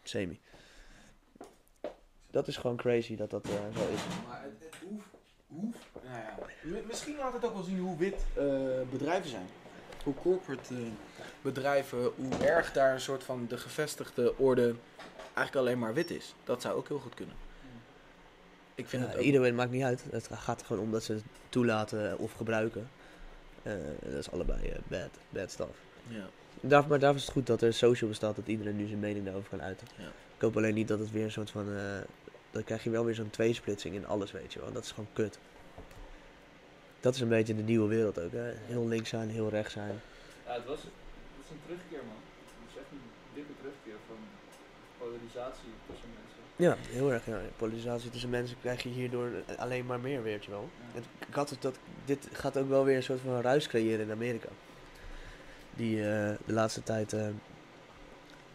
Semi. 0.04 0.40
Dat 2.32 2.48
is 2.48 2.58
gewoon 2.58 2.78
crazy 2.78 3.16
dat 3.16 3.30
dat 3.30 3.46
eh, 3.46 3.52
zo 3.52 3.88
is. 3.94 4.02
Maar 4.28 4.42
het, 4.44 4.52
het 4.60 4.76
hoeft, 4.90 5.06
hoeft 5.48 5.86
nou 6.04 6.18
ja, 6.18 6.36
mi- 6.64 6.84
misschien 6.88 7.16
laat 7.18 7.34
het 7.34 7.46
ook 7.46 7.54
wel 7.54 7.64
zien 7.64 7.80
hoe 7.80 7.98
wit 7.98 8.26
eh, 8.36 8.46
bedrijven 8.92 9.30
zijn. 9.30 9.48
Hoe 10.04 10.14
corporate 10.22 10.74
eh, 10.74 10.80
bedrijven, 11.42 12.12
hoe 12.16 12.46
erg 12.46 12.72
daar 12.72 12.94
een 12.94 13.02
soort 13.02 13.24
van 13.24 13.46
de 13.48 13.58
gevestigde 13.58 14.38
orde 14.38 14.76
eigenlijk 15.34 15.56
alleen 15.56 15.80
maar 15.80 15.94
wit 15.94 16.12
is. 16.12 16.36
Dat 16.44 16.62
zou 16.62 16.76
ook 16.76 16.88
heel 16.88 17.00
goed 17.00 17.14
kunnen. 17.14 17.36
Ik 18.76 18.88
vind 18.88 19.02
Ja, 19.02 19.08
het 19.08 19.18
ook... 19.18 19.24
Ieder 19.24 19.42
way 19.42 19.52
maakt 19.52 19.72
niet 19.72 19.84
uit. 19.84 20.04
Het 20.12 20.30
gaat 20.32 20.60
er 20.60 20.66
gewoon 20.66 20.82
om 20.84 20.92
dat 20.92 21.04
ze 21.04 21.14
het 21.14 21.24
toelaten 21.50 22.18
of 22.18 22.34
gebruiken. 22.34 22.90
Eh, 23.64 23.74
dat 24.04 24.20
is 24.20 24.32
allebei 24.32 24.68
eh, 24.68 24.78
bad, 24.88 25.10
bad 25.30 25.52
stuff. 25.52 25.78
Ja. 26.08 26.30
Daar, 26.62 26.88
maar 26.88 27.00
daarvoor 27.00 27.20
is 27.20 27.26
het 27.26 27.34
goed 27.34 27.48
dat 27.48 27.62
er 27.62 27.74
social 27.74 28.10
bestaat, 28.10 28.36
dat 28.36 28.48
iedereen 28.48 28.76
nu 28.76 28.88
zijn 28.88 29.00
mening 29.00 29.26
daarover 29.26 29.50
kan 29.50 29.62
uiten. 29.62 29.88
Ja. 29.96 30.08
Ik 30.36 30.42
hoop 30.42 30.58
alleen 30.58 30.74
niet 30.74 30.88
dat 30.88 31.00
het 31.00 31.12
weer 31.12 31.24
een 31.24 31.32
soort 31.32 31.50
van... 31.50 31.68
dan 32.52 32.64
krijg 32.64 32.84
je 32.84 32.90
wel 32.90 33.06
weer 33.06 33.16
zo'n 33.16 33.30
tweesplitsing 33.30 33.96
in 33.96 34.08
alles, 34.08 34.32
weet 34.32 34.54
je 34.54 34.60
wel. 34.60 34.72
Dat 34.72 34.84
is 34.84 34.92
gewoon 34.92 35.10
kut. 35.14 35.40
Dat 37.00 37.14
is 37.16 37.22
een 37.22 37.28
beetje 37.30 37.56
de 37.56 37.62
nieuwe 37.62 37.88
wereld 37.88 38.20
ook, 38.20 38.32
hè. 38.32 38.52
Heel 38.66 38.88
links 38.88 39.10
zijn, 39.10 39.30
heel 39.30 39.50
rechts 39.50 39.74
zijn. 39.74 40.02
Ja, 40.46 40.54
het 40.54 40.66
was, 40.66 40.80
het 40.82 41.44
is 41.44 41.50
een 41.52 41.60
terugkeer 41.66 42.00
man. 42.08 42.22
Het 42.62 42.70
is 42.72 42.78
echt 42.82 42.92
een 42.92 43.02
dikke 43.34 43.52
terugkeer 43.60 43.96
van 44.08 44.18
polarisatie 44.98 45.70
tussen 45.90 46.10
mensen. 46.10 46.42
Ja, 46.56 46.76
heel 46.98 47.12
erg. 47.12 47.26
Ja. 47.26 47.40
Polarisatie 47.58 48.10
tussen 48.10 48.30
mensen 48.30 48.58
krijg 48.62 48.84
je 48.84 48.90
hierdoor 48.90 49.30
alleen 49.58 49.86
maar 49.86 50.00
meer, 50.00 50.24
weet 50.24 50.46
je 50.46 50.52
wel. 50.52 50.70
Ja. 50.94 51.00
Ik 51.28 51.34
had 51.34 51.50
het 51.50 51.62
dat, 51.62 51.76
dit 52.06 52.28
gaat 52.32 52.58
ook 52.58 52.70
wel 52.70 52.84
weer 52.84 52.96
een 52.96 53.04
soort 53.04 53.20
van 53.26 53.42
ruis 53.42 53.68
creëren 53.68 54.06
in 54.06 54.12
Amerika. 54.12 54.48
Die 55.76 55.98
eh, 55.98 56.36
de 56.46 56.54
laatste 56.54 56.84
tijd 56.84 57.14
eh, 57.14 57.26
een 57.26 57.40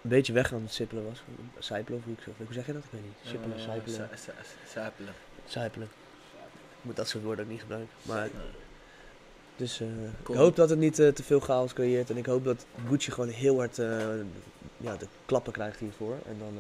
beetje 0.01 0.32
weg 0.32 0.53
aan 0.53 0.62
het 0.62 0.72
sippelen 0.72 1.05
was. 1.05 1.22
Sijpelen 1.59 1.99
of 1.99 2.05
hoe, 2.05 2.14
ik, 2.14 2.24
hoe 2.36 2.53
zeg 2.53 2.66
je 2.66 2.72
dat? 2.72 2.84
Ik 2.84 2.90
weet 2.90 3.03
niet. 3.03 3.14
Sippelen, 3.22 3.57
Eh, 3.57 3.62
sijpelen, 4.64 5.14
Sijpelen. 5.47 5.88
Moet 6.85 6.97
dat 6.97 7.09
soort 7.09 7.24
woorden 7.24 7.45
ook 7.45 7.51
niet 7.51 7.61
gebruiken. 7.61 7.95
Maar, 8.03 8.28
dus 9.57 9.80
eh, 9.80 9.87
Cool. 10.22 10.39
ik 10.39 10.45
hoop 10.45 10.57
dat 10.57 10.70
het 10.70 10.78
niet 10.78 10.99
eh, 10.99 11.09
te 11.09 11.22
veel 11.22 11.41
chaos 11.41 11.72
creëert. 11.72 12.11
En 12.11 12.16
ik 12.16 12.26
hoop 12.26 12.45
dat 12.45 12.66
Gucci 12.89 13.11
gewoon 13.11 13.28
heel 13.28 13.57
hard 13.57 13.78
eh, 13.78 14.16
ja, 14.76 14.97
de 14.97 15.07
klappen 15.26 15.53
krijgt 15.53 15.78
hiervoor. 15.78 16.16
En 16.26 16.39
dan 16.39 16.59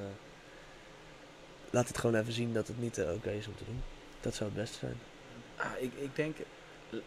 laat 1.70 1.88
het 1.88 1.98
gewoon 1.98 2.20
even 2.20 2.32
zien 2.32 2.52
dat 2.52 2.66
het 2.66 2.80
niet 2.80 2.98
oké 2.98 3.30
is 3.30 3.46
om 3.46 3.56
te 3.56 3.64
doen. 3.64 3.82
Dat 4.20 4.34
zou 4.34 4.50
het 4.50 4.58
beste 4.58 4.78
zijn. 4.78 4.96
Ah, 5.56 5.82
ik, 5.82 5.92
ik 5.94 6.16
denk, 6.16 6.36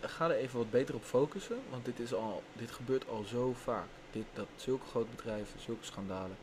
ga 0.02 0.30
er 0.30 0.36
even 0.36 0.58
wat 0.58 0.72
beter 0.72 0.96
op 0.96 1.04
focussen, 1.04 1.58
want 1.70 1.86
dit, 1.86 2.00
is 2.00 2.14
al, 2.14 2.44
dit 2.54 2.72
gebeurt 2.72 3.08
al 3.08 3.24
zo 3.24 3.54
vaak. 3.64 3.88
Dit, 4.12 4.26
dat 4.34 4.48
zulke 4.56 4.86
grote 4.86 5.10
bedrijven, 5.16 5.60
zulke 5.60 5.86
schandalen. 5.86 6.38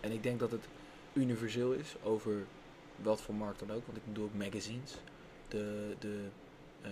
En 0.00 0.12
ik 0.12 0.22
denk 0.22 0.40
dat 0.40 0.50
het 0.50 0.64
universeel 1.12 1.72
is 1.72 1.94
over 2.02 2.32
wat 3.02 3.20
voor 3.20 3.34
markt 3.34 3.58
dan 3.58 3.72
ook. 3.72 3.86
Want 3.86 3.98
ik 3.98 4.06
bedoel 4.06 4.24
ook 4.24 4.34
magazines. 4.34 4.94
De, 5.48 5.94
de, 5.98 6.24
eh, 6.82 6.90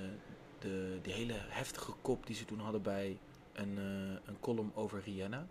de, 0.58 0.98
die 1.02 1.12
hele 1.12 1.34
heftige 1.36 1.92
kop 2.02 2.26
die 2.26 2.36
ze 2.36 2.44
toen 2.44 2.58
hadden 2.58 2.82
bij 2.82 3.18
een, 3.52 3.78
eh, 3.78 4.28
een 4.28 4.40
column 4.40 4.72
over 4.74 5.02
Rihanna. 5.04 5.46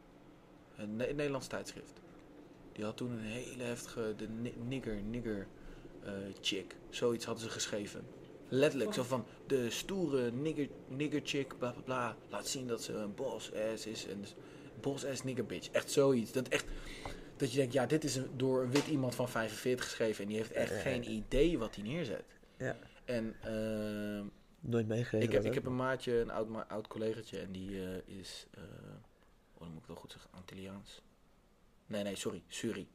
Een, 0.77 0.95
Ne- 0.95 1.05
Nederlands 1.13 1.47
tijdschrift. 1.47 2.01
Die 2.71 2.83
had 2.85 2.97
toen 2.97 3.11
een 3.11 3.19
hele 3.19 3.63
heftige, 3.63 4.13
de 4.17 4.27
ni- 4.29 4.55
nigger, 4.67 5.01
nigger 5.01 5.47
eh, 6.03 6.11
chick. 6.41 6.75
Zoiets 6.89 7.25
hadden 7.25 7.43
ze 7.43 7.49
geschreven. 7.49 8.05
Letterlijk, 8.47 8.93
zo 8.93 9.03
van 9.03 9.25
de 9.47 9.69
stoere 9.69 10.31
nigger, 10.31 10.67
nigger 10.87 11.21
chick, 11.23 11.57
bla 11.57 11.71
bla 11.71 11.81
bla. 11.81 12.15
Laat 12.29 12.47
zien 12.47 12.67
dat 12.67 12.81
ze 12.83 12.93
een 12.93 13.15
boss 13.15 13.51
ass 13.53 13.85
is. 13.85 14.07
En 14.07 14.23
boss 14.81 15.05
ass 15.05 15.23
nigger 15.23 15.45
bitch. 15.45 15.69
Echt 15.71 15.91
zoiets. 15.91 16.31
Dat 16.31 16.47
echt... 16.47 16.65
Dat 17.37 17.51
je 17.51 17.57
denkt, 17.57 17.73
ja, 17.73 17.85
dit 17.85 18.03
is 18.03 18.15
een, 18.15 18.27
door 18.35 18.61
een 18.63 18.71
wit 18.71 18.87
iemand 18.87 19.15
van 19.15 19.29
45 19.29 19.85
geschreven. 19.85 20.21
En 20.23 20.27
die 20.29 20.37
heeft 20.37 20.51
echt 20.51 20.69
Ja, 20.71 20.79
geen 20.79 21.11
idee 21.11 21.57
wat 21.59 21.75
hij 21.75 21.83
neerzet. 21.83 22.23
Ja. 22.57 22.77
En 23.05 23.35
ehm, 23.41 24.25
Nooit 24.59 24.87
meegekregen. 24.87 25.27
ik, 25.27 25.33
heb, 25.33 25.45
ik 25.45 25.53
heb 25.53 25.65
een 25.65 25.75
maatje, 25.75 26.19
een 26.19 26.29
oud, 26.31 26.47
ma- 26.49 26.65
oud 26.67 26.87
collegaatje. 26.87 27.39
En 27.39 27.51
die 27.51 27.69
eh, 27.83 28.17
is... 28.19 28.45
eh 28.51 28.61
oh, 29.53 29.59
dan 29.59 29.71
moet 29.71 29.81
ik 29.81 29.87
wel 29.87 29.95
goed 29.95 30.11
zeggen. 30.11 30.29
Antilliaans. 30.33 31.01
Nee, 31.85 32.03
nee, 32.03 32.15
sorry. 32.15 32.43
Suri. 32.47 32.87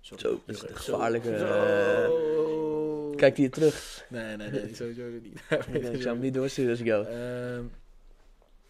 Sorry. 0.00 0.22
Zo, 0.22 0.42
dat 0.46 0.56
is 0.56 0.62
een 0.62 0.76
gevaarlijke, 0.76 1.38
Zo. 1.38 3.14
Kijkt 3.16 3.36
hij 3.36 3.46
je 3.46 3.52
terug? 3.52 4.06
Nee, 4.08 4.36
nee, 4.36 4.50
nee, 4.50 4.74
sowieso 4.74 5.08
niet. 5.08 5.42
Nee, 5.68 5.80
ik 5.92 6.02
zou 6.02 6.14
hem 6.14 6.18
niet 6.20 6.34
doorsturen 6.34 6.70
als 6.70 6.80
ik 6.80 6.86
jou. 6.86 7.06
Ehm, 7.06 7.64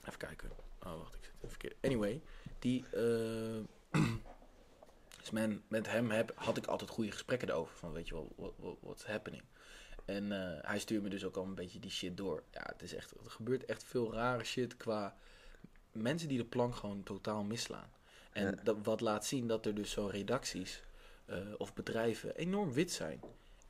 even 0.06 0.18
kijken. 0.18 0.50
Oh, 0.82 0.98
wacht, 0.98 1.14
ik 1.14 1.24
zit 1.24 1.32
even 1.36 1.48
verkeerd. 1.48 1.74
Anyway, 1.82 2.20
die. 2.58 2.84
eh, 2.92 4.00
dus 5.20 5.30
men, 5.30 5.62
met 5.68 5.90
hem 5.90 6.10
heb, 6.10 6.32
had 6.34 6.56
ik 6.56 6.66
altijd 6.66 6.90
goede 6.90 7.10
gesprekken 7.12 7.48
erover. 7.48 7.76
Van 7.76 7.92
weet 7.92 8.08
je 8.08 8.14
wel, 8.14 8.32
what, 8.36 8.52
what- 8.56 8.76
what's 8.80 9.04
happening? 9.04 9.42
En 10.06 10.32
eh, 10.32 10.68
hij 10.68 10.78
stuurt 10.78 11.02
me 11.02 11.08
dus 11.08 11.24
ook 11.24 11.36
al 11.36 11.44
een 11.44 11.54
beetje 11.54 11.78
die 11.78 11.90
shit 11.90 12.16
door. 12.16 12.42
Ja, 12.50 12.62
het 12.72 12.82
is 12.82 12.94
echt. 12.94 13.10
Er 13.24 13.30
gebeurt 13.30 13.64
echt 13.64 13.84
veel 13.84 14.12
rare 14.12 14.44
shit 14.44 14.76
qua 14.76 15.16
mensen 15.92 16.28
die 16.28 16.38
de 16.38 16.44
plank 16.44 16.74
gewoon 16.76 17.02
totaal 17.02 17.42
misslaan. 17.42 17.90
En 18.32 18.44
Ja. 18.44 18.62
dat, 18.62 18.76
wat 18.82 19.00
laat 19.00 19.26
zien 19.26 19.46
dat 19.46 19.66
er 19.66 19.74
dus 19.74 19.90
zo 19.90 20.06
redacties 20.06 20.82
eh, 21.24 21.38
of 21.58 21.74
bedrijven 21.74 22.36
enorm 22.36 22.72
wit 22.72 22.92
zijn. 22.92 23.20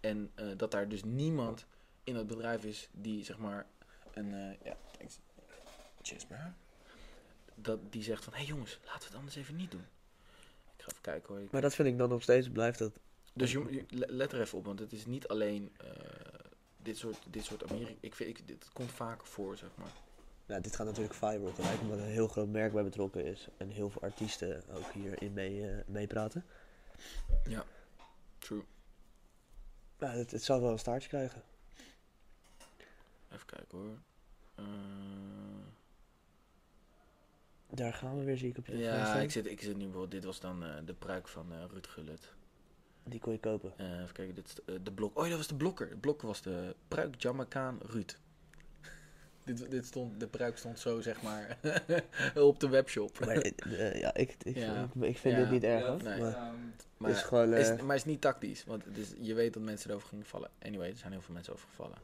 En 0.01 0.31
eh, 0.35 0.47
dat 0.57 0.71
daar 0.71 0.89
dus 0.89 1.05
niemand 1.05 1.67
in 2.05 2.15
het 2.17 2.27
bedrijf 2.27 2.65
is 2.65 2.89
die 2.93 3.25
zeg 3.25 3.39
maar 3.39 3.67
een. 4.13 4.57
ja, 4.65 4.77
thanks. 4.99 5.19
Cheers, 6.03 6.25
bro. 6.27 6.37
Dat 7.55 7.93
die 7.93 8.03
zegt 8.03 8.25
van: 8.25 8.33
hé 8.33 8.39
hey 8.39 8.49
jongens, 8.49 8.79
laten 8.85 9.01
we 9.01 9.07
het 9.07 9.15
anders 9.17 9.37
even 9.37 9.57
niet 9.57 9.71
doen. 9.71 9.87
Ik 10.77 10.83
ga 10.83 10.89
even 10.91 11.01
kijken 11.03 11.35
hoor. 11.35 11.43
Ik- 11.45 11.51
Maar 11.51 11.61
dat 11.63 11.75
vind 11.75 11.89
ik 11.89 11.99
dan 11.99 12.09
nog 12.09 12.23
steeds, 12.23 12.49
blijft 12.51 12.79
dat... 12.79 12.93
Dus 13.37 13.53
je, 13.53 13.67
je- 13.73 13.85
le- 13.89 14.07
let 14.09 14.33
er 14.33 14.41
even 14.41 14.59
op, 14.59 14.65
want 14.65 14.79
het 14.79 14.93
is 14.93 15.07
niet 15.07 15.29
alleen 15.29 15.73
eh, 15.81 15.91
dit 16.77 16.97
soort, 16.97 17.19
dit 17.31 17.45
soort 17.45 17.71
Amerika. 17.71 17.93
Ik 18.01 18.15
vind, 18.15 18.39
ik, 18.39 18.47
dit 18.49 18.69
komt 18.73 18.91
vaker 18.93 19.27
voor, 19.27 19.57
zeg 19.57 19.69
maar. 19.75 19.91
Nou, 20.47 20.61
dit 20.61 20.77
gaat 20.77 20.87
natuurlijk 20.87 21.15
viral 21.15 21.53
gelijk, 21.53 21.81
omdat 21.81 21.99
er 21.99 22.05
een 22.05 22.11
heel 22.11 22.29
groot 22.29 22.49
merk 22.49 22.73
bij 22.73 22.85
betrokken 22.85 23.25
is. 23.25 23.49
En 23.57 23.69
heel 23.69 23.91
veel 23.91 24.03
artiesten 24.03 24.63
ook 24.69 24.93
hierin 24.93 25.33
mee, 25.33 25.71
eh, 25.71 25.79
meepraten. 25.87 26.45
True. 28.39 28.63
Nou, 29.99 30.17
het, 30.17 30.31
het 30.31 30.43
zal 30.43 30.61
wel 30.61 30.71
een 30.73 30.79
staartje 30.79 31.09
krijgen. 31.09 31.43
Even 33.33 33.47
kijken 33.47 33.79
hoor. 33.79 33.99
Eh, 34.55 34.65
Daar 37.71 37.93
gaan 37.95 38.19
we 38.19 38.25
weer, 38.25 38.37
zie 38.37 38.49
ik 38.49 38.59
op 38.59 38.67
je 38.67 38.77
ja, 38.77 39.15
ik 39.21 39.31
zit, 39.31 39.47
ik 39.47 39.61
zit 39.61 39.73
nu 39.77 39.83
bijvoorbeeld. 39.83 40.11
Dit 40.11 40.25
was 40.25 40.41
dan 40.41 40.65
de 40.85 40.95
pruik 40.95 41.29
van 41.29 41.53
Ruud 41.71 41.87
Gullit. 41.87 42.33
Die 43.09 43.21
kon 43.21 43.33
je 43.33 43.39
kopen. 43.39 43.73
Eh, 43.77 44.01
even 44.01 44.13
kijken, 44.15 44.35
dit 44.35 44.47
is 44.47 44.55
de, 44.55 44.63
eh, 44.67 44.75
de 44.83 44.93
blok. 44.93 45.17
Oh, 45.19 45.23
ja, 45.23 45.29
dat 45.29 45.39
was 45.39 45.47
de 45.49 45.55
blokker. 45.57 45.89
De 45.89 45.97
blokker 45.97 46.27
was 46.27 46.43
de 46.43 46.75
pruik 46.89 47.15
Jamaican 47.23 47.81
Ruud. 47.87 48.17
dit, 49.45 49.71
dit 49.71 49.87
stond, 49.87 50.21
de 50.21 50.27
pruik 50.27 50.57
stond 50.59 50.79
zo, 50.79 51.01
zeg 51.01 51.23
maar, 51.23 51.59
op 52.35 52.61
de 52.61 52.69
webshop. 52.69 53.21
Maar 53.21 53.37
eh, 53.37 54.01
ja, 54.01 54.15
ik, 54.15 54.37
ik, 54.43 54.57
Ja. 54.57 54.83
ik, 54.95 55.03
ik 55.05 55.19
vind 55.19 55.35
Ja. 55.37 55.41
dit 55.43 55.51
niet 55.51 55.65
erg, 55.65 55.83
Ja, 55.83 55.89
hoor. 55.91 56.03
nee. 56.03 56.21
Maar 56.21 56.35
ehm, 56.37 56.55
Maar, 56.97 57.11
het 57.11 57.19
is 57.19 57.25
gewoon... 57.25 57.53
eh, 57.53 57.61
is, 57.61 57.69
maar 57.69 57.97
het 57.97 58.05
is 58.07 58.13
niet 58.13 58.21
tactisch, 58.21 58.65
want 58.65 58.85
het 58.85 58.97
is, 58.97 59.13
je 59.21 59.35
weet 59.35 59.55
dat 59.55 59.63
mensen 59.63 59.91
erover 59.91 60.09
gingen 60.09 60.25
vallen. 60.27 60.51
Anyway, 60.63 60.91
er 60.91 60.97
zijn 60.97 61.13
heel 61.13 61.21
veel 61.23 61.35
mensen 61.35 61.53
over 61.53 61.69
gevallen. 61.69 61.99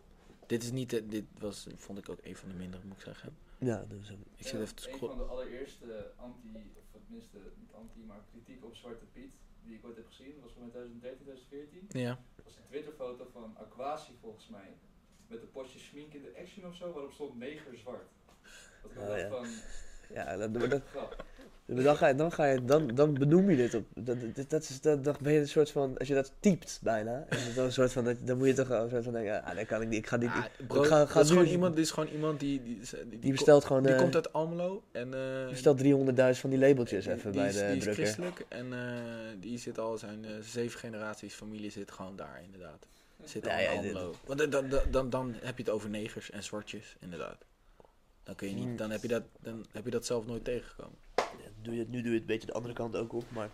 Dit 0.47 0.63
is 0.63 0.71
niet, 0.71 0.91
de, 0.91 1.07
dit 1.09 1.25
was, 1.39 1.67
vond 1.77 1.99
ik 1.99 2.09
ook 2.09 2.19
een 2.23 2.37
van 2.37 2.49
de 2.49 2.55
mindere, 2.55 2.83
moet 2.87 2.97
ik 2.97 3.03
zeggen. 3.03 3.37
ja, 3.59 3.85
dus, 3.89 4.11
Ik 4.11 4.17
zit 4.47 4.53
ja, 4.53 4.59
even 4.61 4.75
te 4.75 4.91
Een 4.93 4.99
van 4.99 5.17
de 5.17 5.23
allereerste 5.25 6.11
anti, 6.17 6.73
of 6.77 7.01
tenminste 7.07 7.39
niet 7.61 7.73
anti, 7.73 8.01
maar 8.07 8.21
kritiek 8.31 8.65
op 8.65 8.77
Zwarte 8.77 9.05
Piet, 9.13 9.33
die 9.65 9.75
ik 9.77 9.85
ooit 9.85 9.97
heb 9.97 10.07
gezien, 10.07 10.41
was 10.41 10.53
van 10.53 10.71
2013, 10.71 11.25
2014. 11.25 12.01
Ja. 12.01 12.25
Dat 12.37 12.45
was 12.45 12.57
een 12.57 12.67
Twitterfoto 12.67 13.29
van 13.33 13.57
Aquasi 13.57 14.13
volgens 14.21 14.49
mij. 14.49 14.77
Met 15.27 15.43
een 15.43 15.51
potje 15.51 15.79
schmink 15.79 16.13
in 16.13 16.23
de 16.23 16.37
action 16.41 16.67
of 16.67 16.75
zo, 16.77 16.93
waarop 16.93 17.13
stond 17.13 17.37
neger 17.37 17.77
zwart. 17.77 18.11
Dat 18.83 18.91
ik 18.91 18.99
Oh, 18.99 19.07
dacht 19.07 19.21
ja. 19.21 19.29
van, 19.29 19.47
ja, 20.15 20.37
dat, 20.37 20.55
dat, 20.71 20.81
dan, 21.67 21.97
ga 21.97 22.09
je, 22.09 22.15
dan, 22.15 22.33
ga 22.33 22.45
je, 22.45 22.65
dan, 22.65 22.95
dan 22.95 23.15
benoem 23.15 23.51
je 23.51 23.57
dit 23.57 23.75
op. 23.75 23.85
Dat, 23.95 24.17
dat, 24.35 24.51
dat 24.51 24.63
is, 24.63 24.81
dat, 24.81 25.05
dan 25.05 25.17
ben 25.21 25.33
je 25.33 25.39
een 25.41 25.49
soort 25.49 25.71
van, 25.71 25.99
als 25.99 26.09
je 26.09 26.15
dat 26.15 26.33
typt 26.41 26.81
bijna, 26.83 27.27
is 27.31 27.55
dan 27.55 27.65
een 27.65 27.73
soort 27.73 27.93
van, 27.93 28.05
dat- 28.05 28.17
dan 28.27 28.39
moet 28.39 28.47
je 28.47 28.53
toch 28.55 28.69
een 28.69 28.89
soort 28.91 29.05
van 29.05 29.13
denken, 29.13 29.45
ah, 29.45 29.57
dat 29.57 29.67
kan 29.67 29.83
ik 29.83 29.89
niet, 29.89 29.99
ik 29.99 30.07
ga 30.07 30.17
niet, 30.17 30.29
Ah, 30.29 30.45
bro, 30.67 30.83
ik 30.83 30.89
ga- 30.89 30.99
dat 30.99 31.11
ga 31.11 31.21
is 31.21 31.29
gewoon 31.29 31.45
iemand, 31.47 31.77
dit 31.77 31.85
is 31.85 31.91
gewoon 31.91 32.09
iemand 32.09 32.41
die, 32.41 32.63
die, 32.63 32.81
die, 33.11 33.19
die 33.19 33.31
bestelt 33.33 33.65
gewoon, 33.65 33.83
die 33.83 33.93
eh, 33.93 33.99
komt 33.99 34.15
uit 34.15 34.33
Almelo 34.33 34.83
en 34.93 35.15
eh, 35.15 35.41
die 35.43 35.49
bestelt 35.51 35.79
300.000 35.79 36.41
van 36.41 36.51
die 36.51 36.59
labeltjes 36.59 37.05
die- 37.05 37.15
even 37.15 37.33
bij 37.33 37.49
is, 37.49 37.55
de 37.55 37.67
die 37.67 37.77
is 37.77 37.83
drukker. 37.83 38.05
christelijk 38.05 38.45
en 38.49 38.73
eh, 38.73 38.79
die 39.41 39.59
zit 39.59 39.79
al 39.79 39.99
zijn 39.99 40.25
zeven 40.43 40.79
generaties 40.81 41.35
familie 41.35 41.71
zit 41.71 41.91
gewoon 41.91 42.17
daar 42.17 42.41
inderdaad. 42.45 42.87
Zit 43.25 43.45
al 43.47 43.51
Ja, 43.53 43.59
in 43.59 43.65
ja, 43.65 43.71
Almelo. 43.71 44.15
Want 44.27 44.53
dan, 44.53 44.65
dan, 44.91 45.11
dan 45.11 45.35
heb 45.43 45.57
je 45.57 45.63
het 45.65 45.73
over 45.73 45.91
negers 45.91 46.31
en 46.31 46.43
zwartjes 46.43 46.97
inderdaad. 47.01 47.37
Dan 48.23 48.35
kun 48.35 48.49
je 48.49 48.55
niet, 48.55 48.79
dan 48.79 48.91
heb 48.91 49.03
je 49.03 49.09
dat, 49.09 49.23
dan 49.41 49.67
heb 49.73 49.85
je 49.85 49.91
dat 49.91 50.07
zelf 50.07 50.27
nooit 50.27 50.45
tegengekomen. 50.45 50.99
Ja, 51.17 51.25
doe 51.63 51.75
je, 51.75 51.81
het- 51.81 51.89
nu 51.89 51.97
doe 52.03 52.07
je 52.09 52.13
het 52.13 52.21
een 52.21 52.27
beetje 52.27 52.47
de 52.47 52.53
andere 52.53 52.75
kant 52.75 52.97
ook 52.97 53.13
op, 53.13 53.31
maar... 53.31 53.51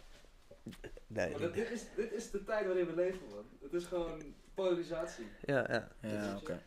Nee, 1.07 1.31
Maar 1.31 1.41
dat- 1.41 1.55
dit, 1.55 1.71
is, 1.71 1.83
dit 1.97 2.13
is 2.13 2.31
de 2.31 2.45
tijd 2.45 2.67
waarin 2.67 2.87
we 2.87 2.95
leven, 2.95 3.21
man. 3.31 3.45
Het 3.63 3.73
is 3.73 3.85
gewoon 3.85 4.23
polarisatie. 4.55 5.27
ja, 5.47 5.67
ja. 5.73 5.89
Ja, 6.03 6.37
oké. 6.37 6.61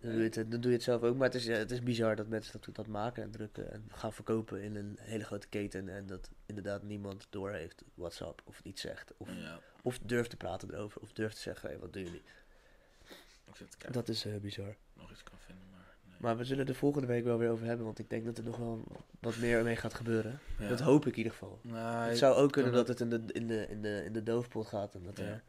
Dan 0.00 0.10
doe, 0.12 0.18
je 0.22 0.24
het, 0.24 0.34
dan 0.34 0.60
doe 0.60 0.70
je 0.70 0.76
het 0.76 0.82
zelf 0.82 1.02
ook, 1.02 1.16
maar 1.16 1.26
het 1.26 1.34
is, 1.34 1.44
ja, 1.44 1.52
het 1.54 1.70
is 1.70 1.82
bizar 1.82 2.16
dat 2.16 2.26
mensen 2.28 2.60
dat, 2.60 2.74
dat 2.74 2.86
maken 2.86 3.22
en 3.22 3.30
drukken 3.30 3.72
en 3.72 3.84
gaan 3.92 4.12
verkopen 4.12 4.62
in 4.62 4.76
een 4.76 4.96
hele 5.00 5.24
grote 5.24 5.48
keten 5.48 5.88
en 5.88 6.06
dat 6.06 6.30
inderdaad 6.46 6.82
niemand 6.82 7.26
doorheeft 7.30 7.84
WhatsApp 7.94 8.42
of 8.44 8.60
iets 8.62 8.80
zegt 8.80 9.12
of, 9.16 9.28
Ja, 9.34 9.60
of 9.82 9.98
durft 9.98 10.30
te 10.30 10.36
praten 10.36 10.74
erover 10.74 11.00
of 11.00 11.12
durft 11.12 11.34
te 11.36 11.40
zeggen, 11.42 11.68
hey, 11.68 11.78
wat 11.78 11.92
doen 11.92 12.02
jullie? 12.02 12.22
ik 13.44 13.56
zit 13.56 13.70
te 13.70 13.76
kijken 13.76 13.92
Dat 13.92 14.08
is 14.08 14.24
eh, 14.24 14.36
bizar. 14.36 14.76
nog 14.92 15.10
iets 15.10 15.22
kan 15.22 15.38
vinden, 15.38 15.64
maar. 15.70 15.87
Maar 16.18 16.36
we 16.36 16.44
zullen 16.44 16.66
er 16.68 16.74
volgende 16.74 17.06
week 17.06 17.24
wel 17.24 17.38
weer 17.38 17.50
over 17.50 17.66
hebben, 17.66 17.86
want 17.86 17.98
ik 17.98 18.10
denk 18.10 18.24
dat 18.24 18.38
er 18.38 18.44
nog 18.44 18.56
wel 18.56 18.84
wat 19.20 19.36
meer 19.36 19.62
mee 19.64 19.76
gaat 19.76 19.94
gebeuren. 19.94 20.38
Ja. 20.58 20.68
Dat 20.68 20.80
hoop 20.80 21.06
ik 21.06 21.12
in 21.12 21.16
ieder 21.18 21.32
geval. 21.32 21.58
Nou, 21.62 22.08
het 22.08 22.18
zou 22.18 22.34
ook 22.36 22.52
kunnen 22.52 22.72
dat 22.72 22.88
het 22.88 23.00
in 23.00 23.10
de, 23.10 23.22
in 23.32 23.46
de, 23.46 23.66
in 23.68 23.82
de, 23.82 24.02
in 24.04 24.12
de 24.12 24.22
doofpot 24.22 24.66
gaat 24.66 24.94
en 24.94 25.02
dat, 25.04 25.16
Ja. 25.16 25.24
er, 25.24 25.42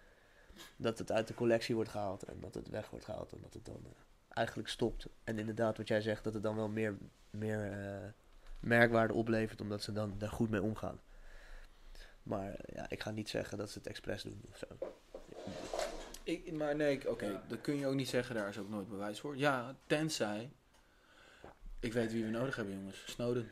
dat 0.75 0.97
het 0.97 1.11
uit 1.11 1.27
de 1.27 1.33
collectie 1.33 1.75
wordt 1.75 1.89
gehaald 1.89 2.23
en 2.23 2.39
dat 2.39 2.53
het 2.53 2.69
weg 2.69 2.89
wordt 2.89 3.05
gehaald 3.05 3.31
en 3.33 3.39
dat 3.41 3.53
het 3.53 3.65
dan 3.65 3.79
eh, 3.85 3.91
eigenlijk 4.29 4.69
stopt. 4.69 5.07
En 5.23 5.39
inderdaad, 5.39 5.77
wat 5.77 5.87
jij 5.87 6.01
zegt, 6.01 6.23
dat 6.23 6.33
het 6.33 6.43
dan 6.43 6.55
wel 6.55 6.69
meer, 6.69 6.97
meer 7.29 7.71
eh, 7.71 8.09
merkwaarde 8.59 9.13
oplevert 9.13 9.61
omdat 9.61 9.81
ze 9.83 9.91
dan 9.91 10.13
daar 10.17 10.29
goed 10.31 10.49
mee 10.49 10.61
omgaan. 10.61 10.99
Maar 12.23 12.53
eh, 12.53 12.75
ja, 12.75 12.85
ik 12.89 13.01
ga 13.01 13.11
niet 13.11 13.29
zeggen 13.29 13.57
dat 13.57 13.69
ze 13.71 13.77
het 13.77 13.87
expres 13.87 14.23
doen 14.23 14.41
of 14.51 14.57
zo. 14.57 14.65
Ik, 16.23 16.51
maar 16.51 16.75
nee, 16.75 17.09
oké, 17.09 17.25
Ja. 17.25 17.43
dat 17.47 17.61
kun 17.61 17.75
je 17.75 17.87
ook 17.87 17.93
niet 17.95 18.09
zeggen, 18.09 18.35
daar 18.35 18.49
is 18.49 18.57
ook 18.57 18.69
nooit 18.69 18.89
bewijs 18.89 19.19
voor. 19.19 19.37
Ja, 19.37 19.75
tenzij. 19.87 20.51
Ik 21.79 21.93
weet 21.93 22.11
wie 22.11 22.23
we 22.23 22.29
nodig 22.29 22.55
hebben, 22.55 22.73
jongens. 22.75 23.03
Snowden. 23.05 23.49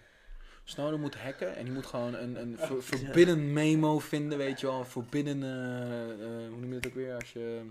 Snowden 0.63 0.99
moet 0.99 1.15
hacken 1.15 1.55
en 1.55 1.63
die 1.63 1.73
moet 1.73 1.85
gewoon 1.85 2.13
een, 2.13 2.35
een 2.41 2.57
ver- 2.57 2.81
forbidden 2.81 3.53
memo 3.53 3.99
vinden, 3.99 4.37
weet 4.37 4.59
je 4.59 4.67
wel. 4.67 4.79
Een 4.79 4.85
forbidden, 4.85 5.43
eh, 5.43 6.11
eh, 6.11 6.49
hoe 6.49 6.57
noem 6.59 6.73
je 6.73 6.79
dat 6.79 6.87
ook 6.87 6.93
weer, 6.97 7.15
als 7.15 7.33
je, 7.33 7.61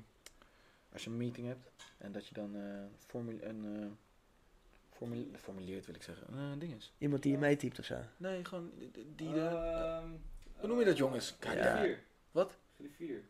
als 0.92 1.04
je 1.04 1.10
een 1.10 1.16
meeting 1.16 1.46
hebt. 1.46 1.68
En 1.98 2.12
dat 2.12 2.26
je 2.26 2.34
dan 2.34 2.56
eh 2.56 2.62
formule, 3.06 3.44
een, 3.44 3.96
formule- 4.92 5.38
formuleert, 5.38 5.86
wil 5.86 5.94
ik 5.94 6.02
zeggen. 6.02 6.26
Een 6.32 6.52
uh, 6.54 6.60
ding 6.60 6.74
is. 6.76 6.92
Iemand 6.98 7.22
die 7.22 7.32
je 7.32 7.38
meetypt 7.38 7.78
of 7.78 7.84
zo. 7.84 7.96
Nee, 8.16 8.44
gewoon 8.44 8.70
die, 8.78 8.90
de, 9.16 9.32
Ehm, 9.40 10.08
hoe 10.56 10.68
noem 10.68 10.78
je 10.78 10.84
dat, 10.84 10.96
jongens? 10.96 11.36
Kijk, 11.38 11.58
Ja. 11.62 11.76
Griffier. 11.76 11.98
Wat? 12.30 12.56
Griffier. 12.78 13.20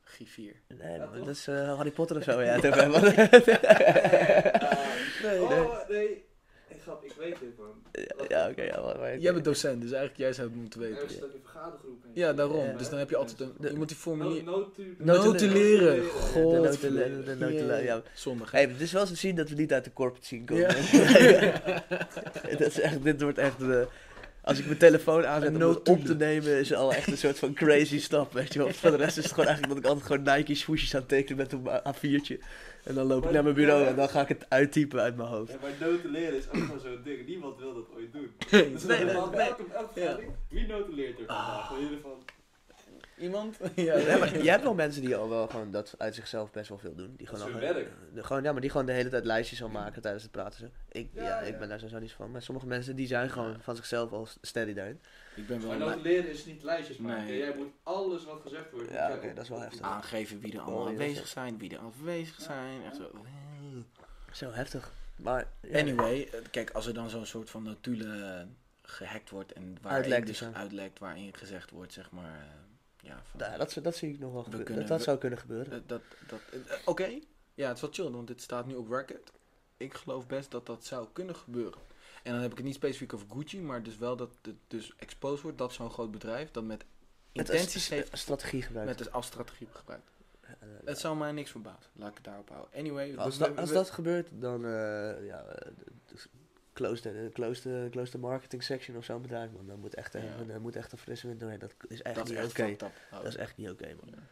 Griffier. 0.00 0.54
Nee, 0.66 0.96
Ja, 0.98 1.06
dat 1.06 1.28
is 1.28 1.46
Harry 1.46 1.90
Potter 1.90 2.16
of 2.16 2.22
zo. 2.22 2.40
Ja, 2.42 2.60
hebben. 2.60 2.90
nee, 3.02 3.28
nee. 5.22 5.40
Oh, 5.42 5.88
nee. 5.88 6.24
Ik, 6.86 6.92
grap, 6.92 7.04
ik 7.04 7.12
weet 7.18 7.36
dit, 7.40 7.58
man. 7.58 8.26
Ja, 8.28 8.48
oké, 8.48 8.62
ja, 8.62 8.80
maar, 8.80 8.98
maar- 8.98 9.18
Jij 9.18 9.32
bent 9.32 9.44
docent, 9.44 9.80
dus 9.82 9.90
eigenlijk 9.90 10.20
jij 10.20 10.32
zou 10.32 10.48
het 10.48 10.56
moeten 10.56 10.82
Er 10.82 10.88
weten. 10.88 11.10
zit 11.10 11.24
ook 11.24 11.32
een 11.32 11.40
vergadergroep 11.42 12.04
in. 12.04 12.10
Ja, 12.14 12.32
daarom. 12.32 12.64
Ja. 12.66 12.72
Dus 12.72 12.88
dan 12.88 12.98
heb 12.98 13.10
je 13.10 13.16
altijd 13.16 13.40
een. 13.40 13.52
De- 13.58 13.70
Je 13.70 13.76
moet 13.76 13.88
die 13.88 13.96
formulier. 13.96 14.44
notu- 14.44 14.94
Notuleren. 14.98 15.94
De 15.94 16.08
God. 16.08 16.52
de 16.82 17.36
notule- 17.38 17.82
ja. 17.82 18.02
Zondag. 18.14 18.50
Hey, 18.50 18.62
het 18.62 18.80
is 18.80 18.92
wel 18.92 19.00
eens 19.00 19.10
te 19.10 19.16
zien 19.16 19.36
dat 19.36 19.48
we 19.48 19.54
niet 19.54 19.72
uit 19.72 19.84
de 19.84 19.92
corporate 19.92 20.26
scene 20.26 20.44
komen. 20.44 20.62
Ja. 20.62 21.62
dat 22.58 22.60
is 22.60 22.80
echt, 22.80 23.02
dit 23.02 23.20
wordt 23.22 23.38
echt... 23.38 23.60
eh, 23.62 23.80
als 24.40 24.58
ik 24.58 24.66
mijn 24.66 24.78
telefoon 24.78 25.26
aanzet 25.26 25.54
om 25.54 25.60
het 25.60 25.88
op 25.88 26.04
te 26.04 26.14
nemen, 26.14 26.58
is 26.58 26.68
het 26.68 26.78
al 26.78 26.92
echt 26.92 27.06
een 27.06 27.16
soort 27.18 27.38
van 27.38 27.54
crazy 27.54 28.00
stap, 28.00 28.32
weet 28.32 28.52
je 28.52 28.58
wel. 28.58 28.72
Voor 28.72 28.90
de 28.90 28.96
rest 28.96 29.16
is 29.16 29.24
het 29.24 29.32
gewoon 29.32 29.48
eigenlijk 29.48 29.74
dat 29.74 29.84
ik 29.84 29.90
altijd 29.98 30.12
gewoon 30.22 30.36
Nike 30.36 30.54
swoesjes 30.54 30.94
aan 30.94 31.00
het 31.00 31.08
tekenen 31.08 31.36
met 31.36 31.52
een 31.52 31.68
A4'tje. 31.94 32.44
En 32.86 32.94
dan 32.94 33.06
loop 33.06 33.24
ik 33.24 33.30
naar 33.30 33.42
mijn 33.42 33.54
bureau 33.54 33.86
en 33.86 33.96
dan 33.96 34.08
ga 34.08 34.20
ik 34.20 34.28
het 34.28 34.46
uittypen 34.48 35.00
uit 35.00 35.16
mijn 35.16 35.28
hoofd. 35.28 35.52
Ja, 35.52 35.58
maar 35.62 35.88
notuleren 35.90 36.38
is 36.38 36.46
ook 36.48 36.54
gewoon 36.56 36.80
zo'n 36.80 37.00
ding. 37.04 37.26
Niemand 37.26 37.58
wil 37.58 37.74
dat 37.74 37.84
ooit 37.96 38.12
doen. 38.12 38.30
Nee, 38.50 38.72
Dus 38.72 38.84
nee, 38.84 38.96
nee, 38.96 39.06
nee, 39.06 39.14
elke, 39.14 39.36
nee. 39.36 40.04
elke, 40.06 40.24
wie 40.48 40.66
notuleert 40.66 41.18
er 41.18 41.24
vandaag? 41.26 41.70
Ah. 41.70 41.72
Van... 42.02 42.22
Iemand? 43.18 43.56
Ja, 43.74 44.18
maar 44.18 44.42
je 44.42 44.50
hebt 44.50 44.62
wel 44.62 44.74
mensen 44.84 45.02
die 45.02 45.16
al 45.16 45.28
wel 45.28 45.46
gewoon 45.46 45.70
dat 45.70 45.94
uit 45.98 46.14
zichzelf 46.14 46.50
best 46.50 46.68
wel 46.68 46.78
veel 46.78 46.94
doen. 46.94 47.14
Die 47.16 47.26
Dat 47.26 47.36
gewoon, 47.36 47.48
is 47.48 47.54
al- 47.54 47.60
hun 47.66 47.74
werk. 47.74 47.88
de- 48.14 48.24
gewoon, 48.24 48.42
ja, 48.42 48.52
maar 48.52 48.60
die 48.60 48.70
gewoon 48.70 48.86
de 48.86 48.92
hele 48.92 49.08
tijd 49.08 49.24
lijstjes 49.24 49.62
al 49.62 49.68
maken 49.68 50.02
tijdens 50.02 50.22
het 50.22 50.32
praten. 50.32 50.58
Zo. 50.60 50.66
Ik, 50.92 51.08
ja, 51.12 51.22
Ja, 51.22 51.38
ik 51.40 51.58
ben 51.58 51.68
daar 51.68 51.78
sowieso 51.78 51.98
niet 52.00 52.12
van. 52.12 52.30
Maar 52.30 52.42
sommige 52.42 52.66
mensen 52.66 52.96
die 52.96 53.06
zijn 53.06 53.30
gewoon 53.30 53.56
van 53.60 53.76
zichzelf 53.76 54.12
al 54.12 54.28
steady 54.40 54.72
daarin. 54.74 55.00
Ik 55.36 55.46
ben 55.46 55.60
wel 55.60 55.68
Maar 55.68 55.80
een 55.80 55.86
dat 55.86 56.02
leren 56.02 56.30
is 56.30 56.44
niet 56.44 56.62
lijstjes 56.62 56.96
maken. 56.96 57.24
Nee. 57.24 57.36
Jij 57.38 57.56
moet 57.56 57.72
alles 57.82 58.24
wat 58.24 58.40
gezegd 58.42 58.70
wordt. 58.70 58.90
Ja, 58.90 59.14
oké, 59.14 59.34
dat 59.34 59.42
is 59.44 59.48
wel 59.50 59.60
heftig. 59.60 59.80
aangeven 59.80 60.40
wie 60.40 60.52
er 60.52 60.60
allemaal 60.60 60.82
Oh, 60.82 60.88
aanwezig 60.88 61.26
zijn, 61.26 61.58
wie 61.58 61.70
er 61.70 61.78
afwezig 61.78 62.40
zijn. 62.40 62.84
Echt 62.84 62.96
zo. 62.96 63.10
Zo 64.32 64.50
heftig. 64.50 64.92
Maar 65.16 65.48
ja, 65.62 65.78
Anyway, 65.78 66.22
eh, 66.32 66.40
kijk, 66.50 66.70
als 66.70 66.86
er 66.86 66.94
dan 66.94 67.10
zo'n 67.10 67.26
soort 67.26 67.50
van 67.50 67.62
notulen 67.62 68.38
eh, 68.40 68.46
gehackt 68.82 69.30
wordt 69.30 69.52
en 69.52 69.76
waarin 69.82 70.24
dus 70.24 70.38
dus, 70.38 70.52
uitlekt, 70.52 70.98
waarin 70.98 71.34
gezegd 71.36 71.70
wordt, 71.70 71.92
zeg 71.92 72.10
maar, 72.10 72.38
eh, 72.40 73.08
ja, 73.08 73.22
van, 73.30 73.40
nou, 73.40 73.58
dat, 73.58 73.78
dat 73.82 73.96
zie 73.96 74.12
ik 74.12 74.18
nog 74.18 74.32
wel 74.32 74.42
kunnen- 74.42 74.74
dat 74.76 74.86
dat 74.88 74.98
we- 74.98 75.04
zou 75.04 75.18
kunnen 75.18 75.38
gebeuren. 75.38 75.72
eh, 75.72 75.78
dat, 75.86 76.02
dat, 76.26 76.40
oké, 76.84 77.18
ja, 77.54 77.66
het 77.66 77.74
is 77.76 77.80
wel 77.82 77.90
chill, 77.92 78.10
want 78.10 78.26
dit 78.26 78.42
staat 78.42 78.66
nu 78.66 78.74
op 78.74 78.90
record. 78.90 79.32
Ik 79.76 79.94
geloof 79.94 80.26
best 80.26 80.50
dat 80.50 80.66
dat 80.66 80.84
zou 80.84 81.06
kunnen 81.12 81.36
gebeuren. 81.36 81.80
En 82.26 82.32
dan 82.32 82.40
heb 82.40 82.50
ik 82.50 82.56
het 82.56 82.66
niet 82.66 82.74
specifiek 82.74 83.12
over 83.14 83.26
Gucci, 83.30 83.60
maar 83.60 83.82
dus 83.82 83.96
wel 83.96 84.16
dat 84.16 84.30
het 84.42 84.54
dus 84.68 84.92
exposed 84.96 85.40
wordt 85.42 85.58
dat 85.58 85.72
zo'n 85.72 85.90
groot 85.90 86.10
bedrijf 86.10 86.50
dat 86.50 86.64
met 86.64 86.84
intenties 87.32 87.88
een, 87.90 87.96
heeft, 87.96 88.12
een 88.12 88.18
strategie 88.18 88.62
gebruikt. 88.62 88.98
met 88.98 89.12
als 89.12 89.26
strategie 89.26 89.68
gebruikt. 89.70 90.10
Het 90.84 90.98
zou 90.98 91.16
mij 91.16 91.32
niks 91.32 91.50
verbazen, 91.50 91.90
laat 91.92 92.08
ik 92.08 92.14
het 92.14 92.24
daarop 92.24 92.48
houden. 92.48 92.78
Anyway, 92.78 93.16
Als, 93.16 93.38
dat, 93.38 93.56
als 93.74 93.90
gebeurt, 93.90 94.28
dan 94.32 94.64
uh, 94.64 94.70
ja, 95.26 95.42
eh, 95.44 95.70
de- 96.06 96.28
close 96.72 97.02
de, 97.02 97.30
close 97.32 97.62
de, 97.62 97.88
close 97.90 98.10
de 98.10 98.18
marketing 98.18 98.62
section 98.62 98.96
of 98.96 99.04
zo'n 99.04 99.22
bedrijf, 99.22 99.50
man. 99.50 99.66
Dan 99.66 99.80
moet 99.80 99.94
echt, 99.94 100.12
Ja. 100.12 100.20
dan 100.46 100.60
moet 100.60 100.76
echt 100.76 100.92
een 100.92 100.98
frisse 100.98 101.26
wind 101.26 101.40
doorheen. 101.40 101.58
Dat 101.58 101.74
is 101.88 102.02
echt 102.02 102.14
dat 102.14 102.28
niet 102.28 102.38
oké. 102.38 102.76
Dat 103.10 103.24
is 103.24 103.36
echt 103.36 103.56
niet 103.56 103.70
oké, 103.70 103.86
man. 103.86 104.08
Ja. 104.10 104.22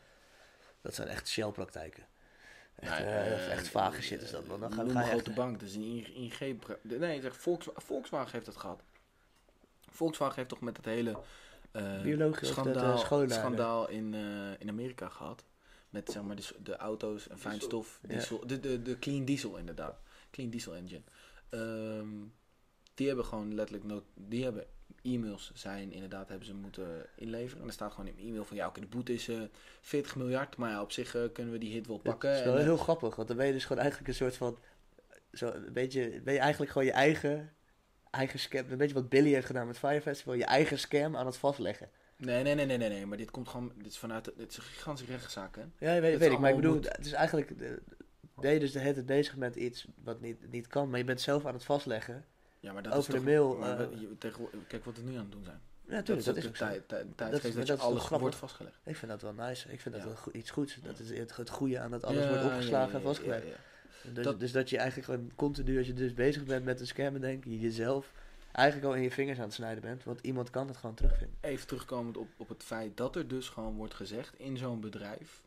Dat 0.80 0.94
zijn 0.94 1.08
echt 1.08 1.28
shell-praktijken. 1.28 2.06
Echt, 2.84 3.00
eh, 3.00 3.32
eh, 3.32 3.50
echt 3.50 3.68
vage 3.68 4.02
shit 4.02 4.22
is 4.22 4.30
dat, 4.30 4.46
man. 4.46 4.60
Dan 4.60 4.72
ga, 4.72 4.82
noem 4.82 4.90
ga 4.92 4.98
een 4.98 5.04
je 5.04 5.10
grote 5.10 5.30
echt... 5.30 5.38
bank, 5.38 5.60
dat 5.60 5.68
is 5.68 5.74
een 5.74 6.14
ING... 6.14 6.66
Nee, 6.82 7.20
zeg, 7.20 7.36
Volkswagen, 7.36 7.82
Volkswagen 7.82 8.32
heeft 8.32 8.46
dat 8.46 8.56
gehad. 8.56 8.82
Volkswagen 9.90 10.36
heeft 10.36 10.48
toch 10.48 10.60
met 10.60 10.76
het 10.76 10.86
hele 10.86 11.18
eh, 11.74 12.02
Biologisch 12.02 12.50
of 12.50 12.54
dat, 12.56 12.66
eh, 12.76 12.98
schandaal, 12.98 13.30
schandaal 13.30 13.88
in, 13.88 14.14
eh, 14.14 14.60
in 14.60 14.68
Amerika 14.68 15.08
gehad. 15.08 15.44
Met 15.90 16.10
zeg 16.10 16.22
maar 16.22 16.36
de, 16.36 16.54
de 16.62 16.76
auto's 16.76 17.28
en 17.28 17.38
fijnstof, 17.38 17.98
Ja. 18.02 18.08
diesel, 18.08 18.46
de, 18.46 18.60
de, 18.60 18.82
de 18.82 18.98
clean 18.98 19.24
diesel 19.24 19.56
inderdaad. 19.56 20.00
Clean 20.30 20.50
diesel 20.50 20.74
engine. 20.74 21.02
Ehm, 21.48 22.08
die 22.94 23.06
hebben 23.06 23.24
gewoon 23.24 23.54
letterlijk, 23.54 23.86
nood, 23.86 24.04
die 24.14 24.44
hebben 24.44 24.66
e-mails 25.04 25.50
zijn 25.54 25.92
inderdaad, 25.92 26.28
hebben 26.28 26.46
ze 26.46 26.54
moeten 26.54 27.06
inleveren. 27.16 27.60
En 27.60 27.66
er 27.66 27.72
staat 27.72 27.92
gewoon 27.92 28.06
in 28.06 28.14
een 28.18 28.28
e-mail 28.28 28.44
van, 28.44 28.56
ja 28.56 28.66
oké, 28.66 28.80
de 28.80 28.86
boete 28.86 29.12
is 29.12 29.28
eh 29.28 29.40
40 29.80 30.16
miljard, 30.16 30.56
maar 30.56 30.70
ja, 30.70 30.82
op 30.82 30.92
zich 30.92 31.14
eh, 31.14 31.22
kunnen 31.32 31.52
we 31.52 31.58
die 31.58 31.72
hit 31.72 31.86
wel 31.86 31.98
pakken. 31.98 32.28
Het 32.28 32.38
is 32.38 32.44
wel 32.44 32.54
En, 32.54 32.60
eh, 32.60 32.64
heel 32.66 32.76
grappig, 32.76 33.16
want 33.16 33.28
dan 33.28 33.36
ben 33.36 33.46
je 33.46 33.52
dus 33.52 33.64
gewoon 33.64 33.82
eigenlijk 33.82 34.08
een 34.08 34.16
soort 34.16 34.36
van... 34.36 34.58
Zo, 35.32 35.50
een 35.50 35.72
beetje, 35.72 36.20
ben 36.20 36.34
je 36.34 36.40
eigenlijk 36.40 36.72
gewoon 36.72 36.86
je 36.86 36.92
eigen, 36.92 37.52
eigen 38.10 38.38
scam... 38.38 38.70
Een 38.70 38.78
beetje 38.78 38.94
wat 38.94 39.08
Billy 39.08 39.32
heeft 39.32 39.46
gedaan 39.46 39.66
met 39.66 39.78
Fire 39.78 40.00
Festival. 40.00 40.34
Je 40.34 40.44
eigen 40.44 40.78
scam 40.78 41.16
aan 41.16 41.26
het 41.26 41.36
vastleggen. 41.36 41.90
Nee, 42.16 42.42
nee, 42.42 42.54
nee, 42.54 42.66
nee, 42.66 42.76
nee, 42.76 42.88
nee, 42.88 43.06
maar 43.06 43.18
dit 43.18 43.30
komt 43.30 43.48
gewoon, 43.48 43.72
dit 43.76 43.86
is 43.86 43.98
vanuit, 43.98 44.24
dit 44.36 44.50
is 44.50 44.56
een 44.56 44.62
gigantische 44.62 45.12
rechtszaak, 45.12 45.56
hè? 45.56 45.62
Ja, 45.78 46.00
weet, 46.00 46.20
ik. 46.20 46.38
Maar 46.38 46.50
ik 46.50 46.56
bedoel, 46.56 46.74
moet. 46.74 46.96
het 46.96 47.06
is 47.06 47.12
eigenlijk... 47.12 47.54
Ben 48.40 48.52
je 48.52 48.58
dus 48.58 48.72
de 48.72 48.78
hele 48.78 48.94
tijd 48.94 49.06
bezig 49.06 49.36
met 49.36 49.56
iets 49.56 49.86
wat 50.04 50.20
niet, 50.20 50.50
niet 50.50 50.66
kan. 50.66 50.90
Maar 50.90 50.98
je 50.98 51.04
bent 51.04 51.20
zelf 51.20 51.46
aan 51.46 51.54
het 51.54 51.64
vastleggen. 51.64 52.24
Ja, 52.64 52.72
maar 52.72 52.82
dat 52.82 52.92
Over 52.92 53.14
is 53.14 53.20
de 53.20 53.26
mail, 53.26 53.64
eh, 53.64 53.76
we- 53.76 54.16
kijk 54.66 54.84
wat 54.84 54.96
we 54.96 55.02
nu 55.02 55.14
aan 55.14 55.22
het 55.22 55.32
doen 55.32 55.44
zijn. 55.44 55.60
Ja, 55.86 55.92
natuurlijk. 55.94 56.26
Dat, 56.26 56.36
is 56.36 56.46
ook 56.46 56.54
tijd, 56.54 56.88
tijd, 56.88 57.06
Dat 57.16 57.18
dat, 57.42 57.42
dat 57.54 57.66
je 57.66 57.76
alles 57.76 58.08
wordt 58.08 58.36
vastgelegd. 58.36 58.76
Ik 58.84 58.96
vind 58.96 59.10
dat 59.10 59.22
wel 59.22 59.32
nice. 59.32 59.72
Ik 59.72 59.80
vind 59.80 59.94
dat 59.94 60.04
Ja. 60.04 60.10
wel 60.10 60.34
iets 60.34 60.50
goeds. 60.50 60.78
Dat 60.82 60.98
is 60.98 61.18
het, 61.18 61.36
het 61.36 61.50
goede 61.50 61.78
aan 61.78 61.90
dat 61.90 62.04
alles 62.04 62.22
Ja, 62.24 62.28
wordt 62.28 62.44
opgeslagen 62.44 62.88
ja, 62.90 62.94
en 62.96 63.02
vastgelegd. 63.02 63.46
Dus, 64.12 64.24
Dat- 64.24 64.40
dus 64.40 64.52
dat 64.52 64.70
je 64.70 64.76
eigenlijk 64.78 65.08
gewoon 65.10 65.30
continu, 65.34 65.78
als 65.78 65.86
je 65.86 65.92
dus 65.92 66.14
bezig 66.14 66.44
bent 66.44 66.64
met 66.64 66.80
een 66.80 66.86
scam, 66.86 67.20
denk 67.20 67.44
je 67.44 67.58
jezelf 67.60 68.12
eigenlijk 68.52 68.86
al 68.86 68.94
in 68.94 69.02
je 69.02 69.10
vingers 69.10 69.38
aan 69.38 69.44
het 69.44 69.54
snijden 69.54 69.82
bent. 69.82 70.04
Want 70.04 70.20
iemand 70.20 70.50
kan 70.50 70.66
het 70.68 70.76
gewoon 70.76 70.94
terugvinden. 70.94 71.36
Even 71.40 71.66
terugkomend 71.66 72.16
op, 72.16 72.28
op 72.36 72.48
het 72.48 72.62
feit 72.62 72.96
dat 72.96 73.16
er 73.16 73.28
dus 73.28 73.48
gewoon 73.48 73.74
wordt 73.76 73.94
gezegd 73.94 74.38
in 74.38 74.56
zo'n 74.56 74.80
bedrijf. 74.80 75.42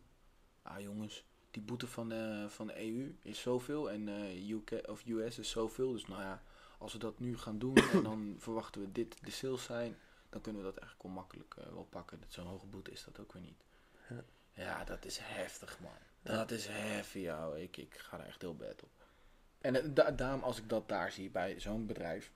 Ah 0.61 0.80
jongens, 0.80 1.24
die 1.51 1.61
boete 1.61 1.88
van 1.88 2.09
de, 2.09 2.45
van 2.47 2.68
de 2.68 2.82
EU 2.86 3.15
is 3.22 3.39
zoveel 3.41 3.91
en 3.91 4.07
eh 4.07 4.49
UK 4.49 4.72
of 4.89 5.03
US 5.07 5.39
is 5.39 5.49
zoveel. 5.49 5.91
Dus 5.91 6.07
nou 6.07 6.22
ja, 6.22 6.41
als 6.78 6.94
we 6.94 7.00
dat 7.00 7.20
nu 7.20 7.38
gaan 7.38 7.60
doen 7.60 7.76
en 7.94 8.04
dan 8.04 8.36
verwachten 8.40 8.82
we 8.82 8.92
dit 8.92 9.16
de 9.26 9.32
sales 9.32 9.64
zijn, 9.64 9.96
dan 10.30 10.42
kunnen 10.42 10.62
we 10.62 10.68
dat 10.68 10.78
eigenlijk 10.78 11.08
wel 11.10 11.18
makkelijk 11.22 11.56
eh, 11.58 11.66
wel 11.74 11.88
pakken. 11.90 12.22
Zo'n 12.28 12.46
hoge 12.48 12.66
boete 12.66 12.92
is 12.92 13.04
dat 13.04 13.20
ook 13.20 13.34
weer 13.34 13.42
niet. 13.42 13.64
Ja. 14.10 14.24
Ja, 14.54 14.84
dat 14.84 15.06
is 15.06 15.18
heftig 15.22 15.80
man. 15.80 15.92
Ja. 16.22 16.32
Dat 16.38 16.52
is 16.52 16.68
heavy, 16.68 17.20
jou. 17.20 17.60
Ik, 17.60 17.78
ik 17.78 17.94
ga 17.98 18.20
er 18.20 18.26
echt 18.26 18.42
heel 18.42 18.56
bad 18.56 18.84
op. 18.84 18.90
En 19.62 19.76
eh, 19.76 19.90
da- 19.94 20.12
daarom 20.12 20.42
als 20.44 20.58
ik 20.58 20.70
dat 20.70 20.90
daar 20.90 21.12
zie 21.12 21.30
bij 21.30 21.60
zo'n 21.60 21.86
bedrijf, 21.86 22.32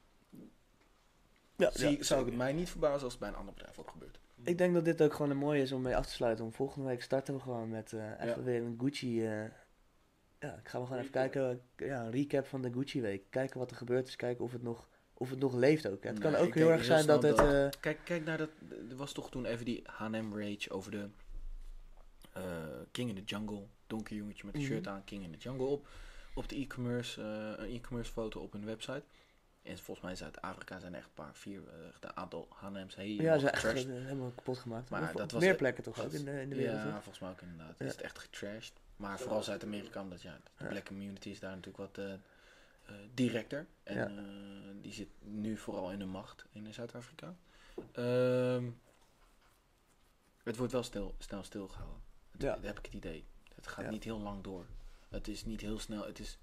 Ja, 1.55 1.71
zie, 1.73 2.03
zou 2.03 2.19
ik 2.21 2.25
het 2.27 2.35
mij 2.35 2.53
niet 2.53 2.69
verbazen 2.69 3.03
als 3.03 3.11
het 3.11 3.19
bij 3.21 3.29
een 3.29 3.35
ander 3.35 3.53
bedrijf 3.53 3.79
ook 3.79 3.89
gebeurt. 3.89 4.19
Ik 4.43 4.57
denk 4.57 4.73
dat 4.73 4.85
dit 4.85 5.01
ook 5.01 5.13
gewoon 5.13 5.31
een 5.31 5.37
mooie 5.37 5.61
is 5.61 5.71
om 5.71 5.81
mee 5.81 5.95
af 5.95 6.05
te 6.05 6.11
sluiten. 6.11 6.45
Om 6.45 6.53
volgende 6.53 6.87
week 6.87 7.01
starten 7.01 7.33
we 7.33 7.39
gewoon 7.39 7.69
met 7.69 7.93
eh, 7.93 8.11
even 8.11 8.27
Ja. 8.27 8.41
weer 8.41 8.61
een 8.63 8.77
Gucci. 8.79 9.25
eh, 9.27 9.43
ja, 10.41 10.53
ik 10.55 10.67
ga 10.67 10.79
we 10.79 10.85
gewoon 10.85 10.99
even 10.99 11.11
kijken. 11.11 11.61
Ja, 11.77 12.03
een 12.05 12.11
recap 12.11 12.45
van 12.47 12.61
de 12.61 12.71
Gucci 12.71 13.01
week. 13.01 13.23
Kijken 13.29 13.59
wat 13.59 13.71
er 13.71 13.77
gebeurd 13.77 14.07
is. 14.07 14.15
Kijken 14.15 14.43
of 14.43 14.51
het 14.51 14.63
nog, 14.63 14.87
of 15.13 15.29
het 15.29 15.39
nog 15.39 15.53
leeft 15.53 15.87
ook. 15.87 16.03
Het 16.03 16.19
kan 16.19 16.35
ook 16.35 16.53
heel 16.55 16.69
erg 16.71 16.87
heel 16.87 16.97
zijn 16.97 17.05
dat 17.07 17.23
het. 17.23 17.39
eh, 17.39 17.79
Kijk, 17.81 17.99
kijk 18.03 18.23
naar 18.25 18.37
dat. 18.37 18.49
Er 18.89 18.95
was 18.95 19.11
toch 19.13 19.29
toen 19.29 19.45
even 19.45 19.65
die 19.65 19.81
H&M 19.85 20.33
rage 20.37 20.69
over 20.69 20.91
de 20.91 21.09
eh, 22.33 22.43
King 22.91 23.09
in 23.09 23.15
the 23.15 23.23
Jungle. 23.23 23.63
Donker 23.87 24.15
jongetje 24.15 24.45
met 24.45 24.55
een 24.55 24.61
Mhm. 24.61 24.69
shirt 24.71 24.87
aan, 24.87 25.03
King 25.03 25.23
in 25.23 25.31
the 25.31 25.37
Jungle 25.37 25.65
op. 25.65 25.87
Op 26.33 26.49
de 26.49 26.55
e-commerce, 26.55 27.21
eh, 27.21 27.65
een 27.65 27.75
e-commerce 27.75 28.11
foto 28.11 28.39
op 28.41 28.51
hun 28.51 28.65
website. 28.65 29.03
En 29.63 29.77
volgens 29.77 29.99
mij 30.01 30.11
in 30.11 30.17
Zuid-Afrika 30.17 30.79
zijn 30.79 30.95
echt 30.95 31.05
een 31.05 31.13
paar, 31.13 31.33
vier, 31.35 31.61
eh, 31.67 31.87
echt 31.87 32.03
een 32.03 32.15
aantal 32.17 32.47
H&M's 32.49 32.95
helemaal 32.95 33.25
ja, 33.25 33.33
ze 33.33 33.39
zijn 33.39 33.53
echt 33.53 33.87
eh, 33.87 33.93
helemaal 33.93 34.31
kapot 34.35 34.57
gemaakt. 34.57 34.89
Maar 34.89 35.01
Maar 35.01 35.13
dat 35.13 35.31
was 35.31 35.39
meer 35.41 35.49
het- 35.49 35.57
plekken 35.59 35.83
toch 35.83 35.99
ook 36.03 36.11
in 36.11 36.25
de, 36.25 36.41
in 36.41 36.49
de 36.49 36.55
wereld. 36.55 36.77
Ja, 36.77 36.83
toch? 36.83 36.93
volgens 36.93 37.19
mij 37.19 37.29
ook 37.29 37.41
inderdaad. 37.41 37.75
Ja. 37.79 37.85
Is 37.85 37.91
het 37.91 38.01
echt 38.01 38.19
getrashed. 38.19 38.73
Maar 38.95 39.19
vooral 39.19 39.43
Zuid-Amerika, 39.43 40.01
omdat 40.01 40.21
ja, 40.21 40.37
de 40.57 40.65
black 40.65 40.85
community 40.85 41.29
is 41.29 41.39
daar 41.39 41.49
natuurlijk 41.55 41.77
wat 41.77 41.97
eh, 41.97 42.13
eh, 42.13 42.19
directer. 43.13 43.65
En 43.83 43.95
Ja. 43.95 44.07
eh, 44.07 44.13
die 44.81 44.93
zit 44.93 45.07
nu 45.19 45.57
vooral 45.57 45.91
in 45.91 45.99
de 45.99 46.05
macht 46.05 46.45
in 46.51 46.67
eh, 46.67 46.73
Zuid-Afrika. 46.73 47.35
Ehm, 47.91 48.69
het 50.43 50.57
wordt 50.57 50.71
wel 50.71 50.83
stil, 50.83 51.15
snel 51.17 51.43
stilgehouden. 51.43 52.01
Het, 52.31 52.41
Ja. 52.41 52.55
Dat 52.55 52.63
heb 52.63 52.77
ik 52.79 52.85
het 52.85 52.93
idee. 52.93 53.25
Het 53.55 53.67
gaat 53.67 53.89
niet 53.89 54.03
heel 54.03 54.19
lang 54.19 54.43
door. 54.43 54.65
Het 55.09 55.27
is 55.27 55.45
niet 55.45 55.61
heel 55.61 55.79
snel. 55.79 56.05
Het 56.05 56.19
is, 56.19 56.37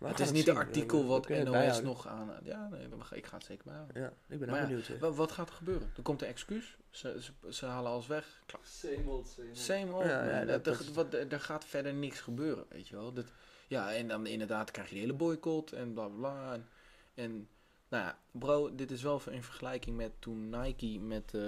Maar 0.00 0.10
het 0.10 0.20
is 0.20 0.30
niet 0.30 0.48
een 0.48 0.54
zien. 0.54 0.62
artikel 0.64 1.06
wat 1.06 1.28
het 1.28 1.44
NOS 1.44 1.82
nog 1.82 2.06
aan... 2.06 2.30
Ja, 2.42 2.68
nee, 2.68 2.88
ik 3.12 3.26
ga 3.26 3.36
het 3.36 3.44
zeker 3.44 3.64
bijhouden. 3.64 4.02
Ja, 4.02 4.12
ik 4.28 4.38
ben 4.38 4.48
Maar 4.48 4.60
ja, 4.60 4.66
benieuwd. 4.66 4.88
eh. 4.88 4.98
Wa- 5.00 5.10
Wat 5.10 5.32
gaat 5.32 5.48
er 5.48 5.54
gebeuren? 5.54 5.90
Er 5.96 6.02
komt 6.02 6.22
een 6.22 6.28
excuus. 6.28 6.76
Ze, 6.90 7.16
ze, 7.22 7.52
ze 7.52 7.66
halen 7.66 7.90
alles 7.90 8.06
weg. 8.06 8.42
Klaar. 8.46 8.62
Same 8.64 9.02
old, 9.06 9.28
same 9.28 9.48
old. 9.48 9.58
Same 9.58 9.92
old, 9.92 10.04
Ja, 10.04 10.24
ja, 10.38 10.44
dat- 10.44 10.66
Er- 10.66 10.76
dat- 10.76 10.88
wat, 10.92 11.14
er 11.14 11.40
gaat 11.40 11.64
verder 11.64 11.94
niks 11.94 12.20
gebeuren, 12.20 12.64
weet 12.68 12.88
je 12.88 12.96
wel. 12.96 13.12
Dat, 13.12 13.26
ja, 13.68 13.92
en 13.94 14.08
dan 14.08 14.26
inderdaad 14.26 14.70
krijg 14.70 14.88
je 14.88 14.94
de 14.94 15.00
hele 15.00 15.12
boycott 15.12 15.72
en 15.72 15.92
bla 15.92 16.08
bla 16.08 16.16
bla. 16.18 16.52
En, 16.54 16.66
en 17.14 17.48
nou 17.88 18.04
ja, 18.04 18.18
bro, 18.30 18.74
dit 18.74 18.90
is 18.90 19.02
wel 19.02 19.20
in 19.30 19.42
vergelijking 19.42 19.96
met 19.96 20.12
toen 20.18 20.50
Nike 20.60 20.98
met 21.00 21.34
eh 21.34 21.40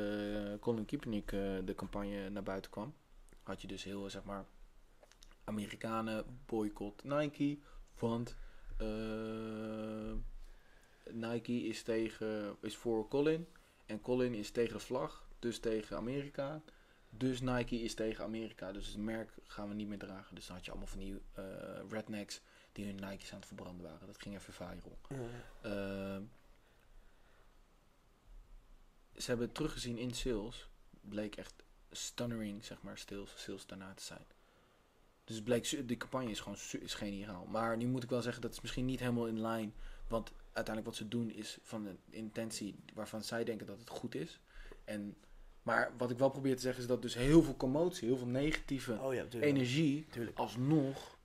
Colin 0.60 0.84
Kaepernick 0.84 1.32
eh, 1.32 1.40
de 1.64 1.74
campagne 1.74 2.28
naar 2.30 2.42
buiten 2.42 2.70
kwam. 2.70 2.94
Had 3.42 3.60
je 3.60 3.66
dus 3.66 3.84
heel, 3.84 4.10
zeg 4.10 4.24
maar, 4.24 4.44
Amerikanen 5.44 6.24
boycott 6.46 7.04
Nike, 7.04 7.58
want 7.98 8.28
eh, 8.30 8.34
Nike 11.10 11.62
is 11.62 11.82
tegen, 11.82 12.56
is 12.60 12.76
voor 12.76 13.08
Colin 13.08 13.46
en 13.86 14.00
Colin 14.00 14.34
is 14.34 14.50
tegen 14.50 14.72
de 14.72 14.78
vlag, 14.78 15.28
dus 15.38 15.58
tegen 15.58 15.96
Amerika. 15.96 16.62
Dus 17.10 17.40
Nike 17.40 17.82
is 17.82 17.94
tegen 17.94 18.24
Amerika. 18.24 18.72
Dus 18.72 18.86
het 18.86 18.96
merk 18.96 19.30
gaan 19.46 19.68
we 19.68 19.74
niet 19.74 19.88
meer 19.88 19.98
dragen. 19.98 20.34
Dus 20.34 20.46
dan 20.46 20.56
had 20.56 20.64
je 20.64 20.70
allemaal 20.70 20.88
van 20.88 20.98
die 20.98 21.20
eh, 21.32 21.44
rednecks 21.88 22.40
die 22.72 22.84
hun 22.84 22.94
Nike's 22.94 23.32
aan 23.32 23.38
het 23.38 23.46
verbranden 23.46 23.86
waren. 23.86 24.06
Dat 24.06 24.22
ging 24.22 24.34
even 24.34 24.52
viral. 24.52 24.98
Ehm, 25.60 26.22
ze 29.16 29.26
hebben 29.26 29.46
het 29.46 29.54
teruggezien 29.54 29.98
in 29.98 30.14
sales. 30.14 30.68
Bleek 31.00 31.36
echt 31.36 31.64
stunning, 31.90 32.64
zeg 32.64 32.82
maar, 32.82 32.98
sales, 32.98 33.32
sales 33.36 33.66
daarna 33.66 33.94
te 33.94 34.02
zijn. 34.02 34.26
Dus 35.24 35.36
het 35.36 35.44
bleek, 35.44 35.88
de 35.88 35.96
campagne 35.96 36.30
is 36.30 36.40
gewoon 36.40 36.58
is 36.80 36.94
geniaal. 36.94 37.46
Maar 37.46 37.76
nu 37.76 37.86
moet 37.86 38.02
ik 38.02 38.10
wel 38.10 38.22
zeggen, 38.22 38.42
dat 38.42 38.52
is 38.52 38.60
misschien 38.60 38.84
niet 38.84 39.00
helemaal 39.00 39.26
in 39.26 39.40
lijn. 39.40 39.74
Want 40.08 40.32
uiteindelijk 40.44 40.86
wat 40.86 40.96
ze 40.96 41.08
doen 41.08 41.30
is 41.30 41.58
van 41.62 41.86
een 41.86 41.98
intentie 42.10 42.76
waarvan 42.94 43.22
zij 43.22 43.44
denken 43.44 43.66
dat 43.66 43.78
het 43.78 43.88
goed 43.88 44.14
is. 44.14 44.40
En, 44.84 45.16
maar 45.62 45.92
wat 45.96 46.10
ik 46.10 46.18
wel 46.18 46.30
probeer 46.30 46.54
te 46.56 46.62
zeggen 46.62 46.82
is 46.82 46.88
dat 46.88 47.02
dus 47.02 47.14
heel 47.14 47.42
veel 47.42 47.56
commotie, 47.56 48.08
heel 48.08 48.16
veel 48.16 48.26
negatieve 48.26 48.98
Oh 49.00 49.14
ja, 49.14 49.24
energie 49.40 50.06
Tuurlijk. 50.10 50.38
alsnog 50.38 51.18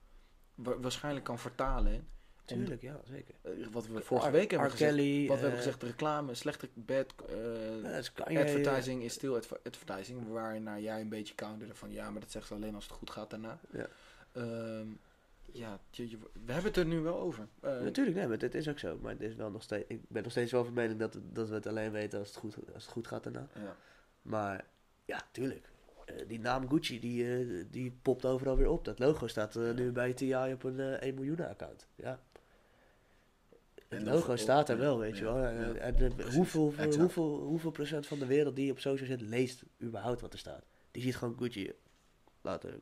wa- 0.54 0.80
waarschijnlijk 0.80 1.24
kan 1.24 1.38
vertalen 1.38 2.08
Tuurlijk, 2.56 2.82
ja, 2.82 3.00
zeker. 3.10 3.34
Eh, 3.42 3.50
wat 3.70 3.86
we 3.86 4.00
vorige 4.00 4.30
week 4.30 4.50
hebben 4.50 4.68
R. 4.68 4.70
gezegd. 4.70 4.90
Kelly, 4.94 5.26
wat 5.26 5.36
we 5.36 5.42
hebben 5.42 5.50
eh, 5.50 5.56
gezegd, 5.64 5.80
de 5.80 5.86
reclame, 5.86 6.34
slechte 6.34 6.68
bad 6.74 7.14
eh, 7.28 7.94
advertising 8.42 9.02
is 9.02 9.12
still 9.12 9.34
adver- 9.34 9.60
advertising. 9.64 10.28
Waarna 10.28 10.78
jij 10.78 11.00
een 11.00 11.08
beetje 11.08 11.34
counterde 11.34 11.74
van 11.74 11.92
ja, 11.92 12.10
maar 12.10 12.20
dat 12.20 12.30
zegt 12.30 12.46
ze 12.46 12.54
alleen 12.54 12.74
als 12.74 12.84
het 12.84 12.92
goed 12.92 13.10
gaat 13.10 13.30
daarna. 13.30 13.58
Ja. 13.72 13.86
Ehm, 14.32 14.86
ja, 15.52 15.80
je- 15.90 16.10
je- 16.10 16.18
we 16.18 16.52
hebben 16.52 16.70
het 16.70 16.76
er 16.76 16.86
nu 16.86 17.00
wel 17.00 17.18
over. 17.20 17.46
Natuurlijk, 17.60 18.16
nee, 18.16 18.26
maar 18.26 18.38
dit 18.38 18.54
is 18.54 18.68
ook 18.68 18.78
zo. 18.78 18.98
Maar 19.02 19.12
het 19.12 19.22
is 19.22 19.34
wel 19.34 19.50
nog 19.50 19.62
steeds, 19.62 19.84
ik 19.88 20.00
ben 20.08 20.22
nog 20.22 20.30
steeds 20.30 20.52
wel 20.52 20.64
van 20.64 20.74
mening 20.74 20.98
dat, 20.98 21.18
dat 21.32 21.48
we 21.48 21.54
het 21.54 21.66
alleen 21.66 21.90
weten 21.92 22.18
als 22.18 22.28
het 22.28 22.36
goed, 22.36 22.56
als 22.74 22.82
het 22.84 22.92
goed 22.92 23.06
gaat 23.06 23.22
daarna. 23.22 23.48
ja. 23.54 23.76
Maar 24.22 24.64
ja, 25.04 25.22
tuurlijk. 25.30 25.68
Die 26.26 26.40
naam 26.40 26.68
Gucci, 26.68 27.00
die, 27.00 27.68
die 27.70 27.98
popt 28.02 28.24
overal 28.24 28.56
weer 28.56 28.68
op. 28.68 28.84
Dat 28.84 28.98
logo 28.98 29.26
staat 29.26 29.54
nu 29.54 29.92
bij 29.92 30.12
TI 30.12 30.34
op 30.52 30.62
een 30.64 30.80
eh 30.80 30.92
1 31.08 31.14
miljoen 31.14 31.40
account. 31.40 31.86
Ja. 31.94 32.20
Het 33.88 34.02
logo 34.02 34.36
staat 34.36 34.68
er 34.68 34.78
wel, 34.78 34.92
ja, 34.94 34.98
weet 34.98 35.18
je 35.18 35.24
ja, 35.24 35.32
wel. 35.32 35.42
ja, 35.42 35.74
En, 35.74 35.96
eh, 35.96 36.24
hoeveel, 36.34 36.62
hoeveel, 36.62 36.98
hoeveel, 36.98 37.38
hoeveel 37.38 37.70
procent 37.70 38.06
van 38.06 38.18
de 38.18 38.26
wereld 38.26 38.56
die 38.56 38.70
op 38.70 38.78
social 38.78 39.06
zit, 39.06 39.20
leest 39.20 39.62
überhaupt 39.82 40.20
wat 40.20 40.32
er 40.32 40.38
staat? 40.38 40.64
Die 40.90 41.02
ziet 41.02 41.16
gewoon 41.16 41.36
Gucci 41.38 41.72
laten. 42.40 42.80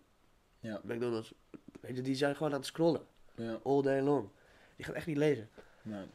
Ja. 0.60 0.80
McDonald's. 0.84 1.32
Weet 1.80 1.96
je, 1.96 2.02
die 2.02 2.14
zijn 2.14 2.36
gewoon 2.36 2.52
aan 2.52 2.58
het 2.58 2.66
scrollen. 2.66 3.02
Ja. 3.34 3.60
All 3.62 3.82
day 3.82 4.00
long. 4.00 4.28
Die 4.76 4.84
gaan 4.84 4.94
echt 4.94 5.06
niet 5.06 5.16
lezen. 5.16 5.48
Nee, 5.82 6.06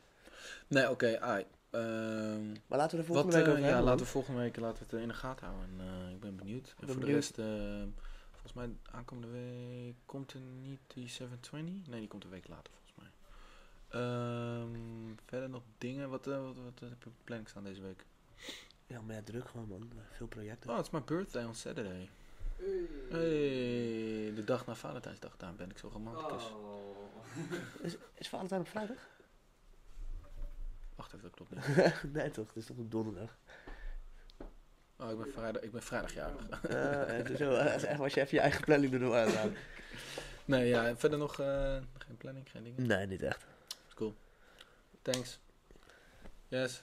nee 0.68 0.90
oké. 0.90 1.08
Ehm, 1.08 2.52
Maar 2.68 2.78
laten 2.78 2.98
we 2.98 3.04
er 3.04 3.14
wat, 3.14 3.22
volgende 3.22 3.36
week 3.36 3.46
eh, 3.46 3.52
over 3.52 3.60
ja, 3.60 3.68
hebben. 3.68 3.86
laten 3.86 4.06
we 4.06 4.12
volgende 4.12 4.42
week 4.42 4.58
laten 4.58 4.78
we 4.78 4.84
het 4.84 4.94
eh, 4.94 5.02
in 5.02 5.08
de 5.08 5.14
gaten 5.14 5.46
houden. 5.48 5.70
En, 5.80 5.86
eh, 5.88 6.12
ik 6.14 6.20
ben 6.20 6.36
benieuwd. 6.36 6.76
En 6.80 6.86
ben 6.86 6.96
voor 6.96 7.06
de 7.06 7.12
rest, 7.12 7.38
eh, 7.38 7.46
volgens 8.32 8.54
mij 8.54 8.70
aankomende 8.92 9.28
week 9.28 9.96
komt 10.06 10.34
er 10.34 10.40
niet 10.40 10.80
die 10.88 11.08
720. 11.08 11.88
Nee, 11.88 12.00
die 12.00 12.10
komt 12.10 12.24
een 12.24 12.30
week 12.30 12.48
later 12.48 12.74
Ehm, 13.92 15.16
verder 15.26 15.50
nog 15.50 15.64
dingen. 15.78 16.10
Wat, 16.10 16.28
eh, 16.28 16.44
wat, 16.44 16.56
wat, 16.56 16.90
heb 16.90 17.04
je 17.04 17.10
op 17.10 17.14
planning 17.24 17.50
staan 17.50 17.64
deze 17.64 17.82
week? 17.82 18.06
Ja, 18.88 19.02
maar 19.02 19.16
ja, 19.16 19.22
druk 19.22 19.50
gewoon, 19.50 19.68
man. 19.68 19.92
Veel 20.12 20.28
projecten. 20.28 20.70
Oh, 20.70 20.76
het 20.76 20.86
is 20.86 20.92
mijn 20.92 21.06
birthday 21.06 21.44
on 21.44 21.56
Saturday. 21.56 22.10
Hey. 22.58 22.88
Hey, 23.10 24.34
de 24.36 24.44
dag 24.46 24.66
na 24.66 24.76
Valentijnsdag. 24.76 25.38
Daar 25.38 25.56
ben 25.56 25.70
ik 25.70 25.78
zo 25.78 25.90
romantisch. 25.94 26.52
Oh. 26.52 26.98
Is, 27.86 27.98
is 28.14 28.30
Valentijn 28.30 28.62
op 28.62 28.68
vrijdag? 28.68 28.98
Wacht 30.96 31.14
even, 31.14 31.22
dat 31.22 31.36
klopt 31.36 31.52
niet. 31.56 32.14
nee 32.14 32.32
toch, 32.32 32.48
het 32.48 32.56
is 32.56 32.66
toch 32.66 32.78
op 32.78 32.92
donderdag. 32.92 33.38
Oh, 34.96 35.12
ik 35.12 35.18
ben 35.18 35.32
vrijdag, 35.34 35.62
ik 35.62 35.72
ben 35.72 35.82
vrijdagjarig. 35.82 36.60
Zo, 37.38 37.54
eh, 37.54 37.84
echt, 37.84 38.00
als 38.00 38.14
je 38.14 38.22
even 38.22 38.36
je 38.36 38.40
eigen 38.40 38.62
planning 38.62 38.94
erdoor 38.94 39.16
aanhoudt. 39.16 39.58
nee, 40.46 40.68
ja, 40.68 40.96
verder 40.96 41.20
nog 41.20 41.40
eh, 41.40 41.78
geen 41.98 42.18
planning, 42.18 42.52
geen 42.52 42.64
dingen. 42.64 42.88
Nee, 42.88 43.08
niet 43.08 43.22
echt. 43.22 43.46
Cool. 44.02 44.16
Thanks. 45.04 45.38
Yes. 46.50 46.82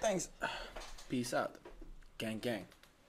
Thanks. 0.00 0.28
Peace 1.08 1.34
out. 1.34 1.56
Gang 2.18 2.38
gang. 2.38 2.66